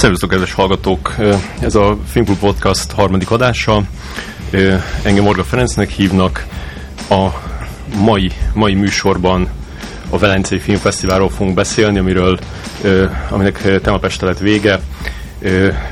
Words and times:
Szervusztok, 0.00 0.30
kedves 0.30 0.52
hallgatók! 0.52 1.14
Ez 1.60 1.74
a 1.74 1.98
Filmklub 2.10 2.38
Podcast 2.38 2.90
harmadik 2.90 3.30
adása. 3.30 3.82
Engem 5.02 5.24
Morga 5.24 5.44
Ferencnek 5.44 5.90
hívnak. 5.90 6.46
A 7.10 7.28
mai, 7.96 8.32
mai 8.52 8.74
műsorban 8.74 9.48
a 10.10 10.18
Velencei 10.18 10.58
Filmfesztiválról 10.58 11.30
fogunk 11.30 11.54
beszélni, 11.54 11.98
amiről, 11.98 12.38
aminek 13.30 13.62
tegnap 13.62 14.20
lett 14.20 14.38
vége. 14.38 14.80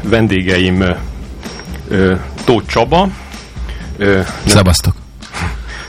Vendégeim 0.02 0.84
Tóth 2.44 2.66
Csaba. 2.66 3.08
Szevasztok! 4.46 4.94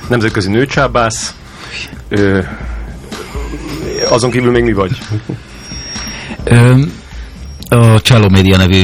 Nemzetközi 0.07 0.49
nőcsábász. 0.49 1.35
Azon 4.09 4.31
kívül 4.31 4.51
még 4.51 4.63
mi 4.63 4.73
vagy? 4.73 4.97
A 7.71 8.01
Csáló 8.01 8.29
Média 8.29 8.57
nevű 8.57 8.81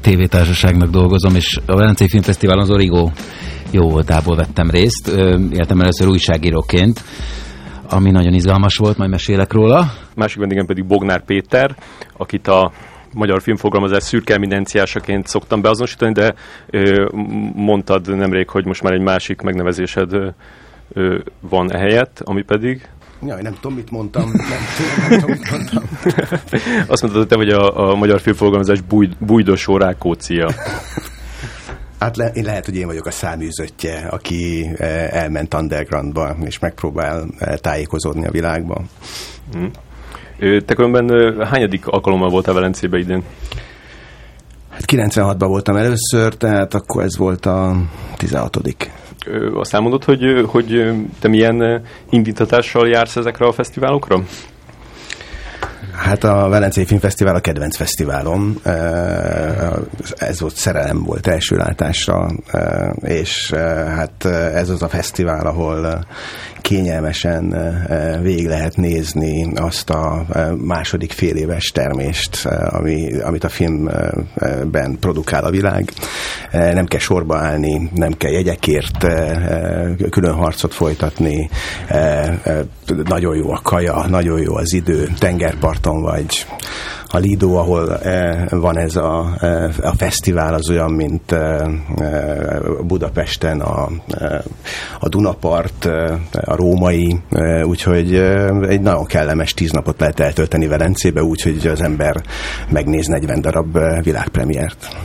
tévétársaságnak 0.00 0.90
dolgozom, 0.90 1.34
és 1.34 1.60
a 1.66 1.76
Velencei 1.76 2.08
Filmfesztiválon 2.08 2.62
az 2.62 2.70
Origo 2.70 3.10
jó 3.70 3.88
voltából 3.88 4.36
vettem 4.36 4.70
részt. 4.70 5.08
Éltem 5.50 5.80
először 5.80 6.08
újságíróként, 6.08 7.00
ami 7.88 8.10
nagyon 8.10 8.32
izgalmas 8.32 8.76
volt, 8.76 8.96
majd 8.96 9.10
mesélek 9.10 9.52
róla. 9.52 9.92
Másik 10.14 10.38
vendégem 10.38 10.66
pedig 10.66 10.86
Bognár 10.86 11.24
Péter, 11.24 11.76
akit 12.16 12.48
a 12.48 12.72
magyar 13.14 13.42
filmfogalmazás 13.42 14.02
szürke 14.02 14.34
eminenciásaként 14.34 15.26
szoktam 15.26 15.60
beazonosítani, 15.60 16.12
de 16.12 16.34
ö, 16.70 17.06
mondtad 17.54 18.16
nemrég, 18.16 18.48
hogy 18.48 18.66
most 18.66 18.82
már 18.82 18.92
egy 18.92 19.02
másik 19.02 19.40
megnevezésed 19.40 20.10
van 21.40 21.72
ehelyett, 21.72 22.20
ami 22.24 22.42
pedig... 22.42 22.88
Jaj, 23.26 23.42
nem 23.42 23.54
tudom, 23.60 23.76
mit 23.76 23.90
mondtam. 23.90 24.30
Nem, 24.30 24.60
nem 25.08 25.20
tudom, 25.20 25.36
mit 25.36 25.50
mondtam. 25.50 25.82
Azt 26.86 27.02
mondtad, 27.02 27.22
hogy 27.22 27.26
te 27.26 27.36
vagy 27.36 27.48
a, 27.48 27.90
a 27.90 27.94
magyar 27.94 28.20
filmforgalmazás 28.20 28.80
búj, 28.80 29.08
bújdosó 29.18 29.76
rákócia. 29.76 30.50
Hát 31.98 32.16
le, 32.16 32.30
én 32.34 32.44
lehet, 32.44 32.64
hogy 32.64 32.76
én 32.76 32.86
vagyok 32.86 33.06
a 33.06 33.10
száműzöttje, 33.10 34.06
aki 34.10 34.70
eh, 34.76 35.08
elment 35.12 35.54
undergroundba, 35.54 36.36
és 36.44 36.58
megpróbál 36.58 37.26
eh, 37.38 37.56
tájékozódni 37.56 38.26
a 38.26 38.30
világban. 38.30 38.88
Mm. 39.56 39.66
Te 40.66 40.74
különben 40.74 41.36
hányadik 41.46 41.86
alkalommal 41.86 42.28
voltál 42.28 42.54
Velencébe 42.54 42.98
idén? 42.98 43.22
Hát 44.70 44.84
96-ban 44.86 45.46
voltam 45.46 45.76
először, 45.76 46.34
tehát 46.34 46.74
akkor 46.74 47.02
ez 47.02 47.16
volt 47.16 47.46
a 47.46 47.76
16 48.16 48.56
azt 49.54 49.74
elmondod, 49.74 50.04
hogy, 50.04 50.44
hogy 50.46 50.92
te 51.20 51.28
milyen 51.28 51.82
indítatással 52.10 52.88
jársz 52.88 53.16
ezekre 53.16 53.46
a 53.46 53.52
fesztiválokra? 53.52 54.22
Hát 55.94 56.24
a 56.24 56.48
Velencei 56.48 56.84
Filmfesztivál 56.84 57.34
a 57.34 57.40
kedvenc 57.40 57.76
fesztiválom. 57.76 58.54
Ez 60.16 60.40
volt 60.40 60.54
szerelem 60.54 61.02
volt 61.02 61.26
első 61.26 61.56
látásra, 61.56 62.30
és 63.00 63.50
hát 63.96 64.24
ez 64.54 64.68
az 64.68 64.82
a 64.82 64.88
fesztivál, 64.88 65.46
ahol 65.46 66.04
kényelmesen 66.62 67.54
végig 68.22 68.46
lehet 68.46 68.76
nézni 68.76 69.52
azt 69.54 69.90
a 69.90 70.26
második 70.56 71.12
fél 71.12 71.36
éves 71.36 71.70
termést, 71.70 72.46
ami, 72.46 73.20
amit 73.20 73.44
a 73.44 73.48
filmben 73.48 74.96
produkál 75.00 75.44
a 75.44 75.50
világ. 75.50 75.92
Nem 76.52 76.86
kell 76.86 77.00
sorba 77.00 77.38
állni, 77.38 77.90
nem 77.94 78.12
kell 78.12 78.30
jegyekért 78.30 79.06
külön 80.10 80.34
harcot 80.34 80.74
folytatni, 80.74 81.50
nagyon 83.04 83.36
jó 83.36 83.50
a 83.50 83.60
kaja, 83.62 84.06
nagyon 84.08 84.40
jó 84.40 84.54
az 84.54 84.72
idő, 84.72 85.08
tengerparton 85.18 86.02
vagy, 86.02 86.46
a 87.14 87.18
Lido, 87.18 87.54
ahol 87.54 87.98
eh, 87.98 88.46
van 88.50 88.78
ez 88.78 88.96
a, 88.96 89.36
eh, 89.40 89.70
a 89.82 89.92
fesztivál, 89.96 90.54
az 90.54 90.70
olyan, 90.70 90.92
mint 90.92 91.32
eh, 91.32 91.68
Budapesten 92.82 93.60
a, 93.60 93.88
a 95.00 95.08
Dunapart, 95.08 95.84
a 96.44 96.56
római, 96.56 97.18
úgyhogy 97.64 98.14
egy 98.68 98.80
nagyon 98.80 99.04
kellemes 99.04 99.54
tíz 99.54 99.70
napot 99.70 100.00
lehet 100.00 100.20
eltölteni 100.20 100.66
Velencébe, 100.66 101.22
úgyhogy 101.22 101.66
az 101.66 101.80
ember 101.80 102.22
megnéz 102.68 103.06
40 103.06 103.40
darab 103.40 103.78
világpremiért. 104.02 104.96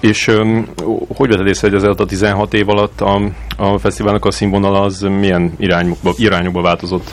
És 0.00 0.28
um, 0.28 0.68
hogy 1.16 1.28
vetted 1.28 1.46
észre, 1.46 1.68
hogy 1.68 1.76
az 1.76 2.00
a 2.00 2.04
16 2.04 2.54
év 2.54 2.68
alatt 2.68 3.00
a, 3.00 3.20
a 3.56 3.78
fesztiválnak 3.78 4.24
a 4.24 4.30
színvonala 4.30 4.80
az 4.80 5.00
milyen 5.00 5.52
irányokba, 5.58 6.12
irányokba 6.16 6.62
változott? 6.62 7.10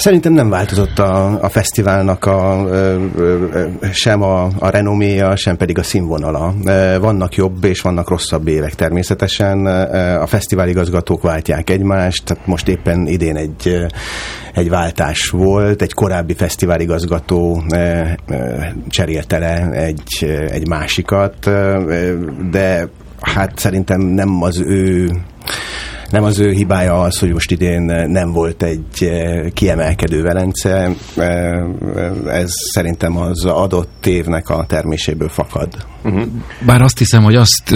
Szerintem 0.00 0.32
nem 0.32 0.50
változott 0.50 0.98
a, 0.98 1.42
a 1.42 1.48
fesztiválnak 1.48 2.24
a, 2.24 2.66
sem 3.92 4.22
a, 4.22 4.48
a 4.58 4.68
renoméja, 4.68 5.36
sem 5.36 5.56
pedig 5.56 5.78
a 5.78 5.82
színvonala. 5.82 6.54
Vannak 7.00 7.34
jobb 7.34 7.64
és 7.64 7.80
vannak 7.80 8.08
rosszabb 8.08 8.48
évek 8.48 8.74
természetesen. 8.74 9.66
A 10.16 10.26
fesztiváligazgatók 10.26 11.22
váltják 11.22 11.70
egymást, 11.70 12.36
most 12.44 12.68
éppen 12.68 13.06
idén 13.06 13.36
egy, 13.36 13.86
egy 14.54 14.68
váltás 14.68 15.28
volt, 15.28 15.82
egy 15.82 15.92
korábbi 15.92 16.34
fesztiváligazgató 16.34 17.62
cserélte 18.88 19.38
le 19.38 19.70
egy, 19.70 20.24
egy 20.50 20.68
másikat, 20.68 21.50
de 22.50 22.88
hát 23.20 23.58
szerintem 23.58 24.00
nem 24.00 24.42
az 24.42 24.60
ő 24.60 25.10
nem 26.10 26.24
az 26.24 26.38
ő 26.38 26.50
hibája 26.50 27.00
az, 27.00 27.18
hogy 27.18 27.32
most 27.32 27.50
idén 27.50 27.82
nem 28.08 28.32
volt 28.32 28.62
egy 28.62 29.04
eh, 29.04 29.50
kiemelkedő 29.50 30.22
Velence. 30.22 30.90
Eh, 31.16 31.64
ez 32.26 32.50
szerintem 32.72 33.16
az 33.16 33.44
adott 33.44 34.06
évnek 34.06 34.48
a 34.48 34.64
terméséből 34.66 35.28
fakad. 35.28 35.68
Uh-huh. 36.04 36.26
Bár 36.66 36.82
azt 36.82 36.98
hiszem, 36.98 37.22
hogy 37.22 37.34
azt 37.34 37.70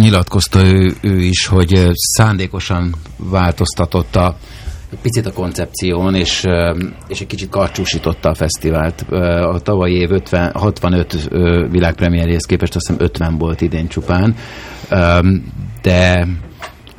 nyilatkozta 0.00 0.66
ő, 0.66 0.94
ő 1.00 1.18
is, 1.18 1.46
hogy 1.46 1.90
szándékosan 1.94 2.94
változtatott 3.16 4.16
a 4.16 4.36
picit 5.02 5.26
a 5.26 5.32
koncepción, 5.32 6.14
és, 6.14 6.44
és 7.08 7.20
egy 7.20 7.26
kicsit 7.26 7.48
karcsúsította 7.48 8.28
a 8.28 8.34
fesztivált. 8.34 9.04
A 9.42 9.60
tavalyi 9.60 9.94
év 9.94 10.10
50, 10.10 10.52
65 10.54 11.28
világpremierjéhez 11.70 12.44
képest 12.44 12.74
azt 12.76 12.86
hiszem 12.86 13.04
50 13.04 13.38
volt 13.38 13.60
idén 13.60 13.88
csupán, 13.88 14.34
de 15.82 16.26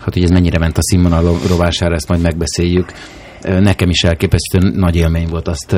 hát 0.01 0.13
hogy 0.13 0.23
ez 0.23 0.29
mennyire 0.29 0.57
ment 0.57 0.77
a 0.77 0.81
színvonal 0.83 1.37
rovására, 1.47 1.95
ezt 1.95 2.09
majd 2.09 2.21
megbeszéljük. 2.21 2.91
Nekem 3.41 3.89
is 3.89 4.01
elképesztő 4.01 4.59
nagy 4.75 4.95
élmény 4.95 5.27
volt 5.27 5.47
azt 5.47 5.71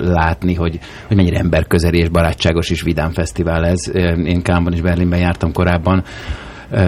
látni, 0.00 0.54
hogy, 0.54 0.78
hogy 1.06 1.16
mennyire 1.16 1.38
emberközeli 1.38 1.98
és 1.98 2.08
barátságos 2.08 2.70
és 2.70 2.82
vidám 2.82 3.10
fesztivál 3.10 3.64
ez. 3.64 3.80
Én 4.24 4.42
Kámban 4.42 4.72
és 4.72 4.80
Berlinben 4.80 5.20
jártam 5.20 5.52
korábban, 5.52 6.04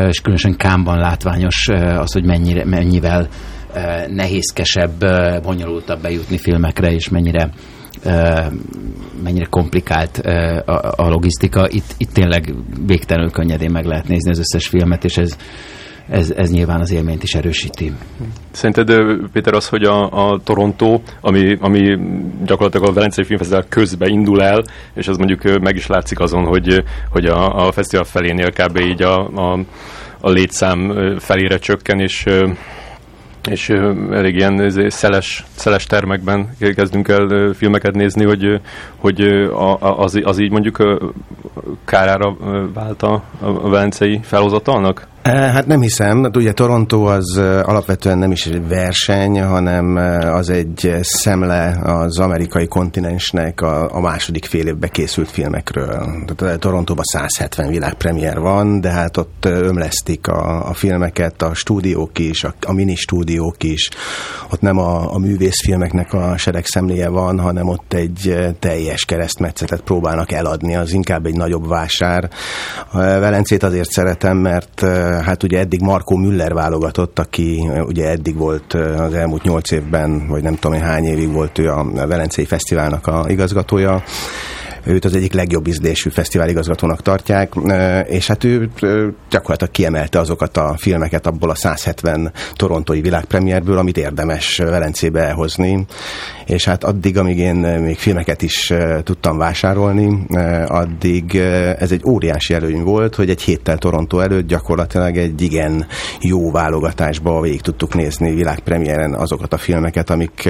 és 0.08 0.20
különösen 0.20 0.56
Kámban 0.56 0.98
látványos 0.98 1.68
az, 1.98 2.12
hogy 2.12 2.24
mennyire, 2.24 2.64
mennyivel 2.64 3.28
nehézkesebb, 4.08 5.04
bonyolultabb 5.42 6.02
bejutni 6.02 6.38
filmekre, 6.38 6.92
és 6.92 7.08
mennyire 7.08 7.50
mennyire 9.22 9.46
komplikált 9.50 10.18
a, 10.64 10.92
a 10.96 11.08
logisztika. 11.08 11.68
Itt, 11.68 11.94
itt 11.98 12.12
tényleg 12.12 12.54
végtelenül 12.86 13.30
könnyedén 13.30 13.70
meg 13.70 13.84
lehet 13.84 14.08
nézni 14.08 14.30
az 14.30 14.38
összes 14.38 14.68
filmet, 14.68 15.04
és 15.04 15.16
ez, 15.16 15.36
ez, 16.08 16.30
ez 16.30 16.50
nyilván 16.50 16.80
az 16.80 16.92
élményt 16.92 17.22
is 17.22 17.34
erősíti. 17.34 17.92
Szerinted, 18.50 19.02
Péter, 19.32 19.54
az, 19.54 19.68
hogy 19.68 19.82
a, 19.82 20.30
a 20.30 20.40
Toronto, 20.44 21.00
ami, 21.20 21.56
ami 21.60 21.98
gyakorlatilag 22.44 22.88
a 22.88 22.92
Velencei 22.92 23.24
Filmfesztivál 23.24 23.64
közbe 23.68 24.06
indul 24.06 24.42
el, 24.42 24.62
és 24.94 25.08
az 25.08 25.16
mondjuk 25.16 25.60
meg 25.60 25.76
is 25.76 25.86
látszik 25.86 26.20
azon, 26.20 26.44
hogy, 26.44 26.82
hogy 27.10 27.24
a, 27.24 27.66
a 27.66 27.72
fesztivál 27.72 28.04
felénél 28.04 28.50
kb. 28.50 28.76
így 28.76 29.02
a, 29.02 29.28
a, 29.28 29.58
a 30.20 30.30
létszám 30.30 30.92
felére 31.18 31.58
csökken, 31.58 32.00
és 32.00 32.26
és 33.50 33.68
elég 34.10 34.34
ilyen 34.34 34.70
szeles, 34.90 35.44
szeles 35.54 35.86
termekben 35.86 36.56
kezdünk 36.58 37.08
el 37.08 37.52
filmeket 37.52 37.94
nézni, 37.94 38.24
hogy, 38.24 38.60
hogy 38.96 39.20
az, 39.78 40.20
az 40.22 40.40
így 40.40 40.50
mondjuk 40.50 41.00
kárára 41.84 42.36
vált 42.74 43.02
a, 43.02 43.22
a 43.40 43.68
velencei 43.68 44.20
felhozatalnak? 44.22 45.06
Hát 45.22 45.66
nem 45.66 45.80
hiszem. 45.80 46.22
Hát 46.22 46.36
ugye 46.36 46.52
Toronto 46.52 47.04
az 47.04 47.36
alapvetően 47.62 48.18
nem 48.18 48.30
is 48.30 48.46
egy 48.46 48.68
verseny, 48.68 49.42
hanem 49.42 49.96
az 50.32 50.50
egy 50.50 50.94
szemle 51.00 51.78
az 51.82 52.18
amerikai 52.18 52.66
kontinensnek 52.66 53.60
a, 53.60 53.94
a 53.94 54.00
második 54.00 54.44
fél 54.44 54.66
évben 54.66 54.90
készült 54.90 55.30
filmekről. 55.30 56.24
Tehát 56.36 56.60
Torontóban 56.60 57.04
170 57.04 57.68
világpremier 57.68 58.38
van, 58.38 58.80
de 58.80 58.90
hát 58.90 59.16
ott 59.16 59.44
ömlesztik 59.44 60.28
a, 60.28 60.68
a 60.68 60.74
filmeket, 60.74 61.42
a 61.42 61.54
stúdiók 61.54 62.18
is, 62.18 62.44
a, 62.44 62.54
a 62.66 62.72
mini 62.72 62.94
stúdiók 62.94 63.62
is. 63.62 63.88
Ott 64.52 64.60
nem 64.60 64.78
a, 64.78 65.14
a 65.14 65.18
művészfilmeknek 65.18 66.12
a 66.12 66.34
szemléje 66.62 67.08
van, 67.08 67.40
hanem 67.40 67.68
ott 67.68 67.92
egy 67.92 68.36
teljes 68.58 69.04
keresztmetszetet 69.04 69.80
próbálnak 69.80 70.32
eladni. 70.32 70.76
Az 70.76 70.92
inkább 70.92 71.26
egy 71.26 71.36
nagyobb 71.36 71.68
vásár. 71.68 72.30
Velencét 72.92 73.62
azért 73.62 73.90
szeretem, 73.90 74.36
mert 74.36 74.84
hát 75.20 75.42
ugye 75.42 75.58
eddig 75.58 75.80
Markó 75.80 76.16
Müller 76.16 76.54
válogatott, 76.54 77.18
aki 77.18 77.68
ugye 77.86 78.08
eddig 78.08 78.36
volt 78.36 78.74
az 78.74 79.14
elmúlt 79.14 79.42
nyolc 79.42 79.70
évben, 79.70 80.26
vagy 80.28 80.42
nem 80.42 80.54
tudom 80.54 80.80
hány 80.80 81.04
évig 81.04 81.32
volt 81.32 81.58
ő 81.58 81.70
a 81.70 82.06
Velencei 82.06 82.44
Fesztiválnak 82.44 83.06
a 83.06 83.24
igazgatója, 83.28 84.02
őt 84.84 85.04
az 85.04 85.14
egyik 85.14 85.32
legjobb 85.32 85.66
ízlésű 85.66 86.10
fesztiváligazgatónak 86.10 87.02
tartják, 87.02 87.52
és 88.06 88.26
hát 88.26 88.44
ő 88.44 88.70
gyakorlatilag 89.30 89.72
kiemelte 89.72 90.18
azokat 90.18 90.56
a 90.56 90.74
filmeket 90.78 91.26
abból 91.26 91.50
a 91.50 91.54
170 91.54 92.32
torontói 92.52 93.00
világpremierből, 93.00 93.78
amit 93.78 93.96
érdemes 93.96 94.56
Velencébe 94.56 95.20
elhozni, 95.20 95.86
és 96.46 96.64
hát 96.64 96.84
addig, 96.84 97.18
amíg 97.18 97.38
én 97.38 97.54
még 97.56 97.96
filmeket 97.96 98.42
is 98.42 98.72
tudtam 99.02 99.38
vásárolni, 99.38 100.26
addig 100.66 101.36
ez 101.78 101.92
egy 101.92 102.02
óriási 102.06 102.54
előny 102.54 102.82
volt, 102.82 103.14
hogy 103.14 103.30
egy 103.30 103.42
héttel 103.42 103.78
Torontó 103.78 104.20
előtt 104.20 104.46
gyakorlatilag 104.46 105.16
egy 105.16 105.42
igen 105.42 105.86
jó 106.20 106.50
válogatásba 106.50 107.40
végig 107.40 107.60
tudtuk 107.60 107.94
nézni 107.94 108.34
világpremieren 108.34 109.14
azokat 109.14 109.52
a 109.52 109.58
filmeket, 109.58 110.10
amik 110.10 110.48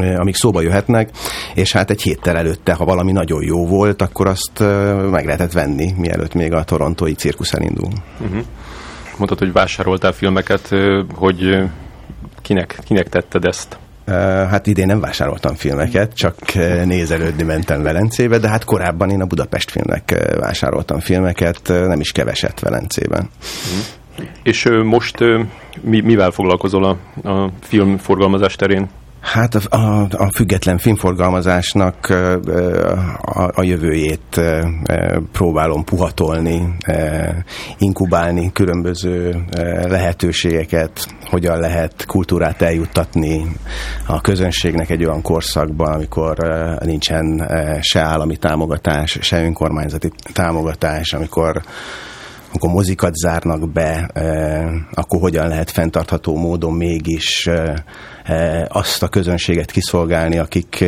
amik 0.00 0.34
szóba 0.34 0.60
jöhetnek, 0.60 1.10
és 1.54 1.72
hát 1.72 1.90
egy 1.90 2.02
héttel 2.02 2.36
előtte, 2.36 2.72
ha 2.72 2.84
valami 2.84 3.12
nagyon 3.12 3.42
jó 3.42 3.66
volt, 3.66 4.02
akkor 4.02 4.26
azt 4.26 4.58
meg 5.10 5.24
lehetett 5.24 5.52
venni, 5.52 5.92
mielőtt 5.96 6.34
még 6.34 6.52
a 6.52 6.64
torontói 6.64 7.12
cirkusz 7.12 7.52
elindul. 7.52 7.92
Uh-huh. 8.20 8.44
Mondtad, 9.16 9.38
hogy 9.38 9.52
vásároltál 9.52 10.12
filmeket, 10.12 10.68
hogy 11.14 11.62
kinek, 12.42 12.78
kinek 12.84 13.08
tetted 13.08 13.44
ezt? 13.44 13.78
Hát 14.50 14.66
idén 14.66 14.86
nem 14.86 15.00
vásároltam 15.00 15.54
filmeket, 15.54 16.14
csak 16.14 16.36
nézelődni 16.84 17.42
mentem 17.42 17.82
Velencébe, 17.82 18.38
de 18.38 18.48
hát 18.48 18.64
korábban 18.64 19.10
én 19.10 19.20
a 19.20 19.26
Budapest 19.26 19.70
filmnek 19.70 20.34
vásároltam 20.38 21.00
filmeket, 21.00 21.60
nem 21.68 22.00
is 22.00 22.12
keveset 22.12 22.60
Velencében. 22.60 23.28
Uh-huh. 23.30 23.86
És 24.42 24.68
most 24.84 25.18
mi, 25.80 26.00
mivel 26.00 26.30
foglalkozol 26.30 26.84
a, 26.84 27.28
a 27.28 27.50
filmforgalmazás 27.60 28.56
terén? 28.56 28.88
Hát 29.22 29.54
a, 29.54 29.76
a, 29.76 30.08
a 30.10 30.30
független 30.34 30.78
filmforgalmazásnak 30.78 32.06
a, 33.20 33.50
a 33.54 33.62
jövőjét 33.62 34.40
próbálom 35.32 35.84
puhatolni, 35.84 36.76
inkubálni 37.78 38.52
különböző 38.52 39.44
lehetőségeket, 39.88 41.14
hogyan 41.30 41.58
lehet 41.58 42.04
kultúrát 42.06 42.62
eljuttatni 42.62 43.46
a 44.06 44.20
közönségnek 44.20 44.90
egy 44.90 45.04
olyan 45.04 45.22
korszakban, 45.22 45.92
amikor 45.92 46.36
nincsen 46.84 47.48
se 47.80 48.00
állami 48.00 48.36
támogatás, 48.36 49.18
se 49.20 49.42
önkormányzati 49.42 50.12
támogatás, 50.32 51.12
amikor 51.12 51.62
amikor 52.54 52.70
mozikat 52.70 53.14
zárnak 53.14 53.72
be, 53.72 54.10
akkor 54.94 55.20
hogyan 55.20 55.48
lehet 55.48 55.70
fenntartható 55.70 56.36
módon 56.36 56.72
mégis 56.72 57.48
azt 58.68 59.02
a 59.02 59.08
közönséget 59.08 59.70
kiszolgálni, 59.70 60.38
akik 60.38 60.84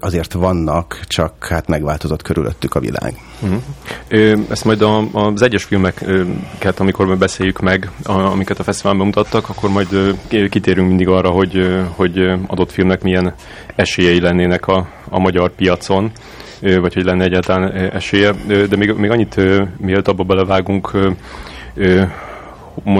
azért 0.00 0.32
vannak, 0.32 1.00
csak 1.06 1.46
hát 1.46 1.66
megváltozott 1.66 2.22
körülöttük 2.22 2.74
a 2.74 2.80
világ. 2.80 3.14
Uh-huh. 3.40 4.40
Ezt 4.50 4.64
majd 4.64 4.82
a, 4.82 5.08
az 5.12 5.42
egyes 5.42 5.64
filmeket, 5.64 6.80
amikor 6.80 7.18
beszéljük 7.18 7.60
meg, 7.60 7.90
amiket 8.04 8.58
a 8.58 8.62
fesztiválban 8.62 9.06
mutattak, 9.06 9.48
akkor 9.48 9.70
majd 9.70 10.18
kitérünk 10.50 10.88
mindig 10.88 11.08
arra, 11.08 11.30
hogy, 11.30 11.78
hogy 11.96 12.18
adott 12.46 12.72
filmnek 12.72 13.02
milyen 13.02 13.34
esélyei 13.76 14.20
lennének 14.20 14.66
a, 14.66 14.88
a 15.08 15.18
magyar 15.18 15.50
piacon 15.50 16.12
vagy 16.60 16.94
hogy 16.94 17.04
lenne 17.04 17.24
egyáltalán 17.24 17.72
esélye. 17.72 18.32
De 18.46 18.76
még, 18.76 18.92
még 18.92 19.10
annyit, 19.10 19.36
mielőtt 19.78 20.08
abba 20.08 20.22
belevágunk, 20.22 20.90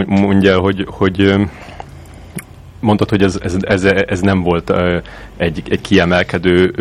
mondja, 0.06 0.58
hogy, 0.58 0.86
hogy 0.88 1.34
mondtad, 2.80 3.08
hogy 3.08 3.22
ez, 3.22 3.38
ez, 3.42 3.56
ez, 3.60 3.84
ez 3.84 4.20
nem 4.20 4.42
volt 4.42 4.72
egy, 5.36 5.62
egy 5.68 5.80
kiemelkedő 5.80 6.74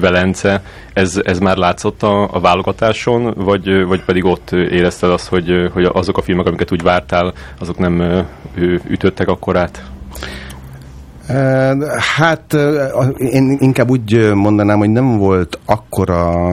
Velence. 0.00 0.62
Ez, 0.92 1.20
ez 1.24 1.38
már 1.38 1.56
látszott 1.56 2.02
a, 2.02 2.34
a 2.34 2.40
válogatáson, 2.40 3.34
vagy, 3.36 3.84
vagy 3.84 4.04
pedig 4.04 4.24
ott 4.24 4.52
érezted 4.52 5.10
azt, 5.10 5.28
hogy, 5.28 5.70
hogy 5.72 5.84
azok 5.92 6.18
a 6.18 6.22
filmek, 6.22 6.46
amiket 6.46 6.72
úgy 6.72 6.82
vártál, 6.82 7.32
azok 7.58 7.78
nem 7.78 8.26
ütöttek 8.88 9.28
akkorát? 9.28 9.82
Hát 12.16 12.56
én 13.18 13.56
inkább 13.60 13.90
úgy 13.90 14.32
mondanám, 14.34 14.78
hogy 14.78 14.90
nem 14.90 15.18
volt 15.18 15.58
akkora 15.64 16.52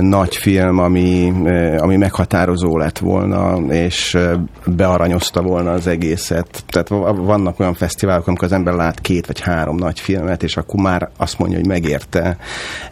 nagy 0.00 0.36
film, 0.36 0.78
ami, 0.78 1.32
ami 1.78 1.96
meghatározó 1.96 2.78
lett 2.78 2.98
volna, 2.98 3.56
és 3.68 4.18
bearanyozta 4.66 5.42
volna 5.42 5.72
az 5.72 5.86
egészet. 5.86 6.64
Tehát 6.68 6.88
vannak 7.16 7.60
olyan 7.60 7.74
fesztiválok, 7.74 8.26
amikor 8.26 8.46
az 8.46 8.52
ember 8.52 8.74
lát 8.74 9.00
két 9.00 9.26
vagy 9.26 9.40
három 9.40 9.76
nagy 9.76 10.00
filmet, 10.00 10.42
és 10.42 10.56
akkor 10.56 10.80
már 10.80 11.08
azt 11.16 11.38
mondja, 11.38 11.58
hogy 11.58 11.66
megérte 11.66 12.36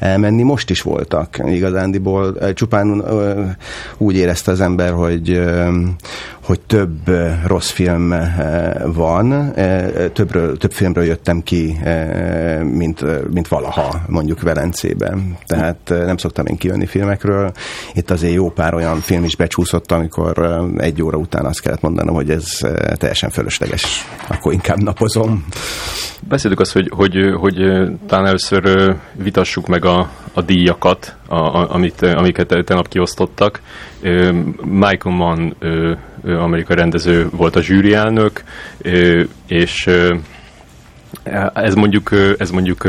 menni. 0.00 0.42
Most 0.42 0.70
is 0.70 0.82
voltak 0.82 1.40
igazándiból. 1.46 2.52
Csupán 2.54 3.04
úgy 3.98 4.16
érezte 4.16 4.50
az 4.50 4.60
ember, 4.60 4.92
hogy, 4.92 5.42
hogy 6.44 6.60
több 6.60 7.10
rossz 7.46 7.70
film 7.70 8.14
van, 8.94 9.52
többről, 10.12 10.56
több 10.56 10.72
filmről 10.72 11.04
jöttem 11.14 11.42
ki, 11.42 11.78
mint, 12.62 13.30
mint 13.32 13.48
valaha 13.48 14.00
mondjuk 14.06 14.40
Velencében. 14.40 15.36
Tehát 15.46 15.78
nem 15.88 16.16
szoktam 16.16 16.46
én 16.46 16.56
kijönni 16.56 16.86
filmekről. 16.86 17.52
Itt 17.92 18.10
azért 18.10 18.34
jó 18.34 18.50
pár 18.50 18.74
olyan 18.74 19.00
film 19.00 19.24
is 19.24 19.36
becsúszott, 19.36 19.92
amikor 19.92 20.62
egy 20.76 21.02
óra 21.02 21.18
után 21.18 21.44
azt 21.44 21.60
kellett 21.60 21.80
mondanom, 21.80 22.14
hogy 22.14 22.30
ez 22.30 22.58
teljesen 22.94 23.30
fölösleges. 23.30 24.06
Akkor 24.28 24.52
inkább 24.52 24.82
napozom. 24.82 25.46
Beszéltük 26.28 26.60
azt, 26.60 26.72
hogy, 26.72 26.90
hogy, 26.94 27.16
hogy 27.38 27.54
talán 28.06 28.26
először 28.26 28.94
vitassuk 29.12 29.66
meg 29.66 29.84
a, 29.84 30.10
a 30.32 30.42
díjakat, 30.42 31.16
a, 31.26 31.36
a, 31.36 31.74
amit, 31.74 32.02
amiket 32.02 32.46
tegnap 32.46 32.88
kiosztottak. 32.88 33.60
Michael 34.62 35.16
Mann 35.16 35.54
amerikai 36.24 36.76
rendező 36.76 37.28
volt 37.30 37.56
a 37.56 37.62
zsűrielnök, 37.62 38.42
és 39.46 39.90
ez 41.54 41.74
mondjuk, 41.74 42.10
ez 42.38 42.50
mondjuk 42.50 42.88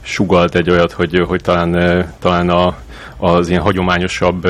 sugalt 0.00 0.54
egy 0.54 0.70
olyat, 0.70 0.92
hogy, 0.92 1.24
hogy 1.26 1.40
talán, 1.40 2.04
talán 2.18 2.48
a, 2.48 2.76
az 3.16 3.48
ilyen 3.48 3.62
hagyományosabb 3.62 4.46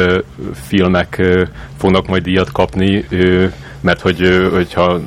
filmek 0.54 1.22
fognak 1.76 2.06
majd 2.06 2.22
díjat 2.22 2.52
kapni, 2.52 3.04
mert 3.80 4.00
hogy, 4.00 4.48
hogyha 4.52 5.00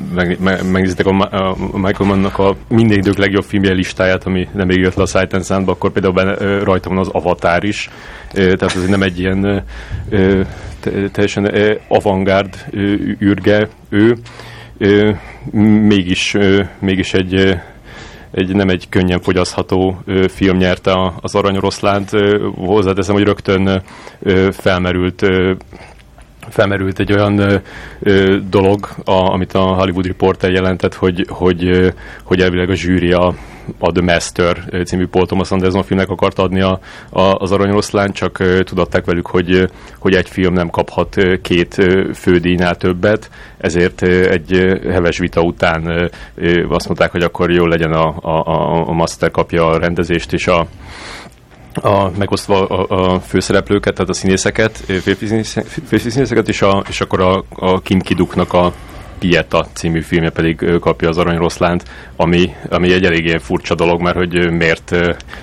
megnézitek 0.71 1.05
a, 1.05 1.09
a 1.09 1.55
Michael 1.77 2.09
Mann-nak 2.09 2.39
a 2.39 2.55
minden 2.67 2.97
idők 2.97 3.17
legjobb 3.17 3.43
filmje 3.43 3.71
listáját, 3.71 4.23
ami 4.23 4.47
nem 4.53 4.69
jött 4.69 4.95
le 4.95 5.03
a 5.03 5.05
Sight 5.05 5.33
and 5.33 5.45
Sound-ba, 5.45 5.71
akkor 5.71 5.91
például 5.91 6.13
benne, 6.13 6.63
rajta 6.63 6.89
van 6.89 6.97
az 6.97 7.07
Avatar 7.07 7.63
is, 7.63 7.89
tehát 8.31 8.61
ez 8.61 8.87
nem 8.87 9.01
egy 9.01 9.19
ilyen 9.19 9.63
teljesen 11.11 11.51
avantgárd 11.87 12.65
űrge 13.21 13.67
ő, 13.89 14.17
mégis, 15.87 16.35
mégis 16.79 17.13
egy 17.13 17.59
egy, 18.31 18.55
nem 18.55 18.69
egy 18.69 18.89
könnyen 18.89 19.21
fogyasztható 19.21 20.01
ö, 20.05 20.27
film 20.27 20.57
nyerte 20.57 20.91
a, 20.91 21.13
az 21.21 21.35
Aranyoroszlánt. 21.35 22.09
Hozzáteszem, 22.55 23.15
hogy 23.15 23.23
rögtön 23.23 23.81
felmerült 24.51 25.25
felmerült 26.49 26.99
egy 26.99 27.13
olyan 27.13 27.37
ö, 27.37 27.55
ö, 27.99 28.37
dolog, 28.49 28.89
a, 29.05 29.11
amit 29.11 29.53
a 29.53 29.61
Hollywood 29.61 30.05
Reporter 30.05 30.51
jelentett, 30.51 30.93
hogy, 30.93 31.25
hogy, 31.29 31.65
ö, 31.65 31.87
hogy 32.23 32.41
elvileg 32.41 32.69
a 32.69 32.75
zsűri 32.75 33.11
a, 33.11 33.35
a 33.77 33.91
The 33.91 34.01
Master 34.01 34.83
című 34.85 35.07
Paul 35.07 35.25
Thomas 35.25 35.51
Anderson 35.51 35.83
filmnek 35.83 36.09
akart 36.09 36.39
adni 36.39 36.61
a, 36.61 36.79
a, 37.09 37.21
az 37.21 37.51
Aranyoroszlán, 37.51 38.11
csak 38.11 38.63
tudatták 38.63 39.05
velük, 39.05 39.27
hogy, 39.27 39.69
hogy 39.99 40.13
egy 40.13 40.29
film 40.29 40.53
nem 40.53 40.69
kaphat 40.69 41.15
két 41.41 41.75
fődíjnál 42.13 42.75
többet, 42.75 43.29
ezért 43.57 44.01
egy 44.01 44.79
heves 44.89 45.17
vita 45.17 45.41
után 45.41 46.11
azt 46.69 46.85
mondták, 46.85 47.11
hogy 47.11 47.23
akkor 47.23 47.51
jól 47.51 47.69
legyen 47.69 47.91
a, 47.91 48.15
a, 48.21 48.87
a 48.89 48.91
Master 48.91 49.31
kapja 49.31 49.67
a 49.67 49.77
rendezést 49.77 50.33
és 50.33 50.47
a, 50.47 50.67
a, 51.73 52.11
megosztva 52.17 52.67
a, 52.67 53.13
a 53.13 53.19
főszereplőket, 53.19 53.93
tehát 53.93 54.09
a 54.09 54.13
színészeket, 54.13 54.77
férfi 54.77 56.09
színészeket, 56.09 56.47
és, 56.47 56.61
a, 56.61 56.83
és 56.89 57.01
akkor 57.01 57.21
a, 57.21 57.43
a 57.49 57.79
Kim 57.79 57.99
Kiduknak 57.99 58.53
a 58.53 58.73
Pieta 59.19 59.67
című 59.73 60.01
filmje 60.01 60.29
pedig 60.29 60.65
kapja 60.79 61.09
az 61.09 61.17
Aranyroszlánt, 61.17 61.83
ami, 62.15 62.55
ami 62.69 62.93
egy 62.93 63.05
eléggé 63.05 63.37
furcsa 63.37 63.75
dolog, 63.75 64.01
mert 64.01 64.17
hogy 64.17 64.51
miért 64.51 64.95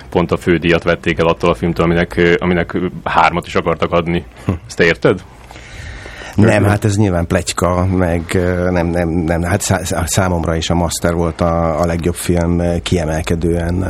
pont 0.09 0.31
a 0.31 0.37
fődíjat 0.37 0.83
vették 0.83 1.19
el 1.19 1.27
attól 1.27 1.49
a 1.49 1.55
filmtől, 1.55 1.85
aminek, 1.85 2.37
aminek 2.39 2.77
hármat 3.03 3.47
is 3.47 3.55
akartak 3.55 3.91
adni. 3.91 4.25
Ezt 4.67 4.79
érted? 4.79 5.23
Nem, 6.37 6.63
hát 6.63 6.85
ez 6.85 6.97
nyilván 6.97 7.27
plegyka, 7.27 7.85
meg 7.85 8.21
nem, 8.69 8.87
nem, 8.87 9.09
nem, 9.09 9.43
hát 9.43 9.61
számomra 10.05 10.55
is 10.55 10.69
a 10.69 10.75
Master 10.75 11.13
volt 11.13 11.41
a, 11.41 11.81
a 11.81 11.85
legjobb 11.85 12.15
film 12.15 12.81
kiemelkedően, 12.83 13.85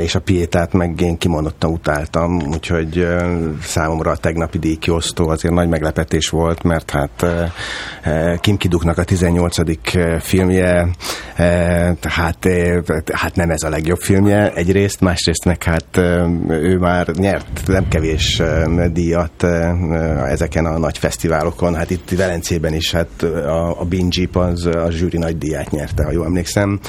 és 0.00 0.14
a 0.14 0.20
Pietát 0.20 0.72
meg 0.72 1.00
én 1.00 1.18
kimondottan 1.18 1.70
utáltam, 1.70 2.42
úgyhogy 2.52 3.06
számomra 3.62 4.10
a 4.10 4.16
tegnapi 4.16 4.58
díjkiosztó 4.58 5.28
azért 5.28 5.54
nagy 5.54 5.68
meglepetés 5.68 6.28
volt, 6.28 6.62
mert 6.62 6.90
hát 6.90 7.26
Kim 8.40 8.56
Kiduknak 8.56 8.98
a 8.98 9.04
18. 9.04 9.56
filmje, 10.20 10.88
hát, 12.02 12.48
hát 13.12 13.34
nem 13.34 13.50
ez 13.50 13.62
a 13.62 13.68
legjobb 13.68 14.00
filmje 14.00 14.52
egyrészt, 14.52 15.00
másrészt 15.00 15.44
meg 15.44 15.62
hát 15.62 15.96
ő 16.48 16.78
már 16.78 17.06
nyert 17.06 17.62
nem 17.66 17.88
kevés 17.88 18.42
díjat 18.92 19.46
ezeken 20.28 20.66
a 20.66 20.78
nagy 20.78 20.98
fesztiválokon, 21.10 21.74
hát 21.74 21.90
itt 21.90 22.10
Velencében 22.16 22.74
is, 22.74 22.92
hát 22.92 23.22
a, 23.22 23.70
a 23.70 23.86
Jeep 24.08 24.36
az 24.36 24.66
a 24.66 24.90
zsűri 24.90 25.18
nagy 25.18 25.38
díját 25.38 25.70
nyerte, 25.70 26.04
ha 26.04 26.12
jól 26.12 26.24
emlékszem, 26.24 26.80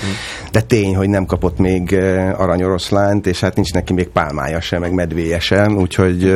de 0.52 0.62
tény, 0.62 0.96
hogy 0.96 1.10
nem 1.10 1.26
kapott 1.26 1.58
még 1.58 1.96
aranyoroszlánt, 2.38 3.28
és 3.28 3.40
hát 3.40 3.56
nincs 3.56 3.74
neki 3.74 3.94
még 3.94 4.08
pálmája 4.08 4.62
se, 4.62 4.80
meg 4.80 4.94
medvéje 4.94 5.40
sem, 5.40 5.78
úgyhogy 5.78 6.34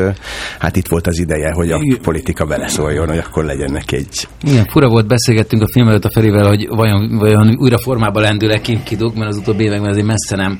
hát 0.59 0.75
itt 0.75 0.87
volt 0.87 1.07
az 1.07 1.19
ideje, 1.19 1.51
hogy 1.51 1.71
a 1.71 1.79
politika 2.01 2.45
beleszóljon, 2.45 3.07
hogy 3.07 3.17
akkor 3.17 3.43
legyen 3.43 3.71
neki 3.71 3.95
egy... 3.95 4.27
Igen, 4.43 4.65
fura 4.65 4.89
volt, 4.89 5.07
beszélgettünk 5.07 5.61
a 5.61 5.67
film 5.71 5.87
előtt 5.87 6.05
a 6.05 6.11
Ferivel, 6.11 6.47
hogy 6.47 6.67
vajon, 6.69 7.17
vajon 7.17 7.55
újra 7.59 7.77
formába 7.77 8.19
lendül-e 8.19 8.61
Kim 8.61 8.83
Kiduk, 8.83 9.15
mert 9.15 9.29
az 9.29 9.37
utóbbi 9.37 9.63
években 9.63 9.89
azért 9.89 10.05
messze 10.05 10.35
nem 10.35 10.59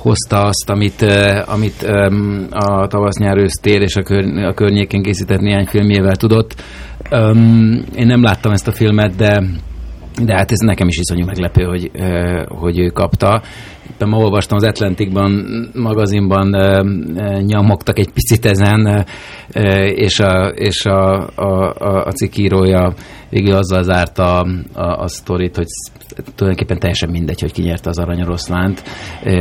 hozta 0.00 0.42
azt, 0.42 0.70
amit, 0.70 1.02
amit 1.46 1.82
a 2.50 2.86
tavasz-nyár 2.86 3.36
ősztér 3.36 3.80
és 3.80 3.96
a, 3.96 4.02
kör, 4.02 4.44
a 4.44 4.54
környékén 4.54 5.02
készített 5.02 5.40
néhány 5.40 5.66
filmjével 5.66 6.16
tudott. 6.16 6.62
Én 7.96 8.06
nem 8.06 8.22
láttam 8.22 8.52
ezt 8.52 8.68
a 8.68 8.72
filmet, 8.72 9.16
de 9.16 9.42
de 10.24 10.34
hát 10.34 10.50
ez 10.50 10.58
nekem 10.58 10.88
is 10.88 10.98
iszonyú 10.98 11.24
meglepő, 11.24 11.62
hogy, 11.64 11.90
hogy 12.48 12.78
ő 12.78 12.86
kapta. 12.86 13.42
Éppen 14.00 14.12
ma 14.12 14.24
olvastam 14.24 14.56
az 14.56 14.64
Atlanticban 14.64 15.30
magazinban 15.74 16.56
nyomogtak 17.46 17.98
egy 17.98 18.10
picit 18.12 18.46
ezen, 18.46 19.06
és 19.94 20.20
a, 20.20 20.46
és 20.48 20.84
a, 20.84 21.28
a, 21.34 21.74
a, 21.78 22.04
a 22.04 22.12
cikírója 22.12 22.94
végül 23.30 23.54
azzal 23.54 23.82
zárta 23.82 24.40
a, 24.40 24.46
a, 24.72 25.02
a 25.02 25.08
sztorit, 25.08 25.56
hogy 25.56 25.66
tulajdonképpen 26.34 26.78
teljesen 26.78 27.10
mindegy, 27.10 27.40
hogy 27.40 27.52
kinyerte 27.52 27.88
az 27.88 27.98
aranyoroszlánt, 27.98 28.82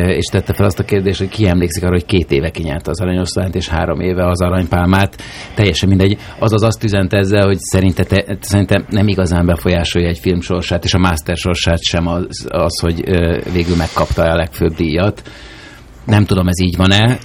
és 0.08 0.26
tette 0.26 0.54
fel 0.54 0.66
azt 0.66 0.80
a 0.80 0.84
kérdést, 0.84 1.20
hogy 1.20 1.30
ki 1.30 1.48
emlékszik 1.48 1.84
arra, 1.84 1.92
hogy 1.92 2.06
két 2.06 2.32
éve 2.32 2.50
kinyerte 2.50 2.90
az 2.90 3.02
aranyoroszlánt, 3.02 3.56
és 3.56 3.68
három 3.68 4.00
éve 4.00 4.26
az 4.26 4.42
aranypálmát. 4.42 5.22
Teljesen 5.56 5.90
mindegy. 5.90 6.18
Azaz 6.40 6.64
azt 6.64 6.84
üzent 6.84 7.14
ezzel, 7.14 7.46
hogy 7.46 7.58
szerinte, 7.60 8.04
te, 8.04 8.38
szerinte 8.40 8.84
nem 8.90 9.08
igazán 9.08 9.46
befolyásolja 9.46 10.08
egy 10.08 10.20
film 10.20 10.42
sorsát, 10.42 10.84
és 10.84 10.94
a 10.94 11.00
master 11.00 11.38
sorsát 11.38 11.82
sem 11.82 12.08
az, 12.08 12.48
az 12.50 12.80
hogy 12.80 13.04
végül 13.54 13.76
megkapta 13.76 14.22
a 14.22 14.28
legfőbb 14.50 14.76
díjat. 14.76 15.22
Nem 16.06 16.26
tudom, 16.26 16.48
ez 16.48 16.62
így 16.62 16.78
van-e, 16.78 17.18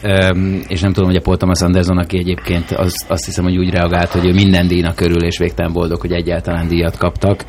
és 0.68 0.80
nem 0.80 0.92
tudom, 0.92 1.08
hogy 1.08 1.18
a 1.18 1.20
Paul 1.20 1.36
Thomas 1.36 1.60
Anderson, 1.60 1.98
aki 1.98 2.18
egyébként 2.18 2.70
az, 2.70 3.04
azt 3.08 3.24
hiszem, 3.24 3.44
hogy 3.44 3.56
úgy 3.56 3.70
reagált, 3.70 4.10
hogy 4.10 4.26
ő 4.26 4.32
minden 4.32 4.66
díjnak 4.66 4.96
körül, 4.96 5.24
és 5.24 5.38
végtelen 5.38 5.72
boldog, 5.72 6.00
hogy 6.00 6.12
egyáltalán 6.12 6.68
díjat 6.68 6.96
kaptak. 6.96 7.44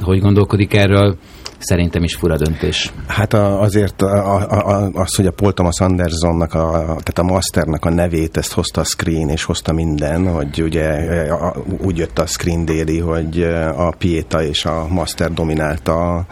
Hogy 0.00 0.20
gondolkodik 0.20 0.74
erről? 0.74 1.16
Szerintem 1.58 2.02
is 2.02 2.14
fura 2.14 2.36
döntés. 2.36 2.92
Hát 3.06 3.32
a, 3.32 3.60
azért 3.60 4.02
a, 4.02 4.34
a, 4.36 4.90
az, 4.92 5.14
hogy 5.14 5.26
a 5.26 5.30
Paul 5.30 5.52
Thomas 5.52 5.80
Andersonnak, 5.80 6.54
a, 6.54 6.70
tehát 6.84 7.18
a 7.18 7.22
Masternek 7.22 7.84
a 7.84 7.90
nevét, 7.90 8.36
ezt 8.36 8.52
hozta 8.52 8.80
a 8.80 8.84
Screen, 8.84 9.28
és 9.28 9.44
hozta 9.44 9.72
minden, 9.72 10.32
hogy 10.32 10.62
ugye 10.62 10.88
a, 11.32 11.54
úgy 11.82 11.96
jött 11.96 12.18
a 12.18 12.26
Screen 12.26 12.64
déli, 12.64 12.98
hogy 12.98 13.42
a 13.76 13.90
Pieta 13.98 14.42
és 14.42 14.64
a 14.64 14.86
Master 14.88 15.32
dominálta 15.32 16.14
a, 16.14 16.26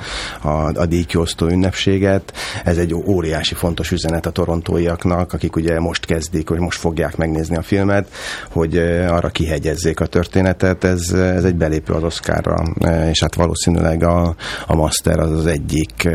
a, 0.49 0.73
a 0.75 0.87
díjkiosztó 0.87 1.47
ünnepséget. 1.47 2.33
Ez 2.65 2.79
egy 2.79 2.95
óriási 2.95 3.55
fontos 3.55 3.91
üzenet 3.91 4.27
a 4.27 4.31
torontóiaknak, 4.31 5.33
akik 5.33 5.57
ugye 5.57 5.81
most 5.81 6.05
kezdik, 6.05 6.49
hogy 6.49 6.59
most 6.59 6.79
fogják 6.79 7.17
megnézni 7.17 7.57
a 7.57 7.63
filmet, 7.63 8.09
hogy 8.51 8.77
arra 9.09 9.29
kihegyezzék 9.29 10.01
a 10.01 10.07
történetet. 10.07 10.85
Ez, 10.85 11.11
ez 11.13 11.45
egy 11.45 11.57
belépő 11.57 11.93
az 11.93 12.03
Oscarra, 12.03 12.63
és 13.11 13.21
hát 13.21 13.35
valószínűleg 13.35 14.03
a, 14.03 14.35
a 14.67 14.75
Master 14.75 15.16
Oscar 15.17 15.33
az 15.33 15.39
az 15.39 15.47
egyik 15.47 16.09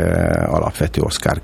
alapvető 0.46 1.02
Oscar 1.02 1.42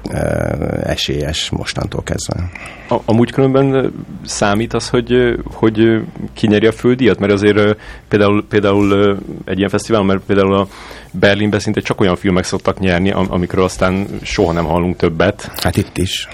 esélyes 0.83 1.49
mostantól 1.49 2.03
kezdve. 2.03 2.49
A, 2.89 2.97
amúgy 3.05 3.31
különben 3.31 3.93
számít 4.25 4.73
az, 4.73 4.89
hogy, 4.89 5.35
hogy 5.43 6.01
kinyeri 6.33 6.67
a 6.67 6.71
földiat? 6.71 7.19
Mert 7.19 7.33
azért 7.33 7.77
például, 8.07 8.45
például 8.49 9.17
egy 9.45 9.57
ilyen 9.57 9.69
fesztivál, 9.69 10.03
mert 10.03 10.21
például 10.25 10.55
a 10.55 10.67
Berlinben 11.11 11.59
szinte 11.59 11.81
csak 11.81 12.01
olyan 12.01 12.15
filmek 12.15 12.43
szoktak 12.43 12.79
nyerni, 12.79 13.11
amikről 13.11 13.63
aztán 13.63 14.07
soha 14.21 14.51
nem 14.51 14.65
hallunk 14.65 14.95
többet. 14.95 15.51
Hát 15.63 15.77
itt 15.77 15.97
is. 15.97 16.27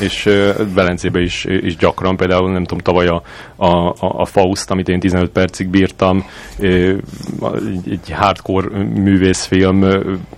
És 0.00 0.26
uh, 0.26 0.74
Velencébe 0.74 1.20
is, 1.20 1.44
is 1.44 1.76
gyakran, 1.76 2.16
például 2.16 2.52
nem 2.52 2.64
tudom, 2.64 2.78
tavaly 2.78 3.06
a, 3.06 3.22
a, 3.56 3.94
a 3.98 4.24
Faust, 4.24 4.70
amit 4.70 4.88
én 4.88 5.00
15 5.00 5.30
percig 5.30 5.68
bírtam, 5.68 6.24
egy, 6.60 7.00
egy 7.90 8.10
hardcore 8.12 8.84
művészfilm 8.84 9.78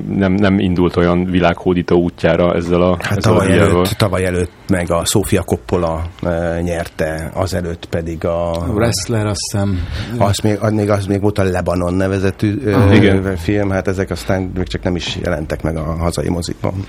nem, 0.09 0.33
nem 0.33 0.59
indult 0.59 0.97
olyan 0.97 1.25
világhódító 1.25 1.97
útjára 1.97 2.55
ezzel 2.55 2.83
a 2.83 2.97
Hát 3.01 3.19
ezzel 3.19 3.33
tavaly, 3.33 3.59
a 3.59 3.63
előtt, 3.63 3.89
tavaly 3.89 4.25
előtt 4.25 4.60
meg 4.71 4.91
a 4.91 5.05
Sofia 5.05 5.43
Coppola 5.43 6.07
e, 6.23 6.61
nyerte, 6.61 7.31
azelőtt 7.35 7.87
pedig 7.87 8.25
a... 8.25 8.53
a 8.53 8.67
Wrestler, 8.67 9.27
azt 9.27 9.51
hiszem. 9.51 9.79
Az 10.19 10.39
még, 10.39 10.59
az 10.61 10.73
még, 10.73 10.91
az 10.91 11.07
még 11.07 11.21
volt 11.21 11.39
a 11.39 11.43
Lebanon 11.43 11.95
nevezetű 11.95 12.55
uh, 12.55 12.95
Igen. 12.95 13.37
film, 13.37 13.71
hát 13.71 13.89
ezek 13.89 14.11
aztán 14.11 14.51
még 14.55 14.67
csak 14.67 14.83
nem 14.83 14.97
is 14.97 15.19
jelentek 15.23 15.63
meg 15.63 15.77
a 15.77 15.83
hazai 15.83 16.29
mozikban. 16.29 16.85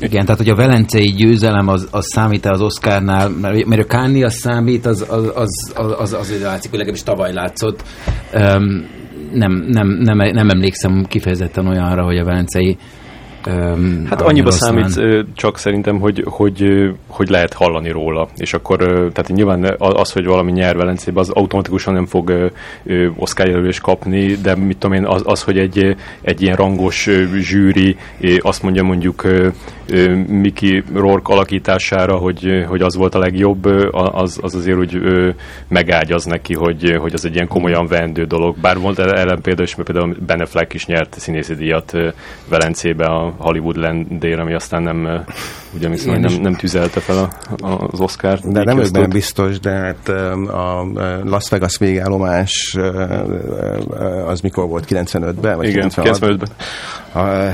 Igen, 0.00 0.24
tehát 0.24 0.40
hogy 0.40 0.48
a 0.48 0.54
velencei 0.54 1.06
győzelem 1.06 1.68
az, 1.68 1.88
az 1.90 2.06
számít 2.06 2.46
az 2.46 2.60
Oscarnál, 2.60 3.28
mert 3.66 3.82
a 3.82 3.86
Káni 3.86 4.24
az 4.24 4.34
számít, 4.34 4.86
az, 4.86 5.06
az, 5.08 5.30
az, 5.34 5.72
az, 5.74 5.92
az, 5.98 6.12
az 6.12 6.42
látszik, 6.42 6.70
hogy 6.70 6.78
legalábbis 6.78 7.02
tavaly 7.02 7.32
látszott. 7.32 7.82
Um, 8.34 8.86
nem, 9.32 9.52
nem, 9.52 9.88
nem, 9.88 10.16
nem 10.16 10.50
emlékszem 10.50 11.04
kifejezetten 11.08 11.66
olyanra, 11.66 12.04
hogy 12.04 12.18
a 12.18 12.24
velencei 12.24 12.76
Um, 13.48 14.06
hát 14.08 14.22
annyiba 14.22 14.50
számít 14.50 14.94
van. 14.94 15.32
csak 15.36 15.58
szerintem, 15.58 16.00
hogy, 16.00 16.24
hogy, 16.26 16.90
hogy 17.06 17.28
lehet 17.28 17.52
hallani 17.52 17.90
róla, 17.90 18.28
és 18.36 18.54
akkor 18.54 18.78
tehát 18.86 19.28
nyilván 19.28 19.74
az, 19.78 20.12
hogy 20.12 20.24
valami 20.24 20.52
nyer 20.52 20.76
Velencébe, 20.76 21.20
az 21.20 21.30
automatikusan 21.30 21.94
nem 21.94 22.06
fog 22.06 22.52
Oscar 23.16 23.46
jelölést 23.46 23.80
kapni, 23.80 24.26
de 24.26 24.54
mit 24.56 24.78
tudom 24.78 24.96
én, 24.96 25.06
az, 25.06 25.22
az 25.24 25.42
hogy 25.42 25.58
egy, 25.58 25.96
egy 26.20 26.42
ilyen 26.42 26.56
rangos 26.56 27.08
zsűri 27.40 27.96
azt 28.38 28.62
mondja 28.62 28.82
mondjuk 28.82 29.22
Miki 30.26 30.84
Rourke 30.94 31.32
alakítására, 31.32 32.16
hogy, 32.16 32.64
hogy 32.68 32.82
az 32.82 32.96
volt 32.96 33.14
a 33.14 33.18
legjobb, 33.18 33.64
az, 33.92 34.38
az 34.42 34.54
azért 34.54 34.78
úgy 34.78 35.00
megágyaz 35.68 36.24
neki, 36.24 36.54
hogy, 36.54 36.96
hogy 37.00 37.12
az 37.12 37.24
egy 37.24 37.34
ilyen 37.34 37.48
komolyan 37.48 37.86
vendő 37.86 38.24
dolog. 38.24 38.56
Bár 38.58 38.78
volt 38.78 38.98
ellen 38.98 39.40
példa 39.40 39.62
is, 39.62 39.74
mert 39.74 39.90
például 39.90 40.16
Ben 40.26 40.40
Affleck 40.40 40.74
is 40.74 40.86
nyert 40.86 41.14
színészi 41.18 41.54
díjat 41.54 41.96
Velencébe 42.48 43.04
a 43.06 43.34
Hollywood 43.38 43.76
Landér, 43.76 44.38
ami 44.38 44.54
aztán 44.54 44.82
nem, 44.82 45.24
ugye 45.74 45.88
viszont 45.88 46.20
nem, 46.20 46.40
nem 46.40 46.54
tüzelte 46.54 47.00
fel 47.00 47.18
a, 47.18 47.30
a, 47.66 47.88
az 47.90 48.00
Oscar. 48.00 48.38
De 48.38 48.64
nem 48.64 48.82
benne 48.92 49.06
biztos, 49.06 49.60
de 49.60 49.70
hát 49.70 50.08
a 50.48 50.86
Las 51.24 51.48
Vegas 51.48 51.78
végállomás 51.78 52.76
az 54.26 54.40
mikor 54.40 54.68
volt? 54.68 54.84
95-ben? 54.88 55.56
Vagy 55.56 55.68
Igen, 55.68 55.90
95-ben. 55.94 56.48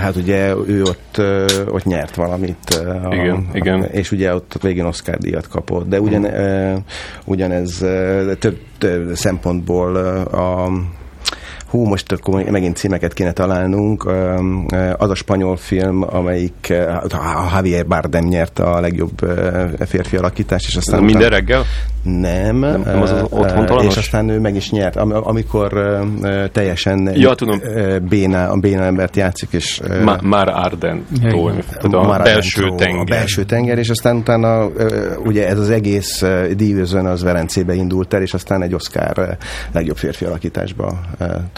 Hát 0.00 0.16
ugye 0.16 0.54
ő 0.66 0.82
ott, 0.82 1.22
ott 1.68 1.84
nyert 1.84 2.14
valamit. 2.14 2.82
Igen, 3.10 3.48
a, 3.52 3.56
igen. 3.56 3.84
És 3.84 4.12
ugye 4.12 4.34
ott, 4.34 4.52
ott 4.56 4.62
végén 4.62 4.84
Oscar 4.84 5.18
díjat 5.18 5.48
kapott. 5.48 5.88
De 5.88 6.00
ugyan, 6.00 6.26
hmm. 6.26 6.84
ugyanez 7.24 7.78
több, 8.38 8.58
több 8.78 9.14
szempontból 9.14 9.96
a 10.26 10.70
hú, 11.74 11.84
most 11.84 12.12
akkor 12.12 12.42
megint 12.50 12.76
címeket 12.76 13.14
kéne 13.14 13.32
találnunk. 13.32 14.10
Az 14.96 15.10
a 15.10 15.14
spanyol 15.14 15.56
film, 15.56 16.04
amelyik 16.08 16.72
a 17.00 17.50
Javier 17.54 17.86
Bardem 17.86 18.24
nyerte 18.24 18.62
a 18.62 18.80
legjobb 18.80 19.20
férfi 19.86 20.16
alakítást, 20.16 20.66
és 20.66 20.76
aztán... 20.76 21.02
Minden 21.02 21.30
reggel? 21.30 21.62
Nem. 22.02 22.56
Nem, 22.58 22.80
nem 22.84 23.02
az, 23.02 23.10
az 23.30 23.82
És 23.82 23.96
aztán 23.96 24.28
ő 24.28 24.40
meg 24.40 24.54
is 24.54 24.70
nyert. 24.70 24.96
amikor 24.96 25.72
teljesen 26.52 27.10
ja, 27.14 27.34
tudom. 27.34 27.60
béna, 28.08 28.48
a 28.48 28.56
béna 28.56 28.82
embert 28.82 29.16
játszik, 29.16 29.48
és... 29.52 29.80
Ma, 30.04 30.16
már 30.22 30.48
Arden 30.48 31.06
a, 31.82 31.96
a 31.96 32.22
belső 32.22 32.74
tenger. 32.76 33.00
A 33.00 33.04
belső 33.04 33.44
tenger, 33.44 33.78
és 33.78 33.88
aztán 33.88 34.16
utána 34.16 34.66
ugye 35.24 35.48
ez 35.48 35.58
az 35.58 35.70
egész 35.70 36.24
díjőzön 36.56 37.06
az 37.06 37.22
Velencébe 37.22 37.74
indult 37.74 38.14
el, 38.14 38.22
és 38.22 38.34
aztán 38.34 38.62
egy 38.62 38.74
Oscar 38.74 39.36
legjobb 39.72 39.96
férfi 39.96 40.24
alakításba 40.24 41.00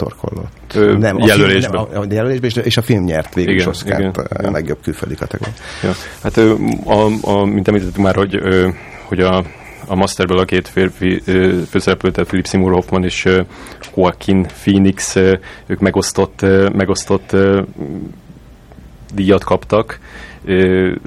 torkollott. 0.07 0.73
Ö, 0.75 0.97
nem, 0.97 1.17
jelölésben. 1.17 1.79
A, 1.79 1.85
film, 1.85 1.93
nem, 1.93 2.09
a, 2.09 2.13
jelölésben, 2.13 2.63
és 2.63 2.77
a 2.77 2.81
film 2.81 3.03
nyert 3.03 3.33
végül 3.33 3.53
igen, 3.53 3.69
is 3.69 3.81
igen, 3.83 4.09
a 4.29 4.51
legjobb 4.51 4.77
külföldi 4.83 5.15
kategória. 5.15 5.53
Ja. 5.83 5.91
Hát 6.23 6.37
a, 6.37 7.05
a, 7.21 7.45
mint 7.45 7.67
említettük 7.67 7.97
már, 7.97 8.15
hogy, 8.15 8.39
hogy 9.03 9.19
a 9.19 9.43
a 9.89 9.95
Masterből 9.95 10.37
a 10.37 10.45
két 10.45 10.67
férfi 10.67 11.21
főszereplő, 11.69 12.11
tehát 12.11 12.27
Philip 12.27 12.47
Seymour 12.47 12.73
Hoffman 12.73 13.03
és 13.03 13.27
Joaquin 13.95 14.45
Phoenix, 14.63 15.15
ők 15.65 15.79
megosztott, 15.79 16.41
megosztott 16.73 17.35
díjat 19.13 19.43
kaptak. 19.43 19.99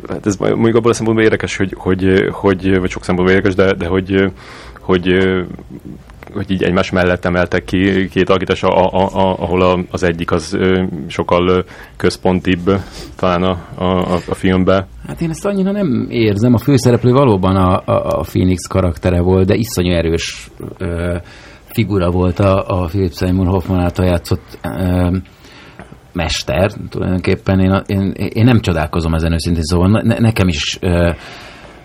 Hát 0.08 0.26
ez 0.26 0.36
mondjuk 0.36 0.76
abból 0.76 0.90
a 0.90 0.94
szempontból 0.94 1.24
érdekes, 1.24 1.56
hogy, 1.56 1.74
hogy, 1.76 2.28
hogy 2.30 2.78
vagy 2.78 2.90
sok 2.90 3.04
szempontból 3.04 3.36
érdekes, 3.36 3.54
de, 3.54 3.74
de 3.74 3.86
hogy, 3.86 4.32
hogy 4.80 5.08
hogy 6.32 6.50
így 6.50 6.62
egymás 6.62 6.90
mellett 6.90 7.24
emeltek 7.24 7.64
ki 7.64 8.08
két 8.08 8.28
alakítás, 8.28 8.62
a, 8.62 8.68
a, 8.68 9.08
a, 9.12 9.36
ahol 9.38 9.86
az 9.90 10.02
egyik 10.02 10.30
az 10.30 10.58
sokkal 11.06 11.64
központibb 11.96 12.70
talán 13.16 13.42
a, 13.42 13.58
a, 13.74 14.14
a 14.28 14.34
filmben. 14.34 14.86
Hát 15.06 15.20
én 15.20 15.30
ezt 15.30 15.46
annyira 15.46 15.70
nem 15.70 16.06
érzem. 16.10 16.54
A 16.54 16.58
főszereplő 16.58 17.12
valóban 17.12 17.56
a, 17.56 17.82
a, 17.84 18.18
a 18.18 18.22
Phoenix 18.22 18.66
karaktere 18.66 19.20
volt, 19.20 19.46
de 19.46 19.54
iszonyú 19.54 19.92
erős 19.92 20.50
ö, 20.78 21.16
figura 21.64 22.10
volt 22.10 22.38
a, 22.38 22.64
a 22.66 22.84
Philip 22.84 23.12
Seymour 23.12 23.46
Hoffman 23.46 23.80
által 23.80 24.06
játszott 24.06 24.58
ö, 24.62 25.16
mester, 26.12 26.72
tulajdonképpen 26.88 27.60
én, 27.60 27.82
én, 27.86 28.10
én 28.10 28.44
nem 28.44 28.60
csodálkozom 28.60 29.14
ezen 29.14 29.32
őszintén, 29.32 29.62
szóval 29.62 30.02
ne, 30.02 30.18
nekem 30.18 30.48
is 30.48 30.78
ö, 30.80 31.10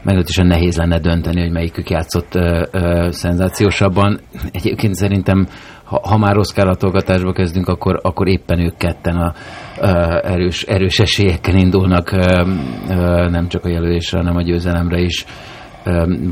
meglehetősen 0.05 0.47
nehéz 0.47 0.77
lenne 0.77 1.00
dönteni, 1.00 1.41
hogy 1.41 1.51
melyikük 1.51 1.89
játszott 1.89 2.35
ö, 2.35 2.63
ö, 2.71 3.07
szenzációsabban. 3.12 4.19
Egyébként 4.51 4.95
szerintem, 4.95 5.47
ha, 5.83 6.00
ha 6.03 6.17
már 6.17 6.38
Oscar 6.38 6.65
latolgatásba 6.65 7.31
kezdünk, 7.31 7.67
akkor, 7.67 8.00
akkor 8.03 8.27
éppen 8.27 8.59
ők 8.59 8.77
ketten 8.77 9.15
a, 9.15 9.33
ö, 9.79 9.88
erős, 10.24 10.63
erős 10.63 11.00
esélyekkel 11.00 11.55
indulnak 11.55 12.12
ö, 12.12 12.45
ö, 12.89 13.29
nem 13.29 13.47
csak 13.47 13.65
a 13.65 13.69
jelölésre, 13.69 14.17
hanem 14.17 14.35
a 14.35 14.41
győzelemre 14.41 15.00
is. 15.00 15.25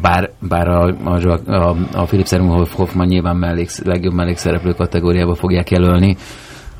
Bár, 0.01 0.29
bár 0.47 0.67
a, 0.67 0.95
a, 1.03 1.39
a, 1.45 1.75
a 1.93 2.03
Philip 2.03 2.27
Seymour 2.27 2.67
Hoffman 2.71 3.07
nyilván 3.07 3.35
mellék, 3.35 3.69
legjobb 3.83 4.13
mellékszereplő 4.13 4.71
kategóriába 4.71 5.35
fogják 5.35 5.71
jelölni, 5.71 6.15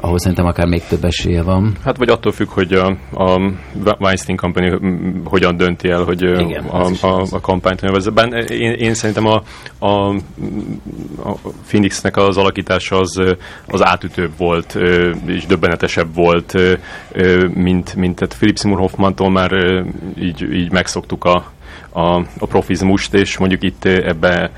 ahol 0.04 0.20
szerintem 0.20 0.46
akár 0.46 0.68
még 0.68 0.84
több 0.84 1.04
esélye 1.04 1.42
van. 1.42 1.76
Hát 1.84 1.98
vagy 1.98 2.10
attól 2.10 2.32
függ, 2.32 2.48
hogy 2.48 2.74
a, 2.74 2.98
a 3.12 3.40
Weinstein 4.00 4.38
Company 4.38 4.80
hogyan 5.24 5.58
dönti 5.58 5.90
el, 5.90 6.04
hogy 6.04 6.22
Igen, 6.22 6.66
a, 6.66 6.90
a, 7.02 7.26
a 7.32 7.40
kampányt 7.42 7.82
nevezze. 7.82 8.12
Én, 8.48 8.72
én 8.72 8.94
szerintem 8.94 9.26
a, 9.28 9.42
a, 9.80 10.10
a 11.24 11.38
Phoenixnek 11.68 12.18
az 12.18 12.38
alakítása 12.38 13.00
az, 13.00 13.22
az 13.68 13.86
átütőbb 13.86 14.32
volt, 14.38 14.78
és 15.26 15.46
döbbenetesebb 15.46 16.16
volt, 16.16 16.54
mint, 17.54 17.96
mint 17.96 18.16
tehát 18.16 18.36
Philip 18.38 18.58
Seymour 18.58 18.82
Hoffmantól 18.82 19.32
már 19.32 19.52
így, 20.20 20.42
így 20.54 20.72
megszoktuk 20.72 21.24
a, 21.26 21.52
a, 21.94 22.16
a 22.40 22.46
profizmust, 22.46 23.14
és 23.14 23.38
mondjuk 23.38 23.64
itt 23.64 23.86
ebbe 23.86 24.52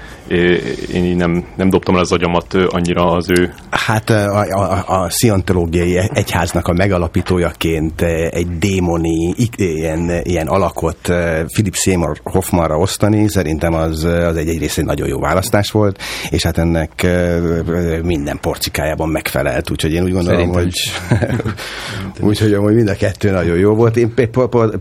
én 0.93 1.15
nem, 1.15 1.45
nem 1.55 1.69
dobtam 1.69 1.95
el 1.95 2.01
az 2.01 2.11
agyamat 2.11 2.53
annyira 2.53 3.11
az 3.11 3.29
ő. 3.29 3.53
Hát 3.69 4.09
a, 4.09 4.39
a, 4.39 4.83
a 5.03 5.09
sziontológiai 5.09 6.09
egyháznak 6.13 6.67
a 6.67 6.73
megalapítójaként 6.73 8.01
egy 8.29 8.57
démoni 8.57 9.35
ilyen, 9.55 10.11
ilyen 10.23 10.47
alakot 10.47 10.97
Philip 11.53 11.75
Seymour 11.75 12.19
Hoffmanra 12.23 12.77
osztani, 12.77 13.29
szerintem 13.29 13.73
az, 13.73 14.03
az 14.03 14.35
egy 14.35 14.47
egyrészt 14.47 14.77
egy 14.77 14.85
nagyon 14.85 15.07
jó 15.07 15.19
választás 15.19 15.71
volt, 15.71 16.01
és 16.29 16.43
hát 16.43 16.57
ennek 16.57 17.07
minden 18.03 18.39
porcikájában 18.41 19.09
megfelelt, 19.09 19.69
úgyhogy 19.71 19.93
én 19.93 20.03
úgy 20.03 20.11
gondolom, 20.11 20.53
Szerintem 20.53 20.63
hogy 20.63 21.49
úgyhogy 22.29 22.53
hogy 22.55 22.75
mind 22.75 22.89
a 22.89 22.95
kettő 22.95 23.31
nagyon 23.31 23.57
jó 23.57 23.73
volt. 23.73 23.97
Én 23.97 24.13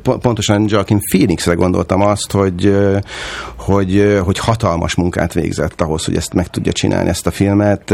pontosan 0.02 0.64
Joaquin 0.68 0.98
Phoenixre 1.10 1.54
gondoltam 1.54 2.00
azt, 2.00 2.32
hogy, 2.32 2.43
hogy, 3.56 4.18
hogy 4.24 4.38
hatalmas 4.38 4.94
munkát 4.94 5.32
végzett 5.32 5.80
ahhoz, 5.80 6.04
hogy 6.04 6.16
ezt 6.16 6.34
meg 6.34 6.48
tudja 6.48 6.72
csinálni, 6.72 7.08
ezt 7.08 7.26
a 7.26 7.30
filmet, 7.30 7.84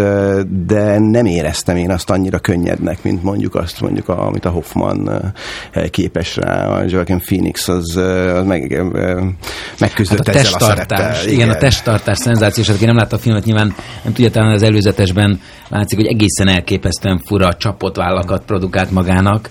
de 0.67 0.99
nem 0.99 1.25
éreztem 1.25 1.77
én 1.77 1.91
azt 1.91 2.11
annyira 2.11 2.39
könnyednek, 2.39 3.03
mint 3.03 3.23
mondjuk 3.23 3.55
azt 3.55 3.81
mondjuk, 3.81 4.09
amit 4.09 4.45
a 4.45 4.51
Hoffman 4.51 5.33
képes 5.91 6.37
rá, 6.37 6.67
a 6.67 6.85
Joaquin 6.89 7.19
Phoenix 7.19 7.69
az, 7.69 7.97
az 7.97 8.47
meg, 8.47 8.83
megküzdött 9.79 10.27
hát 10.27 10.37
a 10.37 10.39
ezzel 10.39 10.53
a 10.53 10.61
szereptel. 10.61 11.15
Igen, 11.23 11.35
igen, 11.35 11.51
a 11.51 11.57
testtartás 11.57 12.19
szenzációs, 12.19 12.69
aki 12.69 12.85
nem 12.85 12.97
látta 12.97 13.17
a 13.17 13.19
filmet, 13.19 13.45
nyilván 13.45 13.75
nem 14.03 14.13
tudja 14.13 14.31
talán 14.31 14.53
az 14.53 14.63
előzetesben 14.63 15.41
látszik, 15.69 15.99
hogy 15.99 16.07
egészen 16.07 16.49
elképesztően 16.49 17.23
fura 17.27 17.55
csapott 17.55 17.97
vállakat 17.97 18.45
produkált 18.45 18.91
magának, 18.91 19.49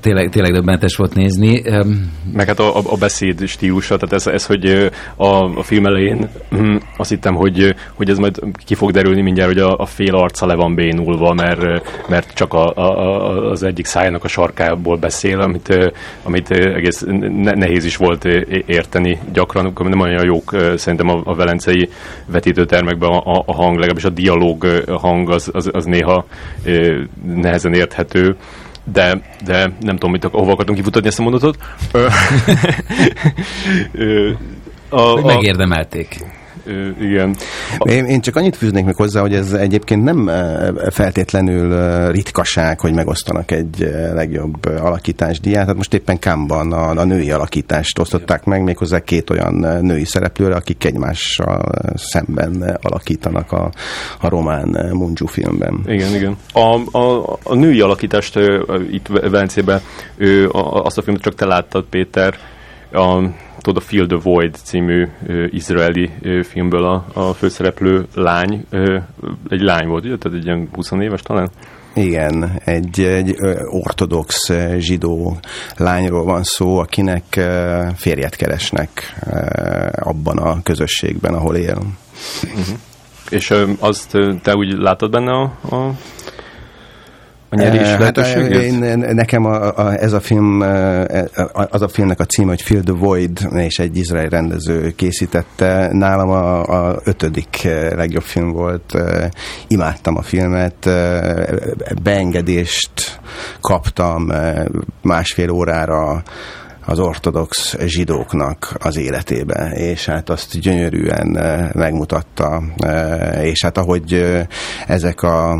tényleg, 0.00 0.28
tényleg 0.30 0.52
döbbenetes 0.52 0.96
volt 0.96 1.14
nézni. 1.14 1.62
Meg 2.32 2.46
hát 2.46 2.58
a, 2.58 2.76
a 2.76 2.96
beszéd 2.98 3.46
stílusa, 3.46 3.96
tehát 3.96 4.14
ez, 4.14 4.26
ez 4.26 4.46
hogy 4.46 4.90
a, 5.16 5.26
a 5.58 5.62
film 5.62 5.86
elején 5.86 6.28
hm, 6.50 6.76
azt 6.96 7.10
hittem, 7.10 7.34
hogy, 7.34 7.74
hogy 7.94 8.10
ez 8.10 8.18
majd 8.18 8.40
ki 8.64 8.74
fog 8.74 8.90
derülni 8.90 9.20
mindjárt, 9.20 9.52
hogy 9.52 9.62
a, 9.62 9.76
a 9.76 9.86
fél 9.86 10.14
arca 10.14 10.46
le 10.46 10.54
van 10.54 10.74
bénulva, 10.74 11.34
mert, 11.34 11.60
mert 12.08 12.34
csak 12.34 12.54
a, 12.54 12.74
a, 12.74 13.50
az 13.50 13.62
egyik 13.62 13.86
szájának 13.86 14.24
a 14.24 14.28
sarkából 14.28 14.96
beszél, 14.96 15.40
amit, 15.40 15.90
amit 16.22 16.50
egész 16.50 17.04
nehéz 17.54 17.84
is 17.84 17.96
volt 17.96 18.24
érteni 18.66 19.18
gyakran, 19.32 19.72
nem 19.78 20.00
olyan 20.00 20.24
jók 20.24 20.56
szerintem 20.76 21.08
a, 21.08 21.20
a 21.24 21.34
velencei 21.34 21.88
vetítőtermekben 22.26 23.10
a, 23.10 23.42
a 23.46 23.54
hang, 23.54 23.74
legalábbis 23.74 24.04
a 24.04 24.08
dialóg 24.08 24.66
hang 24.86 25.30
az, 25.30 25.50
az, 25.52 25.70
az 25.72 25.84
néha 25.84 26.26
nehezen 27.22 27.74
érthető 27.74 28.36
de, 28.92 29.20
de 29.44 29.72
nem 29.80 29.96
tudom, 29.96 30.10
mit, 30.10 30.24
hova 30.24 30.52
akartunk 30.52 30.78
kifutatni 30.78 31.08
ezt 31.08 31.18
a 31.18 31.22
mondatot. 31.22 31.56
a, 34.88 35.18
a, 35.18 35.24
megérdemelték 35.24 36.37
igen. 37.00 37.36
Én, 37.78 38.04
én 38.04 38.20
csak 38.20 38.36
annyit 38.36 38.56
fűznék 38.56 38.84
még 38.84 38.94
hozzá, 38.94 39.20
hogy 39.20 39.34
ez 39.34 39.52
egyébként 39.52 40.04
nem 40.04 40.30
feltétlenül 40.90 41.76
ritkaság, 42.10 42.80
hogy 42.80 42.92
megosztanak 42.94 43.50
egy 43.50 43.90
legjobb 44.14 44.66
alakítás 44.66 45.40
díját. 45.40 45.66
Hát 45.66 45.76
most 45.76 45.94
éppen 45.94 46.18
Kámban 46.18 46.72
a, 46.72 46.88
a 47.00 47.04
női 47.04 47.30
alakítást 47.30 47.98
osztották 47.98 48.44
meg, 48.44 48.62
méghozzá 48.62 49.00
két 49.00 49.30
olyan 49.30 49.54
női 49.80 50.04
szereplőre, 50.04 50.54
akik 50.54 50.84
egymással 50.84 51.72
szemben 51.94 52.78
alakítanak 52.82 53.52
a, 53.52 53.70
a 54.20 54.28
román 54.28 54.90
Munju 54.92 55.26
filmben. 55.26 55.80
Igen, 55.86 56.14
igen. 56.14 56.36
A, 56.52 56.98
a, 56.98 57.38
a 57.42 57.54
női 57.54 57.80
alakítást 57.80 58.38
itt 58.90 59.06
Velencében 59.06 59.80
azt 60.60 60.98
a 60.98 61.02
filmet 61.02 61.22
csak 61.22 61.34
te 61.34 61.46
láttad, 61.46 61.84
Péter, 61.84 62.34
a 62.92 63.20
tudod, 63.60 63.82
a 63.82 63.86
Field 63.86 64.08
the 64.08 64.18
Void 64.22 64.54
című 64.54 65.08
ö, 65.26 65.46
izraeli 65.50 66.10
ö, 66.22 66.42
filmből 66.42 66.84
a, 66.84 67.04
a 67.12 67.32
főszereplő 67.32 68.06
lány, 68.14 68.64
ö, 68.70 68.98
egy 69.48 69.60
lány 69.60 69.88
volt, 69.88 70.04
ugye? 70.04 70.16
Tehát 70.16 70.38
egy 70.38 70.44
ilyen 70.44 70.68
20 70.72 70.90
éves 70.90 71.22
talán? 71.22 71.50
Igen, 71.94 72.60
egy, 72.64 73.00
egy 73.00 73.36
ortodox 73.70 74.52
zsidó 74.78 75.36
lányról 75.76 76.24
van 76.24 76.42
szó, 76.42 76.78
akinek 76.78 77.24
férjet 77.94 78.36
keresnek 78.36 79.14
abban 79.92 80.38
a 80.38 80.62
közösségben, 80.62 81.34
ahol 81.34 81.56
él. 81.56 81.78
Uh-huh. 82.44 82.78
És 83.28 83.54
azt 83.78 84.10
te 84.42 84.54
úgy 84.54 84.72
látod 84.72 85.10
benne 85.10 85.32
a, 85.32 85.76
a 85.76 85.92
a 87.50 87.56
nyerés 87.56 87.88
hát, 87.88 87.98
lehetőségét? 87.98 88.62
Én, 88.62 88.98
nekem 88.98 89.44
a, 89.44 89.76
a, 89.76 90.00
ez 90.00 90.12
a 90.12 90.20
film, 90.20 90.60
az 91.52 91.82
a 91.82 91.88
filmnek 91.88 92.20
a 92.20 92.24
címe, 92.24 92.48
hogy 92.48 92.62
Fill 92.62 92.82
the 92.82 92.92
Void, 92.92 93.48
és 93.54 93.78
egy 93.78 93.96
izraeli 93.96 94.28
rendező 94.28 94.90
készítette. 94.90 95.88
Nálam 95.92 96.30
a, 96.30 96.62
a 96.62 97.00
ötödik 97.04 97.68
legjobb 97.94 98.22
film 98.22 98.52
volt. 98.52 98.94
Imádtam 99.66 100.16
a 100.16 100.22
filmet, 100.22 100.90
beengedést 102.02 103.20
kaptam 103.60 104.32
másfél 105.02 105.50
órára 105.50 106.22
az 106.88 106.98
ortodox 106.98 107.76
zsidóknak 107.78 108.76
az 108.78 108.96
életébe, 108.96 109.70
és 109.74 110.06
hát 110.06 110.30
azt 110.30 110.58
gyönyörűen 110.58 111.36
eh, 111.36 111.70
megmutatta, 111.72 112.62
eh, 112.76 113.44
és 113.44 113.62
hát 113.62 113.78
ahogy 113.78 114.12
eh, 114.12 114.46
ezek 114.86 115.22
a, 115.22 115.52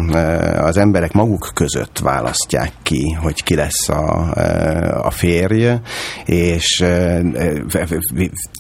az 0.65 0.77
emberek 0.77 1.13
maguk 1.13 1.51
között 1.55 1.99
választják 1.99 2.73
ki, 2.83 3.17
hogy 3.21 3.43
ki 3.43 3.55
lesz 3.55 3.89
a, 3.89 4.31
a 5.03 5.11
férj, 5.11 5.67
és 6.25 6.85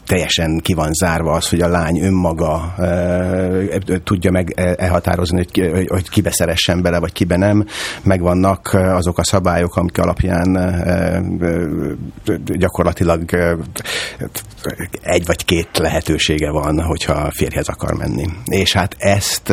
teljesen 0.07 0.59
ki 0.62 0.74
van 0.74 0.92
zárva 0.92 1.33
az, 1.33 1.48
hogy 1.48 1.61
a 1.61 1.68
lány 1.68 2.00
önmaga 2.00 2.74
tudja 4.04 4.31
meg 4.31 4.52
elhatározni, 4.76 5.37
hogy, 5.37 5.50
ki, 5.50 5.87
hogy 5.87 6.09
kibe 6.09 6.31
szeressen 6.31 6.83
bele, 6.83 6.98
vagy 6.98 7.12
kibe 7.12 7.37
nem. 7.37 7.64
Megvannak 8.02 8.70
azok 8.72 9.18
a 9.18 9.24
szabályok, 9.24 9.76
amik 9.76 9.98
alapján 9.98 10.57
gyakorlatilag 12.59 13.25
egy 15.03 15.27
vagy 15.27 15.44
két 15.44 15.79
lehetősége 15.79 16.51
van, 16.51 16.81
hogyha 16.83 17.31
férjhez 17.31 17.68
akar 17.68 17.94
menni. 17.94 18.27
És 18.44 18.73
hát 18.73 18.94
ezt 18.99 19.53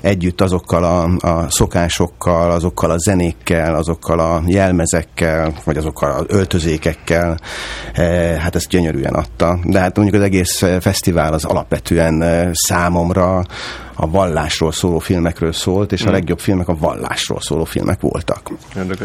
együtt 0.00 0.40
azokkal 0.40 0.84
a, 0.84 1.28
a 1.28 1.50
szokásokkal, 1.50 2.50
azokkal 2.50 2.90
a 2.90 2.98
zenékkel, 2.98 3.74
azokkal 3.74 4.18
a 4.18 4.42
jelmezekkel, 4.46 5.52
vagy 5.64 5.76
azokkal 5.76 6.10
az 6.10 6.24
öltözékekkel, 6.28 7.38
hát 8.38 8.54
ezt 8.54 8.68
gyönyörűen 8.68 9.14
adta. 9.14 9.58
De 9.64 9.78
hát 9.78 9.96
mondjuk 9.96 10.16
az 10.16 10.26
egész 10.26 10.64
fesztivál 10.80 11.32
az 11.32 11.44
alapvetően 11.44 12.50
számomra 12.52 13.44
a 14.00 14.10
vallásról 14.10 14.72
szóló 14.72 14.98
filmekről 14.98 15.52
szólt, 15.52 15.92
és 15.92 16.02
a 16.02 16.08
mm. 16.08 16.12
legjobb 16.12 16.38
filmek 16.38 16.68
a 16.68 16.76
vallásról 16.76 17.40
szóló 17.40 17.64
filmek 17.64 18.00
voltak. 18.00 18.50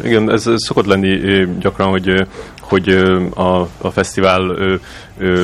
Igen, 0.04 0.32
ez 0.32 0.50
szokott 0.56 0.86
lenni 0.86 1.46
gyakran, 1.60 1.90
hogy 1.90 2.28
hogy 2.68 2.90
a, 3.34 3.60
a 3.78 3.92
fesztivál 3.92 4.42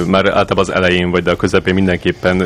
már 0.08 0.26
általában 0.26 0.58
az 0.58 0.72
elején, 0.72 1.12
vagy 1.12 1.24
de 1.24 1.32
a 1.32 1.36
közepén 1.36 1.74
mindenképpen 1.74 2.42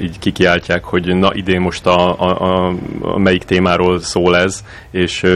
így 0.00 0.18
kikiáltják, 0.18 0.84
hogy 0.84 1.16
na 1.16 1.34
idén 1.34 1.60
most 1.60 1.86
a, 1.86 2.20
a, 2.20 2.40
a, 2.40 2.74
a 3.00 3.18
melyik 3.18 3.42
témáról 3.42 4.00
szól 4.00 4.36
ez, 4.36 4.64
és 4.90 5.26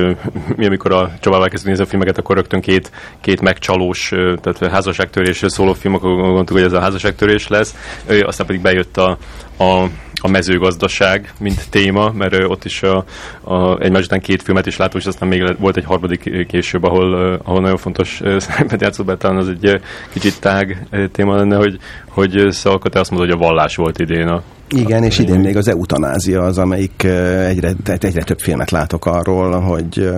mi 0.57 0.67
amikor 0.67 0.93
a 0.93 1.13
Csabával 1.21 1.49
kezdtünk 1.49 1.69
nézni 1.69 1.85
a 1.85 1.89
filmeket, 1.89 2.19
akkor 2.19 2.37
rögtön 2.37 2.61
két, 2.61 2.91
két 3.21 3.41
megcsalós, 3.41 4.13
tehát 4.41 4.73
házasságtörés 4.73 5.43
szóló 5.47 5.73
film, 5.73 5.95
akkor 5.95 6.15
gondoltuk, 6.15 6.57
hogy 6.57 6.67
ez 6.67 6.73
a 6.73 6.81
házasságtörés 6.81 7.49
lesz, 7.49 7.75
aztán 8.23 8.47
pedig 8.47 8.63
bejött 8.63 8.97
a, 8.97 9.19
a 9.59 9.87
a 10.23 10.29
mezőgazdaság, 10.29 11.33
mint 11.39 11.71
téma, 11.71 12.13
mert 12.13 12.35
ott 12.49 12.65
is 12.65 12.83
a, 12.83 13.05
a, 13.41 13.81
egymás 13.81 14.05
után 14.05 14.21
két 14.21 14.43
filmet 14.43 14.67
is 14.67 14.77
látunk, 14.77 15.03
és 15.03 15.09
aztán 15.09 15.29
még 15.29 15.57
volt 15.59 15.77
egy 15.77 15.85
harmadik 15.85 16.47
később, 16.47 16.83
ahol, 16.83 17.41
ahol 17.45 17.61
nagyon 17.61 17.77
fontos 17.77 18.21
szerepet 18.39 18.81
játszott 18.81 19.07
be, 19.07 19.17
talán 19.17 19.37
az 19.37 19.49
egy 19.49 19.81
kicsit 20.13 20.41
tág 20.41 20.87
téma 21.13 21.37
lenne, 21.37 21.57
hogy, 21.57 21.79
hogy 22.09 22.47
szóval 22.49 22.79
te 22.79 23.01
azt 23.01 23.11
mondod, 23.11 23.29
hogy 23.29 23.39
a 23.39 23.47
vallás 23.47 23.77
volt 23.77 23.99
idén 23.99 24.29
a 24.29 24.43
igen, 24.69 25.03
és 25.03 25.19
idén 25.19 25.41
még 25.41 25.57
az 25.57 25.69
eutanázia 25.69 26.43
az, 26.43 26.59
amelyik 26.59 27.03
egyre, 27.47 27.73
egyre 27.85 28.23
több 28.23 28.39
filmet 28.39 28.71
látok 28.71 29.07
arról, 29.07 29.61
hogy 29.61 30.11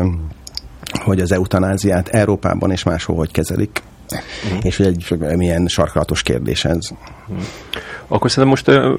hogy 1.04 1.20
az 1.20 1.32
eutanáziát 1.32 2.08
Európában 2.08 2.70
és 2.70 2.82
máshol 2.82 3.16
hogy 3.16 3.30
kezelik. 3.30 3.82
Mm. 4.54 4.58
És 4.62 4.76
hogy 4.76 4.86
egy 4.86 5.36
milyen 5.36 5.66
sarkalatos 5.66 6.22
kérdés 6.22 6.64
ez. 6.64 6.90
Mm. 7.32 7.36
Akkor 8.08 8.30
szerintem 8.30 8.48
most, 8.48 8.92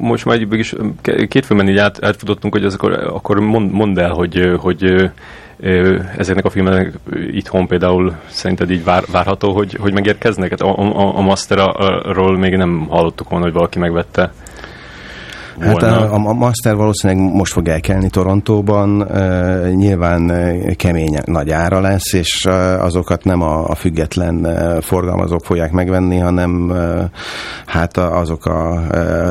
most 0.00 0.24
már 0.24 0.40
is 0.50 0.74
két 1.28 1.46
filmen 1.46 1.68
így 1.68 1.76
át, 1.76 2.04
átfutottunk, 2.04 2.54
hogy 2.54 2.64
az 2.64 2.74
akkor, 2.74 2.92
akkor 2.92 3.40
mond, 3.40 3.72
mondd 3.72 3.98
el, 3.98 4.10
hogy, 4.10 4.54
hogy 4.58 5.10
ezeknek 6.16 6.44
a 6.44 6.50
filmeknek 6.50 6.92
itthon 7.30 7.66
például 7.66 8.14
szerinted 8.26 8.70
így 8.70 8.84
vár, 8.84 9.04
várható, 9.12 9.52
hogy, 9.52 9.76
hogy 9.80 9.92
megérkeznek? 9.92 10.50
Hát 10.50 10.60
a, 10.60 10.78
a, 10.78 11.16
a 11.16 11.20
Masterról 11.20 12.38
még 12.38 12.56
nem 12.56 12.86
hallottuk 12.88 13.28
volna, 13.28 13.44
hogy 13.44 13.54
valaki 13.54 13.78
megvette. 13.78 14.32
Hát 15.60 15.82
a, 15.82 16.12
a 16.12 16.32
Master 16.32 16.74
valószínűleg 16.74 17.32
most 17.32 17.52
fog 17.52 17.68
elkelni 17.68 18.10
Torontóban, 18.10 19.08
nyilván 19.74 20.32
kemény 20.76 21.18
nagy 21.24 21.50
ára 21.50 21.80
lesz, 21.80 22.12
és 22.12 22.44
azokat 22.78 23.24
nem 23.24 23.42
a, 23.42 23.68
a 23.68 23.74
független 23.74 24.46
forgalmazók 24.80 25.44
fogják 25.44 25.72
megvenni, 25.72 26.18
hanem 26.18 26.72
hát 27.66 27.96
azok 27.96 28.46
a, 28.46 28.72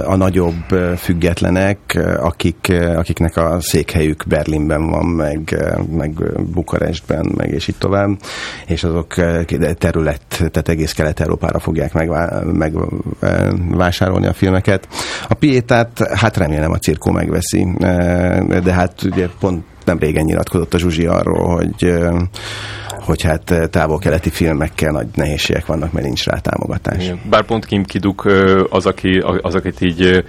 a 0.06 0.16
nagyobb 0.16 0.64
függetlenek, 0.98 2.00
akik, 2.20 2.74
akiknek 2.96 3.38
a 3.38 3.60
székhelyük 3.60 4.24
Berlinben 4.28 4.90
van, 4.90 5.06
meg, 5.06 5.56
meg 5.92 6.12
Bukarestben, 6.54 7.32
meg 7.38 7.50
és 7.50 7.68
itt 7.68 7.80
tovább, 7.80 8.10
és 8.68 8.84
azok 8.84 9.14
terület, 9.78 10.22
tehát 10.28 10.70
egész 10.70 10.92
Kelet-Európára 10.92 11.60
fogják 11.60 11.94
megvásárolni 12.54 14.26
meg, 14.26 14.30
a 14.30 14.34
filmeket. 14.34 14.88
A 15.28 15.34
Piétát 15.34 16.14
hát 16.16 16.38
remélem 16.38 16.72
a 16.72 16.78
cirkó 16.78 17.12
megveszi, 17.12 17.68
de 18.64 18.74
hát 18.74 19.04
ugye 19.04 19.28
pont 19.40 19.64
nem 19.86 20.00
régen 20.00 20.24
nyilatkozott 20.24 20.74
a 20.74 20.78
Zsuzsi 20.78 21.06
arról, 21.06 21.56
hogy 21.56 21.94
hogy 23.06 23.22
hát 23.22 23.70
távol-keleti 23.72 24.30
filmekkel 24.30 24.92
nagy 24.92 25.08
nehézségek 25.14 25.66
vannak, 25.66 25.92
mert 25.92 26.06
nincs 26.06 26.26
rá 26.26 26.38
támogatás. 26.38 27.04
Igen. 27.04 27.20
Bár 27.30 27.46
pont 27.46 27.66
Kim 27.66 27.84
Kiduk 27.84 28.26
az, 28.70 28.86
aki, 28.86 29.24
az 29.42 29.56
akit 29.56 29.82
így 29.82 30.24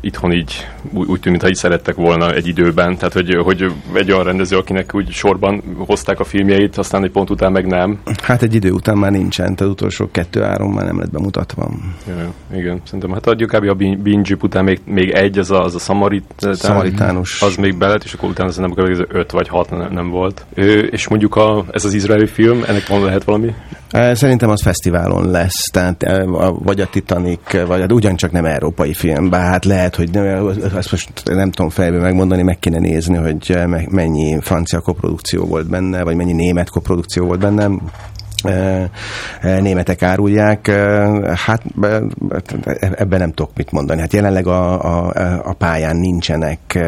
itthon 0.00 0.32
így 0.32 0.66
úgy, 0.90 1.08
úgy 1.08 1.20
tűnt, 1.20 1.24
mintha 1.24 1.48
így 1.48 1.54
szerettek 1.54 1.94
volna 1.94 2.34
egy 2.34 2.46
időben, 2.46 2.96
tehát 2.96 3.12
hogy, 3.12 3.34
hogy 3.44 3.72
egy 3.92 4.12
olyan 4.12 4.24
rendező, 4.24 4.56
akinek 4.56 4.94
úgy 4.94 5.10
sorban 5.10 5.62
hozták 5.86 6.20
a 6.20 6.24
filmjeit, 6.24 6.76
aztán 6.76 7.04
egy 7.04 7.10
pont 7.10 7.30
után 7.30 7.52
meg 7.52 7.66
nem. 7.66 8.00
Hát 8.22 8.42
egy 8.42 8.54
idő 8.54 8.70
után 8.70 8.98
már 8.98 9.10
nincsen, 9.10 9.54
tehát 9.54 9.72
utolsó 9.72 10.08
kettő-három 10.10 10.72
már 10.72 10.84
nem 10.84 10.98
lett 10.98 11.10
bemutatva. 11.10 11.70
Ja, 12.06 12.32
igen, 12.58 12.80
szerintem 12.84 13.12
hát 13.12 13.26
adjuk 13.26 13.50
kb. 13.50 13.68
a 13.68 13.74
Binge 14.02 14.36
után 14.40 14.64
még, 14.64 14.80
még 14.84 15.10
egy, 15.10 15.38
az 15.38 15.50
a, 15.50 15.60
az 15.60 15.74
a 15.74 15.78
Samarit, 15.78 16.24
Szamaritánus. 16.36 17.42
Az 17.42 17.56
még 17.56 17.78
belet, 17.78 18.04
és 18.04 18.12
akkor 18.12 18.28
utána 18.28 18.48
az 18.48 18.56
nem 18.56 18.72
az 18.76 19.02
öt 19.08 19.30
vagy 19.30 19.48
hat 19.48 19.70
nem, 19.70 19.92
nem 19.92 20.08
volt. 20.08 20.46
Ö, 20.54 20.78
és 20.78 21.08
mondjuk 21.08 21.36
a, 21.36 21.61
ez 21.70 21.84
az 21.84 21.94
izraeli 21.94 22.26
film, 22.26 22.62
ennek 22.66 22.86
van 22.86 23.04
lehet 23.04 23.24
valami? 23.24 23.54
Szerintem 24.12 24.50
az 24.50 24.62
fesztiválon 24.62 25.30
lesz, 25.30 25.70
tehát 25.72 26.04
vagy 26.58 26.80
a 26.80 26.86
Titanic, 26.86 27.66
vagy 27.66 27.80
hát 27.80 27.92
ugyancsak 27.92 28.30
nem 28.30 28.44
európai 28.44 28.92
film, 28.92 29.30
bár 29.30 29.50
hát 29.50 29.64
lehet, 29.64 29.96
hogy 29.96 30.10
nem, 30.10 30.48
ezt 30.76 30.90
most 30.90 31.22
nem 31.24 31.50
tudom 31.50 31.70
fejből 31.70 32.00
megmondani, 32.00 32.42
meg 32.42 32.58
kéne 32.58 32.78
nézni, 32.78 33.16
hogy 33.16 33.58
mennyi 33.88 34.38
francia 34.40 34.80
koprodukció 34.80 35.44
volt 35.44 35.68
benne, 35.68 36.02
vagy 36.02 36.16
mennyi 36.16 36.32
német 36.32 36.70
koprodukció 36.70 37.26
volt 37.26 37.40
benne 37.40 37.70
németek 39.40 40.02
árulják. 40.02 40.66
Hát 41.34 41.62
ebben 42.80 43.18
nem 43.18 43.32
tudok 43.32 43.50
mit 43.56 43.70
mondani. 43.70 44.00
Hát 44.00 44.12
jelenleg 44.12 44.46
a, 44.46 44.82
a, 44.82 45.12
a 45.44 45.52
pályán 45.52 45.96
nincsenek 45.96 46.78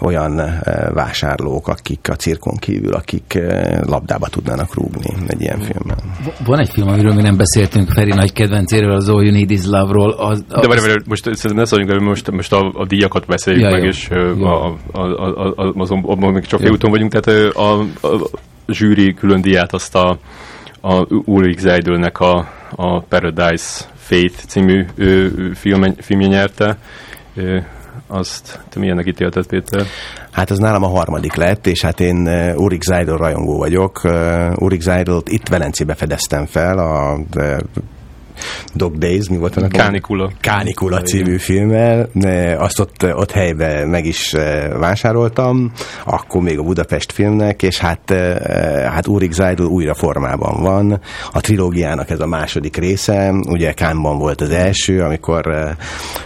olyan 0.00 0.60
vásárlók, 0.94 1.68
akik 1.68 2.08
a 2.10 2.14
cirkon 2.14 2.56
kívül, 2.56 2.92
akik 2.92 3.38
labdába 3.86 4.26
tudnának 4.28 4.74
rúgni 4.74 5.10
egy 5.26 5.40
ilyen 5.40 5.60
filmben. 5.60 5.96
Van 6.44 6.58
egy 6.58 6.70
film, 6.70 6.88
amiről 6.88 7.14
mi 7.14 7.22
nem 7.22 7.36
beszéltünk, 7.36 7.90
Feri 7.90 8.12
nagy 8.12 8.32
kedvencéről, 8.32 8.92
az 8.92 9.08
All 9.08 9.22
You 9.22 9.32
Need 9.32 9.50
Is 9.50 9.64
Love-ról. 9.64 10.10
Az, 10.10 10.44
az... 10.48 10.60
De 10.60 10.68
várj, 10.68 10.80
várj, 10.80 11.02
most 11.08 11.24
szerintem 11.24 11.54
ne 11.54 11.64
szóljunk, 11.64 12.00
most, 12.00 12.30
most 12.30 12.52
a, 12.52 12.72
a 12.74 12.86
díjakat 12.86 13.26
beszéljük 13.26 13.62
ja, 13.62 13.70
meg, 13.70 13.82
jó. 13.82 13.88
és 13.88 14.08
jó. 14.10 14.46
A, 14.46 14.76
a, 14.92 15.00
a, 15.00 15.54
a, 15.56 15.72
azon, 15.76 16.04
azon 16.06 16.32
még 16.32 16.46
csak 16.46 16.60
úton 16.60 16.90
vagyunk, 16.90 17.12
tehát 17.12 17.54
a, 17.54 17.80
a, 17.80 18.06
a 18.06 18.28
zsűri 18.66 19.14
külön 19.14 19.40
díját 19.40 19.72
azt 19.72 19.94
a 19.94 20.18
a 20.84 21.06
Ulrich 21.24 21.60
Zeidlnek 21.60 22.18
a, 22.18 22.48
a 22.76 23.00
Paradise 23.00 23.84
Fate 23.94 24.42
című 24.46 24.86
ő, 24.94 25.30
filmje, 25.54 25.94
filmje 25.98 26.26
nyerte. 26.26 26.76
Ő, 27.34 27.66
azt 28.06 28.60
te 28.68 28.78
milyennek 28.78 29.06
ítélted, 29.06 29.46
Péter? 29.46 29.86
Hát 30.30 30.50
ez 30.50 30.58
nálam 30.58 30.82
a 30.82 30.88
harmadik 30.88 31.34
lett, 31.34 31.66
és 31.66 31.82
hát 31.82 32.00
én 32.00 32.28
Ulrich 32.56 32.86
Zeidl 32.86 33.16
rajongó 33.16 33.58
vagyok. 33.58 34.00
Ulrich 34.54 34.82
Zeidl-t 34.82 35.28
itt 35.28 35.48
Velencébe 35.48 35.94
fedeztem 35.94 36.46
fel, 36.46 36.78
a 36.78 37.18
Dog 38.74 38.98
Days, 38.98 39.28
mi 39.28 39.36
volt 39.36 39.56
annak? 39.56 39.70
Kánikula. 39.72 40.30
Kánikula 40.40 41.00
című 41.00 41.36
filmmel. 41.36 42.08
Azt 42.58 42.80
ott, 42.80 43.04
ott 43.14 43.30
helyben 43.30 43.88
meg 43.88 44.04
is 44.04 44.32
vásároltam, 44.78 45.72
akkor 46.04 46.42
még 46.42 46.58
a 46.58 46.62
Budapest 46.62 47.12
filmnek, 47.12 47.62
és 47.62 47.78
hát, 47.78 48.10
hát 48.84 49.06
Ulrich 49.06 49.34
Zeidl 49.34 49.62
újra 49.62 49.94
formában 49.94 50.62
van. 50.62 51.00
A 51.32 51.40
trilógiának 51.40 52.10
ez 52.10 52.20
a 52.20 52.26
második 52.26 52.76
része, 52.76 53.30
ugye 53.48 53.72
Kánban 53.72 54.18
volt 54.18 54.40
az 54.40 54.50
első, 54.50 55.00
amikor 55.00 55.74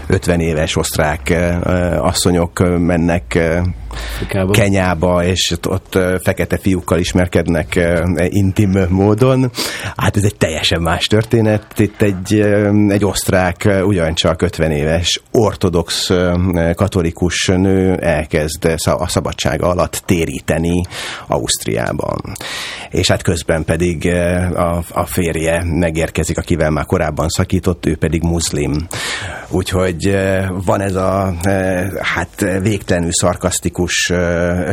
50 0.06 0.38
eh, 0.38 0.46
éves 0.46 0.76
osztrák 0.76 1.34
asszonyok 2.00 2.78
mennek 2.78 3.38
Afrikába. 4.14 4.52
Kenyába, 4.52 5.24
és 5.24 5.54
ott 5.68 5.98
fekete 6.22 6.58
fiúkkal 6.58 6.98
ismerkednek 6.98 7.80
intim 8.28 8.72
módon. 8.88 9.50
Hát 9.96 10.16
ez 10.16 10.22
egy 10.22 10.36
teljesen 10.36 10.82
más 10.82 11.06
történet. 11.06 11.78
Itt 11.78 12.02
egy, 12.02 12.40
egy 12.88 13.04
osztrák, 13.04 13.68
ugyancsak 13.82 14.42
50 14.42 14.70
éves, 14.70 15.22
ortodox 15.32 16.10
katolikus 16.74 17.46
nő 17.46 17.94
elkezd 17.94 18.74
a 18.84 19.08
szabadsága 19.08 19.68
alatt 19.68 20.02
téríteni 20.06 20.82
Ausztriában. 21.26 22.20
És 22.90 23.08
hát 23.08 23.22
közben 23.22 23.64
pedig 23.64 24.06
a, 24.54 24.82
a 24.90 25.06
férje 25.06 25.64
megérkezik, 25.64 26.38
akivel 26.38 26.70
már 26.70 26.84
korábban 26.84 27.28
szakított, 27.28 27.86
ő 27.86 27.96
pedig 27.96 28.22
muszlim. 28.22 28.86
Úgyhogy 29.48 30.16
van 30.64 30.80
ez 30.80 30.94
a 30.94 31.34
hát 32.00 32.46
végtelenül 32.62 33.12
szarkasztikus 33.12 33.85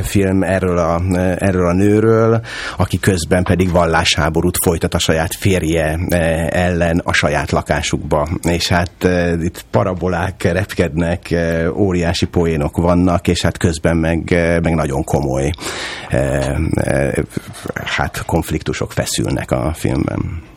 film 0.04 0.44
erről 0.44 0.78
a, 0.78 1.02
erről 1.38 1.68
a 1.68 1.74
nőről, 1.74 2.42
aki 2.78 3.00
közben 3.00 3.44
pedig 3.44 3.72
vallásháborút 3.72 4.58
folytat 4.64 4.94
a 4.94 5.00
saját 5.00 5.36
férje 5.36 6.00
ellen 6.50 7.02
a 7.04 7.14
saját 7.14 7.52
lakásukba. 7.52 8.30
És 8.42 8.68
hát 8.68 9.08
itt 9.42 9.66
parabolák 9.72 10.44
repkednek, 10.44 11.36
óriási 11.76 12.26
poénok 12.26 12.78
vannak, 12.78 13.28
és 13.28 13.42
hát 13.42 13.58
közben 13.58 13.98
meg, 13.98 14.30
meg 14.62 14.76
nagyon 14.76 15.04
komoly 15.04 15.52
hát 17.86 18.24
konfliktusok 18.26 18.92
feszülnek 18.92 19.52
a 19.52 19.74
filmben 19.74 20.52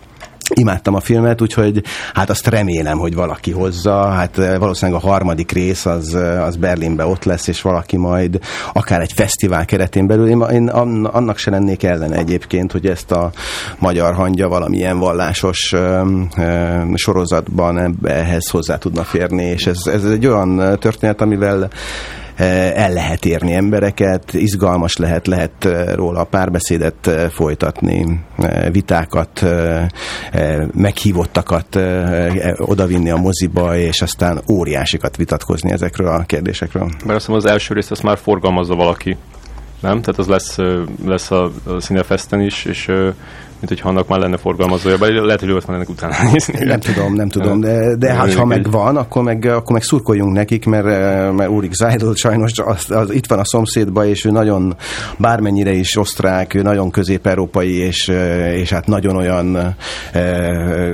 imádtam 0.54 0.94
a 0.94 1.00
filmet, 1.00 1.40
úgyhogy 1.40 1.82
hát 2.14 2.30
azt 2.30 2.46
remélem, 2.46 2.98
hogy 2.98 3.14
valaki 3.14 3.50
hozza. 3.50 4.08
Hát 4.08 4.36
valószínűleg 4.36 5.02
a 5.02 5.06
harmadik 5.06 5.52
rész 5.52 5.86
az, 5.86 6.14
az 6.40 6.56
Berlinbe 6.56 7.06
ott 7.06 7.24
lesz, 7.24 7.46
és 7.46 7.62
valaki 7.62 7.96
majd 7.96 8.38
akár 8.72 9.00
egy 9.00 9.12
fesztivál 9.12 9.64
keretén 9.64 10.06
belül. 10.06 10.28
Én, 10.28 10.68
annak 10.68 11.38
se 11.38 11.50
lennék 11.50 11.82
ellene 11.82 12.16
egyébként, 12.16 12.72
hogy 12.72 12.86
ezt 12.86 13.10
a 13.10 13.30
magyar 13.78 14.14
hangja 14.14 14.48
valamilyen 14.48 14.98
vallásos 14.98 15.74
sorozatban 16.94 17.98
ehhez 18.04 18.48
hozzá 18.48 18.78
tudna 18.78 19.02
férni, 19.02 19.44
és 19.44 19.66
ez, 19.66 19.78
ez 19.86 20.04
egy 20.04 20.26
olyan 20.26 20.78
történet, 20.78 21.20
amivel 21.20 21.56
Eh, 21.58 22.25
el 22.36 22.92
lehet 22.92 23.24
érni 23.24 23.54
embereket, 23.54 24.32
izgalmas 24.32 24.96
lehet, 24.96 25.26
lehet 25.26 25.64
eh, 25.64 25.94
róla 25.94 26.24
párbeszédet 26.24 27.06
eh, 27.06 27.28
folytatni, 27.28 28.24
vitákat, 28.72 29.44
meghívottakat 30.74 31.78
odavinni 32.56 33.10
a 33.10 33.16
moziba, 33.16 33.76
és 33.76 34.02
aztán 34.02 34.42
óriásikat 34.50 35.16
vitatkozni 35.16 35.70
ezekről 35.70 36.08
a 36.08 36.22
kérdésekről. 36.22 36.90
Mert 37.04 37.18
azt 37.18 37.28
az 37.28 37.46
első 37.46 37.74
részt 37.74 37.90
azt 37.90 38.02
már 38.02 38.18
forgalmazza 38.18 38.74
valaki, 38.74 39.16
nem? 39.80 40.00
Tehát 40.00 40.18
az 40.18 40.26
lesz, 40.26 40.56
lesz 41.04 41.30
a, 41.30 41.50
a 41.64 41.70
Cinefesten 41.70 42.40
is, 42.40 42.64
és 42.64 42.92
mint 43.58 43.68
hogyha 43.68 43.88
annak 43.88 44.08
már 44.08 44.18
lenne 44.18 44.36
forgalmazója, 44.36 44.98
vagy 44.98 45.12
lehet, 45.12 45.40
hogy 45.40 45.48
őt 45.48 45.66
már 45.66 45.76
ennek 45.76 45.88
utána 45.88 46.14
nézni. 46.32 46.64
Nem 46.64 46.80
tudom, 46.80 47.14
nem 47.14 47.28
tudom, 47.28 47.60
de, 47.60 47.96
de 47.96 48.12
hát, 48.12 48.34
ha 48.34 48.44
meg 48.44 48.70
van, 48.70 48.96
akkor 48.96 49.22
meg, 49.22 49.44
akkor 49.44 49.72
meg 49.72 49.82
szurkoljunk 49.82 50.32
nekik, 50.32 50.66
mert, 50.66 50.84
mert 51.36 51.50
Úrik 51.50 51.72
Zajdl 51.72 52.12
sajnos 52.12 52.52
az, 52.64 52.90
az, 52.90 53.10
itt 53.10 53.26
van 53.26 53.38
a 53.38 53.44
szomszédba, 53.44 54.06
és 54.06 54.24
ő 54.24 54.30
nagyon, 54.30 54.76
bármennyire 55.18 55.72
is 55.72 55.96
osztrák, 55.96 56.54
ő 56.54 56.62
nagyon 56.62 56.90
közép-európai, 56.90 57.72
és, 57.72 58.12
és 58.52 58.70
hát 58.70 58.86
nagyon 58.86 59.16
olyan 59.16 59.76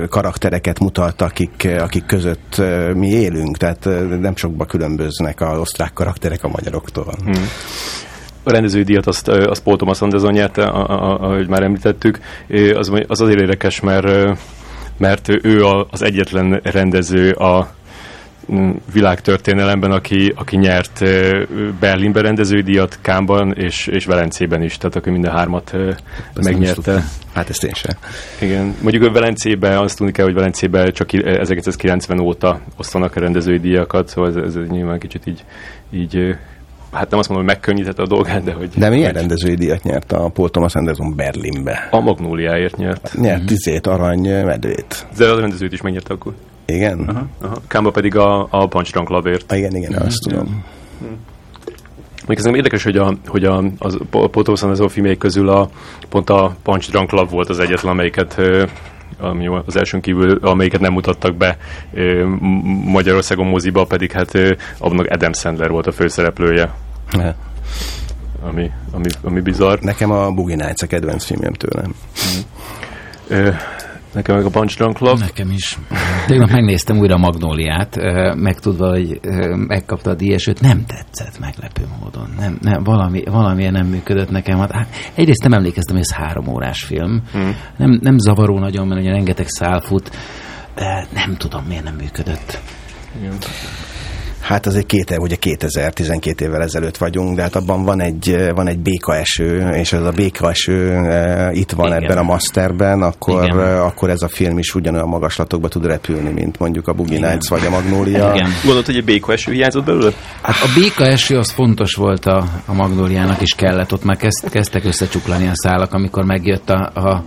karaktereket 0.09 0.79
mutat, 0.79 1.21
akik, 1.21 1.67
akik 1.79 2.05
között 2.05 2.61
mi 2.93 3.07
élünk, 3.07 3.57
tehát 3.57 3.89
nem 4.19 4.35
sokba 4.35 4.65
különböznek 4.65 5.41
az 5.41 5.59
osztrák 5.59 5.93
karakterek 5.93 6.43
a 6.43 6.47
magyaroktól. 6.47 7.15
Hmm 7.23 7.47
a 8.43 8.51
rendezői 8.51 8.99
azt, 9.03 9.27
azt 9.27 9.63
Paul 9.63 9.77
Thomas 9.77 10.01
Anderson 10.01 10.31
nyerte, 10.31 10.63
ahogy 10.63 11.47
már 11.47 11.63
említettük. 11.63 12.19
Az, 12.73 12.91
az 13.07 13.21
azért 13.21 13.39
érdekes, 13.39 13.79
mert, 13.79 14.39
mert 14.97 15.29
ő 15.45 15.65
az 15.89 16.01
egyetlen 16.01 16.59
rendező 16.63 17.31
a 17.31 17.73
világtörténelemben, 18.93 19.91
aki, 19.91 20.33
aki 20.35 20.57
nyert 20.57 21.03
Berlinbe 21.79 22.21
rendezői 22.21 22.61
díjat, 22.61 22.99
Kámban 23.01 23.53
és, 23.53 23.87
és 23.87 24.05
Velencében 24.05 24.61
is, 24.61 24.77
tehát 24.77 24.95
aki 24.95 25.09
minden 25.09 25.31
hármat 25.31 25.73
Ezt 25.73 26.43
megnyerte. 26.43 27.03
Hát 27.33 27.49
ezt 27.49 27.63
én 27.63 27.73
sem. 27.73 27.95
Igen. 28.41 28.75
Mondjuk 28.81 29.03
a 29.03 29.11
Velencében, 29.11 29.77
azt 29.77 29.97
tudni 29.97 30.11
kell, 30.11 30.25
hogy 30.25 30.33
Velencében 30.33 30.91
csak 30.91 31.13
1990 31.13 32.19
óta 32.19 32.61
osztanak 32.77 33.15
a 33.15 33.19
rendezői 33.19 33.59
díjakat, 33.59 34.07
szóval 34.07 34.29
ez, 34.29 34.35
ez 34.35 34.67
nyilván 34.69 34.99
kicsit 34.99 35.27
így, 35.27 35.43
így 35.91 36.35
hát 36.93 37.09
nem 37.09 37.19
azt 37.19 37.29
mondom, 37.29 37.47
hogy 37.47 37.55
megkönnyítette 37.55 38.01
a 38.01 38.07
dolgát, 38.07 38.43
de 38.43 38.53
hogy... 38.53 38.69
De 38.69 38.89
milyen 38.89 39.05
hogy... 39.05 39.15
rendezői 39.15 39.55
díjat 39.55 39.83
nyert 39.83 40.11
a 40.11 40.29
Paul 40.29 40.49
Thomas 40.49 40.75
Anderson 40.75 41.15
Berlinbe? 41.15 41.87
A 41.91 41.99
Magnóliáért 41.99 42.77
nyert. 42.77 43.13
Nyert 43.21 43.37
mm-hmm. 43.37 43.45
tizét, 43.45 43.87
arany 43.87 44.45
medvét. 44.45 45.07
De 45.17 45.29
a 45.29 45.39
rendezőt 45.39 45.73
is 45.73 45.81
megnyerte 45.81 46.13
akkor. 46.13 46.33
Igen? 46.65 46.99
Aha, 46.99 47.25
aha. 47.41 47.57
Kámba 47.67 47.91
pedig 47.91 48.15
a, 48.15 48.47
a 48.49 48.67
Punch 48.67 48.91
Drunk 48.91 49.09
Love-ért. 49.09 49.51
Ah, 49.51 49.57
igen, 49.57 49.75
igen, 49.75 49.93
azt 49.93 50.21
tudom. 50.27 50.65
Mm. 51.03 51.11
Még 52.27 52.37
ez 52.37 52.43
nem 52.43 52.55
érdekes, 52.55 52.83
hogy 52.83 52.97
a, 52.97 53.13
hogy 53.25 53.43
a, 53.43 53.63
az 53.77 53.97
Thomas 54.11 54.61
Anderson 54.61 54.89
filmjei 54.89 55.17
közül 55.17 55.49
a, 55.49 55.69
pont 56.09 56.29
a 56.29 56.55
Punch 56.63 56.89
Drunk 56.89 57.11
Love 57.11 57.29
volt 57.31 57.49
az 57.49 57.59
egyetlen, 57.59 57.91
amelyiket 57.91 58.41
ami 59.19 59.47
az 59.65 59.75
elsőn 59.75 60.01
kívül, 60.01 60.37
amelyiket 60.41 60.79
nem 60.79 60.93
mutattak 60.93 61.35
be 61.35 61.57
Magyarországon 62.85 63.47
moziba, 63.47 63.85
pedig 63.85 64.11
hát 64.11 64.31
abban 64.77 65.05
Adam 65.09 65.33
Sandler 65.33 65.69
volt 65.69 65.87
a 65.87 65.91
főszereplője. 65.91 66.73
Ne. 67.11 67.33
Ami, 68.41 68.71
ami, 68.91 69.09
ami 69.21 69.41
bizarr. 69.41 69.79
Nekem 69.79 70.11
a 70.11 70.31
Boogie 70.31 70.55
Nights 70.55 70.81
a 70.81 70.87
kedvenc 70.87 71.25
filmjem 71.25 71.53
tőlem. 71.53 71.95
Mm. 73.33 73.47
Nekem 74.13 74.35
meg 74.35 74.45
a 74.45 74.49
Punch 74.49 74.77
Drunk 74.77 74.99
Love. 74.99 75.25
Nekem 75.25 75.51
is. 75.51 75.77
Tegnap 76.27 76.49
megnéztem 76.49 76.97
újra 76.97 77.15
a 77.15 77.17
Magnóliát, 77.17 77.99
megtudva, 78.35 78.89
hogy 78.89 79.19
megkapta 79.67 80.09
a 80.09 80.13
díjas, 80.13 80.47
őt 80.47 80.61
nem 80.61 80.85
tetszett 80.85 81.39
meglepő 81.39 81.87
módon. 81.99 82.33
Nem, 82.37 82.57
nem, 82.61 82.83
valami, 82.83 83.23
valamilyen 83.25 83.71
nem 83.71 83.85
működött 83.87 84.29
nekem. 84.29 84.57
Hát, 84.59 84.87
egyrészt 85.15 85.43
nem 85.43 85.53
emlékeztem, 85.53 85.95
hogy 85.95 86.05
ez 86.09 86.15
három 86.17 86.47
órás 86.47 86.83
film. 86.83 87.21
Hmm. 87.31 87.55
Nem, 87.77 87.99
nem 88.01 88.17
zavaró 88.17 88.59
nagyon, 88.59 88.87
mert 88.87 89.01
ugye 89.01 89.11
rengeteg 89.11 89.47
szál 89.47 89.81
fut, 89.81 90.11
de 90.75 91.07
nem 91.13 91.35
tudom, 91.37 91.65
miért 91.67 91.83
nem 91.83 91.95
működött. 91.95 92.59
Igen. 93.19 93.33
Hát 94.43 94.65
az 94.65 94.75
egy 94.75 94.85
két, 94.85 95.17
ugye 95.17 95.35
2012 95.35 96.45
évvel 96.45 96.61
ezelőtt 96.61 96.97
vagyunk, 96.97 97.35
de 97.35 97.41
hát 97.41 97.55
abban 97.55 97.83
van 97.83 98.01
egy, 98.01 98.37
van 98.55 98.67
egy 98.67 98.79
békaeső, 98.79 99.69
és 99.69 99.93
ez 99.93 100.01
a 100.01 100.11
békaeső 100.11 100.89
e, 100.89 101.51
itt 101.51 101.71
van 101.71 101.87
Igen. 101.87 102.03
ebben 102.03 102.17
a 102.17 102.23
masterben, 102.23 103.01
akkor, 103.01 103.59
e, 103.59 103.83
akkor 103.83 104.09
ez 104.09 104.21
a 104.21 104.27
film 104.27 104.57
is 104.57 104.75
ugyanolyan 104.75 105.07
magaslatokba 105.07 105.67
tud 105.67 105.85
repülni, 105.85 106.31
mint 106.31 106.59
mondjuk 106.59 106.87
a 106.87 106.93
Boogie 106.93 107.29
Nights 107.29 107.49
vagy 107.49 107.65
a 107.65 107.69
Magnólia. 107.69 108.33
Igen. 108.33 108.49
Gondolod, 108.61 108.85
hogy 108.85 108.95
egy 108.95 109.05
békaeső 109.05 109.51
hiányzott 109.51 109.85
belőle? 109.85 110.11
Hát 110.41 110.55
a 110.55 110.79
békaeső 110.79 111.37
az 111.37 111.51
fontos 111.51 111.93
volt 111.93 112.25
a, 112.25 112.45
a 112.65 112.73
Magnóliának 112.73 113.41
is 113.41 113.55
kellett, 113.55 113.93
ott 113.93 114.03
már 114.03 114.17
kezd, 114.17 114.49
kezdtek 114.49 114.85
összecsuklani 114.85 115.47
a 115.47 115.53
szálak, 115.53 115.93
amikor 115.93 116.25
megjött 116.25 116.69
a, 116.69 116.91
a 116.93 117.23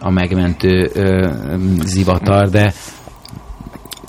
a 0.00 0.10
megmentő 0.10 0.90
ö, 0.94 1.28
zivatar, 1.84 2.48
de 2.48 2.72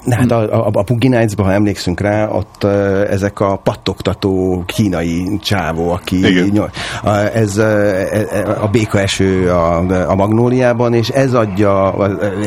de 0.07 0.15
hát 0.15 0.31
a, 0.31 0.65
a, 0.65 0.69
a 0.73 0.83
Boogie 0.83 1.09
Nights-ba, 1.09 1.43
ha 1.43 1.51
emlékszünk 1.51 1.99
rá, 1.99 2.27
ott 2.27 2.63
ezek 3.09 3.39
a 3.39 3.55
pattogtató 3.55 4.63
kínai 4.65 5.39
csávó, 5.41 5.91
aki 5.91 6.49
nyol, 6.51 6.71
a, 7.03 7.09
ez 7.09 7.57
uh, 7.57 8.63
a 8.63 8.67
békaeső 8.67 9.49
a, 9.49 9.77
a 10.09 10.15
Magnóliában, 10.15 10.93
és 10.93 11.09
ez 11.09 11.33
adja 11.33 11.95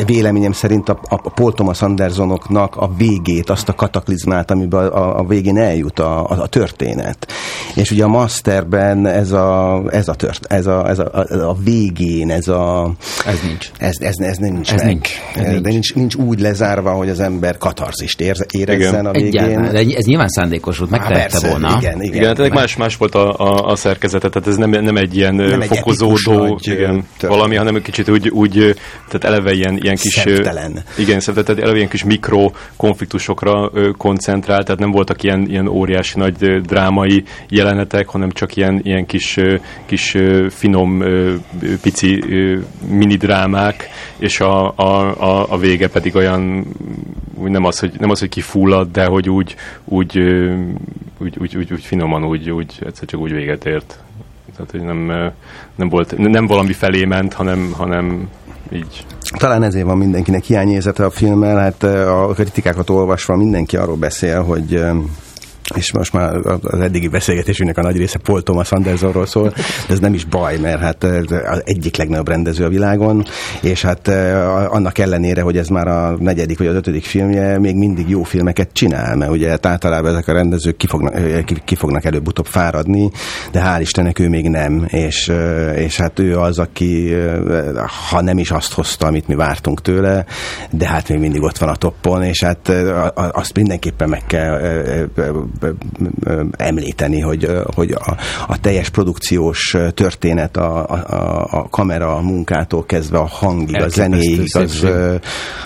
véleményem 0.06 0.52
szerint 0.52 0.88
a, 0.88 1.00
a 1.02 1.30
Paul 1.30 1.52
Thomas 1.52 1.82
Andersonoknak 1.82 2.76
a 2.76 2.90
végét, 2.96 3.50
azt 3.50 3.68
a 3.68 3.72
kataklizmát, 3.72 4.50
amiben 4.50 4.86
a, 4.86 5.18
a 5.18 5.24
végén 5.24 5.58
eljut 5.58 5.98
a, 5.98 6.30
a, 6.30 6.40
a 6.40 6.46
történet. 6.46 7.32
És 7.74 7.90
ugye 7.90 8.04
a 8.04 8.08
Masterben 8.08 9.06
ez 9.06 9.32
a, 9.32 9.82
ez 9.90 10.08
a, 10.08 10.14
tört, 10.14 10.46
ez 10.48 10.66
a, 10.66 10.88
ez 10.88 10.98
a, 10.98 11.10
a, 11.12 11.48
a 11.48 11.56
végén, 11.64 12.30
ez 12.30 12.48
a... 12.48 12.92
Ez 13.26 13.40
nincs. 13.42 13.70
Ez, 13.78 13.96
ez, 14.00 14.16
ez 14.18 14.36
nincs 14.36 14.72
ez 14.72 14.82
meg. 14.82 14.90
Nincs. 14.90 15.20
Ez 15.34 15.44
de 15.44 15.50
nincs. 15.50 15.64
nincs, 15.64 15.94
nincs 15.94 16.14
úgy 16.14 16.40
lezárva, 16.40 16.90
hogy 16.90 17.08
az 17.08 17.20
ember 17.20 17.49
katarzist 17.58 18.20
érezzen 18.20 18.78
igen. 18.78 19.06
a 19.06 19.10
végén. 19.10 19.42
Egyáltalán. 19.42 19.72
De 19.72 19.96
ez 19.96 20.04
nyilván 20.04 20.28
szándékos 20.28 20.78
volt, 20.78 20.90
megtehette 20.90 21.48
volna. 21.48 21.76
Igen, 21.80 22.02
igen. 22.02 22.14
igen 22.14 22.34
tehát 22.34 22.52
más, 22.52 22.76
más 22.76 22.96
volt 22.96 23.14
a, 23.14 23.38
a, 23.38 23.70
a 23.70 23.76
szerkezete, 23.76 24.28
tehát 24.28 24.48
ez 24.48 24.56
nem, 24.56 24.70
nem 24.70 24.96
egy 24.96 25.16
ilyen 25.16 25.34
nem 25.34 25.60
fokozódó 25.60 26.44
egy 26.44 26.72
igen, 26.72 27.06
valami, 27.20 27.56
hanem 27.56 27.82
kicsit 27.82 28.08
úgy, 28.08 28.28
úgy 28.28 28.74
tehát 29.08 29.24
eleve 29.24 29.52
ilyen, 29.52 29.78
ilyen 29.82 29.96
kis... 29.96 30.12
Szemtelen. 30.12 30.82
Igen, 30.98 31.20
szemtelen, 31.20 31.44
tehát 31.44 31.62
eleve 31.62 31.76
ilyen 31.76 31.88
kis 31.88 32.04
mikro 32.04 32.50
konfliktusokra 32.76 33.70
koncentrált, 33.96 34.64
tehát 34.64 34.80
nem 34.80 34.90
voltak 34.90 35.22
ilyen, 35.22 35.46
ilyen 35.48 35.68
óriási 35.68 36.18
nagy 36.18 36.60
drámai 36.60 37.24
jelenetek, 37.48 38.08
hanem 38.08 38.30
csak 38.30 38.56
ilyen, 38.56 38.80
ilyen 38.82 39.06
kis, 39.06 39.38
kis 39.86 40.16
finom, 40.48 41.04
pici 41.82 42.24
mini 42.88 43.16
drámák, 43.16 43.88
és 44.18 44.40
a, 44.40 44.72
a, 44.76 45.20
a, 45.20 45.46
a 45.48 45.58
vége 45.58 45.88
pedig 45.88 46.16
olyan, 46.16 46.66
úgy 47.40 47.50
nem 47.50 47.64
az, 47.64 47.78
hogy, 47.78 47.92
nem 47.98 48.10
az, 48.10 48.18
hogy 48.18 48.28
kifullad, 48.28 48.90
de 48.90 49.04
hogy 49.04 49.30
úgy, 49.30 49.56
úgy, 49.84 50.18
úgy, 51.18 51.36
úgy, 51.38 51.56
úgy, 51.56 51.72
úgy 51.72 51.82
finoman, 51.82 52.24
úgy, 52.24 52.50
úgy 52.50 52.78
egyszer 52.86 53.08
csak 53.08 53.20
úgy 53.20 53.32
véget 53.32 53.64
ért. 53.64 53.98
Tehát, 54.56 54.70
hogy 54.70 54.82
nem, 54.82 55.32
nem, 55.74 55.88
volt, 55.88 56.18
nem 56.18 56.46
valami 56.46 56.72
felé 56.72 57.04
ment, 57.04 57.32
hanem, 57.32 57.72
hanem 57.76 58.28
így. 58.72 59.04
Talán 59.38 59.62
ezért 59.62 59.86
van 59.86 59.98
mindenkinek 59.98 60.44
hiányérzete 60.44 61.04
a 61.04 61.10
filmmel, 61.10 61.58
hát 61.58 61.82
a 61.82 62.32
kritikákat 62.34 62.90
olvasva 62.90 63.36
mindenki 63.36 63.76
arról 63.76 63.96
beszél, 63.96 64.42
hogy 64.42 64.84
és 65.74 65.92
most 65.92 66.12
már 66.12 66.36
az 66.62 66.80
eddigi 66.80 67.08
beszélgetésünknek 67.08 67.78
a 67.78 67.82
nagy 67.82 67.96
része 67.96 68.18
Paul 68.18 68.42
Thomas 68.42 68.72
Andersonról 68.72 69.26
szól, 69.26 69.48
de 69.86 69.92
ez 69.92 69.98
nem 69.98 70.14
is 70.14 70.24
baj, 70.24 70.58
mert 70.58 70.80
hát 70.80 71.04
az 71.04 71.62
egyik 71.64 71.96
legnagyobb 71.96 72.28
rendező 72.28 72.64
a 72.64 72.68
világon, 72.68 73.24
és 73.62 73.82
hát 73.82 74.08
annak 74.68 74.98
ellenére, 74.98 75.42
hogy 75.42 75.56
ez 75.56 75.68
már 75.68 75.88
a 75.88 76.16
negyedik 76.18 76.58
vagy 76.58 76.66
az 76.66 76.74
ötödik 76.74 77.04
filmje, 77.04 77.58
még 77.58 77.74
mindig 77.74 78.08
jó 78.08 78.22
filmeket 78.22 78.68
csinál, 78.72 79.16
mert 79.16 79.30
ugye 79.30 79.48
hát 79.48 79.66
általában 79.66 80.10
ezek 80.10 80.28
a 80.28 80.32
rendezők 80.32 80.76
ki 80.76 80.86
fognak, 80.86 81.44
ki 81.64 81.74
fognak 81.74 82.04
előbb-utóbb 82.04 82.46
fáradni, 82.46 83.10
de 83.52 83.60
hál' 83.60 83.80
Istennek 83.80 84.18
ő 84.18 84.28
még 84.28 84.48
nem, 84.48 84.84
és, 84.88 85.32
és 85.76 85.96
hát 85.96 86.18
ő 86.18 86.38
az, 86.38 86.58
aki 86.58 87.14
ha 88.10 88.20
nem 88.20 88.38
is 88.38 88.50
azt 88.50 88.72
hozta, 88.72 89.06
amit 89.06 89.28
mi 89.28 89.34
vártunk 89.34 89.82
tőle, 89.82 90.24
de 90.70 90.86
hát 90.86 91.08
még 91.08 91.18
mindig 91.18 91.42
ott 91.42 91.58
van 91.58 91.68
a 91.68 91.76
toppon, 91.76 92.22
és 92.22 92.42
hát 92.42 92.72
azt 93.14 93.54
mindenképpen 93.54 94.08
meg 94.08 94.26
kell 94.26 94.60
említeni, 96.50 97.20
hogy, 97.20 97.48
hogy 97.74 97.90
a, 97.90 98.16
a 98.46 98.60
teljes 98.60 98.88
produkciós 98.88 99.76
történet 99.94 100.56
a, 100.56 100.86
a, 100.88 101.46
a 101.50 101.68
kamera 101.70 102.20
munkától 102.20 102.84
kezdve 102.84 103.18
a 103.18 103.26
hangig, 103.26 103.82
a 103.82 103.88
zenéig, 103.88 104.56
az, 104.56 104.86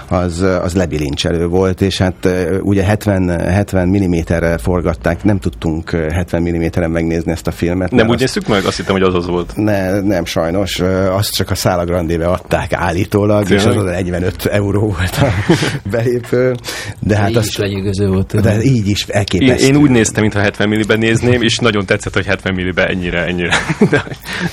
az, 0.09 0.41
az 0.41 0.75
lebilincselő 0.75 1.47
volt, 1.47 1.81
és 1.81 1.99
hát 1.99 2.29
ugye 2.61 2.83
70, 2.83 3.41
70 3.41 3.89
mm-re 3.89 4.59
forgatták, 4.59 5.25
nem 5.25 5.39
tudtunk 5.39 5.91
70 5.91 6.43
mm-en 6.43 6.91
megnézni 6.91 7.33
ezt 7.33 7.47
a 7.47 7.51
filmet. 7.51 7.91
Nem 7.91 8.09
úgy 8.09 8.19
néztük 8.19 8.47
meg? 8.47 8.65
Azt 8.65 8.77
hittem, 8.77 8.93
hogy 8.93 9.03
az 9.03 9.15
az 9.15 9.27
volt. 9.27 9.53
Ne, 9.57 10.01
nem, 10.01 10.25
sajnos. 10.25 10.81
Azt 11.11 11.35
csak 11.35 11.51
a 11.51 11.55
Szála 11.55 11.85
Grandébe 11.85 12.27
adták 12.27 12.73
állítólag, 12.73 13.47
Tényleg? 13.47 13.67
és 13.67 13.77
az 13.77 13.85
45 13.85 14.47
euró 14.47 14.81
volt 14.81 15.17
a 15.21 15.29
belépő. 15.91 16.55
De 17.01 17.17
hát 17.17 17.31
így 17.31 17.37
az, 17.37 17.47
is 17.47 17.57
lenyűgöző 17.57 18.09
volt. 18.09 18.41
De 18.41 18.63
így 18.63 18.89
is 18.89 19.07
elképesztő. 19.09 19.67
Én, 19.67 19.75
én 19.75 19.81
úgy 19.85 19.91
néztem, 19.91 20.23
mintha 20.23 20.41
70 20.41 20.69
milliben 20.69 20.99
nézném, 20.99 21.43
és 21.43 21.59
nagyon 21.59 21.87
tetszett, 21.87 22.15
hogy 22.15 22.27
70 22.27 22.55
milliben 22.55 22.87
ennyire, 22.87 23.25
ennyire. 23.25 23.55
De, 23.91 24.05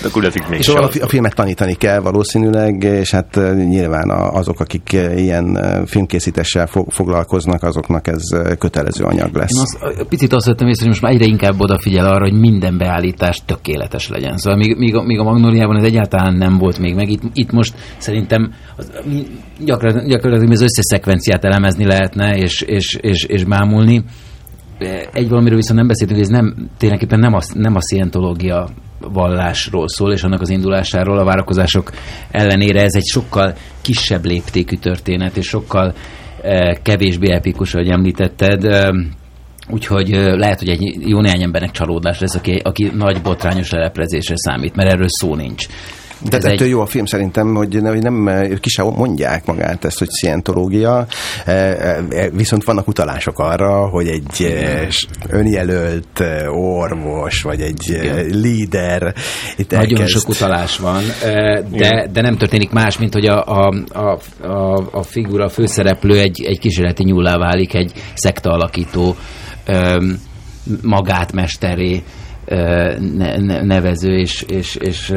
de 0.02 0.08
akkor 0.08 0.32
még 0.50 0.60
És 0.60 0.68
a, 0.68 0.90
a 1.02 1.08
filmet 1.08 1.36
tanítani 1.36 1.74
kell 1.74 2.00
valószínűleg, 2.00 2.84
és 2.84 3.12
hát 3.12 3.40
nyilván 3.54 4.10
azok, 4.10 4.60
akik 4.60 4.98
ilyen 5.16 5.60
filmkészítéssel 5.86 6.68
foglalkoznak, 6.88 7.64
azoknak 7.64 8.08
ez 8.08 8.22
kötelező 8.58 9.04
anyag 9.04 9.36
lesz. 9.36 9.56
Én 9.56 9.62
az, 9.62 10.06
picit 10.10 10.34
azt 10.34 10.46
vettem 10.46 10.68
észre, 10.68 10.82
hogy 10.82 10.92
most 10.92 11.02
már 11.02 11.12
egyre 11.12 11.26
inkább 11.26 11.60
odafigyel 11.60 12.06
arra, 12.06 12.30
hogy 12.30 12.40
minden 12.40 12.78
beállítás 12.78 13.42
tökéletes 13.46 14.10
legyen. 14.10 14.38
Szóval 14.38 14.60
míg, 14.60 14.78
míg, 14.78 14.94
míg 14.94 15.20
a 15.20 15.24
Magnóliában 15.24 15.78
ez 15.78 15.84
egyáltalán 15.84 16.36
nem 16.36 16.58
volt 16.58 16.80
még 16.80 16.96
meg, 16.96 17.10
itt, 17.10 17.22
itt 17.34 17.52
most 17.52 17.74
szerintem 17.98 18.54
az, 18.76 18.92
gyakorlatilag, 19.66 20.08
gyakorlatilag 20.10 20.52
az 20.52 20.62
összeszekvenciát 20.62 21.46
elemezni 21.46 21.86
lehetne, 21.86 22.38
és, 22.38 22.62
és, 22.62 22.98
és, 23.02 23.24
és 23.24 23.44
bámulni. 23.44 24.04
Egy 25.14 25.30
valamiről 25.30 25.58
viszont 25.58 25.78
nem 25.78 25.88
beszéltünk, 25.88 26.20
ez 26.20 26.28
nem, 26.28 26.70
tényleg 26.78 27.06
nem 27.10 27.34
a, 27.34 27.40
nem 27.54 27.76
a 27.76 27.82
szientológia 27.82 28.70
vallásról 29.00 29.88
szól, 29.88 30.12
és 30.12 30.24
annak 30.24 30.42
az 30.42 30.50
indulásáról 30.50 31.18
a 31.18 31.24
várakozások 31.24 31.92
ellenére 32.32 32.82
ez 32.82 32.96
egy 32.96 33.06
sokkal 33.06 33.54
kisebb 33.82 34.26
léptékű 34.26 34.76
történet, 34.76 35.38
és 35.38 35.48
sokkal 35.48 35.94
eh, 36.42 36.76
kevésbé 36.82 37.34
epikus, 37.34 37.74
ahogy 37.74 37.90
említetted. 37.90 38.64
Eh, 38.64 38.90
úgyhogy 39.70 40.12
eh, 40.12 40.38
lehet, 40.38 40.60
hogy 40.60 40.70
egy 40.70 41.10
jó 41.10 41.20
néhány 41.22 41.44
embernek 41.44 41.72
csalódás 41.72 42.20
lesz, 42.20 42.36
aki, 42.36 42.60
aki 42.64 42.92
nagy 42.96 43.22
botrányos 43.22 43.72
leleplezésre 43.72 44.36
számít, 44.38 44.76
mert 44.76 44.92
erről 44.92 45.10
szó 45.10 45.36
nincs. 45.36 45.68
De 46.30 46.38
ez 46.38 46.46
ettől 46.46 46.68
egy... 46.68 46.70
jó 46.70 46.82
a 46.82 46.86
film 46.86 47.06
szerintem, 47.06 47.56
hogy, 47.56 47.80
hogy 47.84 48.02
nem 48.02 48.30
ki 48.60 48.70
sem 48.70 48.86
mondják 48.86 49.46
magát 49.46 49.86
ezt, 49.86 50.00
hogy 50.00 50.10
szientológia, 50.10 51.06
e, 51.46 51.52
e, 51.52 52.30
viszont 52.32 52.64
vannak 52.64 52.88
utalások 52.88 53.40
arra, 53.40 53.90
hogy 53.90 54.08
egy 54.08 54.54
önjelölt 55.30 56.24
orvos, 56.50 57.42
vagy 57.42 57.62
egy 57.62 57.84
Igen. 57.88 58.26
líder 58.26 59.14
itt 59.58 59.72
Nagyon 59.72 59.90
elkezd... 59.90 60.10
sok 60.10 60.30
utalás 60.30 60.78
van, 60.78 61.04
de, 61.72 62.10
de 62.14 62.22
nem 62.22 62.38
történik 62.38 62.72
más, 62.72 62.98
mint 62.98 63.14
hogy 63.14 63.26
a, 63.26 63.44
a, 63.46 63.74
a, 63.94 64.20
a, 64.48 64.90
a 64.92 65.04
figura, 65.04 65.46
a 65.46 65.50
főszereplő 65.50 66.20
egy, 66.20 66.44
egy 66.44 66.60
kísérleti 66.60 67.04
nyúlá 67.04 67.38
válik, 67.38 67.74
egy 67.74 67.92
szekta 68.14 68.52
alakító 68.52 69.16
magátmesteré 70.82 72.04
nevező 73.64 74.18
és, 74.18 74.42
és, 74.48 74.76
és 74.76 75.14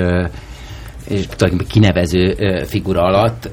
és 1.09 1.27
tulajdonképpen 1.27 1.67
kinevező 1.73 2.35
figura 2.65 3.03
alatt, 3.03 3.51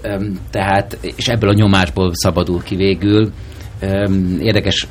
tehát, 0.50 0.98
és 1.16 1.28
ebből 1.28 1.50
a 1.50 1.54
nyomásból 1.54 2.10
szabadul 2.14 2.64
ki 2.64 2.76
végül. 2.76 3.32
Érdekes 4.40 4.88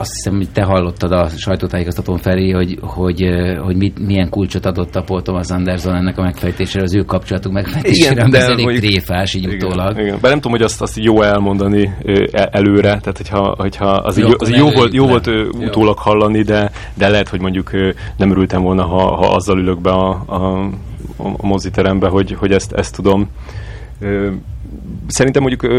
azt 0.00 0.12
hiszem, 0.12 0.36
hogy 0.36 0.48
te 0.50 0.62
hallottad 0.62 1.12
a 1.12 1.28
sajtótájékoztatón 1.28 2.18
felé, 2.18 2.50
hogy, 2.50 2.78
hogy, 2.80 3.24
hogy 3.62 3.76
mit, 3.76 4.06
milyen 4.06 4.28
kulcsot 4.28 4.66
adott 4.66 4.96
a 4.96 5.02
Paul 5.02 5.22
Thomas 5.22 5.50
Anderson 5.50 5.94
ennek 5.94 6.18
a 6.18 6.22
megfejtésére, 6.22 6.82
az 6.82 6.94
ő 6.94 7.02
kapcsolatuk 7.02 7.52
megfejtésére, 7.52 8.12
igen, 8.12 8.30
de 8.30 8.38
ez 8.38 8.48
elég 8.48 8.64
mondjuk, 8.64 8.84
tréfás 8.84 9.34
így 9.34 9.42
igen, 9.42 9.54
utólag. 9.54 9.98
Igen. 9.98 10.18
Bár 10.20 10.30
nem 10.30 10.40
tudom, 10.40 10.52
hogy 10.52 10.62
azt, 10.62 10.82
azt 10.82 10.96
jó 10.96 11.22
elmondani 11.22 11.94
előre, 12.32 12.88
tehát 13.00 13.16
hogyha, 13.16 13.54
hogyha 13.58 13.86
az, 13.86 14.18
jó, 14.18 14.28
az 14.38 14.50
jó, 14.50 14.70
volt, 14.70 14.92
jó 14.92 15.06
volt 15.06 15.26
utólag 15.52 15.98
hallani, 15.98 16.42
de, 16.42 16.70
de 16.94 17.08
lehet, 17.08 17.28
hogy 17.28 17.40
mondjuk 17.40 17.70
nem 18.16 18.30
örültem 18.30 18.62
volna, 18.62 18.82
ha, 18.82 19.16
ha 19.16 19.34
azzal 19.34 19.58
ülök 19.58 19.80
be 19.80 19.90
a, 19.90 20.08
a 20.10 20.70
a 21.16 21.46
moziterembe, 21.46 22.08
hogy, 22.08 22.32
hogy 22.32 22.52
ezt, 22.52 22.72
ezt 22.72 22.94
tudom. 22.94 23.28
Szerintem 25.06 25.42
mondjuk 25.42 25.72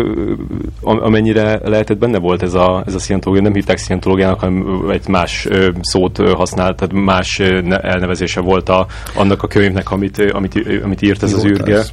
amennyire 0.81 1.59
lehetett 1.63 1.97
benne 1.97 2.19
volt 2.19 2.41
ez 2.41 2.53
a, 2.53 2.83
ez 2.85 2.93
a 2.93 2.99
szientológia, 2.99 3.43
nem 3.43 3.53
hívták 3.53 3.77
szientológiának, 3.77 4.39
hanem 4.39 4.85
egy 4.89 5.07
más 5.07 5.47
szót 5.81 6.17
használt, 6.17 6.75
tehát 6.75 7.05
más 7.05 7.39
elnevezése 7.69 8.41
volt 8.41 8.69
a, 8.69 8.87
annak 9.15 9.43
a 9.43 9.47
könyvnek, 9.47 9.91
amit, 9.91 10.31
amit, 10.31 10.67
amit 10.83 11.01
írt 11.01 11.23
ez 11.23 11.31
Mi 11.31 11.37
az 11.37 11.45
űrge. 11.45 11.83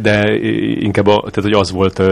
De 0.00 0.38
inkább 0.80 1.06
a, 1.06 1.18
tehát, 1.18 1.50
hogy 1.50 1.52
az 1.52 1.72
volt 1.72 2.02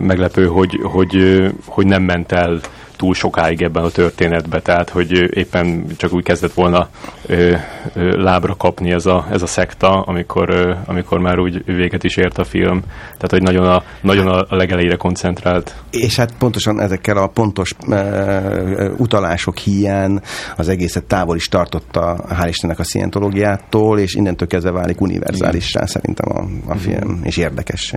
meglepő, 0.00 0.46
hogy, 0.46 0.80
hogy, 0.82 1.42
hogy 1.66 1.86
nem 1.86 2.02
ment 2.02 2.32
el 2.32 2.60
túl 3.02 3.14
sokáig 3.14 3.62
ebben 3.62 3.84
a 3.84 3.90
történetben, 3.90 4.62
tehát 4.62 4.90
hogy 4.90 5.36
éppen 5.36 5.86
csak 5.96 6.12
úgy 6.12 6.24
kezdett 6.24 6.52
volna 6.52 6.88
ö, 7.26 7.56
ö, 7.94 8.22
lábra 8.22 8.54
kapni 8.54 8.90
ez 8.90 9.06
a, 9.06 9.26
ez 9.30 9.42
a 9.42 9.46
szekta, 9.46 9.88
amikor, 9.88 10.50
ö, 10.50 10.74
amikor 10.86 11.18
már 11.18 11.38
úgy 11.38 11.64
véget 11.64 12.04
is 12.04 12.16
ért 12.16 12.38
a 12.38 12.44
film. 12.44 12.80
Tehát, 13.02 13.30
hogy 13.30 13.42
nagyon 13.42 13.66
a, 13.66 13.82
nagyon 14.00 14.26
a 14.26 14.56
legelejére 14.56 14.96
koncentrált. 14.96 15.74
És 15.90 16.16
hát 16.16 16.34
pontosan 16.38 16.80
ezekkel 16.80 17.16
a 17.16 17.26
pontos 17.26 17.74
ö, 17.88 18.92
utalások 18.96 19.58
hiány 19.58 20.20
az 20.56 20.68
egészet 20.68 21.04
távol 21.04 21.36
is 21.36 21.48
tartotta, 21.48 22.24
hál' 22.28 22.48
Istennek 22.48 22.78
a 22.78 22.84
szientológiától, 22.84 23.98
és 23.98 24.14
innentől 24.14 24.48
kezdve 24.48 24.70
válik 24.70 25.00
univerzálissá 25.00 25.86
szerintem 25.86 26.36
a, 26.36 26.72
a 26.72 26.76
film, 26.76 27.10
Igen. 27.10 27.20
és 27.22 27.36
érdekessé. 27.36 27.96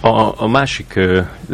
A, 0.00 0.42
a 0.42 0.48
másik, 0.48 1.00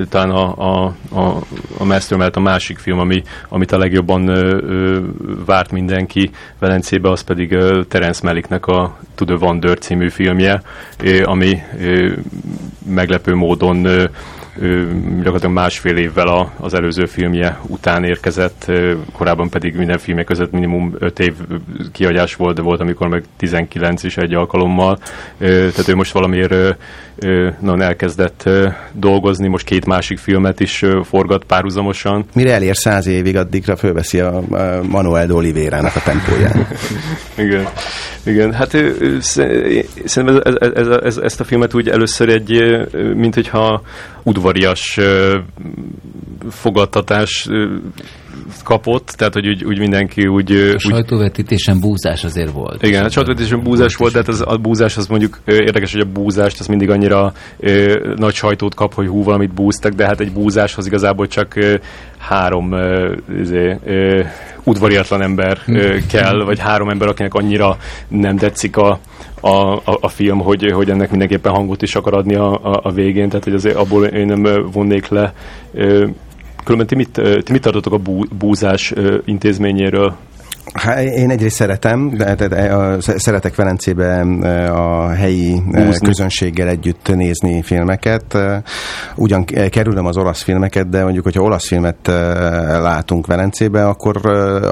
talán 0.08 0.30
a, 0.30 0.54
a, 0.56 0.94
a, 1.10 1.42
a 1.78 1.84
Master 1.84 2.30
a 2.32 2.40
másik 2.40 2.59
másik 2.60 2.78
film, 2.78 2.98
ami, 2.98 3.22
amit 3.48 3.72
a 3.72 3.78
legjobban 3.78 4.28
ö, 4.28 4.58
ö, 4.62 5.00
várt 5.46 5.70
mindenki 5.70 6.30
Velencébe, 6.58 7.10
az 7.10 7.20
pedig 7.20 7.52
ö, 7.52 7.82
Terence 7.88 8.20
Malicknek 8.22 8.66
a 8.66 8.98
To 9.14 9.24
the 9.24 9.34
Wonder 9.34 9.78
című 9.78 10.08
filmje, 10.08 10.62
ö, 11.04 11.22
ami 11.24 11.62
ö, 11.78 12.12
meglepő 12.86 13.34
módon 13.34 13.84
ö, 13.84 14.04
gyakorlatilag 15.16 15.54
másfél 15.54 15.96
évvel 15.96 16.26
a, 16.26 16.52
az 16.56 16.74
előző 16.74 17.06
filmje 17.06 17.58
után 17.66 18.04
érkezett, 18.04 18.72
korábban 19.12 19.48
pedig 19.48 19.76
minden 19.76 19.98
filmek 19.98 20.24
között 20.24 20.52
minimum 20.52 20.94
5 20.98 21.18
év 21.18 21.34
kiadás 21.92 22.34
volt, 22.34 22.56
de 22.56 22.62
volt, 22.62 22.80
amikor 22.80 23.08
meg 23.08 23.24
19 23.36 24.02
is 24.02 24.16
egy 24.16 24.34
alkalommal. 24.34 24.98
Tehát 25.38 25.88
ő 25.88 25.94
most 25.94 26.12
valamiért 26.12 26.76
nagyon 27.60 27.82
elkezdett 27.82 28.48
dolgozni, 28.92 29.48
most 29.48 29.64
két 29.64 29.86
másik 29.86 30.18
filmet 30.18 30.60
is 30.60 30.84
forgat 31.04 31.44
párhuzamosan. 31.44 32.24
Mire 32.34 32.52
elér 32.52 32.76
száz 32.76 33.06
évig, 33.06 33.36
addigra 33.36 33.76
fölveszi 33.76 34.20
a 34.20 34.42
Manuel 34.82 35.26
de 35.26 35.32
Oliveira-nak 35.32 35.96
a 35.96 36.02
tempóját. 36.02 36.56
igen, 37.46 37.68
igen, 38.24 38.52
hát 38.52 38.70
szerintem 40.04 40.40
ez, 40.44 40.54
ez, 40.60 40.72
ez, 40.74 40.86
ez, 41.02 41.16
ezt 41.16 41.40
a 41.40 41.44
filmet 41.44 41.74
úgy 41.74 41.88
először 41.88 42.28
egy, 42.28 42.60
mint 43.14 43.34
hogyha 43.34 43.82
udvarias 44.22 44.98
fogadtatás 46.50 47.48
kapott, 48.64 49.06
tehát 49.06 49.34
hogy 49.34 49.48
úgy, 49.48 49.64
úgy 49.64 49.78
mindenki 49.78 50.26
úgy... 50.26 50.52
A 50.52 50.78
sajtóvetítésen 50.78 51.80
búzás 51.80 52.24
azért 52.24 52.50
volt. 52.50 52.82
Igen, 52.82 53.04
a 53.04 53.10
sajtóvetítésen 53.10 53.62
búzás 53.62 53.96
volt, 53.96 54.12
de 54.12 54.18
hát 54.18 54.28
az, 54.28 54.42
a 54.46 54.56
búzás 54.56 54.96
az 54.96 55.06
mondjuk 55.06 55.40
érdekes, 55.46 55.92
hogy 55.92 56.00
a 56.00 56.12
búzást 56.12 56.60
az 56.60 56.66
mindig 56.66 56.90
annyira 56.90 57.32
ö, 57.58 57.94
nagy 58.16 58.34
sajtót 58.34 58.74
kap, 58.74 58.94
hogy 58.94 59.06
hú, 59.06 59.22
valamit 59.22 59.54
búztak, 59.54 59.92
de 59.92 60.04
hát 60.04 60.20
egy 60.20 60.32
búzáshoz 60.32 60.86
igazából 60.86 61.26
csak 61.26 61.56
ö, 61.56 61.74
három 62.18 62.72
ö, 62.72 63.14
izé, 63.40 63.76
ö, 63.84 64.22
udvariatlan 64.64 65.22
ember 65.22 65.58
ö, 65.66 65.96
kell, 66.08 66.44
vagy 66.44 66.58
három 66.58 66.88
ember, 66.88 67.08
akinek 67.08 67.34
annyira 67.34 67.76
nem 68.08 68.36
tetszik 68.36 68.76
a, 68.76 68.98
a, 69.40 69.72
a, 69.72 69.98
a 70.00 70.08
film, 70.08 70.38
hogy, 70.38 70.70
hogy 70.72 70.90
ennek 70.90 71.10
mindenképpen 71.10 71.52
hangot 71.52 71.82
is 71.82 71.94
akar 71.94 72.14
adni 72.14 72.34
a, 72.34 72.52
a, 72.52 72.80
a 72.82 72.92
végén, 72.92 73.28
tehát 73.28 73.44
hogy 73.44 73.54
azért 73.54 73.76
abból 73.76 74.04
én 74.04 74.26
nem 74.26 74.70
vonnék 74.72 75.08
le 75.08 75.32
ö, 75.72 76.06
Különben 76.64 76.86
ti 76.86 76.94
mit, 76.94 77.20
ti 77.44 77.52
mit 77.52 77.62
tartotok 77.62 77.92
a 77.92 77.98
bú, 77.98 78.22
búzás 78.38 78.92
intézményéről? 79.24 80.16
Hát 80.72 80.98
én 81.02 81.30
egyrészt 81.30 81.56
szeretem, 81.56 82.10
de, 82.16 82.34
de, 82.34 82.48
de 82.48 82.74
a, 82.74 83.00
szeretek 83.00 83.54
Velencébe 83.54 84.20
a 84.70 85.08
helyi 85.08 85.62
Búzni. 85.64 86.06
közönséggel 86.06 86.68
együtt 86.68 87.14
nézni 87.14 87.62
filmeket. 87.62 88.38
Ugyan 89.16 89.44
kerülöm 89.44 90.06
az 90.06 90.16
olasz 90.16 90.42
filmeket, 90.42 90.88
de 90.88 91.02
mondjuk, 91.02 91.24
hogyha 91.24 91.42
olasz 91.42 91.66
filmet 91.66 92.06
látunk 92.80 93.26
Velencébe, 93.26 93.86
akkor, 93.86 94.16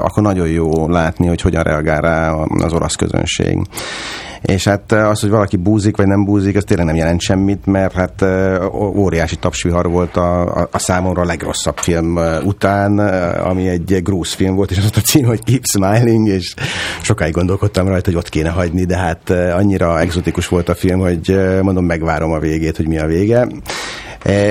akkor 0.01 0.23
nagyon 0.23 0.47
jó 0.47 0.87
látni, 0.87 1.27
hogy 1.27 1.41
hogyan 1.41 1.63
reagál 1.63 2.01
rá 2.01 2.31
az 2.63 2.73
olasz 2.73 2.95
közönség 2.95 3.57
és 4.41 4.63
hát 4.63 4.91
az, 4.91 5.19
hogy 5.19 5.29
valaki 5.29 5.57
búzik 5.57 5.97
vagy 5.97 6.07
nem 6.07 6.25
búzik, 6.25 6.55
az 6.55 6.63
tényleg 6.63 6.85
nem 6.85 6.95
jelent 6.95 7.21
semmit, 7.21 7.65
mert 7.65 7.93
hát 7.93 8.25
óriási 8.73 9.35
tapsvihar 9.35 9.89
volt 9.89 10.17
a, 10.17 10.57
a, 10.61 10.69
a 10.71 10.79
számomra 10.79 11.21
a 11.21 11.25
legrosszabb 11.25 11.77
film 11.77 12.19
után, 12.43 12.99
ami 13.37 13.67
egy 13.67 13.99
grúz 14.03 14.33
film 14.33 14.55
volt, 14.55 14.71
és 14.71 14.77
az 14.77 14.91
a 14.95 14.99
cím, 14.99 15.25
hogy 15.25 15.43
Keep 15.43 15.63
Smiling, 15.65 16.27
és 16.27 16.53
sokáig 17.01 17.33
gondolkodtam 17.33 17.87
rajta, 17.87 18.09
hogy 18.09 18.19
ott 18.19 18.29
kéne 18.29 18.49
hagyni, 18.49 18.85
de 18.85 18.97
hát 18.97 19.29
annyira 19.29 19.99
exotikus 19.99 20.47
volt 20.47 20.69
a 20.69 20.75
film, 20.75 20.99
hogy 20.99 21.39
mondom, 21.61 21.85
megvárom 21.85 22.31
a 22.31 22.39
végét, 22.39 22.77
hogy 22.77 22.87
mi 22.87 22.99
a 22.99 23.05
vége. 23.05 23.47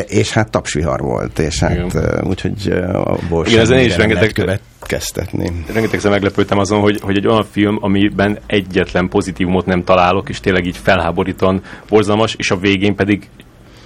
És 0.06 0.32
hát 0.32 0.50
tapsvihar 0.50 1.00
volt, 1.00 1.38
és 1.38 1.60
hát 1.60 1.70
Igen. 1.70 2.24
úgyhogy 2.24 2.68
abból 2.92 3.46
Igen, 3.46 3.60
ezen 3.60 3.78
is 3.78 3.96
rengeteg, 3.96 4.60
következtetni. 4.88 5.64
Rengetegszer 5.72 6.10
meglepődtem 6.10 6.58
azon, 6.58 6.80
hogy, 6.80 7.00
hogy 7.00 7.16
egy 7.16 7.26
olyan 7.26 7.44
film, 7.44 7.78
amiben 7.80 8.38
egyetlen 8.46 9.08
pozitívumot 9.08 9.66
nem 9.66 9.84
találok, 9.84 10.28
és 10.28 10.40
tényleg 10.40 10.66
így 10.66 10.76
felháborítóan 10.76 11.62
borzalmas, 11.88 12.34
és 12.34 12.50
a 12.50 12.56
végén 12.56 12.94
pedig 12.94 13.28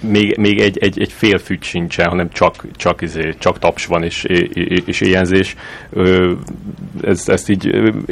még, 0.09 0.37
még 0.37 0.59
egy, 0.59 0.77
egy, 0.77 1.01
egy 1.01 1.11
fél 1.11 1.37
fügy 1.37 1.63
sincsen, 1.63 2.09
hanem 2.09 2.29
csak, 2.29 2.65
csak, 2.75 3.01
izé, 3.01 3.33
csak 3.37 3.59
taps 3.59 3.85
van 3.85 4.03
és, 4.03 4.23
és 4.85 5.01
éjjelzés. 5.01 5.55
Ez, 7.01 7.29
ezt 7.29 7.49
így, 7.49 7.65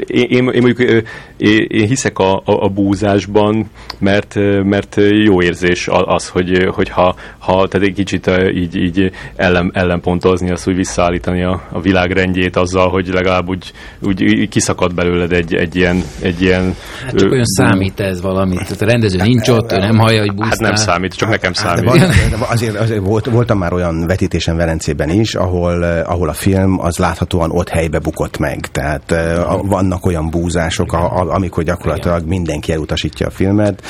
én, 0.05 0.27
én, 0.29 0.43
mondjuk 0.43 0.79
én, 1.37 1.65
én 1.67 1.87
hiszek 1.87 2.19
a, 2.19 2.35
a, 2.35 2.41
a 2.45 2.67
búzásban, 2.67 3.69
mert, 3.97 4.35
mert 4.63 4.97
jó 5.23 5.41
érzés 5.41 5.87
az, 5.87 6.27
hogy, 6.27 6.67
hogy 6.71 6.89
ha, 6.89 7.15
ha 7.37 7.67
tehát 7.67 7.87
egy 7.87 7.93
kicsit 7.93 8.31
így, 8.53 8.75
így 8.75 9.11
ellen, 9.35 9.71
ellenpontozni, 9.73 10.51
azt 10.51 10.67
úgy 10.67 10.75
visszaállítani 10.75 11.43
a, 11.43 11.61
a 11.71 11.81
világ 11.81 12.11
rendjét 12.11 12.55
azzal, 12.55 12.89
hogy 12.89 13.07
legalább 13.07 13.49
úgy, 13.49 13.71
úgy 14.01 14.49
kiszakad 14.49 14.93
belőled 14.93 15.31
egy, 15.31 15.53
egy 15.53 15.75
ilyen, 15.75 16.03
egy 16.21 16.41
ilyen 16.41 16.75
hát 17.05 17.15
csak 17.15 17.29
ö, 17.29 17.31
olyan 17.31 17.45
számít 17.45 17.99
ez 17.99 18.21
valamit. 18.21 18.59
Tehát 18.59 18.81
a 18.81 18.85
rendező 18.85 19.21
nincs 19.21 19.47
ott, 19.47 19.71
ő 19.71 19.77
nem 19.77 19.97
hallja, 19.97 20.19
hogy 20.19 20.33
búztál. 20.33 20.49
Hát 20.49 20.59
nem 20.59 20.75
számít, 20.75 21.13
csak 21.13 21.29
nekem 21.29 21.53
számít. 21.53 21.80
Van, 21.83 21.97
de 21.97 22.37
azért, 22.49 22.75
azért 22.75 23.05
volt, 23.05 23.25
voltam 23.25 23.57
már 23.57 23.73
olyan 23.73 24.07
vetítésen 24.07 24.57
Velencében 24.57 25.09
is, 25.09 25.35
ahol, 25.35 25.85
eh, 25.85 26.11
ahol 26.11 26.29
a 26.29 26.33
film 26.33 26.79
az 26.79 26.97
láthatóan 26.97 27.51
ott 27.51 27.69
helybe 27.69 27.99
bukott 27.99 28.37
meg. 28.37 28.59
Tehát 28.59 29.11
uh, 29.11 29.67
vannak 29.67 30.05
olyan 30.05 30.29
búzások, 30.29 30.93
a, 30.93 31.19
a, 31.19 31.33
amikor 31.33 31.63
gyakorlatilag 31.63 32.25
mindenki 32.25 32.71
elutasítja 32.71 33.27
a 33.27 33.31
filmet. 33.31 33.83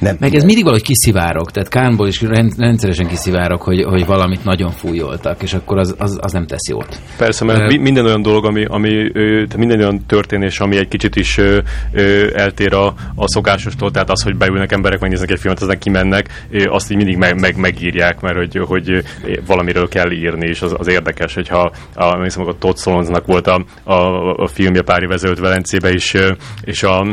Nem. 0.00 0.16
Meg 0.20 0.34
ez 0.34 0.44
mindig 0.44 0.64
valahogy 0.64 0.86
kiszivárok, 0.86 1.50
tehát 1.50 1.68
Kánból 1.68 2.08
is 2.08 2.22
rendszeresen 2.56 3.06
kiszivárok, 3.06 3.62
hogy, 3.62 3.82
hogy 3.82 4.06
valamit 4.06 4.44
nagyon 4.44 4.70
fújoltak, 4.70 5.42
és 5.42 5.52
akkor 5.52 5.78
az, 5.78 5.94
az, 5.98 6.18
az 6.20 6.32
nem 6.32 6.46
tesz 6.46 6.68
jót. 6.68 7.00
Persze, 7.16 7.44
mert 7.44 7.72
uh, 7.72 7.78
minden 7.78 8.04
olyan 8.04 8.22
dolog, 8.22 8.44
ami, 8.44 8.64
ami 8.64 9.10
minden 9.56 9.78
olyan 9.78 10.06
történés, 10.06 10.60
ami 10.60 10.76
egy 10.76 10.88
kicsit 10.88 11.16
is 11.16 11.38
ö, 11.38 11.58
ö, 11.92 12.26
eltér 12.34 12.74
a, 12.74 12.86
a 13.14 13.28
szokásostól, 13.28 13.90
tehát 13.90 14.10
az, 14.10 14.22
hogy 14.22 14.36
beülnek 14.36 14.72
emberek, 14.72 15.00
megnéznek 15.00 15.30
egy 15.30 15.40
filmet, 15.40 15.60
aztán 15.60 15.78
kimennek, 15.78 16.46
azt 16.68 16.90
így 16.90 16.96
mindig 16.96 17.16
meg, 17.16 17.40
meg, 17.40 17.56
megírják, 17.56 18.20
mert 18.20 18.36
hogy, 18.36 18.58
hogy 18.66 19.04
valamiről 19.46 19.88
kell 19.88 20.10
írni, 20.10 20.46
és 20.46 20.62
az, 20.62 20.74
az 20.78 20.88
érdekes, 20.88 21.34
hogyha 21.34 21.72
a, 21.94 22.04
a, 22.04 22.26
a 22.34 22.58
Todd 22.58 22.76
Solonsnak 22.76 23.26
volt 23.26 23.46
a, 23.46 23.64
a, 23.82 23.94
a 24.34 24.46
filmje 24.46 24.82
pár 24.82 25.02
éve 25.02 25.34
Velencébe 25.40 25.92
is, 25.92 26.16
és 26.64 26.82
a 26.82 27.06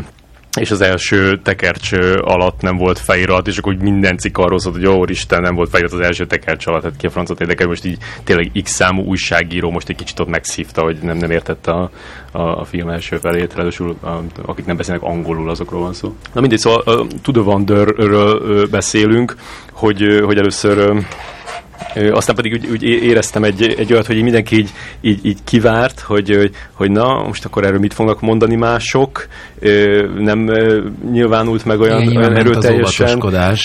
és 0.58 0.70
az 0.70 0.80
első 0.80 1.40
tekercs 1.42 1.92
alatt 2.20 2.60
nem 2.60 2.76
volt 2.76 2.98
felirat, 2.98 3.46
és 3.46 3.58
akkor 3.58 3.74
minden 3.74 4.16
cikk 4.16 4.38
arról 4.38 4.58
szólt, 4.58 4.74
hogy 4.74 4.84
jó, 4.84 5.04
Isten, 5.04 5.40
nem 5.40 5.54
volt 5.54 5.70
felirat 5.70 5.92
az 5.92 6.00
első 6.00 6.26
tekercs 6.26 6.66
alatt, 6.66 6.82
hát 6.82 6.96
ki 6.96 7.06
a 7.06 7.10
francot 7.10 7.40
érdekel, 7.40 7.66
most 7.66 7.84
így 7.84 7.98
tényleg 8.24 8.50
x 8.62 8.70
számú 8.70 9.02
újságíró 9.02 9.70
most 9.70 9.88
egy 9.88 9.96
kicsit 9.96 10.20
ott 10.20 10.28
megszívta, 10.28 10.82
hogy 10.82 10.98
nem, 11.02 11.16
nem 11.16 11.30
értette 11.30 11.70
a, 11.70 11.90
a, 12.32 12.40
a 12.40 12.64
film 12.64 12.88
első 12.88 13.16
felét, 13.16 13.54
ráadásul 13.54 13.96
akik 14.46 14.66
nem 14.66 14.76
beszélnek 14.76 15.04
angolul, 15.04 15.50
azokról 15.50 15.80
van 15.80 15.92
szó. 15.92 16.16
Na 16.32 16.40
mindegy, 16.40 16.58
szóval 16.58 16.82
uh, 16.86 17.06
To 17.22 17.32
the 17.32 17.40
Wonder-ről 17.40 18.66
beszélünk, 18.66 19.36
hogy, 19.72 20.20
hogy 20.24 20.38
először 20.38 21.04
aztán 21.94 22.36
pedig 22.36 22.52
úgy, 22.52 22.66
úgy 22.70 22.82
éreztem 22.82 23.42
egy, 23.42 23.74
egy 23.78 23.92
olyat, 23.92 24.06
hogy 24.06 24.22
mindenki 24.22 24.56
így, 24.56 24.70
így, 25.00 25.18
így 25.22 25.38
kivárt, 25.44 26.00
hogy, 26.00 26.50
hogy, 26.72 26.90
na, 26.90 27.22
most 27.26 27.44
akkor 27.44 27.64
erről 27.64 27.78
mit 27.78 27.94
fognak 27.94 28.20
mondani 28.20 28.56
mások, 28.56 29.26
nem 30.18 30.50
nyilvánult 31.10 31.64
meg 31.64 31.80
olyan, 31.80 32.02
Igen, 32.02 32.16
olyan 32.16 32.36
erőteljesen. 32.36 33.06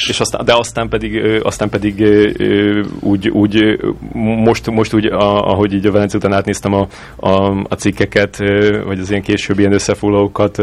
És 0.07 0.19
aztán, 0.19 0.45
de 0.45 0.53
aztán 0.55 0.89
pedig, 0.89 1.41
aztán 1.43 1.69
pedig 1.69 2.03
úgy, 2.99 3.29
úgy 3.29 3.79
most, 4.43 4.69
most 4.69 4.93
úgy, 4.93 5.05
ahogy 5.11 5.73
így 5.73 5.85
a 5.85 5.91
Velence 5.91 6.17
után 6.17 6.33
átnéztem 6.33 6.73
a, 6.73 6.87
a, 7.15 7.65
a 7.69 7.75
cikkeket, 7.75 8.37
vagy 8.85 8.99
az 8.99 9.09
ilyen 9.09 9.21
későbbi 9.21 9.59
ilyen 9.59 9.73
összefoglalókat, 9.73 10.57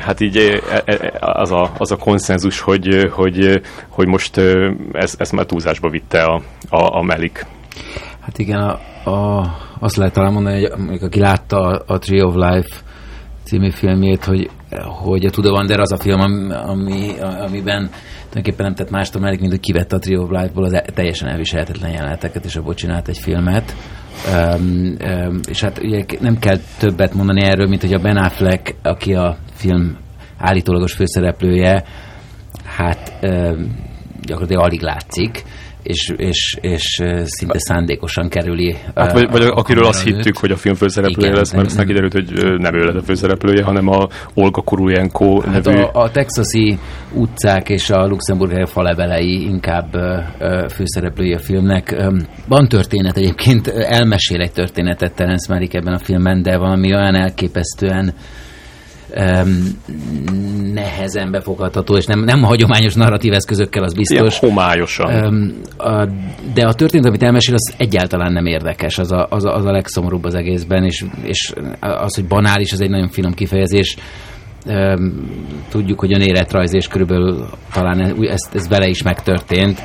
hát 0.00 0.20
így 0.20 0.36
e, 0.36 0.82
e, 0.84 1.12
az 1.20 1.52
a, 1.52 1.72
az 1.78 1.90
a 1.90 1.96
konszenzus, 1.96 2.60
hogy, 2.60 3.08
hogy, 3.10 3.60
hogy 3.88 4.06
most 4.06 4.36
ez, 4.92 5.14
ez 5.18 5.30
már 5.30 5.46
túlzásba 5.46 5.88
vitte 5.88 6.22
a, 6.22 6.42
a, 6.68 6.96
a 6.96 7.02
Melik. 7.02 7.46
Hát 8.20 8.38
igen, 8.38 8.58
a, 8.58 8.78
a, 9.10 9.46
azt 9.78 9.96
lehet 9.96 10.12
talán 10.12 10.32
mondani, 10.32 10.68
hogy 10.68 11.02
aki 11.02 11.20
látta 11.20 11.60
a, 11.60 11.82
a 11.86 11.98
Tree 11.98 12.24
of 12.24 12.34
Life 12.34 12.76
című 13.44 13.70
filmjét, 13.70 14.24
hogy, 14.24 14.50
hogy 14.84 15.24
a 15.24 15.30
Tudó 15.30 15.50
Wander 15.50 15.80
az 15.80 15.92
a 15.92 15.96
film, 15.96 16.20
ami, 16.50 17.10
amiben 17.18 17.90
tulajdonképpen 18.28 18.66
nem 18.66 18.74
tett 18.74 18.90
mást 18.90 19.14
a 19.14 19.18
Melik, 19.18 19.40
mint 19.40 19.52
hogy 19.52 19.60
kivette 19.60 19.96
a 19.96 19.98
Tree 19.98 20.18
of 20.18 20.30
Life-ból 20.30 20.64
az 20.64 20.72
e- 20.72 20.84
teljesen 20.94 21.28
elviselhetetlen 21.28 21.90
jeleneteket, 21.90 22.44
és 22.44 22.56
abból 22.56 22.74
csinált 22.74 23.08
egy 23.08 23.18
filmet. 23.18 23.74
Um, 24.34 24.96
um, 25.04 25.40
és 25.48 25.60
hát 25.60 25.78
ugye 25.82 26.04
nem 26.20 26.38
kell 26.38 26.56
többet 26.78 27.14
mondani 27.14 27.42
erről, 27.42 27.68
mint 27.68 27.80
hogy 27.80 27.92
a 27.92 27.98
Ben 27.98 28.16
Affleck, 28.16 28.74
aki 28.82 29.14
a 29.14 29.36
film 29.52 29.96
állítólagos 30.38 30.92
főszereplője, 30.92 31.84
hát 32.64 33.12
um, 33.22 33.86
gyakorlatilag 34.22 34.64
alig 34.64 34.80
látszik 34.80 35.44
és, 35.88 36.12
és, 36.16 36.58
és 36.60 37.02
szinte 37.24 37.58
szándékosan 37.58 38.28
kerüli. 38.28 38.76
Hát, 38.94 39.12
vagy, 39.12 39.30
vagy 39.30 39.42
akiről 39.42 39.84
azt 39.84 40.02
hittük, 40.02 40.36
hogy 40.36 40.50
a 40.50 40.56
film 40.56 40.74
főszereplője 40.74 41.34
lesz, 41.34 41.52
mert 41.52 41.66
aztán 41.66 41.86
kiderült, 41.86 42.12
hogy 42.12 42.32
nem 42.58 42.74
ő 42.74 42.84
lett 42.84 42.94
a 42.94 43.02
főszereplője, 43.02 43.64
hanem 43.64 43.88
a 43.88 44.08
Olga 44.34 44.62
Kurulenko 44.62 45.40
hát 45.40 45.64
nevű. 45.64 45.78
A, 45.78 45.90
a 45.92 46.10
texasi 46.10 46.78
utcák 47.12 47.68
és 47.68 47.90
a 47.90 48.06
luxemburgi 48.06 48.66
falevelei 48.66 49.44
inkább 49.44 49.96
főszereplője 50.70 51.36
a 51.36 51.40
filmnek. 51.40 51.96
Van 52.48 52.68
történet 52.68 53.16
egyébként, 53.16 53.66
elmesél 53.68 54.40
egy 54.40 54.52
történetet 54.52 55.14
Terence 55.14 55.52
Malick 55.52 55.74
ebben 55.74 55.94
a 55.94 55.98
filmben, 55.98 56.42
de 56.42 56.56
valami 56.56 56.94
olyan 56.94 57.14
elképesztően 57.14 58.14
um, 59.16 59.80
nehezen 60.72 61.30
befogható, 61.30 61.96
és 61.96 62.04
nem, 62.04 62.20
nem 62.20 62.42
hagyományos 62.42 62.94
narratív 62.94 63.32
eszközökkel, 63.32 63.82
az 63.82 63.94
biztos. 63.94 64.16
Ilyen 64.18 64.52
homályosan. 64.52 65.24
Um, 65.24 65.60
a, 65.76 66.08
de 66.54 66.66
a 66.66 66.74
történet, 66.74 67.06
amit 67.06 67.22
elmesél, 67.22 67.54
az 67.54 67.74
egyáltalán 67.76 68.32
nem 68.32 68.46
érdekes, 68.46 68.98
az 68.98 69.12
a, 69.12 69.26
az 69.30 69.44
a, 69.44 69.54
az 69.54 69.64
a 69.64 69.70
legszomorúbb 69.70 70.24
az 70.24 70.34
egészben, 70.34 70.84
és, 70.84 71.04
és 71.22 71.52
az, 71.80 72.14
hogy 72.14 72.26
banális, 72.26 72.72
az 72.72 72.80
egy 72.80 72.90
nagyon 72.90 73.08
finom 73.08 73.34
kifejezés. 73.34 73.96
Um, 74.66 75.30
tudjuk, 75.68 76.00
hogy 76.00 76.14
önéletrajz, 76.14 76.74
és 76.74 76.88
körülbelül 76.88 77.48
talán 77.72 78.00
ez, 78.20 78.40
ez 78.52 78.68
vele 78.68 78.88
is 78.88 79.02
megtörtént. 79.02 79.82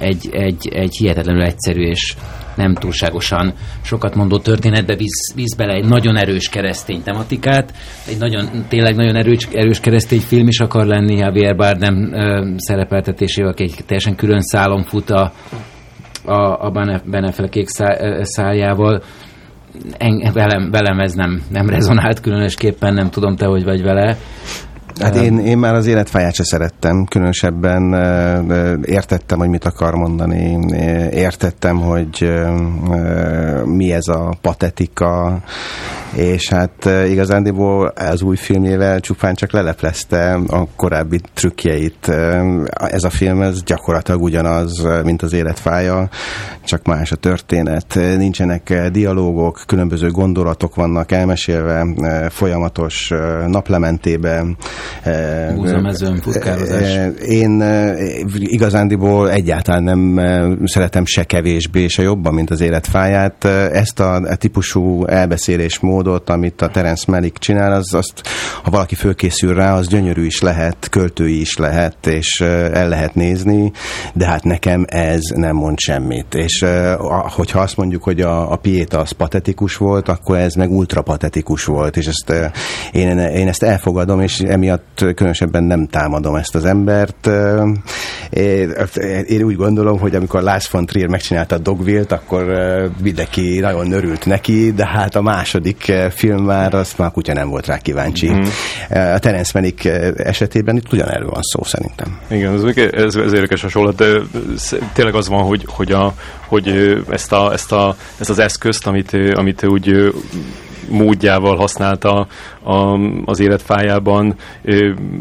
Egy, 0.00 0.28
egy, 0.32 0.68
egy 0.68 0.96
hihetetlenül 0.98 1.42
egyszerű 1.42 1.82
és 1.82 2.16
nem 2.54 2.74
túlságosan 2.74 3.54
sokat 3.82 4.14
mondó 4.14 4.38
történetbe 4.38 4.96
visz, 4.96 5.34
visz 5.34 5.54
bele 5.54 5.72
egy 5.72 5.88
nagyon 5.88 6.16
erős 6.16 6.48
keresztény 6.48 7.02
tematikát, 7.02 7.72
egy 8.08 8.18
nagyon, 8.18 8.48
tényleg 8.68 8.96
nagyon 8.96 9.16
erős, 9.16 9.48
erős 9.52 9.80
keresztény 9.80 10.20
film 10.20 10.48
is 10.48 10.60
akar 10.60 10.86
lenni 10.86 11.16
Javier 11.16 11.56
Bardem 11.56 12.12
ö, 12.12 12.52
szerepeltetésével, 12.56 13.50
aki 13.50 13.62
egy 13.62 13.74
teljesen 13.86 14.16
külön 14.16 14.40
szálon 14.40 14.82
fut 14.82 15.10
a, 15.10 15.32
a, 16.24 16.66
a 16.66 16.70
Benefele 17.04 17.48
kék 17.48 17.68
szá, 17.68 18.22
szájával. 18.22 19.02
En, 19.98 20.32
velem, 20.32 20.70
velem 20.70 20.98
ez 20.98 21.12
nem, 21.12 21.42
nem 21.50 21.68
rezonált 21.68 22.20
különösképpen, 22.20 22.94
nem 22.94 23.10
tudom 23.10 23.36
te, 23.36 23.46
hogy 23.46 23.64
vagy 23.64 23.82
vele. 23.82 24.16
Hát 24.98 25.14
én, 25.16 25.38
én 25.38 25.58
már 25.58 25.74
az 25.74 25.86
életfáját 25.86 26.34
se 26.34 26.44
szerettem, 26.44 27.04
különösebben 27.04 27.94
értettem, 28.84 29.38
hogy 29.38 29.48
mit 29.48 29.64
akar 29.64 29.94
mondani, 29.94 30.58
értettem, 31.12 31.76
hogy 31.80 32.32
mi 33.64 33.92
ez 33.92 34.08
a 34.08 34.36
patetika, 34.40 35.40
és 36.16 36.48
hát 36.48 36.88
igazándiból 37.08 37.86
az 37.86 38.22
új 38.22 38.36
filmjével 38.36 39.00
csupán 39.00 39.34
csak 39.34 39.52
leleplezte 39.52 40.38
a 40.48 40.66
korábbi 40.76 41.20
trükkjeit. 41.34 42.08
Ez 42.72 43.04
a 43.04 43.10
film 43.10 43.42
ez 43.42 43.62
gyakorlatilag 43.62 44.22
ugyanaz, 44.22 44.86
mint 45.04 45.22
az 45.22 45.32
életfája, 45.32 46.08
csak 46.64 46.86
más 46.86 47.12
a 47.12 47.16
történet. 47.16 47.98
Nincsenek 48.16 48.88
dialógok, 48.92 49.62
különböző 49.66 50.10
gondolatok 50.10 50.74
vannak 50.74 51.12
elmesélve, 51.12 51.86
folyamatos 52.28 53.12
naplementében, 53.46 54.56
Búzamezőn, 55.54 56.16
futkározás. 56.16 56.98
Én 57.26 57.64
igazándiból 58.34 59.30
egyáltalán 59.30 59.82
nem 59.82 60.20
szeretem 60.64 61.04
se 61.04 61.24
kevésbé, 61.24 61.88
se 61.88 62.02
jobban, 62.02 62.34
mint 62.34 62.50
az 62.50 62.60
életfáját. 62.60 63.44
Ezt 63.72 64.00
a 64.00 64.36
típusú 64.36 65.04
elbeszélésmód 65.04 65.99
módot, 66.04 66.30
amit 66.30 66.62
a 66.62 66.68
Terence 66.68 67.04
Malick 67.06 67.38
csinál, 67.38 67.72
az 67.72 67.94
azt, 67.94 68.22
ha 68.62 68.70
valaki 68.70 68.94
fölkészül 68.94 69.54
rá, 69.54 69.74
az 69.74 69.88
gyönyörű 69.88 70.24
is 70.24 70.40
lehet, 70.40 70.88
költői 70.90 71.40
is 71.40 71.56
lehet, 71.56 72.06
és 72.06 72.40
el 72.40 72.88
lehet 72.88 73.14
nézni, 73.14 73.72
de 74.14 74.26
hát 74.26 74.44
nekem 74.44 74.84
ez 74.88 75.20
nem 75.34 75.56
mond 75.56 75.78
semmit. 75.78 76.34
És 76.34 76.64
hogyha 77.36 77.60
azt 77.60 77.76
mondjuk, 77.76 78.02
hogy 78.02 78.20
a, 78.20 78.52
a 78.52 78.56
Pieta 78.56 78.98
az 78.98 79.10
patetikus 79.10 79.76
volt, 79.76 80.08
akkor 80.08 80.38
ez 80.38 80.54
meg 80.54 80.70
ultra 80.70 81.02
patetikus 81.02 81.64
volt, 81.64 81.96
és 81.96 82.06
ezt 82.06 82.32
én, 82.92 83.18
én 83.18 83.48
ezt 83.48 83.62
elfogadom, 83.62 84.20
és 84.20 84.40
emiatt 84.40 85.04
különösebben 85.14 85.64
nem 85.64 85.86
támadom 85.86 86.34
ezt 86.34 86.54
az 86.54 86.64
embert. 86.64 87.30
Én, 88.30 88.72
én 89.26 89.42
úgy 89.42 89.56
gondolom, 89.56 89.98
hogy 89.98 90.14
amikor 90.14 90.42
Lars 90.42 90.70
von 90.70 90.86
Trier 90.86 91.08
megcsinálta 91.08 91.54
a 91.54 91.58
Dogville-t, 91.58 92.12
akkor 92.12 92.44
mindenki 93.02 93.58
nagyon 93.58 93.92
örült 93.92 94.26
neki, 94.26 94.72
de 94.72 94.86
hát 94.86 95.14
a 95.14 95.22
második 95.22 95.89
film 96.10 96.44
már, 96.44 96.74
azt 96.74 96.98
már 96.98 97.10
kutya 97.10 97.32
nem 97.32 97.48
volt 97.48 97.66
rá 97.66 97.78
kíváncsi. 97.78 98.30
Mm. 98.30 98.42
A 98.88 99.18
Terence 99.18 99.50
Malick 99.54 99.84
esetében 100.16 100.76
itt 100.76 100.92
ugyanerről 100.92 101.30
van 101.30 101.42
szó 101.42 101.62
szerintem. 101.62 102.18
Igen, 102.30 102.54
ez, 102.54 102.62
ez, 102.92 103.14
ez 103.14 103.32
érdekes 103.32 103.62
hasonlat, 103.62 103.94
de 103.94 104.20
tényleg 104.92 105.14
az 105.14 105.28
van, 105.28 105.42
hogy, 105.42 105.64
hogy, 105.68 105.92
a, 105.92 106.14
hogy 106.46 106.98
ezt, 107.08 107.32
a, 107.32 107.52
ezt, 107.52 107.72
a, 107.72 107.96
ezt 108.18 108.30
az 108.30 108.38
eszközt, 108.38 108.86
amit, 108.86 109.16
amit 109.34 109.66
úgy 109.66 110.12
módjával 110.90 111.56
használta 111.56 112.26
a, 112.62 112.98
az 113.24 113.40
életfájában, 113.40 114.34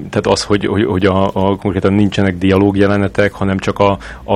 tehát 0.09 0.27
az, 0.27 0.43
hogy, 0.43 0.65
hogy, 0.65 0.85
hogy 0.85 1.05
a, 1.05 1.29
a, 1.33 1.55
konkrétan 1.55 1.93
nincsenek 1.93 2.37
dialóg 2.37 2.77
jelenetek, 2.77 3.31
hanem 3.31 3.57
csak 3.57 3.79
a, 3.79 3.97
a, 4.23 4.35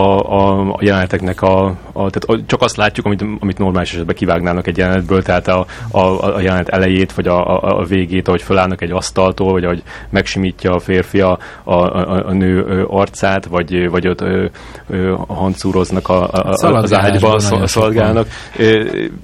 a 0.69 0.77
jeleneteknek 0.79 1.41
a, 1.41 1.65
a 1.91 2.09
tehát 2.09 2.23
a, 2.25 2.39
csak 2.45 2.61
azt 2.61 2.77
látjuk, 2.77 3.05
amit, 3.05 3.25
amit 3.39 3.57
normális 3.57 3.93
esetben 3.93 4.15
kivágnának 4.15 4.67
egy 4.67 4.77
jelenetből, 4.77 5.21
tehát 5.23 5.47
a, 5.47 5.65
a, 5.91 6.35
a 6.35 6.41
jelenet 6.41 6.69
elejét, 6.69 7.13
vagy 7.13 7.27
a, 7.27 7.63
a, 7.63 7.79
a 7.79 7.83
végét, 7.83 8.27
ahogy 8.27 8.41
fölállnak 8.41 8.81
egy 8.81 8.91
asztaltól, 8.91 9.51
vagy 9.51 9.63
ahogy 9.63 9.83
megsimítja 10.09 10.71
a 10.71 10.79
férfi 10.79 11.21
a, 11.21 11.39
a, 11.63 11.73
a, 11.73 12.27
a 12.27 12.33
nő 12.33 12.85
arcát, 12.87 13.45
vagy, 13.45 13.89
vagy 13.89 14.07
ott 14.07 14.21
ö, 14.21 14.45
ö, 14.89 15.13
hancúroznak 15.27 16.09
a, 16.09 16.27
a, 16.31 16.55
az 16.61 16.93
ágyba, 16.93 17.39
szaladgálnak, 17.65 18.27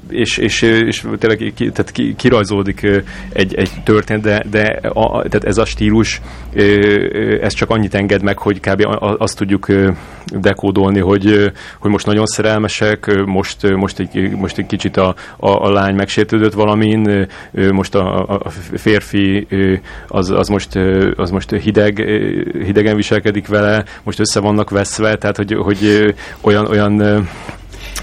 és, 0.10 0.38
és, 0.38 0.62
és 0.62 1.06
tényleg 1.20 1.54
tehát 1.56 1.92
ki, 2.16 2.30
egy, 3.34 3.56
egy 3.56 3.72
történet, 3.84 4.22
de, 4.22 4.44
de 4.52 4.80
a, 4.94 5.10
tehát 5.12 5.44
ez 5.44 5.58
a 5.58 5.66
stílus, 5.66 6.22
ez 7.42 7.54
csak 7.54 7.70
annyit 7.70 7.94
enged 7.94 8.24
meg, 8.24 8.38
hogy 8.38 8.60
kb. 8.60 8.86
azt 9.18 9.38
tudjuk 9.38 9.68
dekódolni, 10.26 11.00
hogy, 11.00 11.52
hogy 11.80 11.92
most 11.92 12.06
nagyon 12.06 12.26
szerelmesek, 12.26 13.24
most, 13.26 13.76
most, 13.76 14.00
egy, 14.00 14.32
most 14.32 14.58
egy 14.58 14.66
kicsit 14.66 14.98
a, 14.98 15.16
a, 15.38 15.50
a 15.50 15.72
lány 15.72 15.96
megsértődött 15.96 16.54
valamin, 16.54 17.28
most 17.72 17.96
a, 17.96 18.28
a 18.28 18.50
férfi 18.74 19.48
az, 20.08 20.30
az, 20.30 20.48
most, 20.48 20.76
az 21.16 21.30
most 21.30 21.52
hideg, 21.52 21.98
hidegen 22.66 22.96
viselkedik 22.96 23.48
vele, 23.48 23.84
most 24.04 24.20
össze 24.20 24.40
vannak 24.40 24.70
veszve, 24.70 25.16
tehát 25.16 25.38
hogy, 25.38 25.54
hogy 25.54 26.14
olyan, 26.42 26.66
olyan 26.66 27.28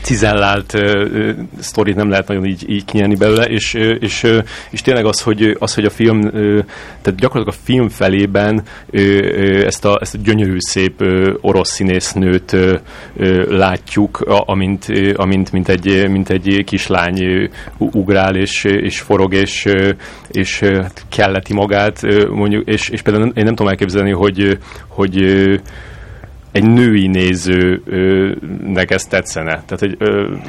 cizellált 0.06 0.72
uh, 0.74 1.30
sztorit 1.58 1.96
nem 1.96 2.08
lehet 2.08 2.28
nagyon 2.28 2.44
így, 2.44 2.70
így 2.70 2.84
kinyerni 2.84 3.14
belőle, 3.14 3.44
és, 3.44 3.74
uh, 3.74 3.96
és, 4.00 4.22
uh, 4.22 4.44
és 4.70 4.80
tényleg 4.80 5.04
az, 5.04 5.20
hogy, 5.20 5.56
az, 5.58 5.74
hogy 5.74 5.84
a 5.84 5.90
film, 5.90 6.20
uh, 6.20 6.32
tehát 7.02 7.18
gyakorlatilag 7.18 7.48
a 7.48 7.64
film 7.64 7.88
felében 7.88 8.54
uh, 8.54 9.00
uh, 9.02 9.62
ezt, 9.64 9.84
a, 9.84 9.98
ezt 10.00 10.14
a 10.14 10.18
gyönyörű 10.22 10.56
szép 10.58 11.00
uh, 11.00 11.34
orosz 11.40 11.70
színésznőt 11.70 12.52
uh, 12.52 12.78
uh, 13.16 13.46
látjuk, 13.48 14.20
a, 14.20 14.42
amint, 14.46 14.88
uh, 14.88 15.12
amint 15.14 15.52
mint, 15.52 15.68
egy, 15.68 16.08
mint 16.08 16.30
egy 16.30 16.62
kislány 16.64 17.24
uh, 17.24 17.48
ugrál, 17.78 18.36
és, 18.36 18.64
és 18.64 19.00
forog, 19.00 19.34
és, 19.34 19.64
uh, 19.64 19.88
és 20.30 20.60
uh, 20.62 20.86
kelleti 21.08 21.54
magát, 21.54 22.02
uh, 22.02 22.28
mondjuk, 22.28 22.68
és, 22.68 22.88
és 22.88 23.02
például 23.02 23.32
én 23.34 23.44
nem 23.44 23.54
tudom 23.54 23.68
elképzelni, 23.68 24.10
hogy, 24.10 24.58
hogy 24.86 25.24
egy 26.56 26.64
női 26.64 27.06
nézőnek 27.06 28.90
ez 28.90 29.02
tetszene. 29.02 29.62
Tehát, 29.66 29.78
hogy 29.78 29.96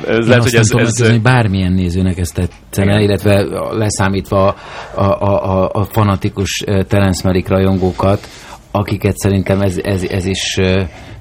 ez 0.07 0.23
Én 0.23 0.27
lehet, 0.27 0.43
hogy 0.43 0.55
ez, 0.55 0.69
ez... 0.71 1.09
hogy 1.09 1.21
bármilyen 1.21 1.73
nézőnek 1.73 2.17
ez 2.17 2.29
tetszene, 2.29 2.91
Igen. 2.91 3.01
illetve 3.01 3.41
leszámítva 3.71 4.55
a, 4.95 5.03
a, 5.03 5.61
a, 5.61 5.69
a 5.73 5.83
fanatikus 5.83 6.63
Terence 6.87 7.21
Malick 7.27 7.47
rajongókat, 7.47 8.27
akiket 8.71 9.17
szerintem 9.17 9.61
ez, 9.61 9.77
ez, 9.83 10.03
ez 10.03 10.25
is 10.25 10.59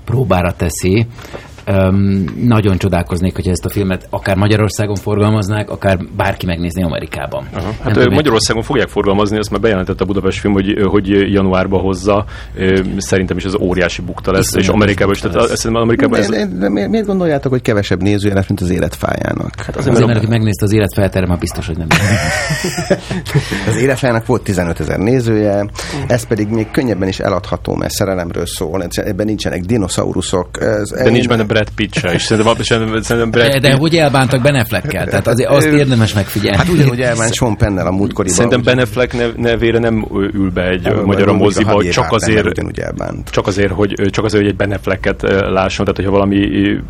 próbára 0.05 0.53
teszi. 0.53 1.07
Um, 1.71 2.25
nagyon 2.43 2.79
csodálkoznék, 2.79 3.35
hogyha 3.35 3.51
ezt 3.51 3.65
a 3.65 3.69
filmet 3.69 4.07
akár 4.11 4.37
Magyarországon 4.37 4.95
forgalmaznák, 4.95 5.71
akár 5.71 5.99
bárki 6.17 6.47
megnézni 6.47 6.83
Amerikában. 6.83 7.49
Aha. 7.55 7.73
Hát 7.83 7.95
Nem 7.95 8.13
Magyarországon 8.13 8.63
fogják 8.63 8.89
forgalmazni, 8.89 9.39
ezt 9.39 9.51
már 9.51 9.61
bejelentett 9.61 10.01
a 10.01 10.05
Budapest 10.05 10.41
film, 10.41 10.53
hogy, 10.53 10.79
hogy 10.85 11.09
januárba 11.09 11.79
hozza. 11.79 12.25
Szerintem 12.97 13.37
is 13.37 13.45
ez 13.45 13.55
óriási 13.55 14.03
bukta 14.03 14.33
lesz, 14.33 14.47
Iszonyat 14.47 14.65
és 14.65 14.73
Amerikában 14.73 15.15
is. 15.15 15.21
Tehát 15.21 15.51
ezt 15.51 15.67
Amerikában 15.67 16.19
ez... 16.19 16.29
De 16.29 16.69
miért, 16.69 16.89
miért 16.89 17.07
gondoljátok, 17.07 17.53
hogy 17.53 17.63
kevesebb 17.63 18.03
nézője 18.03 18.35
lesz, 18.35 18.49
mint 18.49 18.61
az 18.61 18.71
életfájának? 18.71 19.53
Hát 19.57 19.77
azért, 19.77 19.95
azért 19.95 20.07
mert 20.07 20.19
aki 20.19 20.29
megnézte 20.29 20.65
az 20.65 20.73
életfáját, 20.73 21.27
már 21.27 21.39
biztos, 21.39 21.67
hogy 21.67 21.77
nem. 21.77 21.87
az 23.69 23.77
életfájának 23.77 24.27
volt 24.27 24.43
15 24.43 24.81
ezer 24.81 24.99
nézője, 24.99 25.67
ez 26.07 26.27
pedig 26.27 26.49
még 26.49 26.71
könnyebben 26.71 27.09
is 27.09 27.19
eladható, 27.19 27.75
mert 27.75 27.93
szerelemről 27.93 28.47
szól, 28.47 28.87
ebben 28.91 29.27
nincsenek 29.27 29.61
dinoszauruszok. 29.61 30.49
Ez, 30.61 30.91
de 30.91 31.11
nincs 31.11 31.29
benne 31.29 31.45
Brad 31.57 31.71
Pitt 31.75 31.95
se, 31.95 32.13
és 32.13 32.23
szerintem, 32.23 33.03
szerintem 33.03 33.31
Brad 33.31 33.53
Pitt... 33.53 33.61
De, 33.63 33.69
de 33.69 33.75
hogy 33.75 33.95
elbántak 33.95 34.43
Ben 34.43 34.55
Affleckkel? 34.55 35.07
Tehát 35.07 35.27
azért 35.27 35.51
azt 35.51 35.67
érdemes 35.67 36.15
megfigyelni. 36.15 36.57
Hát 36.57 36.69
ugyanúgy 36.69 37.01
elbánt 37.01 37.35
Sean 37.35 37.57
Pennel 37.57 37.87
a 37.87 37.91
múltkoriban. 37.91 38.37
Szerintem 38.37 38.63
Ben 38.63 38.79
Affleck 38.79 39.13
nev, 39.13 39.35
nevére 39.35 39.79
nem 39.79 40.07
ül 40.13 40.51
be 40.51 40.69
egy 40.69 40.83
nem, 40.83 41.05
magyar 41.05 41.33
moziba, 41.33 41.85
csak 41.85 42.13
azért, 42.13 42.63
csak 43.31 43.47
azért, 43.47 43.73
hogy, 43.73 43.95
csak 44.11 44.25
azért, 44.25 44.43
hogy 44.43 44.51
egy 44.53 44.57
Ben 44.57 44.73
Afflecket 44.73 45.23
lásson, 45.29 45.85
tehát 45.85 45.97
hogyha 45.97 46.11
valami 46.11 46.39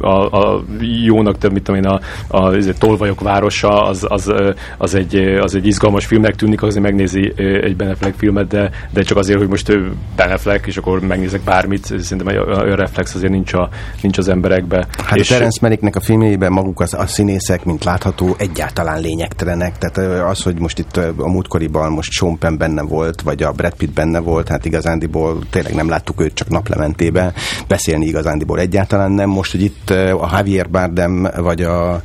a, 0.00 0.38
a 0.38 0.64
jónak 1.04 1.38
több, 1.38 1.52
mit 1.52 1.62
tudom 1.62 1.80
én, 1.80 1.90
a, 1.90 2.00
a, 2.28 2.54
a 2.54 2.78
Tolvajok 2.78 3.20
városa, 3.20 3.68
az, 3.68 4.06
az, 4.08 4.32
az, 4.78 4.94
egy, 4.94 5.16
az 5.40 5.54
egy 5.54 5.66
izgalmas 5.66 6.06
filmnek 6.06 6.34
tűnik, 6.34 6.62
azért 6.62 6.82
megnézi 6.82 7.32
egy 7.36 7.76
Ben 7.76 7.88
Affleck 7.88 8.18
filmet, 8.18 8.46
de, 8.46 8.70
de 8.90 9.02
csak 9.02 9.18
azért, 9.18 9.38
hogy 9.38 9.48
most 9.48 9.78
Ben 10.16 10.30
Affleck, 10.30 10.66
és 10.66 10.76
akkor 10.76 11.00
megnézek 11.00 11.40
bármit, 11.44 11.84
szerintem 11.84 12.26
olyan 12.36 12.76
reflex 12.76 13.14
azért 13.14 13.32
nincs, 13.32 13.52
a, 13.52 13.68
nincs 14.02 14.18
az 14.18 14.28
emberek 14.28 14.55
filmekbe. 14.56 14.86
Hát 15.04 15.18
és 15.18 15.30
a 15.30 15.34
Terence 15.34 15.58
Malicknek 15.62 15.96
a 15.96 16.00
filmjeiben 16.00 16.52
maguk 16.52 16.80
az, 16.80 16.94
a 16.94 17.06
színészek, 17.06 17.64
mint 17.64 17.84
látható, 17.84 18.34
egyáltalán 18.38 19.00
lényegtelenek. 19.00 19.78
Tehát 19.78 20.22
az, 20.30 20.42
hogy 20.42 20.58
most 20.58 20.78
itt 20.78 20.96
a 20.96 21.28
múltkoriban 21.28 21.92
most 21.92 22.10
Sean 22.10 22.38
Penn 22.38 22.56
benne 22.56 22.82
volt, 22.82 23.20
vagy 23.20 23.42
a 23.42 23.52
Brad 23.52 23.74
Pitt 23.74 23.92
benne 23.92 24.18
volt, 24.18 24.48
hát 24.48 24.64
igazándiból 24.64 25.38
tényleg 25.50 25.74
nem 25.74 25.88
láttuk 25.88 26.20
őt 26.20 26.34
csak 26.34 26.48
naplementébe. 26.48 27.32
Beszélni 27.68 28.06
igazándiból 28.06 28.58
egyáltalán 28.58 29.12
nem. 29.12 29.28
Most, 29.28 29.50
hogy 29.50 29.62
itt 29.62 29.90
a 29.90 30.30
Javier 30.32 30.70
Bardem, 30.70 31.28
vagy 31.36 31.62
a, 31.62 32.00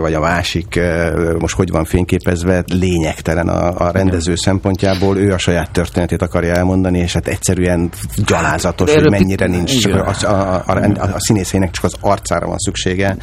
vagy 0.00 0.14
a 0.14 0.20
másik, 0.20 0.80
most 1.38 1.54
hogy 1.54 1.70
van 1.70 1.84
fényképezve, 1.84 2.64
lényegtelen 2.66 3.48
a, 3.48 3.86
a 3.86 3.90
rendező 3.90 4.34
szempontjából. 4.34 5.18
Ő 5.18 5.32
a 5.32 5.38
saját 5.38 5.70
történetét 5.70 6.22
akarja 6.22 6.54
elmondani, 6.54 6.98
és 6.98 7.12
hát 7.12 7.28
egyszerűen 7.28 7.90
gyalázatos, 8.26 8.94
hogy 8.94 9.10
mennyire 9.10 9.46
nincs 9.46 9.86
a, 9.86 10.14
a, 10.22 10.62
a, 10.66 10.76
a, 10.96 11.14
a 11.14 11.20
színészének 11.20 11.55
valakinek 11.56 11.70
csak 11.70 11.84
az 11.84 11.96
arcára 12.00 12.46
van 12.46 12.58
szüksége, 12.58 13.16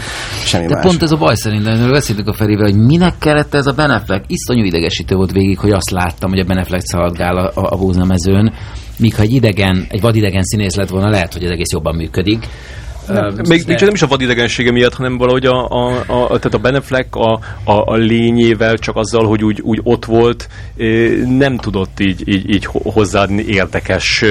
semmi 0.45 0.65
De 0.65 0.73
más. 0.73 0.85
pont 0.85 1.01
ez 1.01 1.11
a 1.11 1.17
baj 1.17 1.35
szerintem, 1.35 1.73
erről 1.73 1.91
beszéltük 1.91 2.27
a 2.27 2.33
Ferivel, 2.33 2.65
hogy 2.65 2.85
minek 2.85 3.13
kellett 3.19 3.53
ez 3.53 3.65
a 3.65 3.71
Beneflek. 3.71 4.23
Iszonyú 4.27 4.63
idegesítő 4.63 5.15
volt 5.15 5.31
végig, 5.31 5.59
hogy 5.59 5.71
azt 5.71 5.89
láttam, 5.89 6.29
hogy 6.29 6.39
a 6.39 6.45
Beneflek 6.45 6.81
szaladgál 6.83 7.37
a, 7.37 7.51
a, 7.61 7.71
a 7.71 7.77
búzamezőn, 7.77 8.53
míg 8.97 9.15
ha 9.15 9.21
egy 9.21 9.33
idegen, 9.33 9.85
egy 9.89 10.01
vadidegen 10.01 10.43
színész 10.43 10.75
lett 10.75 10.89
volna, 10.89 11.09
lehet, 11.09 11.33
hogy 11.33 11.43
ez 11.43 11.49
egész 11.49 11.71
jobban 11.71 11.95
működik. 11.95 12.47
Nem, 13.07 13.33
még, 13.47 13.63
még 13.67 13.79
nem 13.79 13.93
is 13.93 14.01
a 14.01 14.07
vadidegensége 14.07 14.71
miatt, 14.71 14.93
hanem 14.93 15.17
valahogy 15.17 15.45
a, 15.45 15.67
a, 15.67 16.03
a, 16.07 16.27
tehát 16.27 16.53
a 16.53 16.57
Beneflek 16.57 17.15
a, 17.15 17.39
a, 17.63 17.93
a 17.93 17.95
lényével, 17.95 18.77
csak 18.77 18.95
azzal, 18.95 19.27
hogy 19.27 19.43
úgy, 19.43 19.61
úgy 19.61 19.79
ott 19.83 20.05
volt, 20.05 20.49
nem 21.37 21.57
tudott 21.57 21.99
így, 21.99 22.27
így, 22.27 22.49
így 22.49 22.67
hozzáadni 22.71 23.43
érdekes 23.47 24.23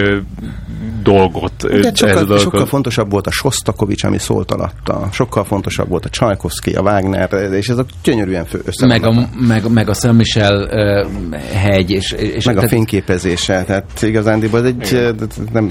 dolgot. 1.03 1.53
Ugye, 1.65 1.95
sokkal, 1.95 2.15
dolgot. 2.15 2.41
sokkal 2.41 2.67
fontosabb 2.67 3.11
volt 3.11 3.27
a 3.27 3.31
Sostakovics, 3.31 4.05
ami 4.05 4.19
szólt 4.19 4.51
alatta, 4.51 5.09
sokkal 5.13 5.45
fontosabb 5.45 5.89
volt 5.89 6.05
a 6.05 6.09
Csajkovszki, 6.09 6.73
a 6.73 6.81
Wagner, 6.81 7.53
és 7.53 7.69
ezek 7.69 7.87
gyönyörűen 8.03 8.45
fő 8.45 8.63
össze. 8.65 8.87
Meg 8.87 9.05
a, 9.05 9.29
meg, 9.41 9.71
meg 9.71 9.89
a 9.89 9.95
Saint 9.95 10.17
Michel 10.17 10.63
uh, 10.63 11.41
hegy. 11.41 11.91
És, 11.91 12.13
és 12.13 12.45
meg 12.45 12.57
a 12.57 12.69
fényképezése, 12.69 13.65
tehát 13.65 14.03
igazándiból 14.03 14.61
ez 14.61 14.65
egy 14.65 15.13
nem, 15.53 15.71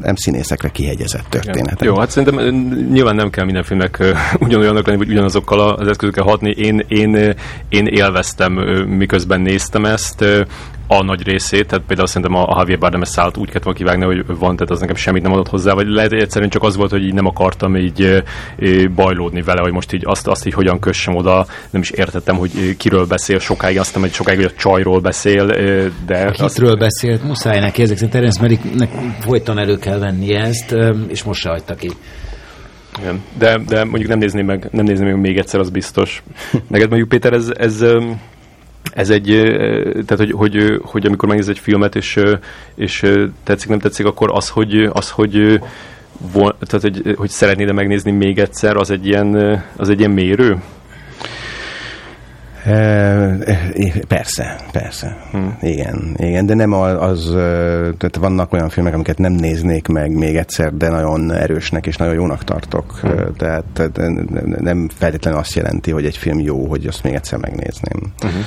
nem 0.00 0.14
színészekre 0.14 0.68
kihegyezett 0.68 1.26
történet. 1.28 1.84
Jó, 1.84 1.98
hát 1.98 2.10
szerintem 2.10 2.54
nyilván 2.92 3.14
nem 3.14 3.30
kell 3.30 3.44
minden 3.44 3.62
filmnek 3.62 4.04
ugyanolyanok 4.46 4.86
lenni, 4.86 4.98
vagy 4.98 5.10
ugyanazokkal 5.10 5.60
az 5.60 5.88
eszközökkel 5.88 6.24
hatni. 6.24 6.50
Én, 6.50 6.84
én, 6.88 7.34
én 7.68 7.86
élveztem, 7.86 8.52
miközben 8.88 9.40
néztem 9.40 9.84
ezt 9.84 10.24
a 10.92 11.02
nagy 11.02 11.22
részét, 11.22 11.66
tehát 11.66 11.84
például 11.86 12.08
szerintem 12.08 12.36
a, 12.36 12.42
a 12.42 12.58
Javier 12.58 12.78
Bardem 12.78 13.02
szállt 13.02 13.36
úgy 13.36 13.46
kellett 13.46 13.62
volna 13.62 13.78
kivágni, 13.78 14.04
hogy 14.04 14.26
van, 14.26 14.56
tehát 14.56 14.70
az 14.70 14.80
nekem 14.80 14.94
semmit 14.94 15.22
nem 15.22 15.32
adott 15.32 15.48
hozzá, 15.48 15.72
vagy 15.72 15.86
lehet, 15.86 16.10
hogy 16.10 16.20
egyszerűen 16.20 16.50
csak 16.50 16.62
az 16.62 16.76
volt, 16.76 16.90
hogy 16.90 17.04
így 17.04 17.14
nem 17.14 17.26
akartam 17.26 17.76
így 17.76 18.22
bajlódni 18.94 19.42
vele, 19.42 19.60
hogy 19.60 19.72
most 19.72 19.92
így 19.92 20.02
azt, 20.04 20.26
azt 20.26 20.46
így 20.46 20.52
hogyan 20.52 20.78
kössem 20.78 21.14
oda, 21.14 21.46
nem 21.70 21.80
is 21.80 21.90
értettem, 21.90 22.36
hogy 22.36 22.76
kiről 22.76 23.06
beszél 23.06 23.38
sokáig, 23.38 23.78
azt 23.78 23.92
nem, 23.92 24.02
hogy 24.02 24.12
sokáig, 24.12 24.38
hogy 24.38 24.52
a 24.54 24.60
csajról 24.60 25.00
beszél, 25.00 25.46
de... 26.06 26.30
Kitről 26.30 26.70
azt... 26.70 26.78
beszélt, 26.78 27.24
muszáj 27.24 27.60
neki, 27.60 27.82
ezek 27.82 27.96
szerint 27.96 28.12
Terence 28.12 28.40
Malicknek 28.40 28.90
folyton 29.20 29.58
elő 29.58 29.76
kell 29.76 29.98
venni 29.98 30.34
ezt, 30.34 30.74
és 31.08 31.22
most 31.22 31.40
se 31.40 31.48
hagyta 31.48 31.74
ki. 31.74 31.90
Igen. 32.98 33.22
De, 33.38 33.60
de 33.66 33.84
mondjuk 33.84 34.08
nem 34.08 34.18
nézném 34.18 34.46
meg, 34.46 34.68
nem 34.70 34.84
nézném 34.84 35.08
meg 35.08 35.20
még 35.20 35.38
egyszer, 35.38 35.60
az 35.60 35.70
biztos. 35.70 36.22
Neked 36.68 36.88
mondjuk 36.88 37.08
Péter, 37.08 37.32
ez, 37.32 37.50
ez, 37.56 37.84
ez 38.92 39.10
egy, 39.10 39.26
tehát 40.06 40.16
hogy, 40.16 40.30
hogy, 40.30 40.80
hogy 40.82 41.06
amikor 41.06 41.28
megnéz 41.28 41.48
egy 41.48 41.58
filmet, 41.58 41.94
és, 41.94 42.20
és 42.74 43.06
tetszik, 43.44 43.68
nem 43.68 43.78
tetszik, 43.78 44.06
akkor 44.06 44.30
az, 44.32 44.48
hogy, 44.48 44.90
az, 44.92 45.10
hogy 45.10 45.60
tehát, 46.32 46.80
hogy, 46.80 47.14
hogy 47.16 47.30
szeretnéd 47.30 47.72
megnézni 47.72 48.10
még 48.10 48.38
egyszer, 48.38 48.76
az 48.76 48.90
egy 48.90 49.06
ilyen, 49.06 49.62
az 49.76 49.88
egy 49.88 49.98
ilyen 49.98 50.10
mérő? 50.10 50.58
Persze, 54.08 54.56
persze. 54.72 55.16
Hmm. 55.30 55.56
Igen, 55.60 56.14
igen, 56.16 56.46
de 56.46 56.54
nem 56.54 56.72
az, 56.72 57.30
tehát 57.98 58.16
vannak 58.20 58.52
olyan 58.52 58.68
filmek, 58.68 58.94
amiket 58.94 59.18
nem 59.18 59.32
néznék 59.32 59.88
meg 59.88 60.12
még 60.12 60.36
egyszer, 60.36 60.74
de 60.74 60.88
nagyon 60.88 61.32
erősnek 61.32 61.86
és 61.86 61.96
nagyon 61.96 62.14
jónak 62.14 62.44
tartok. 62.44 62.98
Hmm. 63.00 63.36
Tehát 63.36 63.90
nem 64.60 64.88
feltétlenül 64.94 65.40
azt 65.40 65.54
jelenti, 65.54 65.90
hogy 65.90 66.04
egy 66.04 66.16
film 66.16 66.40
jó, 66.40 66.66
hogy 66.66 66.86
azt 66.86 67.02
még 67.02 67.14
egyszer 67.14 67.38
megnézném. 67.38 68.12
Hmm. 68.18 68.44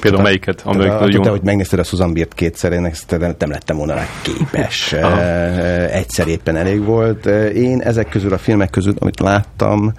Például 0.00 0.22
melyiket? 0.22 0.60
Amelyik 0.64 0.92
a, 0.92 1.06
jó. 1.10 1.22
Te, 1.22 1.30
hogy 1.30 1.42
megnézted 1.42 1.78
a 1.78 1.82
Susan 1.84 2.12
Birt 2.12 2.34
kétszer, 2.34 2.72
én 2.72 2.84
ezt 2.84 3.18
nem 3.38 3.50
lettem 3.50 3.76
volna 3.76 3.94
rá 3.94 4.06
képes. 4.22 4.92
Egyszer 6.00 6.28
éppen 6.28 6.56
elég 6.56 6.84
volt. 6.84 7.26
Én 7.54 7.80
ezek 7.80 8.08
közül 8.08 8.32
a 8.32 8.38
filmek 8.38 8.70
közül, 8.70 8.94
amit 8.98 9.20
láttam, 9.20 9.92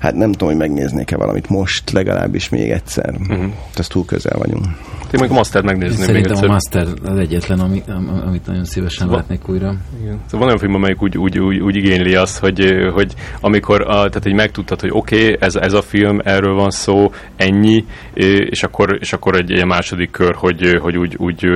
hát 0.00 0.14
nem 0.14 0.32
tudom, 0.32 0.48
hogy 0.48 0.58
megnéznék-e 0.58 1.16
valamit 1.16 1.48
most, 1.48 1.90
legalábbis 1.90 2.48
még 2.48 2.70
egyszer. 2.70 3.14
Uh-huh. 3.18 3.52
Ez 3.74 3.86
túl 3.86 4.04
közel 4.04 4.38
vagyunk. 4.38 4.64
Én 5.12 5.20
meg 5.20 5.30
a 5.30 5.34
Master 5.34 5.62
megnézném 5.62 6.06
Szerintem 6.06 6.22
még 6.22 6.30
egyszer. 6.30 6.48
a 6.48 6.52
Master 6.52 6.86
az 7.04 7.18
egyetlen, 7.18 7.60
amit, 7.60 7.88
amit 8.26 8.46
nagyon 8.46 8.64
szívesen 8.64 9.08
Va- 9.08 9.16
látnék 9.16 9.48
újra. 9.48 9.74
Igen. 10.02 10.20
Szóval 10.24 10.38
van 10.38 10.46
olyan 10.46 10.58
film, 10.58 10.74
amelyik 10.74 11.02
úgy, 11.02 11.18
úgy, 11.18 11.38
úgy, 11.38 11.58
úgy 11.58 11.76
igényli 11.76 12.14
azt, 12.14 12.38
hogy, 12.38 12.74
hogy 12.92 13.14
amikor 13.40 13.80
a, 13.80 13.86
tehát, 13.86 14.22
hogy 14.22 14.34
megtudtad, 14.34 14.80
hogy 14.80 14.90
oké, 14.92 15.22
okay, 15.22 15.36
ez, 15.40 15.54
ez 15.56 15.72
a 15.72 15.82
film, 15.82 16.20
erről 16.24 16.54
van 16.54 16.70
szó, 16.70 17.12
ennyi, 17.36 17.84
és 18.50 18.62
akkor, 18.62 18.96
és 19.00 19.12
akkor 19.12 19.34
egy 19.36 19.50
ilyen 19.50 19.66
második 19.66 20.10
kör, 20.10 20.34
hogy, 20.34 20.78
hogy 20.80 20.96
úgy, 20.96 21.14
úgy 21.18 21.46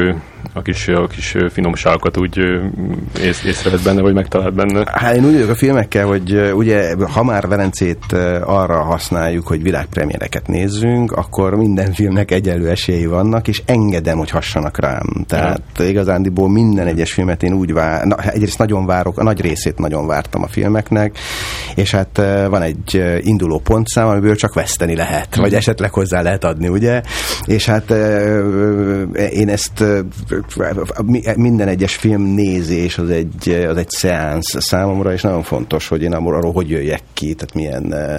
a 0.52 0.62
kis, 0.62 0.88
a 0.88 1.06
kis 1.06 1.36
finomságokat 1.50 2.16
úgy 2.16 2.38
ész, 3.20 3.44
észrevett 3.44 3.82
benne, 3.82 4.00
vagy 4.00 4.14
megtalált 4.14 4.54
benne. 4.54 4.84
Hát 4.92 5.16
én 5.16 5.24
úgy 5.24 5.32
vagyok 5.32 5.50
a 5.50 5.54
filmekkel, 5.54 6.06
hogy 6.06 6.52
ugye 6.54 6.94
ha 7.12 7.24
már 7.24 7.48
Velencét 7.48 8.16
arra 8.44 8.82
használjuk, 8.82 9.46
hogy 9.46 9.62
világpremiereket 9.62 10.46
nézzünk, 10.46 11.12
akkor 11.12 11.54
minden 11.54 11.92
filmnek 11.92 12.30
egyenlő 12.30 12.68
esélyi 12.68 13.06
vannak, 13.06 13.48
és 13.48 13.62
engedem, 13.66 14.18
hogy 14.18 14.30
hassanak 14.30 14.78
rám. 14.78 15.24
Tehát 15.26 15.62
ja. 15.76 15.84
igazándiból 15.84 16.48
minden 16.48 16.86
egyes 16.86 17.12
filmet 17.12 17.42
én 17.42 17.52
úgy 17.52 17.72
vár, 17.72 18.04
na, 18.04 18.16
egyrészt 18.16 18.58
nagyon 18.58 18.86
várok, 18.86 19.18
a 19.18 19.22
nagy 19.22 19.40
részét 19.40 19.78
nagyon 19.78 20.06
vártam 20.06 20.42
a 20.42 20.46
filmeknek, 20.46 21.18
és 21.74 21.90
hát 21.90 22.16
van 22.48 22.62
egy 22.62 23.02
induló 23.20 23.58
pontszám, 23.58 24.08
amiből 24.08 24.36
csak 24.36 24.54
veszteni 24.54 24.96
lehet, 24.96 25.36
vagy 25.36 25.54
esetleg 25.54 25.92
hozzá 25.92 26.22
lehet 26.22 26.44
adni, 26.44 26.68
ugye? 26.68 27.02
És 27.44 27.66
hát 27.66 27.90
én 29.30 29.48
ezt 29.48 29.84
minden 31.36 31.68
egyes 31.68 31.94
film 31.94 32.22
nézés 32.22 32.98
az 32.98 33.10
egy, 33.10 33.66
az 33.68 33.76
egy 33.76 33.90
szeánsz 33.90 34.62
számomra, 34.62 35.12
és 35.12 35.22
nagyon 35.22 35.42
fontos, 35.42 35.88
hogy 35.88 36.02
én 36.02 36.12
arról 36.12 36.52
hogy 36.52 36.70
jöjjek 36.70 37.02
ki, 37.12 37.34
tehát 37.34 37.54
milyen 37.54 37.94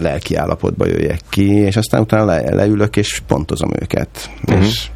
lelki 0.00 0.34
állapotba 0.34 0.86
jöjjek 0.86 1.20
ki, 1.28 1.50
és 1.50 1.76
aztán 1.76 2.00
utána 2.00 2.24
le, 2.24 2.54
leülök, 2.54 2.96
és 2.96 3.22
pontozom 3.26 3.70
őket. 3.80 4.30
Uh-huh. 4.46 4.64
És, 4.64 4.88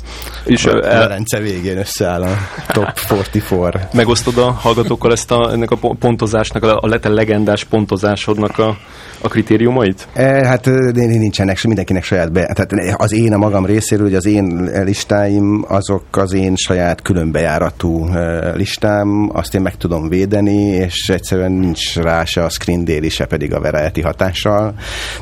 és 0.44 0.66
a, 0.66 1.02
a 1.02 1.06
rendszer 1.06 1.42
végén 1.42 1.78
összeáll 1.78 2.22
a 2.22 2.36
top 2.72 3.00
44. 3.08 3.74
Megosztod 3.92 4.38
a 4.38 4.50
hallgatókkal 4.50 5.12
ezt 5.12 5.30
a, 5.30 5.52
ennek 5.52 5.70
a 5.70 5.76
pontozásnak, 5.76 6.62
a, 6.62 6.78
a 6.82 7.08
legendás 7.08 7.64
pontozásodnak 7.64 8.58
a, 8.58 8.76
a 9.20 9.28
kritériumait? 9.28 10.08
E, 10.12 10.46
hát 10.46 10.64
nincsenek, 10.94 11.64
mindenkinek 11.64 12.04
saját 12.04 12.32
be. 12.32 12.52
Tehát 12.54 13.00
az 13.00 13.12
én 13.12 13.32
a 13.32 13.36
magam 13.36 13.66
részéről, 13.66 14.06
hogy 14.06 14.14
az 14.14 14.26
én 14.26 14.70
listáim, 14.84 15.64
azok 15.68 16.04
az 16.10 16.32
én 16.32 16.56
saját 16.56 17.02
különbejáratú 17.02 18.08
listám, 18.54 19.30
azt 19.32 19.54
én 19.54 19.60
meg 19.60 19.76
tudom 19.76 20.08
védeni, 20.08 20.62
és 20.62 21.08
egyszerűen 21.08 21.52
nincs 21.52 21.96
rá 21.96 22.24
se 22.24 22.44
a 22.44 22.48
screen 22.48 22.84
daily, 22.84 23.08
se 23.08 23.26
pedig 23.26 23.54
a 23.54 23.60
variety 23.60 24.00
hatással. 24.00 24.59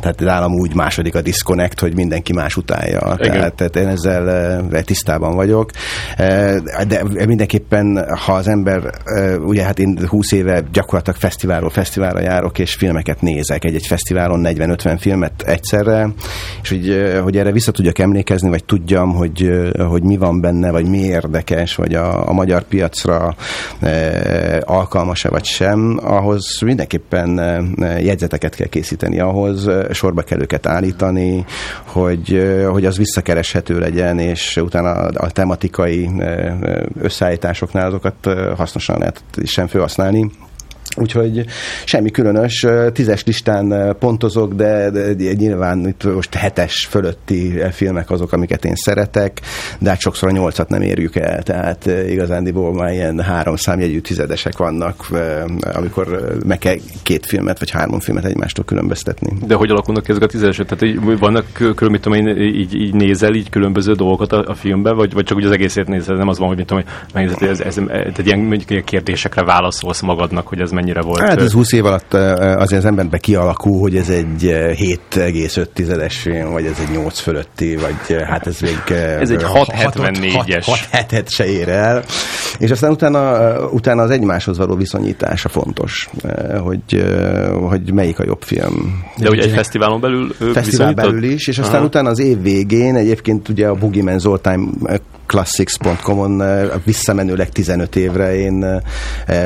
Tehát 0.01 0.21
nálam 0.21 0.53
úgy 0.53 0.75
második 0.75 1.15
a 1.15 1.21
disconnect, 1.21 1.81
hogy 1.81 1.95
mindenki 1.95 2.33
más 2.33 2.57
utálja. 2.57 3.17
Tehát, 3.17 3.55
tehát 3.55 3.77
én 3.77 3.87
ezzel 3.87 4.63
tisztában 4.85 5.35
vagyok. 5.35 5.71
De 6.89 7.03
mindenképpen, 7.27 8.17
ha 8.25 8.33
az 8.33 8.49
ember, 8.49 8.83
ugye 9.41 9.63
hát 9.63 9.79
én 9.79 9.99
20 10.07 10.33
éve 10.33 10.63
gyakorlatilag 10.73 11.19
fesztiválról 11.19 11.71
fesztiválra 11.71 12.21
járok, 12.21 12.59
és 12.59 12.75
filmeket 12.75 13.21
nézek 13.21 13.65
egy-egy 13.65 13.87
fesztiválon 13.87 14.41
40-50 14.45 14.97
filmet 15.01 15.43
egyszerre, 15.43 16.09
és 16.63 16.69
hogy, 16.69 17.19
hogy 17.23 17.37
erre 17.37 17.53
vissza 17.53 17.73
tudjak 17.73 17.99
emlékezni, 17.99 18.49
vagy 18.49 18.65
tudjam, 18.65 19.15
hogy, 19.15 19.51
hogy 19.89 20.03
mi 20.03 20.17
van 20.17 20.41
benne, 20.41 20.71
vagy 20.71 20.87
mi 20.87 20.99
érdekes, 20.99 21.75
vagy 21.75 21.95
a, 21.95 22.29
a 22.29 22.33
magyar 22.33 22.63
piacra 22.63 23.37
alkalmas-e 24.61 25.29
vagy 25.29 25.45
sem, 25.45 25.99
ahhoz 26.03 26.61
mindenképpen 26.61 27.41
jegyzeteket 28.01 28.55
kell 28.55 28.67
készíteni, 28.67 29.21
ahhoz 29.29 29.71
sorba 29.93 30.23
kell 30.23 30.41
őket 30.41 30.67
állítani, 30.67 31.45
hogy, 31.85 32.57
hogy 32.71 32.85
az 32.85 32.97
visszakereshető 32.97 33.79
legyen, 33.79 34.19
és 34.19 34.57
utána 34.57 34.91
a, 34.91 35.31
tematikai 35.31 36.11
összeállításoknál 37.01 37.87
azokat 37.87 38.15
hasznosan 38.57 38.99
lehet 38.99 39.23
is 39.37 39.51
sem 39.51 39.67
felhasználni. 39.67 40.31
Úgyhogy 41.01 41.45
semmi 41.85 42.11
különös, 42.11 42.67
tízes 42.93 43.25
listán 43.25 43.97
pontozok, 43.99 44.55
de, 44.55 44.91
de, 44.91 45.33
nyilván 45.33 45.89
itt 45.89 46.05
most 46.15 46.35
hetes 46.35 46.87
fölötti 46.91 47.53
filmek 47.73 48.11
azok, 48.11 48.33
amiket 48.33 48.65
én 48.65 48.75
szeretek, 48.75 49.41
de 49.79 49.91
hát 49.91 50.01
sokszor 50.01 50.29
a 50.29 50.33
nyolcat 50.33 50.69
nem 50.69 50.83
érjük 50.83 51.17
el, 51.17 51.43
tehát 51.43 51.87
igazándiból 52.09 52.75
már 52.75 52.93
ilyen 52.93 53.21
három 53.21 53.57
számjegyű 53.57 54.01
tizedesek 54.01 54.59
vannak, 54.59 55.07
amikor 55.75 56.37
meg 56.47 56.59
kell 56.59 56.77
két 57.03 57.27
filmet 57.27 57.59
vagy 57.59 57.71
három 57.71 58.01
filmet 58.01 58.25
egymástól 58.25 58.65
különböztetni. 58.65 59.33
De 59.47 59.55
hogy 59.55 59.71
alakulnak 59.71 60.09
ezek 60.09 60.23
a 60.23 60.27
tízedesek? 60.27 60.67
Tehát 60.67 60.95
vannak 61.19 61.45
külön, 61.53 61.91
mit 61.91 62.01
tudom 62.01 62.19
én, 62.19 62.37
így, 62.37 62.75
így 62.75 62.95
nézel 62.95 63.35
így 63.35 63.51
különböző 63.51 63.93
dolgokat 63.93 64.33
a, 64.33 64.45
a 64.47 64.55
filmben, 64.55 64.97
vagy, 64.97 65.13
vagy 65.13 65.25
csak 65.25 65.37
úgy 65.37 65.45
az 65.45 65.51
egészét 65.51 65.87
nézel, 65.87 66.17
nem 66.17 66.29
az 66.29 66.39
van, 66.39 66.49
hogy 66.49 66.57
mit 66.57 66.67
tudom, 66.67 66.83
hogy 66.83 66.93
megnézed, 67.13 67.43
ez, 67.43 67.61
ez, 67.61 67.79
ez, 67.79 67.85
tehát 67.89 68.27
ilyen, 68.27 68.63
ilyen 68.69 68.85
kérdésekre 68.85 69.45
válaszolsz 69.45 70.01
magadnak, 70.01 70.47
hogy 70.49 70.61
ez 70.61 70.71
mennyire 70.89 71.01
volt. 71.01 71.29
Hát 71.29 71.41
ez 71.41 71.53
20 71.53 71.73
év 71.73 71.85
alatt 71.85 72.15
azért 72.15 72.83
az 72.83 72.85
emberbe 72.85 73.19
kialakul, 73.19 73.81
hogy 73.81 73.97
ez 73.97 74.09
egy 74.09 74.43
7,5-es 74.43 76.15
film, 76.21 76.51
vagy 76.51 76.65
ez 76.65 76.79
egy 76.89 76.97
8 76.97 77.19
fölötti, 77.19 77.77
vagy 77.77 78.23
hát 78.23 78.47
ez 78.47 78.61
még... 78.61 78.97
Ez 78.97 79.31
egy 79.31 79.45
674-es. 79.45 80.65
6 80.91 81.11
7 81.11 81.29
se 81.31 81.47
ér 81.47 81.69
el. 81.69 82.05
És 82.59 82.71
aztán 82.71 82.91
utána, 82.91 83.59
utána 83.71 84.03
az 84.03 84.11
egymáshoz 84.11 84.59
való 84.59 84.75
viszonyítása 84.75 85.49
fontos, 85.49 86.09
hogy, 86.63 87.05
hogy 87.69 87.93
melyik 87.93 88.19
a 88.19 88.25
jobb 88.25 88.43
film. 88.43 89.05
De 89.17 89.29
ugye 89.29 89.43
egy 89.43 89.51
fesztiválon 89.51 90.01
belül 90.01 90.35
Fesztivál 90.53 90.93
belül 90.93 91.23
is, 91.23 91.47
és 91.47 91.59
aztán 91.59 91.77
Aha. 91.77 91.85
utána 91.85 92.09
az 92.09 92.19
év 92.19 92.43
végén 92.43 92.97
egyébként 92.97 93.49
ugye 93.49 93.67
a 93.69 93.75
Boogeyman 93.75 94.19
Zoltán 94.19 94.75
classics.com-on 95.29 96.43
visszamenőleg 96.85 97.49
15 97.49 97.97
évre 97.97 98.37
én 98.37 98.83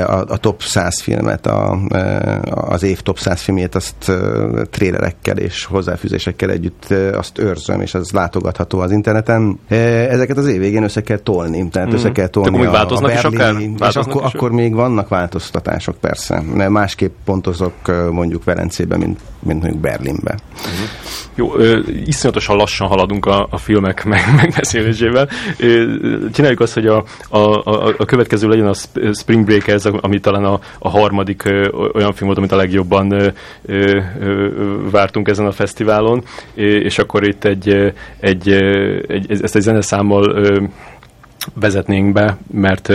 a, 0.07 0.25
a 0.29 0.37
top 0.37 0.63
100 0.63 1.01
filmet, 1.41 1.47
a, 1.47 2.71
az 2.71 2.83
év 2.83 3.01
top 3.01 3.19
100 3.19 3.41
filmjét 3.41 3.75
azt 3.75 4.13
trélerekkel 4.71 5.37
és 5.37 5.65
hozzáfűzésekkel 5.65 6.51
együtt 6.51 6.95
azt 7.13 7.39
őrzöm, 7.39 7.81
és 7.81 7.95
az 7.95 8.11
látogatható 8.11 8.79
az 8.79 8.91
interneten. 8.91 9.59
Ezeket 9.69 10.37
az 10.37 10.47
év 10.47 10.61
végén 10.61 10.83
össze 10.83 11.01
kell 11.01 11.19
tolni, 11.19 11.69
tehát 11.69 11.89
mm. 11.89 11.93
össze 11.93 12.13
kell 12.13 12.27
tolni 12.27 12.67
a, 12.67 12.71
változnak 12.71 13.11
a 13.11 13.31
Berlin, 13.31 13.75
is 13.75 13.81
akár? 13.81 13.89
és 13.89 13.97
akkor, 13.97 14.23
is 14.27 14.33
akkor 14.33 14.51
még 14.51 14.75
vannak 14.75 15.09
változtatások 15.09 15.97
persze. 15.97 16.43
Másképp 16.69 17.15
pontozok 17.25 17.75
mondjuk 18.11 18.45
Velencében, 18.45 18.99
mint, 18.99 19.21
mint 19.43 19.61
mondjuk 19.61 19.83
Berlinbe. 19.83 20.35
Uh-huh. 20.55 20.89
Jó, 21.35 21.57
ö, 21.57 21.81
iszonyatosan 22.05 22.57
lassan 22.57 22.89
haladunk 22.89 23.27
a, 23.27 23.47
a 23.51 23.59
filmek 23.59 24.05
meg, 24.13 24.21
megbeszélésével. 24.37 25.29
Ö, 25.59 25.85
csináljuk 26.33 26.61
azt, 26.61 26.75
hogy 26.75 26.87
a, 26.87 27.05
a, 27.29 27.39
a, 27.39 27.95
a 27.99 28.05
következő 28.05 28.49
legyen 28.49 28.67
a 28.67 28.75
Spring 29.13 29.45
Breakers, 29.45 29.85
ami 29.85 30.21
talán 30.21 30.45
a, 30.45 30.61
a 30.79 30.89
harmadik 30.89 31.12
olyan 31.95 32.13
film 32.13 32.27
volt, 32.27 32.39
amit 32.39 32.53
a 32.53 32.57
legjobban 32.57 33.33
vártunk 34.91 35.29
ezen 35.29 35.47
a 35.47 35.53
fesztiválon, 35.53 36.25
és 36.55 36.99
akkor 36.99 37.29
itt 37.29 37.45
egy, 37.45 37.93
egy, 38.21 38.49
egy 39.07 39.27
ezt 39.43 39.57
egy 39.57 39.63
zeneszámmal 39.63 40.71
vezetnénk 41.55 42.13
be, 42.13 42.37
mert, 42.51 42.89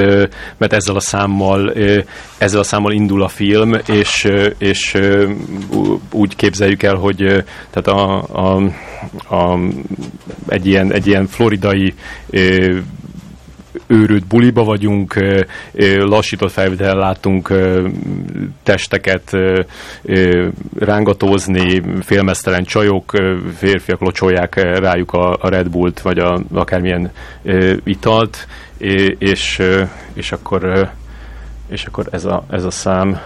mert 0.57 0.73
ezzel 0.73 0.95
a 0.95 0.99
számmal 0.99 1.73
ezzel 2.37 2.59
a 2.59 2.63
számmal 2.63 2.91
indul 2.91 3.23
a 3.23 3.27
film, 3.27 3.73
és, 3.87 4.27
és 4.57 4.97
úgy 6.11 6.35
képzeljük 6.35 6.83
el, 6.83 6.95
hogy 6.95 7.43
tehát 7.69 7.87
a, 7.87 8.23
a, 8.31 8.71
a, 9.35 9.59
egy, 10.47 10.67
ilyen, 10.67 10.93
egy 10.93 11.07
ilyen 11.07 11.27
floridai 11.27 11.93
őrült 13.87 14.27
buliba 14.27 14.63
vagyunk, 14.63 15.13
lassított 15.97 16.51
felvétel 16.51 16.95
látunk 16.95 17.53
testeket 18.63 19.31
rángatózni, 20.79 21.81
félmeztelen 22.01 22.63
csajok, 22.63 23.11
férfiak 23.55 23.99
locsolják 23.99 24.55
rájuk 24.79 25.11
a, 25.11 25.49
Red 25.49 25.69
Bullt, 25.69 26.01
vagy 26.01 26.17
a, 26.17 26.41
akármilyen 26.53 27.11
italt, 27.83 28.47
és, 29.17 29.61
és 30.13 30.31
akkor 30.31 30.89
és 31.69 31.85
akkor 31.85 32.07
ez 32.11 32.25
a, 32.25 32.43
ez 32.49 32.63
a 32.63 32.71
szám 32.71 33.19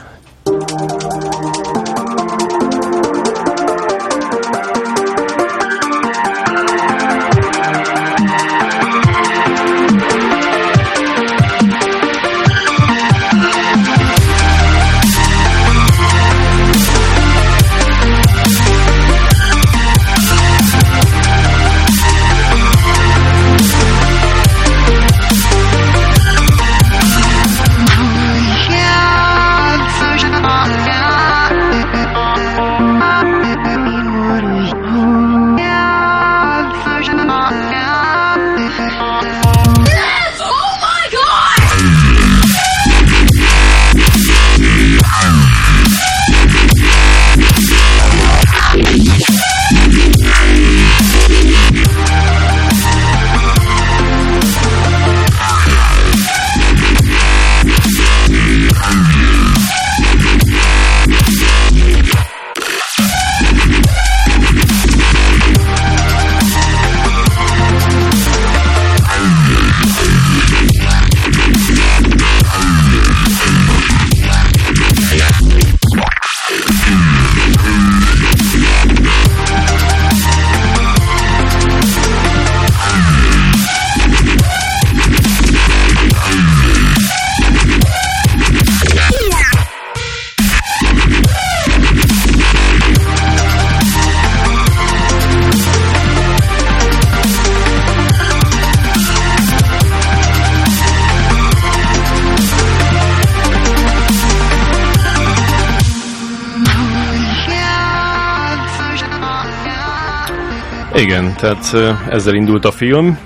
tehát 111.42 111.74
ezzel 112.10 112.36
indult 112.36 112.66
a 112.66 112.72
film. 112.72 113.18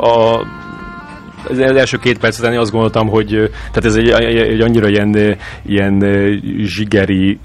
A 0.00 0.44
az 1.48 1.58
első 1.58 1.96
két 1.96 2.18
perc 2.18 2.38
után 2.38 2.58
azt 2.58 2.70
gondoltam, 2.70 3.08
hogy 3.08 3.28
tehát 3.56 3.84
ez 3.84 3.94
egy, 3.94 4.08
egy 4.08 4.60
annyira 4.60 4.88
ilyen, 4.88 5.36
ilyen 5.66 6.04
zsigeri, 6.62 7.38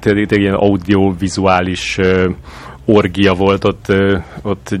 tényleg 0.00 0.40
ilyen 0.40 0.54
audiovizuális 0.54 1.98
orgia 2.84 3.34
volt 3.34 3.64
ott, 3.64 3.92
ott 4.42 4.78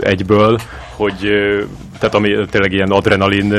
egyből, 0.00 0.58
hogy 0.96 1.16
tehát 1.98 2.14
ami 2.14 2.28
tényleg 2.50 2.72
ilyen 2.72 2.90
adrenalin 2.90 3.54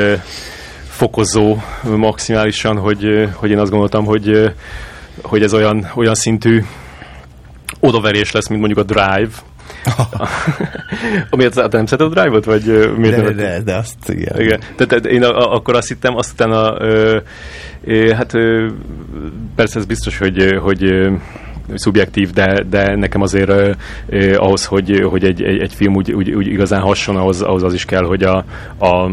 fokozó 0.87 1.57
maximálisan, 1.95 2.77
hogy, 2.77 3.29
hogy 3.33 3.49
én 3.49 3.59
azt 3.59 3.71
gondoltam, 3.71 4.05
hogy, 4.05 4.51
hogy 5.21 5.41
ez 5.41 5.53
olyan, 5.53 5.91
olyan 5.95 6.15
szintű 6.15 6.63
odaverés 7.79 8.31
lesz, 8.31 8.47
mint 8.47 8.61
mondjuk 8.61 8.87
a 8.89 8.93
Drive, 8.93 9.31
Amiért 11.29 11.59
hát 11.59 11.71
nem 11.71 11.85
szereted 11.85 12.17
a 12.17 12.21
Drive-ot? 12.21 12.45
Vagy, 12.45 12.93
miért 12.97 13.23
de, 13.23 13.31
de, 13.31 13.61
de, 13.61 13.75
azt 13.75 14.09
igen. 14.09 14.39
igen. 14.39 14.59
Tehát, 14.59 14.87
tehát 14.87 15.05
én 15.05 15.23
a, 15.23 15.53
akkor 15.53 15.75
azt 15.75 15.87
hittem, 15.87 16.15
azt 16.15 16.31
utána 16.31 16.81
ö, 16.81 17.19
ö, 17.83 18.13
hát 18.13 18.33
ö, 18.33 18.67
persze 19.55 19.79
ez 19.79 19.85
biztos, 19.85 20.17
hogy, 20.17 20.57
hogy 20.61 20.83
ö, 20.83 21.11
szubjektív, 21.73 22.31
de, 22.31 22.63
de 22.69 22.95
nekem 22.95 23.21
azért 23.21 23.49
ö, 23.49 24.35
ahhoz, 24.35 24.65
hogy, 24.65 25.01
hogy 25.09 25.23
egy, 25.23 25.43
egy, 25.43 25.59
egy 25.59 25.73
film 25.73 25.95
úgy, 25.95 26.11
úgy, 26.11 26.31
úgy 26.31 26.47
igazán 26.47 26.81
hasonló, 26.81 27.21
ahhoz, 27.21 27.41
ahhoz 27.41 27.63
az 27.63 27.73
is 27.73 27.85
kell, 27.85 28.03
hogy 28.03 28.23
a, 28.23 28.37
a 28.79 29.09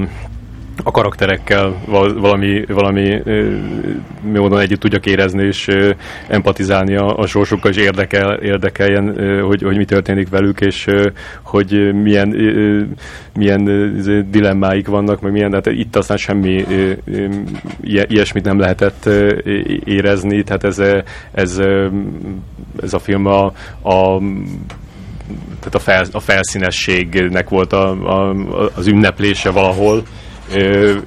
a 0.85 0.91
karakterekkel 0.91 1.75
valami, 2.15 2.65
valami 2.69 3.23
módon 4.23 4.61
együtt 4.61 4.81
tudjak 4.81 5.07
érezni 5.07 5.45
és 5.47 5.69
empatizálni 6.29 6.97
a, 6.97 7.17
a 7.17 7.27
sorsukkal, 7.27 7.71
és 7.71 7.77
érdekel, 7.77 8.33
érdekeljen, 8.33 9.17
hogy, 9.45 9.63
hogy 9.63 9.77
mi 9.77 9.85
történik 9.85 10.29
velük, 10.29 10.61
és 10.61 10.87
hogy 11.43 11.95
milyen, 12.03 12.29
milyen 13.35 13.65
dilemmáik 14.31 14.87
vannak, 14.87 15.21
meg 15.21 15.33
milyen, 15.33 15.53
hát 15.53 15.67
itt 15.67 15.97
aztán 15.97 16.17
semmi 16.17 16.65
ilyesmit 17.83 18.45
nem 18.45 18.59
lehetett 18.59 19.07
érezni, 19.85 20.43
tehát 20.43 20.65
ez, 20.65 20.79
ez, 21.33 21.59
ez 22.83 22.93
a 22.93 22.99
film 22.99 23.27
a, 23.27 23.45
a 23.83 24.21
tehát 25.59 25.75
a, 25.75 25.79
fel, 25.79 26.05
a 26.13 26.21
felszínességnek 26.21 27.49
volt 27.49 27.73
a, 27.73 27.91
a, 27.91 28.35
az 28.75 28.87
ünneplése 28.87 29.51
valahol, 29.51 30.03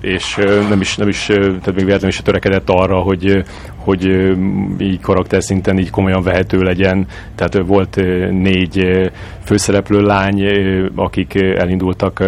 és 0.01 0.35
nem 0.69 0.81
is, 0.81 0.95
nem 0.95 1.07
is 1.07 1.25
tehát 1.25 1.65
még 1.65 1.85
véletlenül 1.85 2.07
is 2.07 2.21
törekedett 2.21 2.69
arra, 2.69 2.99
hogy, 2.99 3.43
hogy 3.75 4.05
így 4.79 4.99
karakter 4.99 5.43
szinten 5.43 5.79
így 5.79 5.89
komolyan 5.89 6.23
vehető 6.23 6.61
legyen. 6.61 7.07
Tehát 7.35 7.57
volt 7.65 7.95
négy 8.31 8.87
főszereplő 9.43 10.01
lány, 10.01 10.43
akik 10.95 11.35
elindultak 11.35 12.23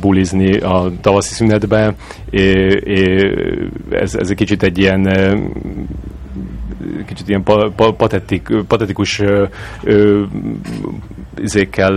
bulizni 0.00 0.58
a 0.58 0.92
tavaszi 1.00 1.34
szünetbe. 1.34 1.94
Ez, 3.90 4.14
ez 4.14 4.30
egy 4.30 4.36
kicsit 4.36 4.62
egy 4.62 4.78
ilyen 4.78 5.08
kicsit 7.06 7.28
ilyen 7.28 7.42
pa, 7.42 7.72
pa, 7.76 7.92
patetik, 7.92 8.48
patetikus 8.68 9.20
ö, 9.20 9.44
ö, 9.82 10.22
izékkel, 11.42 11.94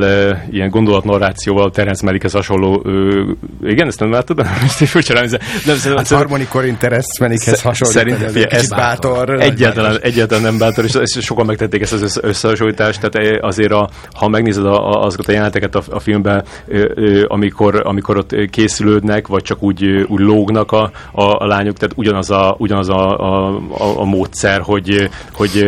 ilyen 0.51 0.69
gondolatnarrációval 0.69 1.71
Terence 1.71 2.05
Malickhez 2.05 2.31
hasonló 2.31 2.81
ö, 2.85 3.31
igen, 3.63 3.87
ezt 3.87 3.99
nem 3.99 4.11
láttad? 4.11 4.39
Ezt 4.63 4.81
is 4.81 4.91
furcsa 4.91 5.13
nem, 5.13 5.25
nem, 5.65 5.95
hát 5.95 6.07
Harmony 6.07 6.47
Corin 6.49 6.77
Terence 6.77 7.07
Malickhez 7.19 7.61
hasonló. 7.61 7.93
Szerint, 7.93 8.21
ez, 8.21 8.35
ez 8.35 8.69
bátor. 8.69 9.29
Egyáltalán, 9.29 9.97
egyáltalán 10.01 10.43
nem 10.43 10.57
bátor, 10.57 10.83
és, 10.83 10.95
és 11.15 11.25
sokan 11.25 11.45
megtették 11.45 11.81
ezt 11.81 11.93
az 11.93 12.19
összehasonlítást, 12.21 12.99
tehát 12.99 13.41
azért 13.41 13.71
a, 13.71 13.89
ha 14.13 14.27
megnézed 14.27 14.65
a, 14.65 14.89
a, 14.89 15.05
azokat 15.05 15.27
a 15.27 15.31
jeleneteket 15.31 15.75
a, 15.75 15.81
a 15.89 15.99
filmben, 15.99 16.43
ö, 16.67 16.91
ö, 16.95 17.23
amikor, 17.27 17.81
amikor 17.83 18.17
ott 18.17 18.35
készülődnek, 18.49 19.27
vagy 19.27 19.43
csak 19.43 19.63
úgy, 19.63 19.85
úgy 20.07 20.19
lógnak 20.19 20.71
a, 20.71 20.91
a, 21.11 21.23
a 21.23 21.45
lányok, 21.45 21.77
tehát 21.77 21.97
ugyanaz 21.97 22.31
a, 22.31 22.55
ugyanaz 22.57 22.89
a, 22.89 23.17
a, 23.17 23.55
a, 23.77 23.99
a 23.99 24.03
módszer, 24.03 24.61
hogy, 24.61 25.09
hogy 25.33 25.65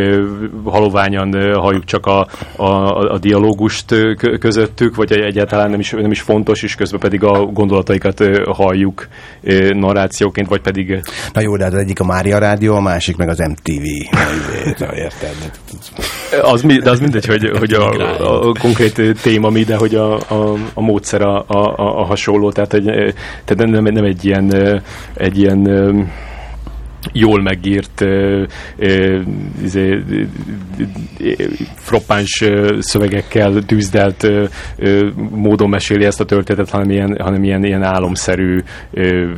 haloványan 0.63 1.53
halljuk 1.53 1.83
csak 1.83 2.05
a, 2.05 2.27
a, 2.55 2.65
a 3.13 3.17
dialógus, 3.17 3.60
dialógust 3.61 3.95
közöttük, 4.39 4.95
vagy 4.95 5.11
egyáltalán 5.11 5.69
nem 5.69 5.79
is, 5.79 5.91
nem 5.91 6.11
is 6.11 6.21
fontos, 6.21 6.63
és 6.63 6.75
közben 6.75 6.99
pedig 6.99 7.23
a 7.23 7.45
gondolataikat 7.45 8.23
halljuk 8.45 9.07
narrációként, 9.69 10.47
vagy 10.47 10.61
pedig... 10.61 11.01
Na 11.33 11.41
jó, 11.41 11.57
de 11.57 11.65
az 11.65 11.73
egyik 11.73 11.99
a 11.99 12.05
Mária 12.05 12.37
Rádió, 12.37 12.75
a 12.75 12.81
másik 12.81 13.17
meg 13.17 13.29
az 13.29 13.37
MTV. 13.37 13.83
Érted? 14.95 15.51
Az, 16.41 16.61
de 16.61 16.89
az 16.89 16.99
mindegy, 16.99 17.25
hogy, 17.25 17.49
hogy 17.57 17.73
a, 17.73 17.89
a, 18.47 18.53
konkrét 18.59 19.21
téma 19.21 19.49
mi, 19.49 19.63
de 19.63 19.75
hogy 19.75 19.95
a, 19.95 20.15
a, 20.15 20.57
a 20.73 20.81
módszer 20.81 21.21
a, 21.21 21.45
a, 21.47 21.73
a 21.77 22.05
hasonló, 22.05 22.51
tehát, 22.51 22.71
hogy, 22.71 22.83
tehát 23.45 23.55
nem, 23.55 23.83
nem 23.83 24.03
egy 24.03 24.25
ilyen, 24.25 24.81
egy 25.13 25.37
ilyen 25.37 25.59
jól 27.11 27.41
megírt 27.41 28.05
izé, 29.63 30.03
frappáns 31.75 32.43
szövegekkel 32.79 33.63
tűzdelt 33.65 34.23
uh, 34.23 34.47
uh, 34.77 35.11
módon 35.29 35.69
meséli 35.69 36.05
ezt 36.05 36.19
a 36.19 36.25
történetet, 36.25 36.69
hanem 36.69 36.89
ilyen, 36.89 37.17
hanem 37.19 37.43
ilyen, 37.43 37.63
ilyen 37.63 37.83
álomszerű 37.83 38.59
uh, 38.91 39.29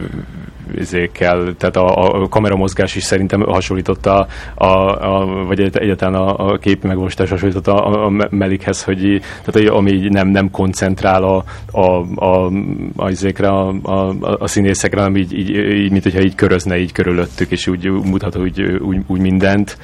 izékkel, 0.76 1.56
tehát 1.58 1.76
a, 1.76 2.22
a 2.22 2.28
kameramozgás 2.28 2.96
is 2.96 3.04
szerintem 3.04 3.42
hasonlította, 3.42 4.28
a, 4.56 4.66
a, 4.66 5.46
vagy 5.46 5.60
egyáltalán 5.60 6.22
a, 6.22 6.52
a 6.52 6.58
képi 6.58 6.88
megvalósítás 6.88 7.30
hasonlította 7.30 7.74
a, 7.74 8.06
a 8.06 8.28
Melikhez, 8.30 8.84
hogy 8.84 9.22
tehát, 9.44 9.70
ami 9.70 10.08
nem, 10.10 10.28
nem 10.28 10.52
koncentrál 10.52 11.24
a, 11.24 11.44
a, 11.72 12.06
a, 12.16 12.52
a, 12.96 13.10
izékre, 13.10 13.48
a, 13.48 13.74
a, 13.84 14.16
a 14.40 14.48
színészekre, 14.48 15.00
hanem 15.00 15.16
így, 15.16 15.34
így, 15.34 15.50
így, 15.50 15.92
mint 15.92 16.04
hogyha 16.04 16.22
így 16.22 16.36
körözne 16.36 16.78
így 16.78 16.92
körülöttük, 16.92 17.52
és 17.52 17.68
úgy 17.68 17.90
mutat 17.90 18.38
úgy, 18.38 18.62
úgy, 18.62 18.98
úgy 19.08 19.20
mindent. 19.20 19.78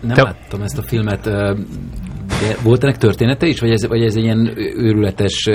Nem 0.00 0.14
Te... 0.14 0.22
láttam 0.22 0.62
ezt 0.62 0.78
a 0.78 0.82
filmet, 0.82 1.22
de 2.26 2.56
volt 2.62 2.82
ennek 2.82 2.96
története 2.96 3.46
is, 3.46 3.60
vagy 3.60 3.70
ez, 3.70 3.86
vagy 3.86 4.02
ez 4.02 4.14
egy 4.16 4.22
ilyen 4.22 4.52
őrületes 4.56 5.48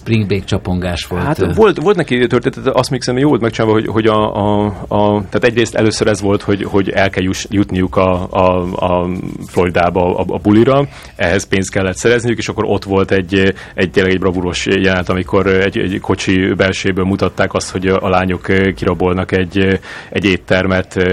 springbake 0.00 0.44
csapongás 0.44 1.04
volt. 1.04 1.22
Hát 1.22 1.54
volt, 1.54 1.82
volt 1.82 1.96
neki 1.96 2.26
történet, 2.26 2.68
azt 2.68 2.90
még 2.90 3.00
szerintem 3.00 3.22
jó 3.22 3.28
volt 3.28 3.40
megcsinálva, 3.40 3.76
hogy, 3.76 3.86
hogy 3.86 4.06
a, 4.06 4.34
a, 4.34 4.66
a, 4.88 5.22
tehát 5.30 5.44
egyrészt 5.44 5.74
először 5.74 6.06
ez 6.06 6.20
volt, 6.20 6.42
hogy, 6.42 6.62
hogy 6.62 6.90
el 6.90 7.10
kell 7.10 7.24
jutniuk 7.48 7.96
a, 7.96 8.26
a, 8.30 8.62
a 8.86 9.08
Floridába 9.46 10.16
a, 10.16 10.24
a 10.28 10.38
bulira, 10.38 10.86
ehhez 11.16 11.48
pénzt 11.48 11.70
kellett 11.70 11.96
szerezniük, 11.96 12.38
és 12.38 12.48
akkor 12.48 12.64
ott 12.66 12.84
volt 12.84 13.10
egy, 13.10 13.54
egy 13.74 13.90
tényleg 13.90 14.12
egy 14.12 14.18
bravúros 14.18 14.66
jelenet, 14.66 15.08
amikor 15.08 15.46
egy, 15.46 15.78
egy 15.78 16.00
kocsi 16.00 16.54
belséből 16.54 17.04
mutatták 17.04 17.54
azt, 17.54 17.70
hogy 17.70 17.86
a 17.86 18.08
lányok 18.08 18.46
kirabolnak 18.74 19.32
egy, 19.32 19.80
egy 20.10 20.24
éttermet 20.24 21.08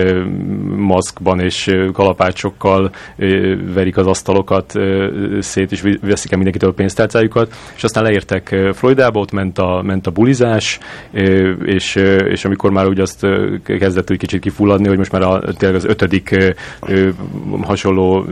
maszkban 0.75 1.39
és 1.39 1.75
kalapácsokkal 1.93 2.91
verik 3.73 3.97
az 3.97 4.07
asztalokat 4.07 4.73
szét, 5.39 5.71
és 5.71 5.82
veszik 6.01 6.32
el 6.32 6.38
mindenkitől 6.38 6.69
a 6.69 6.73
pénztárcájukat, 6.73 7.53
és 7.75 7.84
aztán 7.84 8.03
leértek 8.03 8.55
Floridába, 8.74 9.20
ott 9.20 9.32
ment 9.32 9.57
a, 9.57 9.82
ment 9.84 10.07
a 10.07 10.11
bulizás, 10.11 10.80
és, 11.63 11.95
és 12.30 12.45
amikor 12.45 12.72
már 12.72 12.88
úgy 12.88 12.99
azt 12.99 13.28
kezdett 13.65 14.11
úgy 14.11 14.17
kicsit 14.17 14.41
kifulladni, 14.41 14.88
hogy 14.88 14.97
most 14.97 15.11
már 15.11 15.22
a, 15.22 15.41
tényleg 15.57 15.78
az 15.78 15.86
ötödik 15.86 16.55
hasonló 17.61 18.26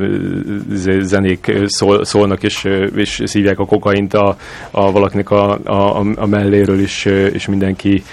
zenék 1.00 1.52
szól, 1.66 2.06
szólnak, 2.06 2.44
és, 2.44 2.68
és 2.96 3.22
szívják 3.26 3.60
a 3.60 3.66
kokaint 3.66 4.14
a, 4.14 4.38
a 4.72 4.92
valakinek 4.92 5.32
a, 5.32 5.60
a, 5.64 6.04
a 6.16 6.26
melléről, 6.26 6.80
is, 6.80 7.06
és 7.06 7.48
mindenki 7.48 8.04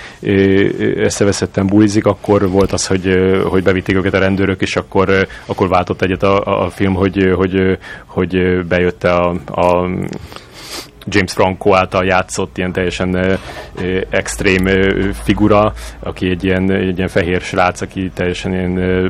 összeveszetten 0.96 1.66
bulizik, 1.66 2.06
akkor 2.06 2.50
volt 2.50 2.72
az, 2.72 2.86
hogy, 2.86 3.18
hogy 3.44 3.62
bevitték 3.62 3.96
őket 3.96 4.14
a 4.14 4.18
rendőrök, 4.18 4.60
és 4.60 4.76
akkor, 4.76 5.26
akkor 5.46 5.68
váltott 5.68 6.02
egyet 6.02 6.22
a, 6.22 6.64
a 6.64 6.70
film, 6.70 6.94
hogy, 6.94 7.32
hogy, 7.34 7.78
hogy 8.06 8.64
bejött 8.66 9.04
a, 9.04 9.28
a 9.46 9.88
James 11.06 11.32
Franco 11.32 11.74
által 11.74 12.04
játszott 12.04 12.58
ilyen 12.58 12.72
teljesen 12.72 13.14
ö, 13.14 13.34
extrém 14.10 14.66
ö, 14.66 15.08
figura, 15.12 15.72
aki 15.98 16.30
egy 16.30 16.44
ilyen, 16.44 16.70
egy 16.70 16.96
ilyen 16.96 17.08
fehér 17.08 17.40
srác, 17.40 17.80
aki 17.80 18.10
teljesen 18.14 18.52
ilyen 18.52 18.76
ö, 18.76 19.08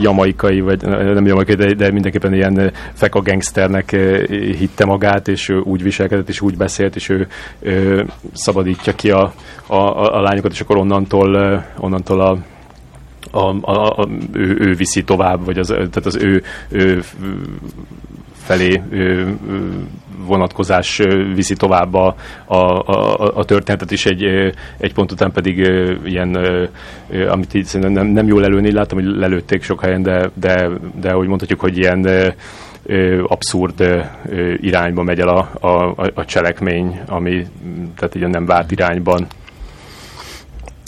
jamaikai, 0.00 0.60
vagy 0.60 0.82
nem 0.82 1.26
jamaikai, 1.26 1.54
de, 1.54 1.74
de 1.74 1.90
mindenképpen 1.90 2.34
ilyen 2.34 2.72
feka 2.92 3.20
gangsternek 3.20 3.92
ö, 3.92 4.24
hitte 4.58 4.84
magát, 4.84 5.28
és 5.28 5.48
ő 5.48 5.58
úgy 5.58 5.82
viselkedett, 5.82 6.28
és 6.28 6.40
úgy 6.40 6.56
beszélt, 6.56 6.96
és 6.96 7.08
ő 7.08 7.26
ö, 7.60 8.02
szabadítja 8.32 8.94
ki 8.94 9.10
a, 9.10 9.32
a, 9.66 9.74
a, 9.74 10.16
a 10.16 10.20
lányokat, 10.20 10.52
és 10.52 10.60
akkor 10.60 10.76
onnantól, 10.76 11.34
ö, 11.34 11.56
onnantól 11.76 12.20
a 12.20 12.38
a, 13.30 13.70
a, 13.70 14.00
a, 14.00 14.08
ő, 14.32 14.56
ő 14.60 14.74
viszi 14.74 15.04
tovább, 15.04 15.44
vagy 15.44 15.58
az, 15.58 15.66
tehát 15.66 16.06
az 16.06 16.16
ő, 16.16 16.42
ő 16.68 17.02
felé 18.32 18.82
vonatkozás 20.26 21.00
viszi 21.34 21.54
tovább 21.54 21.94
a, 21.94 22.14
a, 22.44 22.56
a, 22.56 23.36
a 23.36 23.44
történetet 23.44 23.90
is 23.90 24.06
egy, 24.06 24.22
egy 24.78 24.92
pont 24.94 25.12
után 25.12 25.32
pedig 25.32 25.56
ilyen, 26.04 26.38
amit 27.28 27.54
így 27.54 27.68
nem, 27.72 28.06
nem 28.06 28.26
jól 28.26 28.44
előni, 28.44 28.72
láttam, 28.72 28.98
hogy 28.98 29.16
lelőtték 29.16 29.62
sok 29.62 29.80
helyen, 29.80 30.02
de, 30.02 30.30
de, 30.34 30.68
de 31.00 31.16
úgy 31.16 31.26
mondhatjuk, 31.26 31.60
hogy 31.60 31.78
ilyen 31.78 32.32
abszurd 33.26 34.04
irányba 34.56 35.02
megy 35.02 35.20
el 35.20 35.28
a, 35.28 35.50
a, 35.60 36.10
a 36.14 36.24
cselekmény, 36.24 37.00
ami 37.06 37.46
tehát 37.96 38.14
ilyen 38.14 38.30
nem 38.30 38.46
várt 38.46 38.70
irányban. 38.70 39.26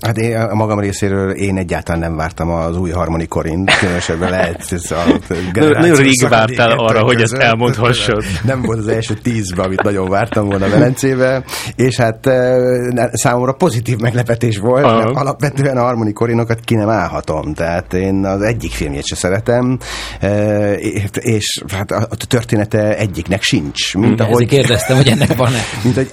Hát 0.04 0.18
én 0.18 0.36
a 0.36 0.54
magam 0.54 0.78
részéről 0.78 1.30
én 1.30 1.56
egyáltalán 1.56 2.00
nem 2.00 2.16
vártam 2.16 2.50
az 2.50 2.76
új 2.76 2.90
harmonikorint, 2.90 3.78
különösebben 3.78 4.30
lehet 4.30 4.72
ez 4.72 4.90
a 4.90 5.20
Nagyon 5.52 5.96
rég 5.96 6.28
vártál 6.28 6.70
arra, 6.70 7.02
hogy 7.02 7.20
ezt 7.20 7.32
elmondhassad. 7.32 8.24
Nem 8.42 8.62
volt 8.62 8.78
az 8.78 8.88
első 8.88 9.14
tízbe, 9.14 9.62
amit 9.62 9.82
nagyon 9.82 10.08
vártam 10.08 10.46
volna 10.46 10.68
Velencébe, 10.68 11.44
és 11.76 11.96
hát 11.96 12.26
e, 12.26 13.10
számomra 13.12 13.52
pozitív 13.52 13.98
meglepetés 13.98 14.58
volt, 14.58 14.84
Aha. 14.84 14.96
mert 14.96 15.16
alapvetően 15.16 15.76
a 15.76 15.82
harmonikorinokat 15.82 16.60
ki 16.60 16.74
nem 16.74 16.88
állhatom, 16.88 17.54
tehát 17.54 17.94
én 17.94 18.24
az 18.24 18.42
egyik 18.42 18.72
filmjét 18.72 19.06
se 19.06 19.14
szeretem, 19.14 19.78
e, 20.20 20.72
és 21.12 21.62
hát 21.72 21.90
a 21.90 22.16
története 22.28 22.96
egyiknek 22.96 23.42
sincs. 23.42 23.94
Mint 23.94 24.20
ahogy, 24.20 24.32
Ezért 24.34 24.50
kérdeztem, 24.50 24.96
hogy 24.96 25.08
ennek 25.08 25.36
van-e. 25.36 25.60
Mint 25.84 25.94
hogy 25.94 26.08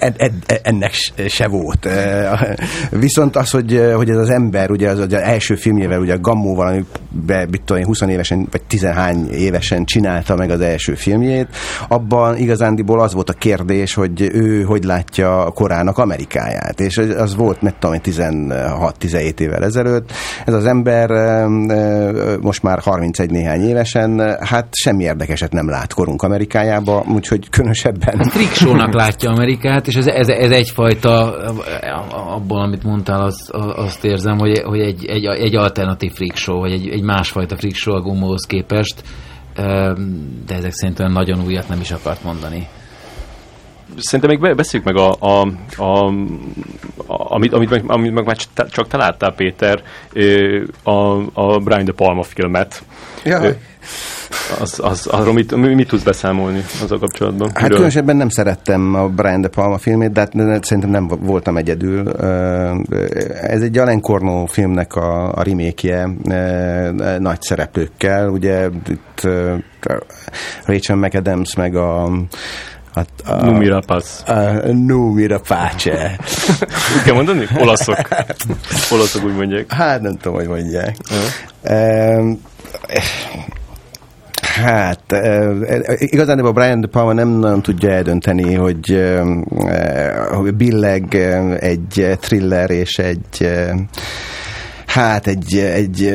ennek 0.64 0.94
se 1.28 1.48
volt. 1.48 1.86
E, 1.86 2.58
viszont 2.90 3.36
az, 3.36 3.50
hogy 3.50 3.81
hogy 3.96 4.10
ez 4.10 4.18
az 4.18 4.30
ember, 4.30 4.72
ugye 4.72 4.90
az, 4.90 5.00
az 5.00 5.14
első 5.14 5.56
filmjével, 5.56 6.00
ugye 6.00 6.14
a 6.14 6.20
Gammóval, 6.20 6.68
ami 6.68 6.86
be, 7.26 7.48
mit 7.52 7.62
tudom, 7.62 7.84
20 7.84 8.02
évesen, 8.02 8.48
vagy 8.52 8.62
10 8.64 8.88
évesen 9.32 9.86
csinálta 9.86 10.36
meg 10.36 10.50
az 10.50 10.62
első 10.62 10.94
filmjét, 10.94 11.48
abban 11.88 12.38
igazándiból 12.38 13.02
az 13.02 13.14
volt 13.14 13.30
a 13.30 13.34
kérdés, 13.34 13.94
hogy 13.94 14.22
ő 14.22 14.64
hogy 14.64 14.84
látja 14.84 15.52
korának 15.54 15.98
Amerikáját, 15.98 16.80
és 16.80 16.98
az 16.98 17.36
volt, 17.36 17.62
mit 17.62 17.76
tudom, 17.80 18.00
16-17 18.04 19.40
évvel 19.40 19.64
ezelőtt. 19.64 20.12
Ez 20.46 20.54
az 20.54 20.66
ember 20.66 21.10
most 22.42 22.64
már 22.64 22.80
31 22.80 23.30
néhány 23.32 23.62
évesen, 23.62 24.38
hát 24.40 24.68
semmi 24.72 25.04
érdekeset 25.04 25.52
nem 25.52 25.70
lát 25.70 25.94
korunk 25.94 26.22
Amerikájába, 26.22 27.06
úgyhogy 27.14 27.50
különösebben... 27.50 28.20
A 28.20 28.30
friksónak 28.30 28.94
látja 28.94 29.30
Amerikát, 29.30 29.88
és 29.88 29.96
ez, 29.96 30.08
ez, 30.08 30.28
ez 30.28 30.52
egyfajta, 30.52 31.36
abból, 32.36 32.62
amit 32.62 32.84
mondtál, 32.84 33.22
az, 33.22 33.50
azt 33.76 34.06
érzem, 34.06 34.38
hogy, 34.38 34.60
hogy 34.60 34.80
egy, 34.80 35.06
egy, 35.06 35.26
egy 35.26 35.56
alternatív 35.56 36.12
freak 36.12 36.36
show, 36.36 36.60
vagy 36.60 36.72
egy, 36.72 36.90
egy 36.90 37.02
másfajta 37.02 37.56
freak 37.56 37.76
show 37.76 37.96
a 37.96 38.02
gumóhoz 38.02 38.46
képest, 38.46 39.04
de 40.46 40.56
ezek 40.56 40.72
szerintem 40.72 41.12
nagyon 41.12 41.46
újat 41.46 41.70
nem 41.70 41.80
is 41.80 41.92
akart 41.92 42.24
mondani. 42.24 42.68
Szerintem 43.98 44.40
még 44.40 44.56
beszéljük 44.56 44.94
meg 44.94 44.98
a, 44.98 45.16
a, 45.20 45.48
a, 45.78 46.08
a 47.08 47.34
amit, 47.34 47.54
amit, 47.54 47.70
meg, 47.70 47.84
amit 47.88 48.14
meg 48.14 48.26
már 48.26 48.38
csak 48.70 48.88
te 48.88 48.98
láttál, 48.98 49.34
Péter, 49.34 49.84
a, 50.84 50.92
a 51.34 51.60
Brian 51.60 51.86
De 51.86 51.92
Palma 51.92 52.24
filmet. 52.24 52.84
Ja 53.24 53.56
az, 54.60 54.80
az, 54.84 55.08
arról 55.08 55.34
mit, 55.34 55.56
mit 55.56 55.88
tudsz 55.88 56.04
beszámolni 56.04 56.64
az 56.84 56.92
a 56.92 56.98
kapcsolatban? 56.98 57.48
Hát 57.48 57.62
Miről? 57.62 57.70
különösebben 57.70 58.16
nem 58.16 58.30
szerettem 58.30 58.96
a 58.96 59.08
Brian 59.08 59.42
De 59.42 59.48
Palma 59.48 59.78
filmét, 59.78 60.12
de 60.12 60.20
hát 60.20 60.64
szerintem 60.64 60.90
nem 60.90 61.08
voltam 61.08 61.58
egyedül. 61.58 62.10
Ez 63.42 63.62
egy 63.62 63.78
Alain 63.78 64.02
Corno 64.02 64.46
filmnek 64.46 64.96
a, 64.96 65.34
a 65.34 65.44
remake 65.44 66.10
nagy 67.20 67.42
szereplőkkel. 67.42 68.30
Ugye 68.30 68.70
itt 68.90 69.28
Rachel 70.66 70.96
McAdams 70.96 71.56
meg 71.56 71.76
a 71.76 72.10
Hát, 72.96 73.10
a, 73.26 73.46
Numi 73.46 73.68
Rapace. 73.68 74.24
Numi 74.72 75.28
Rapace. 75.34 76.20
úgy 76.96 77.04
kell 77.04 77.14
mondani? 77.14 77.48
Olaszok. 77.58 78.08
Olaszok 78.92 79.24
úgy 79.24 79.36
mondják. 79.36 79.72
Hát 79.72 80.02
nem 80.02 80.18
tudom, 80.18 80.38
hogy 80.38 80.48
mondják. 80.48 80.96
Uh-huh. 81.64 82.38
Hát, 84.52 85.16
igazán 85.98 86.40
a 86.40 86.52
Brian 86.52 86.82
De 86.82 86.88
Palma 86.88 87.14
nem 87.14 87.28
nagyon 87.28 87.62
tudja 87.62 87.90
eldönteni, 87.92 88.54
hogy, 88.54 89.12
billeg 90.58 91.16
egy 91.60 92.18
thriller 92.20 92.70
és 92.70 92.98
egy 92.98 93.50
hát 94.94 95.28
egy, 95.28 95.58
egy, 95.58 96.06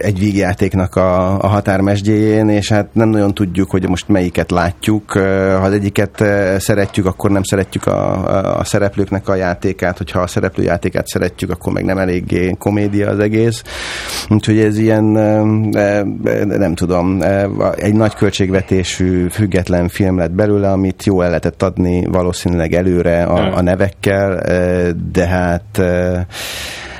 egy 0.00 0.18
vígjátéknak 0.18 0.96
a, 0.96 1.40
a 1.40 1.46
határmesdjéjén, 1.46 2.48
és 2.48 2.68
hát 2.68 2.88
nem 2.92 3.08
nagyon 3.08 3.34
tudjuk, 3.34 3.70
hogy 3.70 3.88
most 3.88 4.08
melyiket 4.08 4.50
látjuk. 4.50 5.12
Ha 5.12 5.62
az 5.62 5.72
egyiket 5.72 6.24
szeretjük, 6.58 7.06
akkor 7.06 7.30
nem 7.30 7.42
szeretjük 7.42 7.86
a, 7.86 8.58
a 8.58 8.64
szereplőknek 8.64 9.28
a 9.28 9.34
játékát, 9.34 9.96
hogyha 9.96 10.20
a 10.20 10.26
szereplő 10.26 10.62
játékát 10.62 11.06
szeretjük, 11.06 11.50
akkor 11.50 11.72
meg 11.72 11.84
nem 11.84 11.98
eléggé 11.98 12.54
komédia 12.58 13.10
az 13.10 13.18
egész. 13.18 13.62
Úgyhogy 14.28 14.58
ez 14.58 14.78
ilyen, 14.78 15.04
nem 16.44 16.74
tudom, 16.74 17.22
egy 17.76 17.94
nagy 17.94 18.14
költségvetésű, 18.14 19.28
független 19.28 19.88
film 19.88 20.18
lett 20.18 20.32
belőle, 20.32 20.70
amit 20.70 21.04
jó 21.04 21.20
el 21.20 21.28
lehetett 21.28 21.62
adni 21.62 22.06
valószínűleg 22.06 22.74
előre 22.74 23.22
a, 23.22 23.56
a 23.56 23.62
nevekkel, 23.62 24.42
de 25.12 25.26
hát 25.26 25.82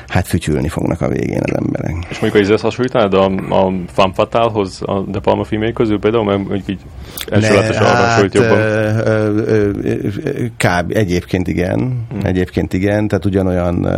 hát 0.09 0.27
fütyülni 0.27 0.69
fognak 0.69 1.01
a 1.01 1.09
végén 1.09 1.43
az 1.43 1.55
emberek. 1.55 1.97
És 2.09 2.19
mondjuk, 2.19 2.45
hogy 2.45 2.53
ezt 2.53 2.63
hasonlítanád 2.63 3.15
a, 3.15 3.25
a 3.65 3.73
Fan 3.93 4.13
Fatálhoz, 4.13 4.83
a 4.83 5.01
De 5.01 5.19
Palma 5.19 5.45
filmjei 5.45 5.73
közül 5.73 5.99
például, 5.99 6.25
mert 6.25 6.69
így 6.69 6.81
első 7.31 7.55
látás 7.55 7.77
arra 7.77 7.87
hát, 7.87 8.35
jobban. 8.35 8.59
Kb. 10.57 10.97
Egyébként 10.97 11.49
igen. 11.49 12.07
Hmm. 12.11 12.21
Egyébként 12.23 12.73
igen, 12.73 13.09
tehát 13.09 13.25
ugyanolyan 13.25 13.89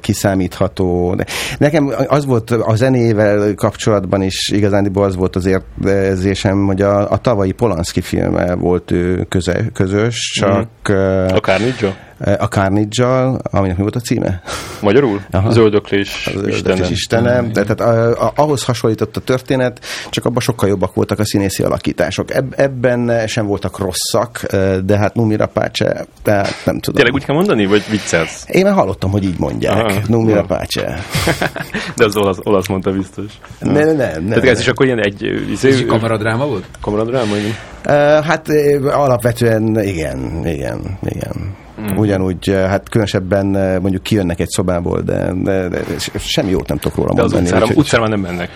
kiszámítható. 0.00 1.16
Nekem 1.58 1.92
az 2.06 2.24
volt 2.24 2.50
a 2.50 2.74
zenével 2.74 3.54
kapcsolatban 3.54 4.22
is 4.22 4.50
igazándiból 4.52 5.04
az 5.04 5.16
volt 5.16 5.36
az 5.36 5.60
érzésem, 5.86 6.66
hogy 6.66 6.82
a, 6.82 7.10
a 7.10 7.16
tavalyi 7.16 7.52
Polanski 7.52 8.00
filme 8.00 8.54
volt 8.54 8.90
ő 8.90 9.26
köze, 9.28 9.64
közös, 9.72 10.30
csak... 10.40 10.68
Hmm. 10.82 11.26
A 11.34 11.40
Carnage? 11.40 11.94
a 12.18 12.44
carnage 12.48 13.04
aminek 13.42 13.76
mi 13.76 13.82
volt 13.82 13.96
a 13.96 14.00
címe? 14.00 14.42
Magyarul? 14.80 15.20
Aha. 15.30 15.50
Zöldöklés 15.50 16.30
Istenem. 16.46 16.90
Istenem. 16.90 17.52
De, 17.52 17.64
tehát 17.64 17.80
a, 17.80 18.26
a, 18.26 18.32
ahhoz 18.36 18.64
hasonlított 18.64 19.16
a 19.16 19.20
történet, 19.20 19.84
csak 20.10 20.24
abban 20.24 20.40
sokkal 20.40 20.68
jobbak 20.68 20.94
voltak 20.94 21.18
a 21.18 21.24
színészi 21.24 21.62
alakítások. 21.62 22.23
Eb, 22.30 22.54
ebben 22.56 23.26
sem 23.26 23.46
voltak 23.46 23.78
rosszak, 23.78 24.46
de 24.84 24.98
hát 24.98 25.14
Numi 25.14 25.36
Rapácse, 25.36 26.06
tehát 26.22 26.54
nem 26.64 26.80
tudom. 26.80 26.94
Tényleg 26.94 27.14
úgy 27.14 27.24
kell 27.24 27.34
mondani, 27.34 27.66
vagy 27.66 27.84
viccelsz? 27.90 28.44
Én 28.48 28.64
már 28.64 28.74
hallottam, 28.74 29.10
hogy 29.10 29.24
így 29.24 29.38
mondják. 29.38 29.84
Aha. 29.84 30.00
Numi 30.06 30.32
Rapácse. 30.32 30.98
de 31.96 32.04
az 32.04 32.16
olasz, 32.16 32.38
olasz 32.42 32.68
mondta 32.68 32.92
biztos. 32.92 33.32
Ne, 33.60 33.72
ne, 33.72 33.92
ne, 33.92 34.18
ne. 34.18 34.28
Tehát 34.28 34.44
ez 34.44 34.60
is 34.60 34.68
akkor 34.68 34.86
ilyen 34.86 35.00
egy... 35.00 35.22
Izé, 35.50 35.68
ez 35.68 35.84
kamaradráma 35.86 36.46
volt? 36.46 36.64
Kamaradráma, 36.80 37.36
igen. 37.36 38.22
Hát 38.22 38.48
alapvetően 38.82 39.80
igen, 39.82 40.46
igen, 40.46 40.98
igen. 41.02 41.54
Mm. 41.80 41.96
Ugyanúgy, 41.96 42.50
hát 42.50 42.88
különösebben 42.88 43.46
mondjuk 43.80 44.02
kijönnek 44.02 44.40
egy 44.40 44.48
szobából, 44.48 45.00
de, 45.00 45.32
de, 45.42 45.68
de 45.68 45.80
semmi 46.16 46.50
jót 46.50 46.68
nem 46.68 46.78
tudok 46.78 46.96
róla 46.96 47.14
de 47.14 47.20
mondani. 47.20 47.48
De 47.48 47.56
az 47.56 47.62
utcára, 47.62 47.80
utcára 47.80 48.08
nem 48.08 48.20
mennek. 48.20 48.50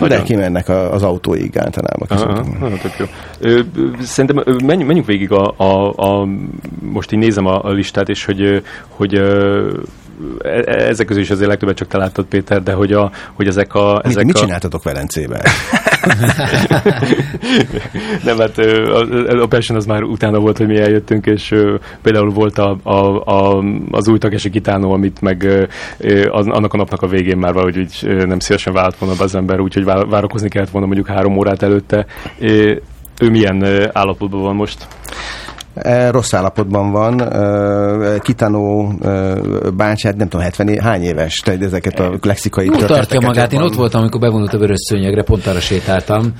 Nagyon. 0.00 0.18
De 0.18 0.22
kimennek 0.22 0.68
az 0.68 1.02
autóig 1.02 1.58
általában. 1.58 2.08
Aha, 2.08 2.76
tök 2.82 2.96
jó. 2.98 3.06
Szerintem 4.00 4.44
menjünk, 4.44 4.86
menjünk 4.86 5.06
végig 5.06 5.32
a, 5.32 5.54
a, 5.56 5.92
a, 5.96 6.28
most 6.80 7.12
így 7.12 7.18
nézem 7.18 7.46
a, 7.46 7.64
a 7.64 7.70
listát, 7.70 8.08
és 8.08 8.24
hogy, 8.24 8.62
hogy 8.88 9.14
e, 9.14 10.62
ezek 10.64 11.06
közül 11.06 11.22
is 11.22 11.30
azért 11.30 11.48
legtöbbet 11.48 11.76
csak 11.76 11.88
te 11.88 11.98
láttad, 11.98 12.24
Péter, 12.24 12.62
de 12.62 12.72
hogy, 12.72 12.92
a, 12.92 13.10
hogy 13.32 13.46
ezek 13.46 13.74
a... 13.74 14.00
Ezek 14.04 14.16
mit, 14.16 14.26
mit 14.26 14.36
a... 14.36 14.40
csináltatok 14.40 14.82
Velencében? 14.82 15.40
nem, 18.24 18.38
hát 18.38 18.58
a, 18.58 19.46
Passion 19.48 19.78
az 19.78 19.86
már 19.86 20.02
utána 20.02 20.38
volt, 20.38 20.56
hogy 20.56 20.66
mi 20.66 20.78
eljöttünk, 20.78 21.26
és 21.26 21.54
például 22.02 22.30
volt 22.30 22.58
a, 22.58 22.78
a, 22.82 23.24
a, 23.24 23.64
az 23.90 24.08
új 24.08 24.18
Takeshi 24.18 24.50
Kitano, 24.50 24.92
amit 24.92 25.20
meg 25.20 25.68
annak 26.28 26.74
a 26.74 26.76
napnak 26.76 27.02
a 27.02 27.06
végén 27.06 27.36
már 27.36 27.52
valahogy 27.52 27.78
úgy 27.78 28.26
nem 28.26 28.38
szívesen 28.38 28.72
vált 28.72 28.98
volna 28.98 29.14
az 29.18 29.34
ember, 29.34 29.60
úgyhogy 29.60 29.84
várakozni 29.84 30.48
kellett 30.48 30.70
volna 30.70 30.86
mondjuk 30.86 31.08
három 31.08 31.36
órát 31.36 31.62
előtte. 31.62 32.06
Ő 33.20 33.30
milyen 33.30 33.88
állapotban 33.92 34.40
van 34.40 34.54
most? 34.54 34.86
E, 35.82 36.10
rossz 36.10 36.32
állapotban 36.32 36.90
van. 36.92 37.20
E, 37.20 38.18
Kitano 38.18 38.90
e, 39.02 39.34
bácsát, 39.76 40.16
nem 40.16 40.28
tudom, 40.28 40.44
70 40.44 40.80
hány 40.80 41.02
éves, 41.02 41.34
tehát 41.34 41.62
ezeket 41.62 41.98
a 41.98 42.18
lexikai 42.22 42.68
Úgy 42.68 42.86
tartja 42.86 43.20
magát. 43.20 43.52
Én 43.52 43.60
ott 43.60 43.74
voltam, 43.74 44.00
amikor 44.00 44.20
bevonult 44.20 44.54
a 44.54 44.58
vörös 44.58 44.80
szőnyegre, 44.88 45.22
pont 45.22 45.46
arra 45.46 45.60
sétáltam 45.60 46.32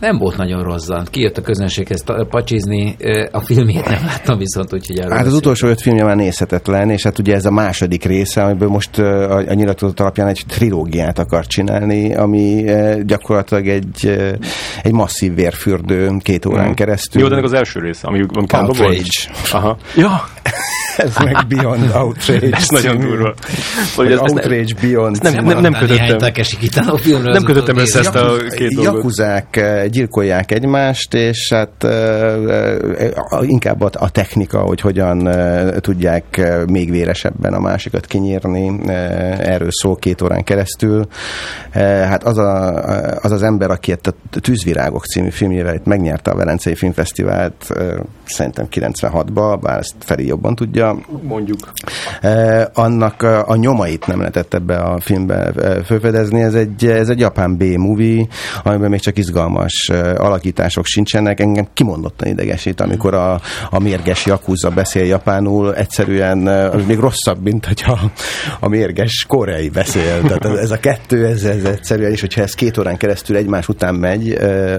nem 0.00 0.18
volt 0.18 0.36
nagyon 0.36 0.62
rozzant. 0.62 1.10
Kijött 1.10 1.36
a 1.36 1.42
közönséghez 1.42 2.04
pacsizni, 2.30 2.96
a 3.30 3.40
filmét 3.40 3.88
nem 3.88 4.04
láttam 4.06 4.38
viszont, 4.38 4.72
úgyhogy 4.72 5.00
Hát 5.10 5.26
az 5.26 5.34
utolsó 5.34 5.68
öt 5.68 5.80
filmje 5.80 6.04
már 6.04 6.16
nézhetetlen, 6.16 6.90
és 6.90 7.02
hát 7.02 7.18
ugye 7.18 7.34
ez 7.34 7.44
a 7.44 7.50
második 7.50 8.04
része, 8.04 8.42
amiből 8.42 8.68
most 8.68 8.98
a, 8.98 9.36
a 9.36 9.54
nyilatkozat 9.54 10.00
alapján 10.00 10.28
egy 10.28 10.42
trilógiát 10.48 11.18
akar 11.18 11.46
csinálni, 11.46 12.14
ami 12.14 12.64
gyakorlatilag 13.02 13.68
egy, 13.68 14.18
egy 14.82 14.92
masszív 14.92 15.34
vérfürdő 15.34 16.16
két 16.18 16.46
órán 16.46 16.64
hmm. 16.64 16.74
keresztül. 16.74 17.20
Jó, 17.20 17.28
de 17.28 17.32
ennek 17.34 17.46
az 17.46 17.52
első 17.52 17.80
része, 17.80 18.06
ami, 18.06 18.24
ami 18.32 18.46
Outrage. 18.52 19.30
Aha. 19.52 19.76
Ja, 19.96 20.24
ez 20.96 21.16
meg 21.16 21.46
Beyond 21.48 21.90
Outrage. 21.94 22.56
ez 22.56 22.68
nagyon 22.68 22.98
durva. 23.00 23.34
Vagy 23.96 24.12
ez, 24.12 24.18
outrage 24.18 24.60
ez 24.60 24.72
Beyond. 24.72 25.22
Nem, 25.22 25.44
nem, 25.44 25.60
nem 25.60 25.72
kötöttem. 25.72 26.16
Nem 27.22 27.42
kötöttem 27.42 27.76
össze 27.76 27.98
ezt 27.98 28.14
a 28.14 28.36
két 28.56 28.74
dolgot. 28.74 28.94
Jakuzák 28.94 29.60
gyilkolják 29.90 30.52
egymást, 30.52 31.14
és 31.14 31.52
hát 31.52 31.86
inkább 33.40 33.80
a 33.80 34.10
technika, 34.10 34.58
hogy 34.58 34.80
hogyan 34.80 35.30
tudják 35.80 36.40
még 36.66 36.90
véresebben 36.90 37.52
a 37.52 37.60
másikat 37.60 38.06
kinyírni, 38.06 38.80
erről 39.38 39.70
szól 39.70 39.96
két 39.96 40.22
órán 40.22 40.44
keresztül. 40.44 41.06
Hát 41.72 42.24
az 42.24 42.38
a, 42.38 42.82
az, 43.22 43.32
az 43.32 43.42
ember, 43.42 43.70
aki 43.70 43.92
a 43.92 43.96
Tűzvirágok 44.40 45.04
című 45.04 45.30
filmjével 45.30 45.74
itt 45.74 45.84
megnyerte 45.84 46.30
a 46.30 46.36
Velencei 46.36 46.74
Filmfesztivált, 46.74 47.74
szerintem 48.24 48.66
96-ba, 48.70 49.58
bár 49.62 49.78
ezt 49.78 49.94
Feri 49.98 50.26
jobban 50.36 50.54
tudja. 50.54 50.98
Mondjuk. 51.22 51.58
Annak 52.72 53.22
a 53.22 53.56
nyomait 53.56 54.06
nem 54.06 54.18
lehetett 54.18 54.54
ebbe 54.54 54.76
a 54.76 55.00
filmbe 55.00 55.52
felfedezni. 55.84 56.42
Ez 56.42 56.54
egy, 56.54 56.86
ez 56.86 57.08
egy 57.08 57.18
japán 57.18 57.56
B-movie, 57.56 58.26
amiben 58.62 58.90
még 58.90 59.00
csak 59.00 59.18
izgalmas 59.18 59.90
alakítások 60.16 60.84
sincsenek. 60.86 61.40
Engem 61.40 61.66
kimondottan 61.74 62.28
idegesít, 62.28 62.80
amikor 62.80 63.14
a, 63.14 63.40
a 63.70 63.78
mérges 63.78 64.26
Yakuza 64.26 64.70
beszél 64.70 65.04
japánul, 65.04 65.74
egyszerűen 65.74 66.46
az 66.46 66.86
még 66.86 66.98
rosszabb, 66.98 67.42
mint 67.42 67.66
hogyha 67.66 67.98
a 68.60 68.68
mérges 68.68 69.24
koreai 69.28 69.68
beszél. 69.68 70.20
Tehát 70.22 70.44
ez 70.44 70.70
a 70.70 70.78
kettő, 70.78 71.26
ez, 71.26 71.44
ez 71.44 71.64
egyszerűen, 71.64 72.10
és 72.10 72.20
hogyha 72.20 72.42
ez 72.42 72.54
két 72.54 72.78
órán 72.78 72.96
keresztül 72.96 73.36
egymás 73.36 73.68
után 73.68 73.94
megy, 73.94 74.30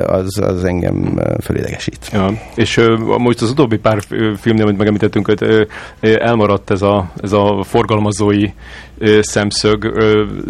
az, 0.08 0.40
az 0.42 0.64
engem 0.64 1.20
fölidegesít. 1.44 2.10
Ja, 2.14 2.30
és 2.56 2.82
most 3.18 3.42
az 3.42 3.50
utóbbi 3.50 3.78
pár 3.78 4.00
filmnél, 4.40 4.66
amit 4.66 4.78
megemlítettünk, 4.78 5.26
elmaradt 6.00 6.72
ez 6.72 6.82
a, 6.82 7.12
ez 7.22 7.32
a 7.32 7.64
forgalmazói 7.64 8.54
szemszög. 9.22 9.94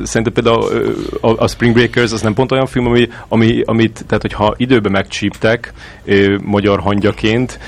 Szerintem 0.03 0.33
például 0.33 0.93
a, 1.21 1.43
a 1.43 1.47
Spring 1.47 1.73
Breakers 1.73 2.11
az 2.11 2.21
nem 2.21 2.33
pont 2.33 2.51
olyan 2.51 2.65
film, 2.65 2.85
ami, 2.85 3.07
ami, 3.27 3.61
amit, 3.65 4.03
tehát 4.07 4.21
hogyha 4.21 4.53
időben 4.57 4.91
megcsíptek 4.91 5.73
magyar 6.43 6.79
hangyaként, 6.79 7.59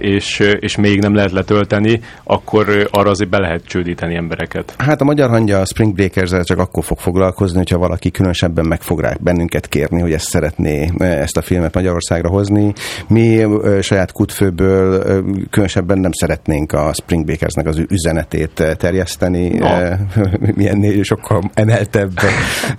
és, 0.00 0.38
és 0.60 0.76
még 0.76 1.00
nem 1.00 1.14
lehet 1.14 1.32
letölteni, 1.32 2.00
akkor 2.24 2.88
arra 2.90 3.10
azért 3.10 3.30
be 3.30 3.38
lehet 3.38 3.64
csődíteni 3.64 4.14
embereket. 4.14 4.74
Hát 4.78 5.00
a 5.00 5.04
magyar 5.04 5.28
hangja 5.28 5.60
a 5.60 5.66
Spring 5.66 5.94
breakers 5.94 6.30
csak 6.42 6.58
akkor 6.58 6.84
fog 6.84 6.98
foglalkozni, 6.98 7.56
hogyha 7.56 7.78
valaki 7.78 8.10
különösebben 8.10 8.66
meg 8.66 8.82
fog 8.82 9.00
rá 9.00 9.16
bennünket 9.20 9.68
kérni, 9.68 10.00
hogy 10.00 10.12
ezt 10.12 10.28
szeretné 10.28 10.90
ezt 10.98 11.36
a 11.36 11.42
filmet 11.42 11.74
Magyarországra 11.74 12.28
hozni. 12.28 12.72
Mi 13.08 13.46
saját 13.80 14.12
kutfőből 14.12 15.04
különösebben 15.50 15.98
nem 15.98 16.12
szeretnénk 16.12 16.72
a 16.72 16.92
Spring 16.92 17.24
Breakersnek 17.24 17.66
az 17.66 17.82
üzenetét 17.88 18.76
terjeszteni. 18.76 19.48
No 19.48 20.17
milyen 20.56 21.04
sokkal 21.04 21.50
emeltebb 21.54 22.20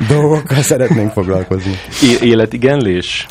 dolgokkal 0.08 0.62
szeretnénk 0.62 1.12
foglalkozni. 1.12 1.72
É- 2.04 2.22
életigenlés? 2.22 3.26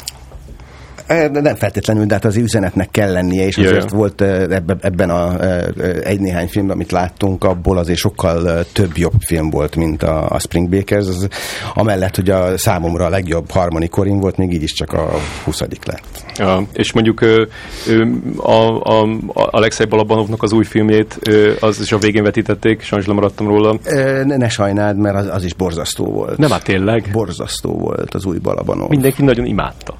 Nem 1.32 1.54
feltétlenül, 1.54 2.04
de 2.04 2.14
hát 2.14 2.24
az 2.24 2.36
üzenetnek 2.36 2.90
kell 2.90 3.12
lennie, 3.12 3.46
és 3.46 3.56
azért 3.56 3.90
Jaj. 3.90 3.98
volt 3.98 4.20
ebben 4.80 5.10
a 5.10 5.36
egy-néhány 6.02 6.48
filmben, 6.48 6.76
amit 6.76 6.92
láttunk, 6.92 7.44
abból 7.44 7.78
azért 7.78 7.98
sokkal 7.98 8.64
több 8.72 8.96
jobb 8.96 9.20
film 9.26 9.50
volt, 9.50 9.76
mint 9.76 10.02
a, 10.02 10.30
a 10.30 10.38
Spring 10.38 10.68
Bakers. 10.68 11.06
Az, 11.06 11.28
amellett, 11.74 12.16
hogy 12.16 12.30
a 12.30 12.58
számomra 12.58 13.04
a 13.04 13.08
legjobb 13.08 13.52
Corin 13.90 14.20
volt, 14.20 14.36
még 14.36 14.52
így 14.52 14.62
is 14.62 14.72
csak 14.72 14.92
a 14.92 15.10
20 15.44 15.60
lett. 15.60 16.24
Ja, 16.36 16.66
és 16.72 16.92
mondjuk 16.92 17.20
a, 18.36 18.50
a, 18.50 19.02
a 19.02 19.48
Alexei 19.50 19.86
Balabanovnak 19.86 20.42
az 20.42 20.52
új 20.52 20.64
filmjét, 20.64 21.18
az 21.60 21.80
is 21.80 21.92
a 21.92 21.98
végén 21.98 22.22
vetítették, 22.22 22.82
sajnos 22.82 23.06
lemaradtam 23.06 23.46
róla. 23.46 23.78
Ne, 24.24 24.36
ne 24.36 24.48
sajnáld, 24.48 24.96
mert 24.96 25.16
az, 25.16 25.26
az 25.26 25.44
is 25.44 25.54
borzasztó 25.54 26.04
volt. 26.04 26.38
Nem, 26.38 26.50
hát 26.50 26.64
tényleg? 26.64 27.08
Borzasztó 27.12 27.78
volt 27.78 28.14
az 28.14 28.24
új 28.24 28.38
Balabanov. 28.38 28.88
Mindenki 28.88 29.22
nagyon 29.22 29.46
imádta. 29.46 29.94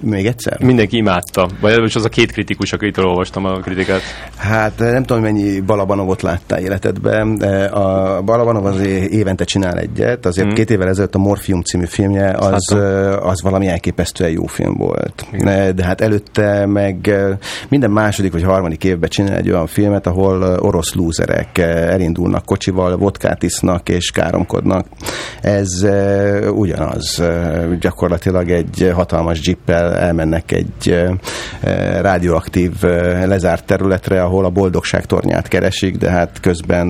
Még 0.00 0.26
egyszer? 0.26 0.60
Mindenki 0.62 0.96
imádta. 0.96 1.48
Vagy 1.60 1.72
az 1.94 2.04
a 2.04 2.08
két 2.08 2.32
kritikus, 2.32 2.72
akitől 2.72 3.04
olvastam 3.04 3.44
a 3.44 3.58
kritikát. 3.58 4.00
Hát 4.36 4.78
nem 4.78 5.02
tudom, 5.04 5.22
mennyi 5.22 5.60
Balabanovot 5.60 6.22
láttál 6.22 6.60
életedben. 6.60 7.32
A 7.72 8.20
Balabanov 8.22 8.64
az 8.64 8.80
évente 9.10 9.44
csinál 9.44 9.78
egyet, 9.78 10.26
azért 10.26 10.46
hmm. 10.46 10.56
két 10.56 10.70
évvel 10.70 10.88
ezelőtt 10.88 11.14
a 11.14 11.18
Morfium 11.18 11.62
című 11.62 11.84
filmje 11.84 12.30
az, 12.30 12.76
az 13.22 13.42
valami 13.42 13.66
elképesztően 13.66 14.30
jó 14.30 14.46
film 14.46 14.74
volt. 14.76 15.26
Igen. 15.32 15.74
De 15.74 15.84
hát 15.84 16.00
előtte 16.00 16.66
meg 16.66 17.14
minden 17.68 17.90
második 17.90 18.32
vagy 18.32 18.42
harmadik 18.42 18.84
évben 18.84 19.08
csinál 19.08 19.36
egy 19.36 19.50
olyan 19.50 19.66
filmet, 19.66 20.06
ahol 20.06 20.42
orosz 20.42 20.94
lúzerek 20.94 21.58
elindulnak 21.58 22.44
kocsival, 22.44 22.96
vodkát 22.96 23.42
isznak 23.42 23.88
és 23.88 24.10
káromkodnak. 24.10 24.86
Ez 25.40 25.86
ugyanaz. 26.54 27.22
Gyakorlatilag 27.80 28.50
egy 28.50 28.90
hatalmas 28.94 29.40
jeeppel 29.42 29.89
elmennek 29.94 30.52
egy 30.52 31.04
radioaktív 32.00 32.72
lezárt 33.24 33.64
területre, 33.64 34.22
ahol 34.22 34.44
a 34.44 34.50
boldogság 34.50 35.06
tornyát 35.06 35.48
keresik, 35.48 35.96
de 35.96 36.10
hát 36.10 36.40
közben 36.40 36.86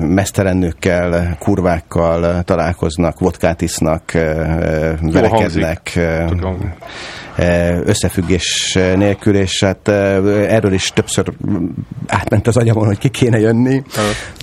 mesztelen 0.00 0.56
nőkkel, 0.56 1.36
kurvákkal 1.38 2.42
találkoznak, 2.42 3.18
vodkát 3.18 3.60
isznak, 3.60 4.12
verekednek 5.00 5.98
összefüggés 7.84 8.78
nélkül, 8.96 9.36
és 9.36 9.62
hát 9.62 9.88
erről 9.88 10.72
is 10.72 10.88
többször 10.88 11.32
átment 12.06 12.46
az 12.46 12.56
agyamon, 12.56 12.86
hogy 12.86 12.98
ki 12.98 13.08
kéne 13.08 13.38
jönni. 13.38 13.82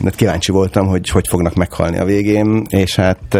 Uh. 0.03 0.12
Kíváncsi 0.16 0.51
voltam, 0.51 0.88
hogy 0.88 1.09
hogy 1.09 1.28
fognak 1.28 1.53
meghalni 1.53 1.97
a 1.97 2.05
végén, 2.05 2.66
és 2.70 2.95
hát 2.95 3.38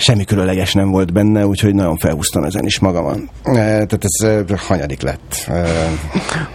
semmi 0.00 0.24
különleges 0.24 0.72
nem 0.72 0.90
volt 0.90 1.12
benne, 1.12 1.46
úgyhogy 1.46 1.74
nagyon 1.74 1.96
felhúztam 1.96 2.44
ezen 2.44 2.64
is 2.64 2.78
magamat. 2.78 3.18
Tehát 3.42 4.04
ez 4.08 4.44
hanyadik 4.60 5.02
lett? 5.02 5.50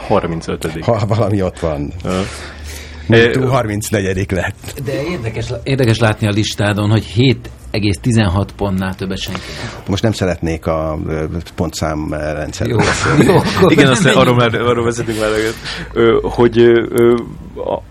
35 0.08 0.86
Ha 0.86 1.06
valami 1.06 1.42
ott 1.42 1.60
van. 1.60 1.94
Uh. 2.06 2.12
34 3.50 4.32
lett. 4.32 4.82
De 4.86 5.04
érdekes, 5.04 5.46
érdekes 5.64 6.00
látni 6.00 6.28
a 6.28 6.32
listádon, 6.32 6.90
hogy 6.90 7.04
7 7.04 7.50
16 8.02 8.52
pontnál 8.52 8.96
többet 8.96 9.18
senki. 9.18 9.42
Most 9.88 10.04
nem 10.04 10.12
szeretnék 10.12 10.66
a 10.66 10.98
pontszám 11.56 12.14
rendszer. 12.14 12.68
Jó, 12.68 12.78
jó 13.60 13.70
Igen, 13.70 13.88
aztán 13.88 14.16
arról, 14.16 14.36
már, 14.36 14.56
arról 14.56 14.84
vezetünk 14.84 15.20
már 15.20 15.30
hogy 16.22 16.60
a, 17.56 17.82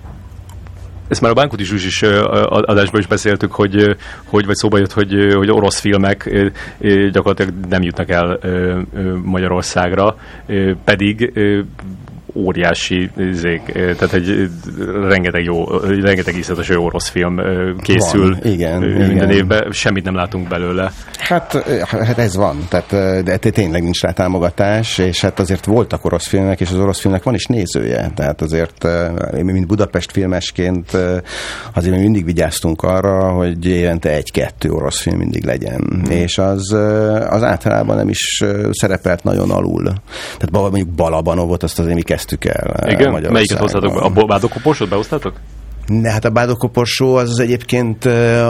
ezt 1.09 1.21
már 1.21 1.31
a 1.31 1.35
Bánkuti 1.35 1.65
Zsuzs 1.65 1.85
is 1.85 2.03
adásban 2.49 3.01
is 3.01 3.07
beszéltük, 3.07 3.53
hogy, 3.53 3.97
hogy 4.25 4.47
vagy 4.47 4.57
szóba 4.57 4.79
jött, 4.79 4.93
hogy, 4.93 5.35
hogy 5.35 5.51
orosz 5.51 5.81
filmek 5.81 6.31
gyakorlatilag 7.13 7.53
nem 7.69 7.83
jutnak 7.83 8.11
el 8.11 8.39
Magyarországra, 9.23 10.17
pedig 10.85 11.33
óriási 12.35 13.11
zék, 13.33 13.63
tehát 13.73 14.13
egy 14.13 14.51
rengeteg 15.09 15.45
jó, 15.45 15.65
rengeteg 15.79 16.37
iszletes 16.37 16.69
jó 16.69 16.85
orosz 16.85 17.09
film 17.09 17.41
készül 17.81 18.39
van, 18.41 18.53
igen, 18.53 18.79
minden 18.83 19.11
igen. 19.11 19.31
évben, 19.31 19.73
semmit 19.73 20.05
nem 20.05 20.15
látunk 20.15 20.49
belőle. 20.49 20.93
Hát, 21.19 21.53
hát 21.89 22.19
ez 22.19 22.37
van, 22.37 22.57
tehát 22.69 23.23
de 23.25 23.37
tényleg 23.39 23.83
nincs 23.83 24.01
rá 24.01 24.11
támogatás, 24.11 24.99
és 24.99 25.21
hát 25.21 25.41
azért 25.41 25.65
voltak 25.65 26.05
orosz 26.05 26.27
filmek, 26.27 26.61
és 26.61 26.71
az 26.71 26.79
orosz 26.79 27.01
filmnek 27.01 27.23
van 27.23 27.35
is 27.35 27.47
nézője, 27.47 28.11
tehát 28.15 28.41
azért 28.41 28.87
mi, 29.33 29.53
mint 29.53 29.67
Budapest 29.67 30.13
filmesként 30.13 30.97
azért 31.75 31.95
mi 31.95 32.01
mindig 32.01 32.25
vigyáztunk 32.25 32.83
arra, 32.83 33.33
hogy 33.33 33.67
évente 33.67 34.11
egy-kettő 34.11 34.71
orosz 34.71 35.01
film 35.01 35.19
mindig 35.19 35.45
legyen, 35.45 35.81
hmm. 35.89 36.11
és 36.11 36.39
az, 36.39 36.73
az 37.29 37.43
általában 37.43 37.97
nem 37.97 38.09
is 38.09 38.43
szerepelt 38.71 39.23
nagyon 39.23 39.51
alul. 39.51 39.83
Tehát 40.39 40.51
mondjuk 40.51 40.89
Balabanovot 40.89 41.63
azt 41.63 41.79
azért 41.79 41.95
mi 41.95 42.03
kezdtük 42.25 42.45
el 42.45 42.91
Igen? 42.91 43.33
Melyiket 43.33 43.59
hoztátok 43.59 43.95
be? 43.95 44.21
A 44.23 44.27
Bádokkoporsot 44.27 44.89
behoztátok? 44.89 45.37
Ne, 45.87 46.11
hát 46.11 46.25
a 46.25 46.31
Bádókoporsó 46.31 47.15
az, 47.15 47.31
az 47.31 47.41
egyébként 47.41 48.05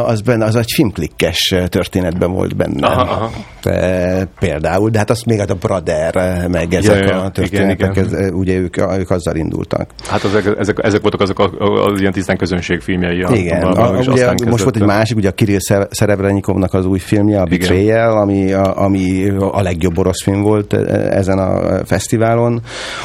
az, 0.04 0.20
benne, 0.20 0.44
az 0.44 0.56
egy 0.56 0.72
filmklikkes 0.74 1.54
történetben 1.68 2.32
volt 2.32 2.56
benne. 2.56 2.86
Aha, 2.86 3.00
aha. 3.00 3.30
E, 3.62 4.24
például, 4.38 4.90
de 4.90 4.98
hát 4.98 5.10
azt 5.10 5.26
még 5.26 5.38
hát 5.38 5.50
a 5.50 5.54
Brother, 5.54 6.46
meg 6.48 6.74
ezek 6.74 6.98
ja, 6.98 7.14
ja, 7.14 7.22
a 7.22 7.30
történetek, 7.30 7.96
igen, 7.96 8.06
igen. 8.06 8.24
Ez, 8.24 8.30
ugye 8.32 8.56
ők, 8.56 8.76
ők 8.76 9.10
azzal 9.10 9.36
indultak. 9.36 9.90
Hát 10.08 10.22
az, 10.22 10.34
ezek, 10.58 10.78
ezek 10.82 11.00
voltak 11.00 11.20
azok 11.20 11.38
az, 11.38 11.50
az 11.92 12.00
ilyen 12.00 12.12
tisztán 12.12 12.36
közönség 12.36 12.80
filmjei. 12.80 13.24
Igen, 13.30 13.62
a, 13.62 13.88
a, 13.88 13.98
ugye, 13.98 14.32
most 14.46 14.62
volt 14.62 14.76
egy 14.76 14.82
másik, 14.82 15.16
ugye 15.16 15.28
a 15.28 15.32
Kirill 15.32 15.58
Szerebrenyikovnak 15.90 16.74
az 16.74 16.86
új 16.86 16.98
filmje, 16.98 17.40
a 17.40 17.44
Betrayal, 17.44 18.18
ami 18.18 18.52
a, 18.52 18.82
ami 18.82 19.28
a 19.38 19.62
legjobb 19.62 19.98
orosz 19.98 20.22
film 20.22 20.42
volt 20.42 20.72
ezen 21.10 21.38
a 21.38 21.80
fesztiválon. 21.84 22.60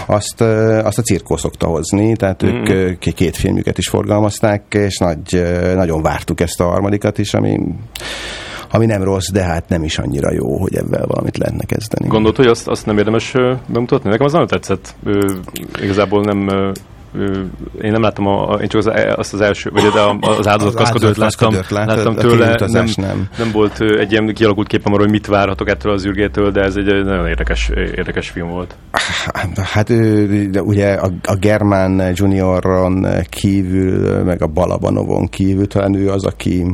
Azt, 0.06 0.42
azt 0.84 0.98
a 0.98 1.02
cirkó 1.02 1.38
szokta 1.38 1.68
hozni, 1.68 2.16
tehát 2.16 2.46
mm. 2.46 2.66
ők 2.66 3.00
két 3.00 3.38
filmjüket 3.38 3.78
is 3.78 3.88
forgalmazták 3.88 4.18
alkalmazták, 4.20 4.64
és 4.74 4.98
nagy, 4.98 5.44
nagyon 5.76 6.02
vártuk 6.02 6.40
ezt 6.40 6.60
a 6.60 6.64
harmadikat 6.64 7.18
is, 7.18 7.34
ami 7.34 7.60
ami 8.72 8.86
nem 8.86 9.04
rossz, 9.04 9.30
de 9.32 9.44
hát 9.44 9.70
nem 9.70 9.84
is 9.84 9.98
annyira 9.98 10.32
jó, 10.32 10.58
hogy 10.60 10.76
ebben 10.76 11.04
valamit 11.08 11.38
lehetne 11.38 11.66
kezdeni. 11.66 12.08
Gondolt, 12.08 12.36
hogy 12.36 12.48
azt, 12.48 12.68
azt 12.68 12.86
nem 12.86 12.98
érdemes 12.98 13.34
bemutatni? 13.68 14.10
Nekem 14.10 14.26
az 14.26 14.32
nagyon 14.32 14.48
tetszett. 14.48 14.96
igazából 15.82 16.24
nem 16.24 16.50
én 17.82 17.92
nem 17.92 18.02
láttam, 18.02 18.28
a, 18.28 18.58
én 18.62 18.68
csak 18.68 18.80
az, 18.80 18.88
e, 18.88 19.14
azt 19.18 19.34
az 19.34 19.42
első, 19.42 19.70
vagy 19.70 19.84
de 19.84 20.02
az 20.20 20.48
áldozat 20.48 20.76
kaszkadőrt 20.76 21.18
láttam, 21.18 21.54
láttam, 21.54 21.88
láttam 21.88 22.16
tőle, 22.16 22.56
nem, 22.68 22.88
nem. 22.96 23.30
nem 23.38 23.52
volt 23.52 23.82
egy 23.82 24.12
ilyen 24.12 24.34
kialakult 24.34 24.68
képem 24.68 24.94
arról, 24.94 25.04
hogy 25.04 25.14
mit 25.14 25.28
várhatok 25.28 25.70
ettől 25.70 25.92
az 25.92 26.06
űrgétől, 26.06 26.52
de 26.52 26.62
ez 26.62 26.76
egy 26.76 26.86
nagyon 26.86 27.28
érdekes, 27.28 27.70
érdekes 27.70 28.30
film 28.30 28.50
volt. 28.50 28.76
Hát 29.56 29.90
ugye 30.60 30.94
a, 30.94 31.12
a 31.24 31.36
Germán 31.36 32.12
Junioron 32.14 33.06
kívül, 33.30 34.24
meg 34.24 34.42
a 34.42 34.48
Balabanovon 34.48 35.28
kívül 35.28 35.68
talán 35.68 35.96
ő 35.96 36.10
az, 36.10 36.26
aki 36.26 36.66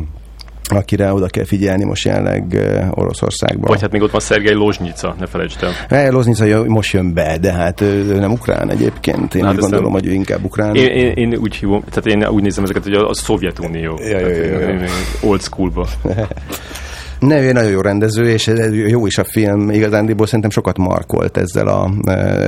akire 0.69 1.13
oda 1.13 1.27
kell 1.27 1.45
figyelni 1.45 1.83
most 1.83 2.05
jelenleg 2.05 2.57
Oroszországban. 2.91 3.67
Vagy 3.67 3.81
hát 3.81 3.91
még 3.91 4.01
ott 4.01 4.11
van 4.11 4.19
Szergej 4.19 4.53
Lozsnyica, 4.53 5.15
ne 5.19 5.25
felejtsd 5.25 5.65
el. 5.87 6.11
Lozsnyica 6.11 6.63
most 6.67 6.93
jön 6.93 7.13
be, 7.13 7.37
de 7.37 7.51
hát 7.51 7.81
ő 7.81 8.19
nem 8.19 8.31
ukrán 8.31 8.69
egyébként. 8.69 9.35
Én 9.35 9.43
hát 9.43 9.53
úgy 9.53 9.59
gondolom, 9.59 9.91
nem... 9.91 10.01
hogy 10.01 10.05
ő 10.05 10.11
inkább 10.11 10.43
ukrán. 10.43 10.75
Én, 10.75 10.87
én, 10.87 11.11
én, 11.11 11.35
úgy 11.35 11.55
hívom, 11.55 11.83
tehát 11.89 12.05
én 12.05 12.27
úgy 12.27 12.41
nézem 12.41 12.63
ezeket, 12.63 12.83
hogy 12.83 12.93
a, 12.93 13.09
a 13.09 13.13
Szovjetunió. 13.13 13.99
Ja, 14.01 14.19
ja, 14.19 14.27
ja, 14.27 14.69
ja. 14.69 14.89
Old 15.21 15.41
schoolba. 15.41 15.87
Ne, 17.19 17.41
ő 17.41 17.51
nagyon 17.51 17.71
jó 17.71 17.81
rendező, 17.81 18.29
és 18.29 18.51
jó 18.87 19.05
is 19.05 19.17
a 19.17 19.23
film. 19.23 19.69
Igazándiból 19.69 20.25
szerintem 20.25 20.49
sokat 20.49 20.77
markolt 20.77 21.37
ezzel 21.37 21.67
a 21.67 21.91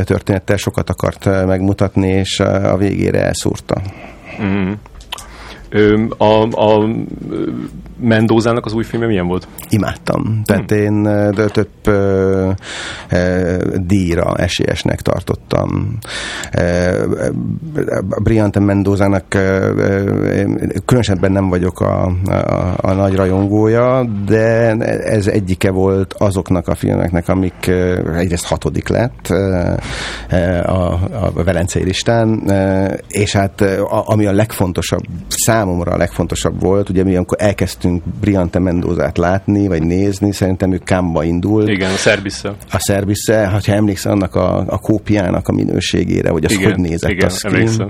történettel, 0.03 0.57
sokat 0.57 0.89
akart 0.89 1.25
megmutatni, 1.45 2.07
és 2.07 2.39
a 2.39 2.77
végére 2.77 3.23
elszúrta. 3.23 3.81
A, 6.17 6.61
a 6.61 6.87
Mendózának 7.99 8.65
az 8.65 8.73
új 8.73 8.83
filmje 8.83 9.07
milyen 9.07 9.27
volt? 9.27 9.47
Imádtam. 9.69 10.41
Tehát 10.45 10.71
hmm. 10.71 10.79
én 10.79 11.03
de 11.31 11.47
több 11.47 11.69
ö, 11.83 12.49
ö, 13.09 13.57
díjra 13.75 14.35
esélyesnek 14.35 15.01
tartottam. 15.01 15.97
Briante 18.23 18.59
Mendózának 18.59 19.27
különösebben 20.85 21.31
nem 21.31 21.49
vagyok 21.49 21.79
a, 21.79 22.05
a, 22.25 22.75
a 22.77 22.93
nagy 22.93 23.15
rajongója, 23.15 24.05
de 24.25 24.75
ez 25.03 25.27
egyike 25.27 25.71
volt 25.71 26.13
azoknak 26.13 26.67
a 26.67 26.75
filmeknek, 26.75 27.29
amik 27.29 27.67
egyrészt 28.17 28.47
hatodik 28.47 28.87
lett 28.87 29.27
a, 30.63 30.93
a 31.11 31.43
Velencei 31.43 31.83
listán, 31.83 32.51
és 33.07 33.33
hát 33.33 33.61
ami 33.87 34.25
a 34.25 34.31
legfontosabb, 34.31 35.03
számomra 35.57 35.91
a 35.91 35.97
legfontosabb 35.97 36.61
volt, 36.61 36.89
ugye 36.89 37.03
mi 37.03 37.15
amikor 37.15 37.37
elkezdtünk 37.41 38.03
Briante 38.19 38.59
Mendozát 38.59 39.17
látni, 39.17 39.67
vagy 39.67 39.83
nézni, 39.83 40.31
szerintem 40.31 40.73
ő 40.73 40.77
Kámba 40.77 41.23
indult. 41.23 41.69
Igen, 41.69 41.91
a 41.91 41.95
Szerbisze. 41.95 42.49
A 42.71 42.79
Szerbisze, 42.79 43.47
ha 43.47 43.59
emlékszel 43.65 44.11
annak 44.11 44.35
a, 44.35 44.63
a 44.67 44.77
kópiának 44.77 45.47
a 45.47 45.51
minőségére, 45.51 46.29
hogy 46.29 46.45
az 46.45 46.51
igen, 46.51 46.71
hogy 46.71 46.79
nézett 46.79 47.11
igen, 47.11 47.27
a 47.27 47.29
screen. 47.29 47.55
Emlékszem. 47.55 47.89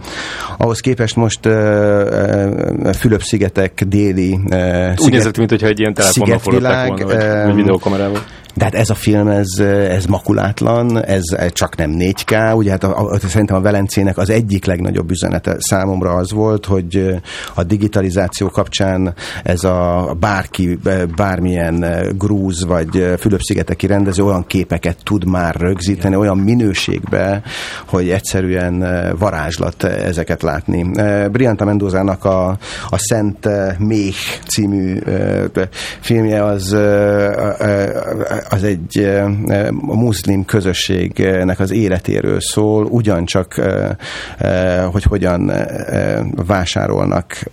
Ahhoz 0.57 0.79
képest 0.79 1.15
most 1.15 1.45
uh, 1.45 1.53
uh, 1.53 2.93
Fülöp-szigetek 2.93 3.83
déli 3.87 4.33
uh, 4.33 4.89
Úgy 4.89 4.97
sziget, 4.97 5.11
nézett, 5.11 5.37
mintha 5.37 5.67
egy 5.67 5.79
ilyen 5.79 5.93
telefonnal 5.93 6.39
forgatták 6.39 6.87
volna, 6.87 7.05
vagy, 7.05 7.45
vagy 7.45 7.55
videókamerával. 7.55 8.21
De 8.57 8.63
hát 8.63 8.75
ez 8.75 8.89
a 8.89 8.95
film, 8.95 9.27
ez, 9.27 9.59
ez 9.89 10.05
makulátlan, 10.05 11.03
ez 11.03 11.23
csak 11.53 11.75
nem 11.75 11.95
4K, 11.97 12.55
ugye 12.55 12.71
hát 12.71 12.83
a, 12.83 13.09
a, 13.09 13.19
szerintem 13.19 13.55
a 13.55 13.61
Velencének 13.61 14.17
az 14.17 14.29
egyik 14.29 14.65
legnagyobb 14.65 15.11
üzenete 15.11 15.55
számomra 15.59 16.13
az 16.13 16.31
volt, 16.31 16.65
hogy 16.65 17.21
a 17.55 17.63
digitalizáció 17.63 18.49
kapcsán 18.49 19.13
ez 19.43 19.63
a 19.63 20.15
bárki, 20.19 20.79
bármilyen 21.15 21.85
grúz 22.17 22.65
vagy 22.65 23.15
Fülöp-szigeteki 23.19 23.87
rendező 23.87 24.23
olyan 24.23 24.47
képeket 24.47 24.97
tud 25.03 25.25
már 25.25 25.55
rögzíteni, 25.55 26.15
olyan 26.15 26.37
minőségbe, 26.37 27.41
hogy 27.85 28.09
egyszerűen 28.09 28.85
varázslat 29.19 29.83
ezeket 29.83 30.41
látni. 30.41 30.91
Brianta 31.31 31.65
Mendozának 31.65 32.25
a, 32.25 32.47
a 32.89 32.97
Szent 32.97 33.49
Méh 33.77 34.15
című 34.47 34.99
filmje 35.99 36.43
az 36.43 36.75
az 38.49 38.63
egy 38.63 39.09
muszlim 39.81 40.45
közösségnek 40.45 41.59
az 41.59 41.71
életéről 41.71 42.39
szól, 42.39 42.85
ugyancsak, 42.85 43.61
hogy 44.91 45.03
hogyan 45.03 45.51
vásárolnak 46.35 47.43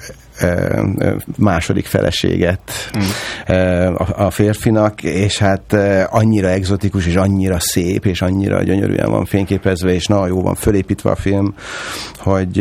második 1.37 1.87
feleséget 1.87 2.61
mm. 2.97 3.95
a, 3.95 4.25
a 4.25 4.31
férfinak, 4.31 5.03
és 5.03 5.39
hát 5.39 5.77
annyira 6.11 6.49
egzotikus, 6.49 7.07
és 7.07 7.15
annyira 7.15 7.61
szép, 7.61 8.07
és 8.07 8.23
annyira 8.23 8.63
gyönyörűen 8.63 9.11
van 9.11 9.25
fényképezve, 9.25 9.93
és 9.93 10.07
na, 10.07 10.27
jó 10.27 10.43
van 10.43 10.55
fölépítve 10.55 11.11
a 11.11 11.17
film, 11.17 11.55
hogy 12.19 12.57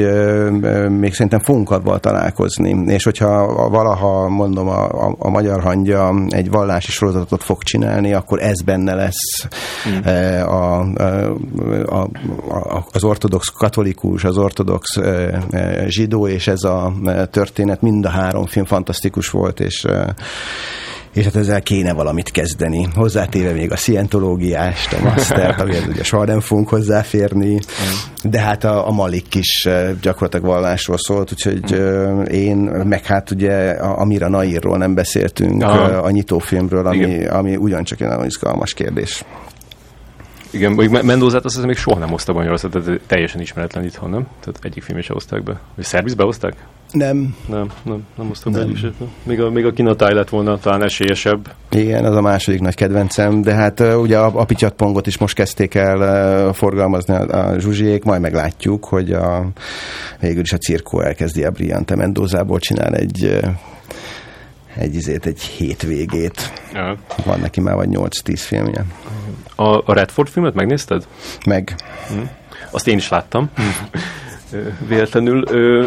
még 0.89 1.13
szerintem 1.13 1.39
fogunk 1.39 1.71
abban 1.71 1.99
találkozni. 2.01 2.91
És 2.93 3.03
hogyha 3.03 3.69
valaha, 3.69 4.29
mondom, 4.29 4.67
a, 4.67 5.07
a, 5.07 5.15
a 5.17 5.29
magyar 5.29 5.61
hangja 5.61 6.13
egy 6.29 6.49
vallási 6.49 6.91
sorozatot 6.91 7.43
fog 7.43 7.63
csinálni, 7.63 8.13
akkor 8.13 8.41
ez 8.41 8.61
benne 8.61 8.93
lesz 8.93 9.47
mm. 9.89 10.07
a, 10.41 10.79
a, 11.85 12.09
a, 12.49 12.85
az 12.91 13.03
ortodox 13.03 13.47
katolikus, 13.47 14.23
az 14.23 14.37
ortodox 14.37 14.97
zsidó, 15.87 16.27
és 16.27 16.47
ez 16.47 16.63
a 16.63 16.93
történet 17.31 17.61
történet, 17.63 17.81
mind 17.81 18.05
a 18.05 18.09
három 18.09 18.45
film 18.45 18.65
fantasztikus 18.65 19.29
volt, 19.29 19.59
és 19.59 19.85
és 21.13 21.23
hát 21.23 21.35
ezzel 21.35 21.61
kéne 21.61 21.93
valamit 21.93 22.31
kezdeni. 22.31 22.87
Hozzátéve 22.95 23.51
még 23.51 23.71
a 23.71 23.75
szientológiást, 23.75 24.93
a 24.93 25.03
mastert, 25.03 25.59
amihez 25.61 25.87
ugye 25.87 26.03
soha 26.03 26.25
nem 26.25 26.39
fogunk 26.39 26.69
hozzáférni, 26.69 27.59
de 28.23 28.39
hát 28.39 28.63
a, 28.63 28.87
a 28.87 28.91
Malik 28.91 29.35
is 29.35 29.67
gyakorlatilag 30.01 30.45
vallásról 30.45 30.97
szólt, 30.97 31.31
úgyhogy 31.31 31.71
én, 32.31 32.57
meg 32.83 33.05
hát 33.05 33.31
ugye 33.31 33.69
a, 33.69 33.99
a 33.99 34.05
Mira 34.05 34.29
Nairról 34.29 34.77
nem 34.77 34.93
beszéltünk, 34.93 35.63
Aha. 35.63 35.83
a 35.83 36.09
nyitófilmről, 36.09 36.87
ami, 36.87 37.25
ami 37.25 37.55
ugyancsak 37.55 38.01
egy 38.01 38.07
nagyon 38.07 38.25
izgalmas 38.25 38.73
kérdés. 38.73 39.23
Igen, 40.51 40.71
mondjuk 40.71 41.03
Mendozát 41.03 41.45
azt 41.45 41.53
hiszem 41.53 41.69
még 41.69 41.77
soha 41.77 41.99
nem 41.99 42.09
hoztak 42.09 42.35
Magyarországon, 42.35 42.83
tehát 42.83 43.01
teljesen 43.07 43.41
ismeretlen 43.41 43.83
itthon, 43.83 44.09
nem? 44.09 44.27
Tehát 44.39 44.59
egyik 44.61 44.83
film 44.83 45.01
sem 45.01 45.15
hozták 45.15 45.43
be. 45.43 45.59
Vagy 45.75 45.85
Szerbiz 45.85 46.13
behozták? 46.13 46.55
Nem. 46.93 47.35
Nem, 47.47 47.67
nem, 47.83 48.05
nem 48.17 48.27
hoztam 48.27 48.51
nem. 48.51 48.73
be 48.73 49.05
Még 49.23 49.41
a, 49.41 49.49
még 49.49 49.65
a 49.65 49.71
kinatáj 49.71 50.13
lett 50.13 50.29
volna 50.29 50.57
talán 50.57 50.83
esélyesebb. 50.83 51.53
Igen, 51.71 52.05
az 52.05 52.15
a 52.15 52.21
második 52.21 52.59
nagy 52.59 52.75
kedvencem, 52.75 53.41
de 53.41 53.53
hát 53.53 53.79
uh, 53.79 54.01
ugye 54.01 54.17
a, 54.17 54.39
a 54.39 54.45
picsatpongot 54.45 55.07
is 55.07 55.17
most 55.17 55.35
kezdték 55.35 55.75
el 55.75 55.97
uh, 56.47 56.53
forgalmazni 56.53 57.13
a, 57.13 57.49
a 57.49 57.59
zsuzsiék, 57.59 58.03
majd 58.03 58.21
meglátjuk, 58.21 58.85
hogy 58.85 59.11
a, 59.11 59.47
végül 60.19 60.41
is 60.41 60.53
a 60.53 60.57
cirkó 60.57 61.01
elkezdi 61.01 61.43
a 61.43 61.51
Briante 61.51 61.95
Mendozából 61.95 62.59
csinál 62.59 62.93
egy 62.93 63.23
uh, 63.23 63.49
egy 64.75 64.95
izét, 64.95 65.25
egy 65.25 65.41
hétvégét. 65.41 66.53
Ja. 66.73 66.97
Van 67.25 67.39
neki 67.39 67.61
már 67.61 67.75
vagy 67.75 67.89
8-10 67.91 68.33
filmje. 68.35 68.85
A, 69.55 69.91
a 69.91 69.93
Redford 69.93 70.29
filmet 70.29 70.53
megnézted? 70.53 71.07
Meg. 71.45 71.75
Hm. 72.07 72.19
Azt 72.71 72.87
én 72.87 72.97
is 72.97 73.09
láttam. 73.09 73.49
Véletlenül. 74.87 75.43
Ö, 75.47 75.85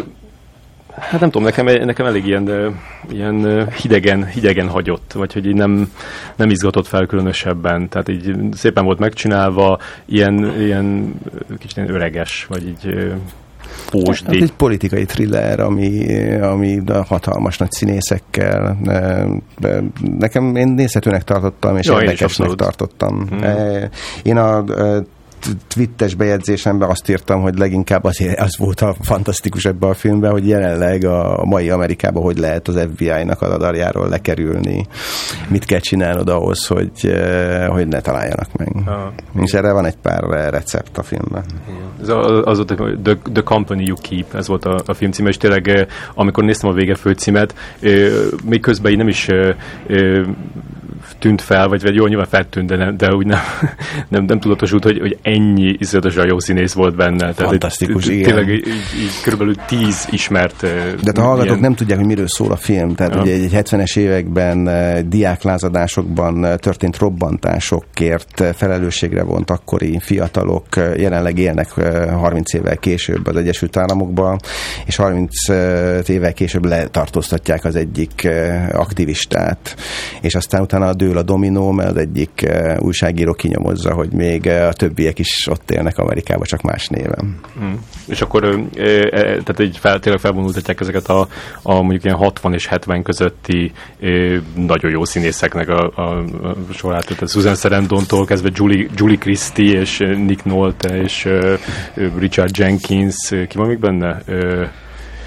hát 0.99 1.19
nem 1.19 1.29
tudom, 1.29 1.47
nekem, 1.47 1.65
nekem 1.65 2.05
elég 2.05 2.25
ilyen, 2.25 2.75
ilyen 3.09 3.67
hidegen, 3.71 4.25
hidegen 4.25 4.67
hagyott, 4.67 5.11
vagy 5.13 5.33
hogy 5.33 5.45
így 5.45 5.55
nem, 5.55 5.91
nem 6.35 6.49
izgatott 6.49 6.87
fel 6.87 7.05
különösebben. 7.05 7.89
Tehát 7.89 8.09
így 8.09 8.35
szépen 8.51 8.85
volt 8.85 8.99
megcsinálva, 8.99 9.79
ilyen, 10.05 10.61
ilyen 10.61 11.15
kicsit 11.59 11.77
ilyen 11.77 11.93
öreges, 11.93 12.45
vagy 12.49 12.67
így 12.67 13.09
pósdi. 13.89 14.25
Hát 14.25 14.35
egy 14.35 14.53
politikai 14.53 15.05
thriller, 15.05 15.59
ami, 15.59 16.05
ami 16.41 16.81
hatalmas 17.07 17.57
nagy 17.57 17.71
színészekkel. 17.71 18.77
Nekem 20.17 20.55
én 20.55 20.67
nézhetőnek 20.67 21.23
tartottam, 21.23 21.77
és 21.77 21.87
ja, 21.87 22.01
érdekesnek 22.01 22.49
tartottam. 22.49 23.27
Hmm. 23.29 23.43
Én 24.23 24.37
a 24.37 24.63
twittes 25.67 26.15
bejegyzésemben 26.15 26.89
azt 26.89 27.09
írtam, 27.09 27.41
hogy 27.41 27.57
leginkább 27.57 28.03
azért 28.03 28.39
az 28.39 28.57
volt 28.57 28.81
a 28.81 28.95
fantasztikus 29.01 29.65
ebben 29.65 29.89
a 29.89 29.93
filmben, 29.93 30.31
hogy 30.31 30.47
jelenleg 30.47 31.03
a 31.03 31.45
mai 31.45 31.69
Amerikában 31.69 32.23
hogy 32.23 32.37
lehet 32.37 32.67
az 32.67 32.87
FBI-nak 32.91 33.41
a 33.41 33.47
radarjáról 33.47 34.09
lekerülni, 34.09 34.85
mit 35.47 35.65
kell 35.65 35.79
csinálnod 35.79 36.29
ahhoz, 36.29 36.65
hogy, 36.65 36.91
eh, 37.01 37.67
hogy 37.67 37.87
ne 37.87 38.01
találjanak 38.01 38.47
meg. 38.57 38.67
Ah, 38.85 39.43
És 39.43 39.53
erre 39.53 39.73
van 39.73 39.85
egy 39.85 39.97
pár 40.01 40.23
recept 40.49 40.97
a 40.97 41.03
filmben. 41.03 41.43
Ez 42.01 42.09
az 42.43 42.57
volt 42.57 43.01
the, 43.03 43.17
the 43.33 43.43
Company 43.43 43.85
You 43.85 43.95
Keep, 44.01 44.33
ez 44.33 44.47
volt 44.47 44.65
a, 44.65 44.81
a 44.85 44.93
film 44.93 45.11
címe, 45.11 45.29
és 45.29 45.37
tényleg 45.37 45.67
eh, 45.67 45.85
amikor 46.13 46.43
néztem 46.43 46.69
a 46.69 46.73
vége 46.73 46.95
főcímet, 46.95 47.55
eh, 47.79 48.11
még 48.45 48.61
közben 48.61 48.91
így 48.91 48.97
nem 48.97 49.07
is 49.07 49.27
tűnt 51.19 51.41
fel, 51.41 51.67
vagy, 51.67 51.81
vagy 51.81 51.95
jó, 51.95 52.07
nyilván 52.07 52.27
feltűnt, 52.27 52.67
de, 52.67 52.75
nem, 52.75 52.97
de 52.97 53.13
úgy 53.13 53.25
nem, 53.25 53.39
nem, 54.09 54.23
nem 54.23 54.39
tudatosult, 54.39 54.83
hogy, 54.83 54.99
hogy 54.99 55.17
ennyi 55.21 55.75
iszonyatosan 55.79 56.27
jó 56.27 56.39
színész 56.39 56.73
volt 56.73 56.95
benne. 56.95 57.17
Tehát 57.17 57.35
Fantasztikus, 57.35 58.07
igen. 58.07 58.23
Tényleg 58.23 58.49
így, 58.49 58.67
így 59.01 59.21
körülbelül 59.23 59.55
tíz 59.67 60.07
ismert. 60.11 60.61
De 61.03 61.11
a 61.15 61.21
hallgatók 61.21 61.45
ilyen... 61.45 61.59
nem 61.59 61.75
tudják, 61.75 61.97
hogy 61.97 62.07
miről 62.07 62.27
szól 62.27 62.51
a 62.51 62.55
film. 62.55 62.95
Tehát 62.95 63.13
ja. 63.13 63.21
ugye 63.21 63.33
egy 63.33 63.51
70-es 63.53 63.97
években 63.97 64.69
diáklázadásokban 65.09 66.41
történt 66.57 66.97
robbantásokért 66.97 68.43
felelősségre 68.55 69.23
vont 69.23 69.49
akkori 69.49 69.99
fiatalok 69.99 70.65
jelenleg 70.75 71.37
élnek 71.37 71.71
30 72.11 72.53
évvel 72.53 72.77
később 72.77 73.27
az 73.27 73.35
Egyesült 73.35 73.77
Államokban, 73.77 74.39
és 74.85 74.95
30 74.95 75.49
évvel 76.09 76.33
később 76.33 76.65
letartóztatják 76.65 77.65
az 77.65 77.75
egyik 77.75 78.27
aktivistát, 78.71 79.75
és 80.21 80.35
aztán 80.35 80.61
utána 80.61 80.86
a 80.87 80.93
dől 80.93 81.17
a 81.17 81.21
dominó, 81.21 81.71
mert 81.71 81.97
egyik 81.97 82.45
uh, 82.47 82.77
újságíró 82.79 83.33
kinyomozza, 83.33 83.93
hogy 83.93 84.11
még 84.11 84.45
uh, 84.45 84.67
a 84.67 84.73
többiek 84.73 85.19
is 85.19 85.47
ott 85.51 85.71
élnek 85.71 85.97
Amerikában, 85.97 86.45
csak 86.45 86.61
más 86.61 86.87
néven. 86.87 87.39
Mm. 87.63 87.73
És 88.07 88.21
akkor 88.21 88.43
uh, 88.45 88.59
e, 88.75 89.19
tehát 89.19 89.59
egy 89.59 89.77
fel, 89.77 89.99
tényleg 89.99 90.21
felvonultatják 90.21 90.79
ezeket 90.79 91.07
a, 91.07 91.27
a 91.61 91.73
mondjuk 91.73 92.03
ilyen 92.03 92.17
60 92.17 92.53
és 92.53 92.67
70 92.67 93.03
közötti 93.03 93.71
nagyon 94.55 94.91
jó 94.91 95.05
színészeknek 95.05 95.69
a, 95.69 95.91
a, 95.95 96.23
sorát. 96.73 97.05
Tehát 97.05 97.29
Susan 97.29 97.55
Sarandon-tól 97.55 98.25
kezdve 98.25 98.49
Julie, 98.53 98.87
Julie 98.95 99.17
Christie 99.17 99.79
és 99.79 99.97
Nick 99.97 100.45
Nolte 100.45 101.01
és 101.01 101.27
Richard 102.17 102.57
Jenkins, 102.57 103.29
ki 103.47 103.57
van 103.57 103.67
még 103.67 103.79
benne? 103.79 104.23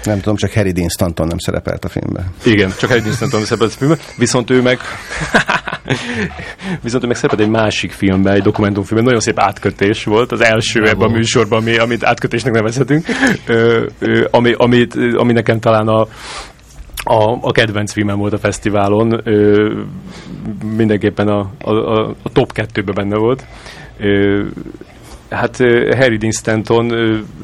Nem 0.03 0.17
tudom, 0.17 0.35
csak 0.35 0.53
Harry 0.53 0.71
Dean 0.71 0.89
Stanton 0.89 1.27
nem 1.27 1.37
szerepelt 1.37 1.85
a 1.85 1.89
filmben. 1.89 2.25
Igen, 2.45 2.73
csak 2.79 2.89
Harry 2.89 3.01
Dean 3.01 3.15
Stanton 3.15 3.39
nem 3.39 3.47
szerepelt 3.47 3.71
a 3.73 3.77
filmben, 3.77 3.99
viszont 4.17 4.49
ő 4.49 4.61
meg 4.61 4.79
viszont 6.83 7.03
ő 7.03 7.07
meg 7.07 7.15
szerepelt 7.15 7.41
egy 7.41 7.49
másik 7.49 7.91
filmben, 7.91 8.33
egy 8.33 8.41
dokumentumfilmben, 8.41 9.05
nagyon 9.05 9.21
szép 9.21 9.39
átkötés 9.39 10.03
volt, 10.03 10.31
az 10.31 10.41
első 10.41 10.87
ebben 10.87 11.09
a 11.09 11.11
műsorban, 11.11 11.59
ami, 11.61 11.77
amit 11.77 12.03
átkötésnek 12.03 12.53
nevezhetünk, 12.53 13.05
ö, 13.45 13.85
ö, 13.99 14.27
ami, 14.31 14.53
amit, 14.57 14.95
ami 15.15 15.33
nekem 15.33 15.59
talán 15.59 15.87
a, 15.87 16.01
a, 17.03 17.37
a 17.41 17.51
kedvenc 17.51 17.91
filmem 17.91 18.17
volt 18.17 18.33
a 18.33 18.37
fesztiválon, 18.37 19.21
ö, 19.23 19.73
mindenképpen 20.75 21.27
a, 21.27 21.51
a, 21.61 21.71
a 22.23 22.29
top 22.33 22.53
kettőben 22.53 22.95
benne 22.95 23.15
volt. 23.15 23.45
Ö, 23.99 24.43
Hát 25.31 25.57
Harry 25.97 26.17
Dean 26.17 26.31
Stanton, 26.31 26.91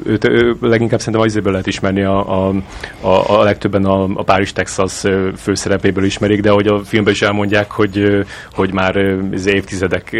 őt, 0.05 0.27
ő, 0.27 0.55
leginkább 0.61 0.99
szerintem 0.99 1.22
azért 1.22 1.45
lehet 1.45 1.68
ismerni 1.68 2.03
a, 2.03 2.47
a, 2.47 2.53
a, 3.01 3.39
a 3.39 3.43
legtöbben 3.43 3.85
a, 3.85 4.03
a 4.03 4.23
Párizs 4.23 4.51
Texas 4.51 5.03
főszerepéből 5.38 6.03
ismerik, 6.03 6.41
de 6.41 6.49
hogy 6.49 6.68
a 6.68 6.84
filmben 6.84 7.14
is 7.14 7.22
elmondják, 7.22 7.72
hogy, 7.72 8.26
hogy 8.51 8.73
már 8.73 8.97
az 9.31 9.45
évtizedek 9.45 10.15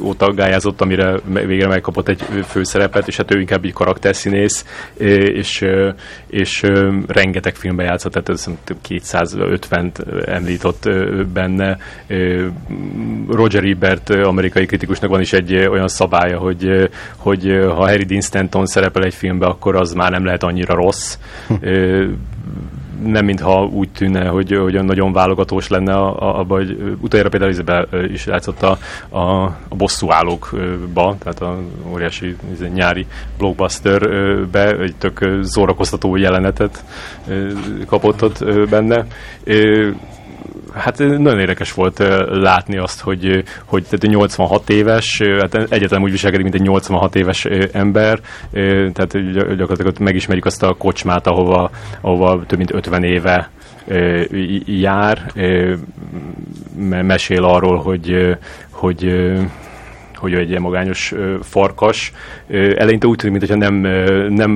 óta 0.00 0.32
gályázott, 0.32 0.80
amire 0.80 1.14
végre 1.46 1.66
megkapott 1.66 2.08
egy 2.08 2.22
főszerepet, 2.48 3.08
és 3.08 3.16
hát 3.16 3.34
ő 3.34 3.40
inkább 3.40 3.64
egy 3.64 3.72
karakterszínész, 3.72 4.64
és, 4.94 5.64
és 6.26 6.62
rengeteg 7.06 7.54
filmben 7.54 7.86
játszott, 7.86 8.12
tehát 8.12 8.28
ez 8.28 8.46
250 8.82 9.92
említott 10.24 10.88
benne. 11.32 11.78
Roger 13.28 13.64
Ebert, 13.64 14.10
amerikai 14.10 14.66
kritikusnak 14.66 15.10
van 15.10 15.20
is 15.20 15.32
egy 15.32 15.54
olyan 15.54 15.88
szabálya, 15.88 16.38
hogy 16.38 16.79
hogy 17.16 17.60
ha 17.66 17.86
Harry 17.86 18.04
Dean 18.04 18.20
Stanton 18.20 18.66
szerepel 18.66 19.04
egy 19.04 19.14
filmbe, 19.14 19.46
akkor 19.46 19.76
az 19.76 19.92
már 19.92 20.10
nem 20.10 20.24
lehet 20.24 20.42
annyira 20.42 20.74
rossz. 20.74 21.18
nem 23.04 23.24
mintha 23.24 23.64
úgy 23.64 23.88
tűnne, 23.88 24.26
hogy, 24.26 24.56
hogy 24.56 24.84
nagyon 24.84 25.12
válogatós 25.12 25.68
lenne 25.68 25.94
abban, 25.94 26.58
hogy 26.58 26.96
utoljára 27.00 27.30
például 27.30 27.50
Izabel 27.50 27.88
is 28.12 28.26
játszott 28.26 28.62
a, 28.62 28.78
a, 29.08 29.44
a 29.44 29.74
bosszúállókba, 29.76 31.16
tehát 31.18 31.40
a 31.40 31.58
óriási 31.90 32.36
nyári 32.74 33.06
blockbusterbe, 33.38 34.76
egy 34.76 34.94
tök 34.98 35.38
szórakoztató 35.42 36.16
jelenetet 36.16 36.84
kapott 37.86 38.22
ott 38.22 38.68
benne 38.68 39.06
hát 40.74 40.98
nagyon 40.98 41.38
érdekes 41.38 41.72
volt 41.72 41.98
látni 42.28 42.78
azt, 42.78 43.00
hogy, 43.00 43.44
hogy 43.64 43.82
tehát 43.82 44.06
86 44.06 44.70
éves, 44.70 45.22
hát 45.40 45.54
egyetem 45.54 46.02
úgy 46.02 46.10
viselkedik, 46.10 46.44
mint 46.44 46.60
egy 46.60 46.66
86 46.66 47.14
éves 47.14 47.44
ember, 47.72 48.20
tehát 48.92 49.12
gyakorlatilag 49.56 49.98
megismerjük 49.98 50.46
azt 50.46 50.62
a 50.62 50.74
kocsmát, 50.74 51.26
ahova, 51.26 51.70
ahova 52.00 52.44
több 52.46 52.58
mint 52.58 52.74
50 52.74 53.04
éve 53.04 53.50
jár, 54.64 55.32
mesél 56.86 57.44
arról, 57.44 57.76
hogy, 57.76 58.36
hogy 58.70 59.04
hogy 60.20 60.34
egy 60.34 60.48
ilyen 60.48 60.62
magányos 60.62 61.14
farkas. 61.40 62.12
Eleinte 62.48 63.06
úgy 63.06 63.16
tűnik, 63.16 63.38
mintha 63.38 63.56
nem, 63.56 63.74
nem 64.32 64.50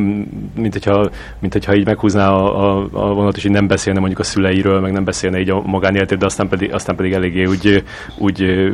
mint 0.55 0.73
hogyha, 0.73 1.11
mint 1.39 1.53
hogyha 1.53 1.75
így 1.75 1.85
meghúzná 1.85 2.31
a, 2.31 2.79
a, 2.79 2.89
a 2.93 3.15
vonat, 3.15 3.37
és 3.37 3.45
így 3.45 3.53
nem 3.53 3.67
beszélne 3.67 3.99
mondjuk 3.99 4.21
a 4.21 4.25
szüleiről, 4.25 4.81
meg 4.81 4.93
nem 4.93 5.05
beszélne 5.05 5.41
így 5.41 5.51
a 5.51 5.63
magánéletét, 5.67 6.19
de 6.19 6.27
aztán 6.27 6.49
pedig, 6.49 6.73
aztán 6.73 6.97
pedig 6.97 7.13
eléggé 7.13 7.45
úgy, 7.45 7.83
úgy 8.19 8.73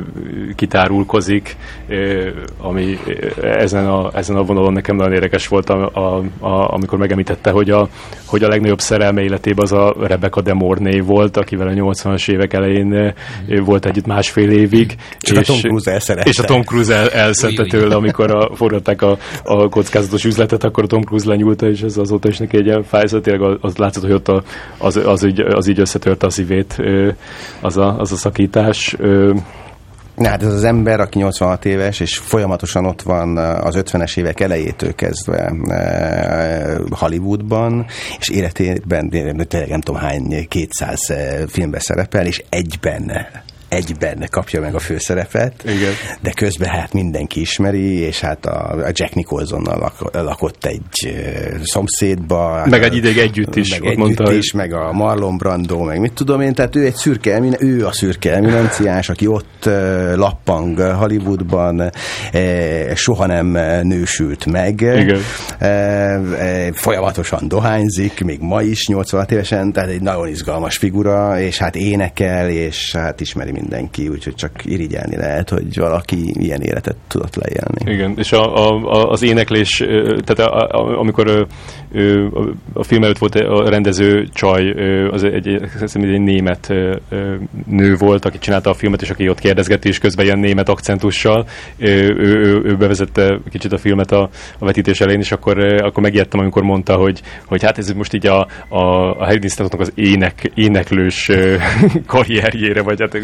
kitárulkozik, 0.56 1.56
ami 2.58 2.98
ezen 3.42 3.86
a, 3.86 4.10
ezen 4.14 4.36
a 4.36 4.42
vonalon 4.42 4.72
nekem 4.72 4.96
nagyon 4.96 5.12
érdekes 5.12 5.48
volt, 5.48 5.70
a, 5.70 5.90
a, 5.92 6.22
a, 6.46 6.72
amikor 6.72 6.98
megemlítette, 6.98 7.50
hogy 7.50 7.70
a, 7.70 7.88
hogy 8.24 8.42
a 8.42 8.48
legnagyobb 8.48 8.80
szerelme 8.80 9.22
életében 9.22 9.64
az 9.64 9.72
a 9.72 9.94
Rebecca 10.00 10.40
de 10.40 10.54
Mornay 10.54 11.00
volt, 11.00 11.36
akivel 11.36 11.66
a 11.66 11.72
80-as 11.72 12.30
évek 12.30 12.52
elején 12.52 13.14
volt 13.64 13.86
együtt 13.86 14.06
másfél 14.06 14.50
évig. 14.50 14.96
és, 15.20 15.30
a 15.36 15.42
Tom 15.42 15.60
Cruise 15.60 16.22
és 16.24 16.38
a 16.38 16.44
Tom 16.44 16.62
Cruise 16.62 16.79
Cruise 16.80 16.94
el, 16.94 17.08
elszedte 17.08 17.64
tőle, 17.64 17.94
amikor 17.94 18.30
a, 18.30 18.50
forgatták 18.54 19.02
a, 19.02 19.18
a 19.44 19.68
kockázatos 19.68 20.24
üzletet, 20.24 20.64
akkor 20.64 20.84
a 20.84 20.86
Tom 20.86 21.02
Cruise 21.02 21.28
lenyúlta, 21.28 21.68
és 21.68 21.80
ez 21.80 21.96
azóta 21.96 22.28
is 22.28 22.38
neki 22.38 22.56
egy 22.56 22.66
ilyen 22.66 22.82
fájzat, 22.82 23.22
tényleg 23.22 23.58
az 23.60 23.76
látszott, 23.76 24.02
hogy 24.02 24.12
ott 24.12 24.28
a, 24.28 24.42
az, 24.78 24.96
az, 24.96 25.24
így, 25.24 25.40
az 25.40 25.66
így 25.66 25.80
összetörte 25.80 26.26
a 26.26 26.30
szívét, 26.30 26.82
az 27.60 27.76
a, 27.76 27.98
az 27.98 28.12
a 28.12 28.16
szakítás. 28.16 28.96
Na, 30.16 30.28
hát 30.28 30.42
ez 30.42 30.52
az 30.52 30.64
ember, 30.64 31.00
aki 31.00 31.18
86 31.18 31.64
éves, 31.64 32.00
és 32.00 32.16
folyamatosan 32.18 32.86
ott 32.86 33.02
van 33.02 33.36
az 33.36 33.74
50-es 33.78 34.16
évek 34.18 34.40
elejétől 34.40 34.94
kezdve 34.94 35.52
Hollywoodban, 36.90 37.86
és 38.18 38.28
életében 38.28 39.08
tényleg 39.08 39.68
nem 39.68 39.80
tudom 39.80 40.00
hány 40.00 40.48
200 40.48 41.00
filmbe 41.48 41.78
szerepel, 41.78 42.26
és 42.26 42.42
egyben 42.48 43.12
egyben 43.70 44.26
kapja 44.30 44.60
meg 44.60 44.74
a 44.74 44.78
főszerepet, 44.78 45.62
Igen. 45.64 45.92
de 46.20 46.32
közben 46.32 46.68
hát 46.68 46.92
mindenki 46.92 47.40
ismeri, 47.40 47.98
és 47.98 48.20
hát 48.20 48.46
a, 48.46 48.70
a 48.70 48.90
Jack 48.92 49.14
Nicholsonnal 49.14 49.78
lak, 49.78 50.14
lakott 50.14 50.64
egy 50.64 51.14
szomszédba. 51.62 52.66
Meg 52.66 52.82
egy 52.82 52.96
ideig 52.96 53.18
együtt 53.18 53.56
is. 53.56 53.70
Meg 53.70 53.84
együtt 53.84 53.98
mondta, 53.98 54.32
is, 54.32 54.52
meg 54.52 54.72
a 54.72 54.92
Marlon 54.92 55.36
Brando, 55.36 55.82
meg 55.84 56.00
mit 56.00 56.12
tudom 56.12 56.40
én, 56.40 56.54
tehát 56.54 56.76
ő 56.76 56.84
egy 56.84 56.94
szürke, 56.94 57.34
emine, 57.34 57.56
ő 57.60 57.86
a 57.86 57.92
szürke 57.92 58.34
eminenciás, 58.34 59.08
aki 59.08 59.26
ott 59.26 59.68
lappang 60.14 60.78
Hollywoodban, 60.78 61.90
soha 62.94 63.26
nem 63.26 63.46
nősült 63.86 64.46
meg, 64.46 64.80
Igen. 64.80 65.20
Folyamatosan 66.72 67.48
dohányzik, 67.48 68.24
még 68.24 68.40
ma 68.40 68.62
is 68.62 68.86
86 68.86 69.32
évesen, 69.32 69.72
tehát 69.72 69.90
egy 69.90 70.02
nagyon 70.02 70.28
izgalmas 70.28 70.76
figura, 70.76 71.40
és 71.40 71.58
hát 71.58 71.76
énekel, 71.76 72.48
és 72.48 72.92
hát 72.92 73.20
ismeri 73.20 73.58
mindenki, 73.60 74.08
úgyhogy 74.08 74.34
csak 74.34 74.64
irigyelni 74.64 75.16
lehet, 75.16 75.48
hogy 75.48 75.78
valaki 75.78 76.32
ilyen 76.42 76.60
életet 76.60 76.96
tudott 77.08 77.34
leélni. 77.34 77.92
Igen, 77.92 78.14
és 78.16 78.32
a, 78.32 78.54
a, 78.56 79.10
az 79.10 79.22
éneklés, 79.22 79.76
tehát 80.24 80.38
a, 80.38 80.66
a, 80.66 80.98
amikor 80.98 81.46
a, 82.72 82.84
film 82.84 83.02
előtt 83.02 83.18
volt 83.18 83.34
a 83.34 83.68
rendező 83.68 84.28
csaj, 84.32 84.70
az 85.10 85.24
egy, 85.24 85.48
egy, 85.48 85.60
egy 85.92 86.20
német 86.20 86.72
nő 87.66 87.96
volt, 87.96 88.24
aki 88.24 88.38
csinálta 88.38 88.70
a 88.70 88.74
filmet, 88.74 89.02
és 89.02 89.10
aki 89.10 89.28
ott 89.28 89.38
kérdezgeti, 89.38 89.88
és 89.88 89.98
közben 89.98 90.24
ilyen 90.24 90.38
német 90.38 90.68
akcentussal, 90.68 91.46
ő, 91.76 92.16
ő, 92.18 92.62
ő 92.64 92.76
bevezette 92.76 93.38
kicsit 93.50 93.72
a 93.72 93.78
filmet 93.78 94.12
a, 94.12 94.30
a 94.58 94.64
vetítés 94.64 95.00
elején, 95.00 95.20
és 95.20 95.32
akkor, 95.32 95.58
akkor 95.58 96.02
megijedtem, 96.02 96.40
amikor 96.40 96.62
mondta, 96.62 96.94
hogy, 96.94 97.20
hogy 97.44 97.62
hát 97.62 97.78
ez 97.78 97.92
most 97.92 98.12
így 98.12 98.26
a, 98.26 98.46
a, 98.68 98.84
a 99.18 99.24
Harry 99.24 99.48
az 99.78 99.92
ének, 99.94 100.50
éneklős 100.54 101.30
karrierjére, 102.06 102.82
vagy 102.82 103.00
hát 103.00 103.16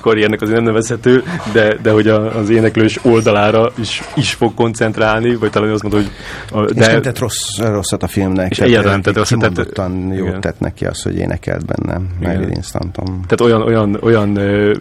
karriernek 0.00 0.40
azért 0.40 0.56
nem 0.56 0.66
nevezhető, 0.66 1.22
de, 1.52 1.76
de 1.82 1.90
hogy 1.90 2.08
a, 2.08 2.36
az 2.36 2.50
éneklős 2.50 2.98
oldalára 3.04 3.72
is, 3.78 4.02
is 4.14 4.32
fog 4.32 4.54
koncentrálni, 4.54 5.34
vagy 5.34 5.50
talán 5.50 5.70
azt 5.70 5.82
mondod, 5.82 6.02
hogy... 6.02 6.12
A, 6.58 6.72
de, 6.72 6.80
és 6.80 6.86
nem 6.86 7.02
tett 7.02 7.18
rossz, 7.18 7.58
rosszat 7.58 8.02
a 8.02 8.08
filmnek. 8.12 8.50
És 8.50 8.58
egyáltalán 8.58 9.00
nem 9.04 9.14
tett. 9.14 9.26
Kimondottan 9.26 10.12
jót 10.12 10.40
tett 10.40 10.60
neki 10.60 10.84
az, 10.84 11.02
hogy 11.02 11.16
énekelt 11.16 11.66
benne 11.66 12.00
Marilyn 12.20 12.62
Stanton. 12.62 13.04
Tehát 13.04 13.40
olyan, 13.40 13.62
olyan, 13.62 13.98
olyan 14.00 14.36
ö, 14.36 14.74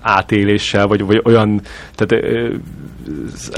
átéléssel, 0.00 0.86
vagy, 0.86 1.04
vagy 1.04 1.20
olyan, 1.24 1.60
tehát 1.94 2.24
ö, 2.24 2.54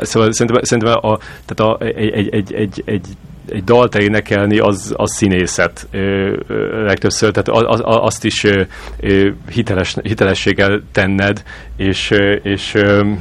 szóval 0.03 0.33
szerintem, 0.33 0.63
szerintem 0.63 0.95
a, 0.95 1.19
tehát 1.47 1.61
a, 1.61 1.85
egy, 1.85 2.11
egy, 2.11 2.29
egy, 2.35 2.53
egy, 2.53 2.83
egy 2.85 3.07
egy 3.51 3.65
dalt 3.65 3.95
énekelni, 3.95 4.59
az, 4.59 4.95
az 4.97 5.15
színészet 5.15 5.87
ö, 5.91 6.37
ö, 6.47 6.85
legtöbbször, 6.85 7.31
tehát 7.31 7.49
az, 7.49 7.81
az, 7.85 7.97
azt 8.05 8.25
is 8.25 8.45
ö, 8.45 9.31
hiteles, 9.51 9.97
hitelességgel 10.03 10.83
tenned, 10.93 11.43
és, 11.77 12.11
és 12.43 12.75
ö, 12.75 13.13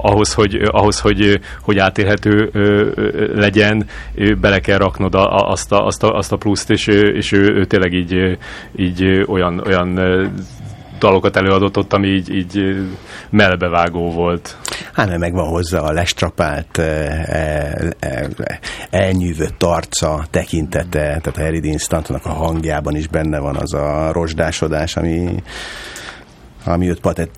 ahhoz, 0.00 0.34
hogy, 0.34 0.60
ahhoz, 0.64 1.00
hogy, 1.00 1.40
hogy 1.60 1.78
átélhető 1.78 2.50
legyen, 3.34 3.86
bele 4.40 4.58
kell 4.58 4.78
raknod 4.78 5.14
azt 5.14 5.72
a, 5.72 5.86
azt 5.86 6.02
a, 6.02 6.08
azt 6.08 6.32
a 6.32 6.36
pluszt, 6.36 6.70
és, 6.70 6.86
és 6.86 7.32
ő, 7.32 7.54
ő 7.54 7.64
tényleg 7.64 7.92
így, 7.92 8.38
így 8.76 9.24
olyan, 9.28 9.62
olyan 9.66 9.98
dalokat 11.02 11.36
előadott 11.36 11.76
ott, 11.76 11.92
ami 11.92 12.08
így, 12.08 12.34
így 12.34 12.86
melbevágó 13.30 14.10
volt. 14.10 14.56
Hát 14.92 15.06
mert 15.06 15.18
megvan 15.18 15.48
hozzá 15.48 15.80
a 15.80 15.92
lestrapált, 15.92 16.78
elnyűvött 18.90 19.62
arca, 19.62 20.24
tekintete, 20.30 20.98
tehát 20.98 21.26
a 21.26 21.40
Harry 21.40 21.60
Dean 21.60 21.78
Stantonnak 21.78 22.26
a 22.26 22.32
hangjában 22.32 22.96
is 22.96 23.06
benne 23.06 23.38
van 23.38 23.56
az 23.56 23.74
a 23.74 24.12
rozsdásodás, 24.12 24.96
ami 24.96 25.42
ami 26.64 26.88
őt 26.88 27.00
patet, 27.00 27.30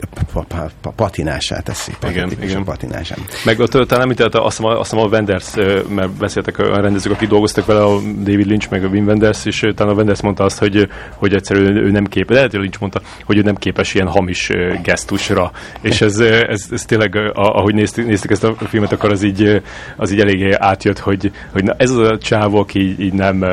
patinásá 0.97 1.61
teszi. 1.61 1.93
Igen, 2.09 2.31
igen. 2.43 2.65
Patinásá. 2.65 3.15
Meg 3.45 3.61
ott 3.61 3.71
talán 3.71 4.01
említette, 4.01 4.41
azt 4.41 4.57
hiszem, 4.57 4.73
azt 4.73 4.91
hiszem 4.91 5.05
a 5.05 5.09
Wenders, 5.09 5.55
mert 5.89 6.11
beszéltek 6.11 6.59
a 6.59 6.81
rendezők, 6.81 7.13
akik 7.13 7.29
dolgoztak 7.29 7.67
vele, 7.67 7.83
a 7.83 8.01
David 8.01 8.47
Lynch, 8.47 8.71
meg 8.71 8.85
a 8.85 8.89
Wim 8.89 9.07
Wenders, 9.07 9.45
és 9.45 9.67
talán 9.75 9.93
a 9.93 9.97
Wenders 9.97 10.21
mondta 10.21 10.45
azt, 10.45 10.59
hogy, 10.59 10.89
hogy 11.17 11.35
egyszerűen 11.35 11.77
ő 11.77 11.91
nem 11.91 12.05
képes, 12.05 12.37
lehet, 12.37 12.51
hogy 12.51 12.61
Lynch 12.61 12.81
mondta, 12.81 13.01
hogy 13.25 13.37
ő 13.37 13.43
nem 13.43 13.55
képes 13.55 13.95
ilyen 13.95 14.09
hamis 14.09 14.51
gesztusra, 14.83 15.51
és 15.81 16.01
ez, 16.01 16.21
ez, 16.21 16.67
ez 16.71 16.85
tényleg, 16.85 17.17
ahogy 17.35 17.75
néztük, 17.75 18.07
néztük 18.07 18.31
ezt 18.31 18.45
a 18.45 18.55
filmet, 18.55 18.93
akkor 18.93 19.11
az 19.11 19.23
így, 19.23 19.63
az 19.97 20.13
így 20.13 20.21
eléggé 20.21 20.53
átjött, 20.53 20.99
hogy, 20.99 21.31
hogy 21.53 21.65
na, 21.65 21.75
ez 21.77 21.91
az 21.91 22.09
a 22.09 22.19
csávó, 22.19 22.59
aki 22.59 22.81
így, 22.81 23.01
így 23.01 23.13
nem, 23.13 23.45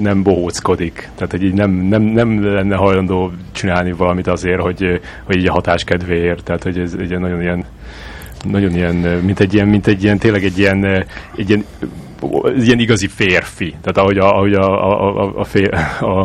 nem 0.00 0.22
bohóckodik, 0.22 1.10
tehát 1.14 1.30
hogy 1.30 1.42
így 1.42 1.54
nem, 1.54 1.70
nem, 1.70 2.02
nem 2.02 2.44
lenne 2.44 2.76
hajlandó 2.76 3.32
csinálni 3.52 3.92
valamit 3.92 4.26
azért, 4.26 4.60
hogy, 4.60 4.91
hogy 5.22 5.36
így 5.36 5.46
a 5.46 5.52
hatás 5.52 5.84
kedvéért, 5.84 6.44
tehát 6.44 6.62
hogy 6.62 6.78
ez 6.78 6.94
egy 6.98 7.18
nagyon 7.18 7.42
ilyen 7.42 7.64
nagyon 8.44 8.74
ilyen, 8.74 8.94
mint 8.96 9.40
egy 9.40 9.54
ilyen, 9.54 9.68
mint 9.68 9.86
egy 9.86 10.02
ilyen, 10.02 10.18
tényleg 10.18 10.44
egy 10.44 10.58
ilyen, 10.58 10.84
egy 11.36 11.48
ilyen 11.48 11.64
ilyen 12.58 12.78
igazi 12.78 13.06
férfi. 13.06 13.68
Tehát 13.68 13.96
ahogy 13.96 14.18
a, 14.18 14.36
ahogy 14.36 14.52
a, 14.52 14.62
a, 14.62 15.22
a, 15.22 15.32
a, 15.36 15.44
fér, 15.44 15.74
a, 16.00 16.20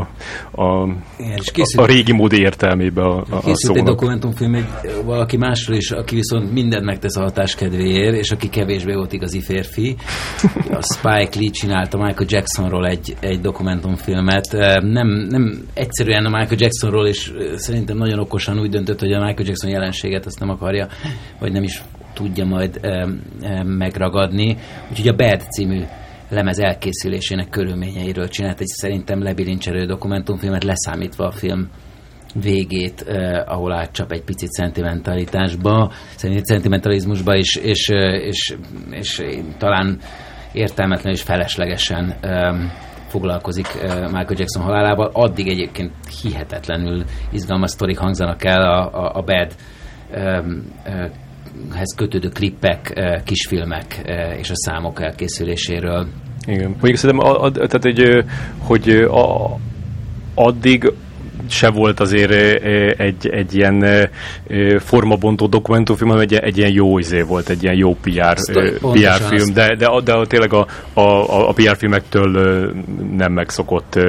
a, 0.61 0.87
Igen, 1.17 1.37
és 1.37 1.51
készült, 1.51 1.83
a 1.83 1.91
régi 1.91 2.11
mód 2.11 2.33
értelmében 2.33 3.05
a, 3.05 3.17
a, 3.17 3.35
a 3.35 3.55
szónak. 3.55 3.77
egy 3.77 3.83
dokumentumfilm 3.83 4.53
egy, 4.53 4.65
valaki 5.05 5.37
másról 5.37 5.77
is, 5.77 5.91
aki 5.91 6.15
viszont 6.15 6.51
mindent 6.51 6.85
megtesz 6.85 7.15
a 7.15 7.21
hatás 7.21 7.55
kedvéért, 7.55 8.15
és 8.15 8.31
aki 8.31 8.49
kevésbé 8.49 8.93
volt 8.93 9.13
igazi 9.13 9.41
férfi. 9.41 9.95
A 10.71 10.81
Spike 10.81 11.39
Lee 11.39 11.49
csinálta 11.51 11.97
Michael 11.97 12.27
Jacksonról 12.29 12.87
egy, 12.87 13.15
egy 13.19 13.39
dokumentumfilmet. 13.39 14.51
Nem, 14.81 15.07
nem 15.07 15.65
egyszerűen 15.73 16.25
a 16.25 16.29
Michael 16.29 16.57
Jacksonról, 16.59 17.07
és 17.07 17.33
szerintem 17.55 17.97
nagyon 17.97 18.19
okosan 18.19 18.59
úgy 18.59 18.69
döntött, 18.69 18.99
hogy 18.99 19.11
a 19.11 19.25
Michael 19.25 19.47
Jackson 19.47 19.69
jelenséget 19.69 20.25
azt 20.25 20.39
nem 20.39 20.49
akarja, 20.49 20.87
vagy 21.39 21.51
nem 21.51 21.63
is 21.63 21.81
tudja 22.17 22.45
majd 22.45 22.79
megragadni. 23.63 24.57
Úgyhogy 24.89 25.07
a 25.07 25.15
Bad 25.15 25.41
című 25.41 25.83
lemez 26.29 26.59
elkészülésének 26.59 27.49
körülményeiről 27.49 28.27
csinált 28.27 28.59
egy 28.59 28.67
szerintem 28.67 29.23
lebilincserő 29.23 29.85
dokumentumfilmet, 29.85 30.63
leszámítva 30.63 31.25
a 31.25 31.31
film 31.31 31.69
végét, 32.33 33.01
eh, 33.01 33.51
ahol 33.51 33.73
átcsap 33.73 34.11
egy 34.11 34.23
picit 34.23 34.51
szentimentalitásba, 34.51 35.91
szentimentalizmusba, 36.43 37.35
és, 37.35 37.55
és, 37.55 37.89
és, 37.89 38.55
és, 38.89 39.19
és 39.19 39.39
talán 39.57 39.99
értelmetlen 40.51 41.13
és 41.13 41.21
feleslegesen 41.21 42.15
eh, 42.21 42.55
foglalkozik 43.07 43.67
eh, 43.67 43.89
Michael 44.01 44.35
Jackson 44.35 44.63
halálával. 44.63 45.09
Addig 45.13 45.47
egyébként 45.47 45.91
hihetetlenül 46.21 47.03
izgalmas 47.31 47.69
sztorik 47.69 47.97
hangzanak 47.97 48.43
el 48.43 48.61
a, 48.61 48.93
a, 48.93 49.15
a 49.15 49.21
Bad 49.21 49.55
eh, 50.11 50.43
hez 51.73 51.95
kötődő 51.95 52.29
klippek, 52.29 53.01
kisfilmek 53.23 54.01
és 54.37 54.49
a 54.49 54.55
számok 54.55 55.01
elkészüléséről. 55.01 56.07
Igen. 56.45 56.69
Mondjuk 56.69 56.95
szerintem, 56.95 57.27
a, 57.27 57.43
a, 57.43 57.51
tehát 57.51 57.85
egy, 57.85 58.25
hogy 58.57 58.89
a, 58.89 59.57
addig 60.33 60.91
se 61.51 61.69
volt 61.69 61.99
azért 61.99 62.31
egy, 62.99 63.29
egy 63.29 63.55
ilyen 63.55 64.09
formabontó 64.79 65.47
dokumentumfilm, 65.47 66.09
hanem 66.09 66.25
egy, 66.29 66.33
egy 66.33 66.57
ilyen 66.57 66.71
jó 66.71 66.97
izé 66.97 67.21
volt, 67.21 67.49
egy 67.49 67.63
ilyen 67.63 67.75
jó 67.75 67.95
PR, 67.95 68.35
PR 68.81 69.21
film, 69.29 69.53
de, 69.53 69.75
de, 69.75 70.01
de 70.03 70.25
tényleg 70.27 70.53
a, 70.53 70.67
a, 70.93 71.47
a 71.49 71.53
PR 71.53 71.75
filmektől 71.77 72.31
nem 73.17 73.31
megszokott 73.33 73.99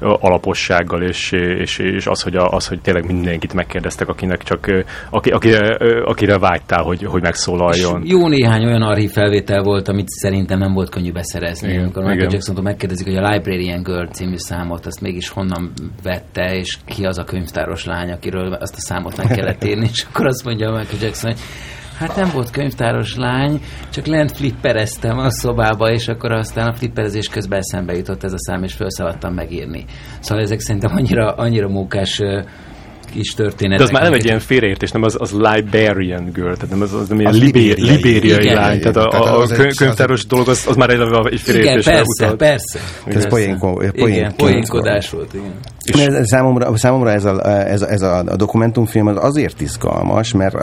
alapossággal, 0.00 1.02
és, 1.02 1.32
és, 1.32 1.78
és 1.78 2.06
az, 2.06 2.22
hogy 2.22 2.36
a, 2.36 2.48
az, 2.48 2.66
hogy 2.66 2.80
tényleg 2.80 3.06
mindenkit 3.06 3.54
megkérdeztek, 3.54 4.08
akinek 4.08 4.42
csak, 4.42 4.84
aki, 5.10 5.30
akire, 5.30 5.76
akire 6.04 6.38
vágytál, 6.38 6.82
hogy, 6.82 7.04
hogy 7.04 7.22
megszólaljon. 7.22 8.02
És 8.02 8.10
jó 8.10 8.28
néhány 8.28 8.64
olyan 8.64 8.82
archív 8.82 9.10
felvétel 9.10 9.62
volt, 9.62 9.88
amit 9.88 10.08
szerintem 10.08 10.58
nem 10.58 10.72
volt 10.72 10.90
könnyű 10.90 11.12
beszerezni. 11.12 11.68
Igen, 11.68 11.82
Amikor 11.82 12.02
Michael 12.02 12.28
Jackson-tól 12.32 12.64
megkérdezik, 12.64 13.06
hogy 13.06 13.16
a 13.16 13.30
Librarian 13.30 13.82
Girl 13.82 14.06
című 14.06 14.36
számot, 14.36 14.86
azt 14.86 15.00
mégis 15.00 15.28
honnan 15.28 15.72
vette, 16.02 16.54
és 16.54 16.78
ki 16.88 17.04
az 17.04 17.18
a 17.18 17.24
könyvtáros 17.24 17.84
lány, 17.84 18.10
akiről 18.10 18.52
azt 18.52 18.74
a 18.76 18.80
számot 18.80 19.16
meg 19.16 19.26
kellett 19.26 19.64
írni, 19.64 19.88
és 19.92 20.06
akkor 20.10 20.26
azt 20.26 20.44
mondja 20.44 20.70
Michael 20.70 21.02
Jackson, 21.02 21.30
hogy 21.30 21.40
Hát 21.98 22.16
nem 22.16 22.30
volt 22.32 22.50
könyvtáros 22.50 23.16
lány, 23.16 23.60
csak 23.90 24.06
lent 24.06 24.36
flippereztem 24.36 25.18
a 25.18 25.30
szobába, 25.30 25.90
és 25.90 26.08
akkor 26.08 26.32
aztán 26.32 26.68
a 26.68 26.74
flipperezés 26.74 27.28
közben 27.28 27.58
eszembe 27.58 27.96
jutott 27.96 28.24
ez 28.24 28.32
a 28.32 28.38
szám, 28.38 28.62
és 28.62 28.74
felszaladtam 28.74 29.34
megírni. 29.34 29.84
Szóval 30.20 30.44
ezek 30.44 30.60
szerintem 30.60 30.96
annyira, 30.96 31.32
annyira 31.32 31.68
mókás 31.68 32.22
kis 33.12 33.34
történet. 33.34 33.78
De 33.78 33.84
az 33.84 33.90
már 33.90 34.02
nem 34.02 34.12
egy 34.12 34.24
ilyen 34.24 34.38
félreértés, 34.38 34.90
nem 34.90 35.02
az, 35.02 35.16
az 35.18 35.32
Liberian 35.32 36.30
Girl, 36.32 36.52
tehát 36.52 36.70
nem 36.70 36.80
az, 36.80 36.92
az 36.92 37.08
nem 37.08 37.20
ilyen 37.20 37.34
libériai, 37.34 37.90
libériai 37.90 38.42
igen, 38.42 38.54
lány, 38.54 38.80
tehát 38.80 38.96
a, 38.96 39.36
a, 39.36 39.42
a 39.42 39.46
könyvtáros 39.76 40.26
dolog 40.26 40.48
az, 40.48 40.64
az 40.68 40.76
már 40.76 40.90
egy, 40.90 41.00
egy 41.00 41.40
félreértés. 41.40 41.86
Igen, 41.86 41.94
persze, 41.94 42.24
utalt. 42.24 42.36
persze. 42.36 42.78
Ez 43.06 43.28
poénkodás 44.36 45.10
volt, 45.10 45.34
igen. 45.34 45.54
És 45.96 46.06
számomra, 46.22 46.76
számomra 46.76 47.10
ez, 47.10 47.24
a, 47.24 47.50
ez, 47.50 47.82
a, 47.82 47.90
ez 47.90 48.02
a 48.02 48.36
dokumentumfilm 48.36 49.06
az 49.06 49.16
azért 49.20 49.60
izgalmas, 49.60 50.32
mert 50.32 50.54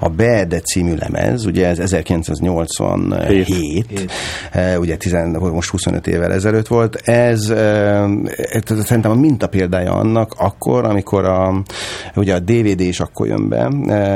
a 0.00 0.08
Bad 0.08 0.60
című 0.64 0.94
lemez, 0.94 1.44
ugye 1.44 1.66
ez 1.66 1.78
1987, 1.78 3.46
Hét. 3.46 4.10
ugye 4.78 4.96
10, 4.96 5.16
most 5.40 5.70
25 5.70 6.06
évvel 6.06 6.32
ezelőtt 6.32 6.66
volt, 6.66 6.96
ez 7.04 7.52
szerintem 8.84 9.10
a 9.10 9.14
mintapéldája 9.14 9.92
annak 9.92 10.34
akkor, 10.38 10.84
amikor 10.84 11.24
a, 11.24 11.62
ugye 12.14 12.34
a 12.34 12.38
DVD 12.38 12.80
is 12.80 13.00
akkor 13.00 13.26
jön 13.26 13.48
be, 13.48 13.64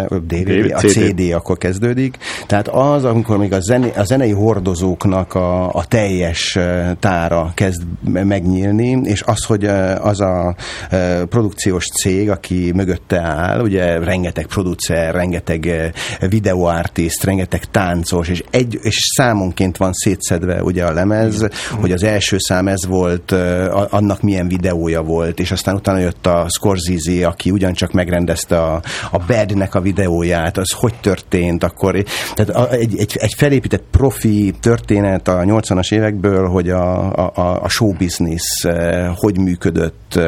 a 0.09 0.19
DVD, 0.19 0.73
a 0.73 0.79
CD 0.79 1.33
akkor 1.33 1.59
kezdődik, 1.59 2.17
tehát 2.47 2.69
az, 2.69 3.05
amikor 3.05 3.39
még 3.39 3.53
a, 3.53 3.61
zené, 3.61 3.93
a 3.97 4.05
zenei 4.05 4.33
hordozóknak 4.33 5.35
a, 5.35 5.75
a 5.75 5.85
teljes 5.85 6.59
tára 6.99 7.53
kezd 7.55 7.83
megnyílni, 8.05 9.01
és 9.05 9.23
az, 9.23 9.45
hogy 9.45 9.65
az 10.01 10.21
a 10.21 10.57
E, 10.91 11.25
produkciós 11.25 11.87
cég, 11.87 12.31
aki 12.31 12.73
mögötte 12.75 13.21
áll, 13.21 13.61
ugye 13.61 13.99
rengeteg 13.99 14.47
producer, 14.47 15.15
rengeteg 15.15 15.67
e, 15.67 15.93
videoartist, 16.29 17.25
rengeteg 17.25 17.65
táncos, 17.65 18.29
és, 18.29 18.43
egy, 18.51 18.79
és 18.83 18.97
számonként 19.17 19.77
van 19.77 19.93
szétszedve 19.93 20.63
ugye 20.63 20.85
a 20.85 20.93
lemez, 20.93 21.43
mm. 21.43 21.81
hogy 21.81 21.93
az 21.93 22.03
első 22.03 22.37
szám 22.39 22.69
ez 22.69 22.87
volt, 22.87 23.33
e, 23.33 23.73
annak 23.73 24.23
milyen 24.23 24.49
videója 24.49 25.03
volt, 25.03 25.41
és 25.41 25.51
aztán 25.51 25.75
utána 25.75 25.99
jött 25.99 26.27
a 26.27 26.47
Scorsese, 26.49 27.27
aki 27.27 27.48
ugyancsak 27.51 27.93
megrendezte 27.93 28.63
a, 28.63 28.83
a 29.11 29.19
Badnek 29.27 29.75
a 29.75 29.81
videóját, 29.81 30.59
az 30.59 30.71
hogy 30.71 30.95
történt, 31.01 31.65
akkor 31.65 32.05
tehát 32.35 32.73
egy, 32.73 32.99
egy, 32.99 33.17
egy 33.21 33.35
felépített 33.37 33.85
profi 33.91 34.55
történet 34.61 35.29
a 35.29 35.39
80-as 35.39 35.95
évekből, 35.95 36.49
hogy 36.49 36.71
a, 36.71 37.13
a, 37.13 37.63
a 37.63 37.69
show 37.69 37.93
business 37.93 38.67
hogy 39.15 39.39
működött, 39.39 40.21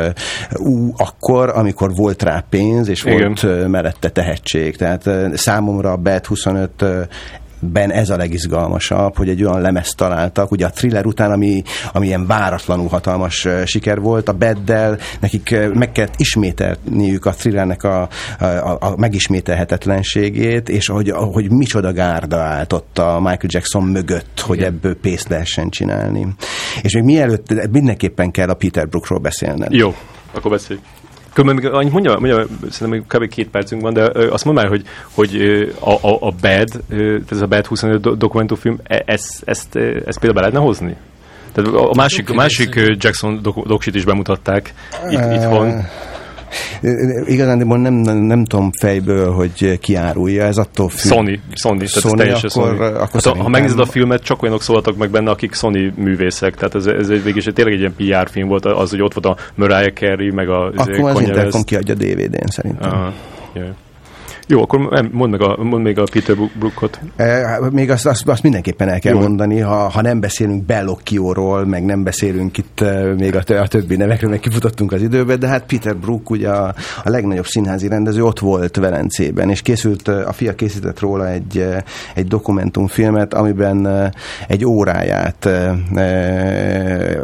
ú, 0.56 0.92
akkor, 0.96 1.48
amikor 1.48 1.94
volt 1.94 2.22
rá 2.22 2.44
pénz, 2.50 2.88
és 2.88 3.04
Igen. 3.04 3.36
volt 3.42 3.68
mellette 3.68 4.08
tehetség. 4.08 4.76
Tehát 4.76 5.10
számomra 5.34 5.92
a 5.92 5.96
BET 5.96 6.26
25 6.26 6.84
ben 7.60 7.90
ez 7.90 8.10
a 8.10 8.16
legizgalmasabb, 8.16 9.16
hogy 9.16 9.28
egy 9.28 9.44
olyan 9.44 9.60
lemezt 9.60 9.96
találtak, 9.96 10.50
ugye 10.50 10.66
a 10.66 10.70
thriller 10.70 11.06
után, 11.06 11.30
ami, 11.30 11.62
ami 11.92 12.06
ilyen 12.06 12.26
váratlanul 12.26 12.88
hatalmas 12.88 13.48
siker 13.64 14.00
volt, 14.00 14.28
a 14.28 14.32
Beddel 14.32 14.98
nekik 15.20 15.56
meg 15.74 15.92
kellett 15.92 16.14
ismételniük 16.16 17.24
a 17.26 17.30
thrillernek 17.30 17.82
a, 17.82 18.08
a, 18.38 18.76
a 18.80 18.94
megismételhetetlenségét, 18.96 20.68
és 20.68 20.86
hogy, 20.86 21.10
hogy 21.10 21.50
micsoda 21.50 21.92
gárda 21.92 22.38
állt 22.38 22.72
ott 22.72 22.98
a 22.98 23.14
Michael 23.18 23.38
Jackson 23.46 23.84
mögött, 23.84 24.40
hogy 24.40 24.56
Igen. 24.56 24.72
ebből 24.72 24.96
pénzt 24.96 25.28
lehessen 25.28 25.70
csinálni. 25.70 26.26
És 26.82 26.94
még 26.94 27.02
mielőtt 27.02 27.70
mindenképpen 27.70 28.30
kell 28.30 28.48
a 28.48 28.54
Peter 28.54 28.88
Brookról 28.88 29.18
beszélned. 29.18 29.72
Jó, 29.72 29.94
akkor 30.32 30.50
beszélj. 30.50 30.78
Különben 31.40 31.64
még 31.64 31.74
annyit 31.80 31.92
mondja, 31.92 32.18
mondja, 32.18 32.46
szerintem 32.70 32.88
még 32.88 33.02
kb. 33.06 33.34
két 33.34 33.48
percünk 33.48 33.82
van, 33.82 33.92
de 33.92 34.10
azt 34.30 34.44
mondd 34.44 34.56
már, 34.56 34.68
hogy, 34.68 34.82
hogy 35.14 35.34
a, 35.78 35.90
a, 35.90 36.18
a 36.20 36.32
Bad, 36.40 36.68
ez 37.30 37.40
a 37.40 37.46
Bad 37.46 37.66
25 37.66 38.18
dokumentumfilm, 38.18 38.78
e, 38.82 39.02
ezt, 39.06 39.42
ezt, 39.44 39.76
ezt 39.76 40.18
például 40.18 40.32
be 40.32 40.40
lehetne 40.40 40.60
hozni? 40.60 40.96
Tehát 41.52 41.74
a 41.74 41.94
másik, 41.96 42.30
a 42.30 42.34
másik 42.34 42.74
Jackson 42.74 43.42
dok, 43.42 43.66
doksit 43.66 43.94
is 43.94 44.04
bemutatták 44.04 44.74
itt, 45.10 45.32
itthon. 45.32 45.84
Igazán 47.24 47.58
nem, 47.66 47.92
nem, 47.92 48.16
nem 48.16 48.44
tudom 48.44 48.70
fejből, 48.80 49.32
hogy 49.32 49.78
ki 49.78 49.94
árulja, 49.94 50.44
ez 50.44 50.56
attól 50.56 50.88
függ. 50.88 51.10
Sony, 51.10 51.40
Sony, 51.52 51.86
Sony 51.86 52.16
tehát 52.16 52.44
ez 52.44 52.56
akkor, 52.56 52.76
Sony. 52.76 52.86
Akkor 52.86 53.20
hát, 53.24 53.36
ha 53.36 53.48
megnézed 53.48 53.80
a 53.80 53.86
filmet, 53.86 54.22
csak 54.22 54.42
olyanok 54.42 54.62
szóltak 54.62 54.96
meg 54.96 55.10
benne, 55.10 55.30
akik 55.30 55.54
Sony 55.54 55.92
művészek, 55.96 56.54
tehát 56.54 56.74
ez, 56.74 56.86
ez 56.86 57.08
egy, 57.08 57.22
végig 57.22 57.52
tényleg 57.52 57.74
egy 57.74 57.80
ilyen 57.80 58.22
PR 58.22 58.30
film 58.30 58.48
volt, 58.48 58.64
az, 58.64 58.90
hogy 58.90 59.02
ott 59.02 59.14
volt 59.14 59.38
a 59.38 59.42
Mariah 59.54 59.92
Carey, 59.92 60.30
meg 60.30 60.48
a... 60.48 60.72
Akkor 60.76 61.10
az 61.10 61.20
Intercom 61.20 61.62
kiadja 61.62 61.94
DVD-n 61.94 62.46
szerintem. 62.46 62.90
Aha, 62.90 63.12
yeah. 63.54 63.68
Jó, 64.50 64.62
akkor 64.62 65.08
mondd, 65.12 65.30
meg 65.30 65.42
a, 65.42 65.62
mondd 65.62 65.82
még 65.82 65.98
a 65.98 66.04
Peter 66.12 66.36
Brookot. 66.58 67.00
E, 67.16 67.60
még 67.70 67.90
azt, 67.90 68.06
azt, 68.06 68.28
azt 68.28 68.42
mindenképpen 68.42 68.88
el 68.88 68.98
kell 68.98 69.14
Jó. 69.14 69.20
mondani, 69.20 69.58
ha, 69.60 69.88
ha 69.88 70.02
nem 70.02 70.20
beszélünk 70.20 70.64
Bellocchio-ról, 70.64 71.66
meg 71.66 71.84
nem 71.84 72.02
beszélünk 72.02 72.58
itt 72.58 72.80
e, 72.80 73.14
még 73.14 73.34
a, 73.34 73.60
a 73.60 73.66
többi 73.66 73.96
nevekről, 73.96 74.30
meg 74.30 74.40
kifutottunk 74.40 74.92
az 74.92 75.02
időbe, 75.02 75.36
de 75.36 75.46
hát 75.46 75.66
Peter 75.66 75.96
Brook 75.96 76.30
ugye 76.30 76.48
a, 76.48 76.74
a 77.04 77.10
legnagyobb 77.10 77.46
színházi 77.46 77.88
rendező 77.88 78.24
ott 78.24 78.38
volt 78.38 78.76
Velencében, 78.76 79.50
és 79.50 79.62
készült, 79.62 80.08
e, 80.08 80.26
a 80.26 80.32
fia 80.32 80.54
készített 80.54 81.00
róla 81.00 81.28
egy, 81.28 81.58
e, 81.58 81.84
egy 82.14 82.26
dokumentumfilmet, 82.26 83.34
amiben 83.34 84.12
egy 84.48 84.64
óráját, 84.64 85.48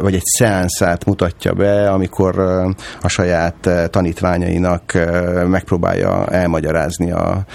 vagy 0.01 0.13
egy 0.13 0.25
szeánszát 0.25 1.05
mutatja 1.05 1.53
be, 1.53 1.91
amikor 1.91 2.39
a 3.01 3.07
saját 3.07 3.69
tanítványainak 3.89 4.93
megpróbálja 5.47 6.27
elmagyarázni 6.27 7.15
a, 7.17 7.45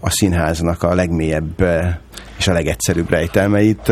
a 0.00 0.10
színháznak 0.10 0.82
a 0.82 0.94
legmélyebb 0.94 1.64
és 2.42 2.48
a 2.48 2.52
legegyszerűbb 2.52 3.10
rejtelmeit. 3.10 3.82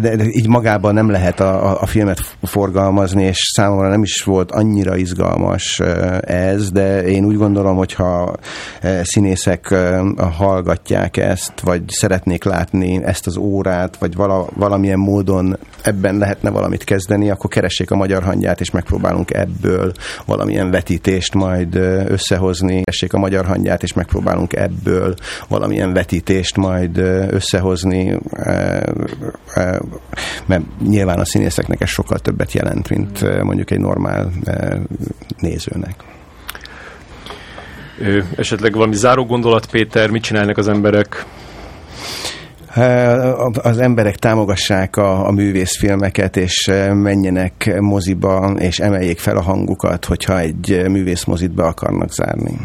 De 0.00 0.24
így 0.30 0.48
magában 0.48 0.94
nem 0.94 1.10
lehet 1.10 1.40
a, 1.40 1.80
a 1.80 1.86
filmet 1.86 2.20
forgalmazni, 2.42 3.22
és 3.22 3.38
számomra 3.56 3.88
nem 3.88 4.02
is 4.02 4.22
volt 4.22 4.52
annyira 4.52 4.96
izgalmas 4.96 5.80
ez, 6.20 6.70
de 6.70 7.02
én 7.02 7.24
úgy 7.24 7.36
gondolom, 7.36 7.76
hogyha 7.76 8.34
színészek 9.02 9.74
hallgatják 10.36 11.16
ezt, 11.16 11.60
vagy 11.60 11.82
szeretnék 11.86 12.44
látni 12.44 13.04
ezt 13.04 13.26
az 13.26 13.36
órát, 13.36 13.96
vagy 13.96 14.14
vala, 14.14 14.48
valamilyen 14.54 14.98
módon 14.98 15.58
ebben 15.82 16.18
lehetne 16.18 16.50
valamit 16.50 16.84
kezdeni, 16.84 17.30
akkor 17.30 17.50
keressék 17.50 17.90
a 17.90 17.96
magyar 17.96 18.22
hangját, 18.22 18.60
és 18.60 18.70
megpróbálunk 18.70 19.30
ebből 19.34 19.92
valamilyen 20.26 20.70
vetítést 20.70 21.34
majd 21.34 21.74
összehozni. 22.06 22.82
Keressék 22.82 23.12
a 23.12 23.18
magyar 23.18 23.44
hangját, 23.44 23.82
és 23.82 23.92
megpróbálunk 23.92 24.52
ebből 24.52 25.14
valamilyen 25.48 25.92
vetítést 25.92 26.56
majd 26.56 26.77
majd 26.78 26.98
összehozni, 27.32 28.18
mert 30.46 30.62
nyilván 30.88 31.18
a 31.18 31.24
színészeknek 31.24 31.80
ez 31.80 31.88
sokkal 31.88 32.18
többet 32.18 32.52
jelent, 32.52 32.88
mint 32.88 33.42
mondjuk 33.42 33.70
egy 33.70 33.80
normál 33.80 34.30
nézőnek. 35.38 35.94
Esetleg 38.36 38.72
valami 38.72 38.94
záró 38.94 39.24
gondolat, 39.24 39.70
Péter, 39.70 40.10
mit 40.10 40.22
csinálnak 40.22 40.56
az 40.56 40.68
emberek? 40.68 41.24
Az 43.62 43.78
emberek 43.78 44.16
támogassák 44.16 44.96
a, 44.96 45.26
a 45.26 45.30
művészfilmeket, 45.30 46.36
és 46.36 46.70
menjenek 46.92 47.76
moziba, 47.80 48.54
és 48.58 48.78
emeljék 48.78 49.18
fel 49.18 49.36
a 49.36 49.42
hangukat, 49.42 50.04
hogyha 50.04 50.38
egy 50.38 50.84
művészmozit 50.88 51.54
be 51.54 51.62
akarnak 51.62 52.12
zárni. 52.12 52.56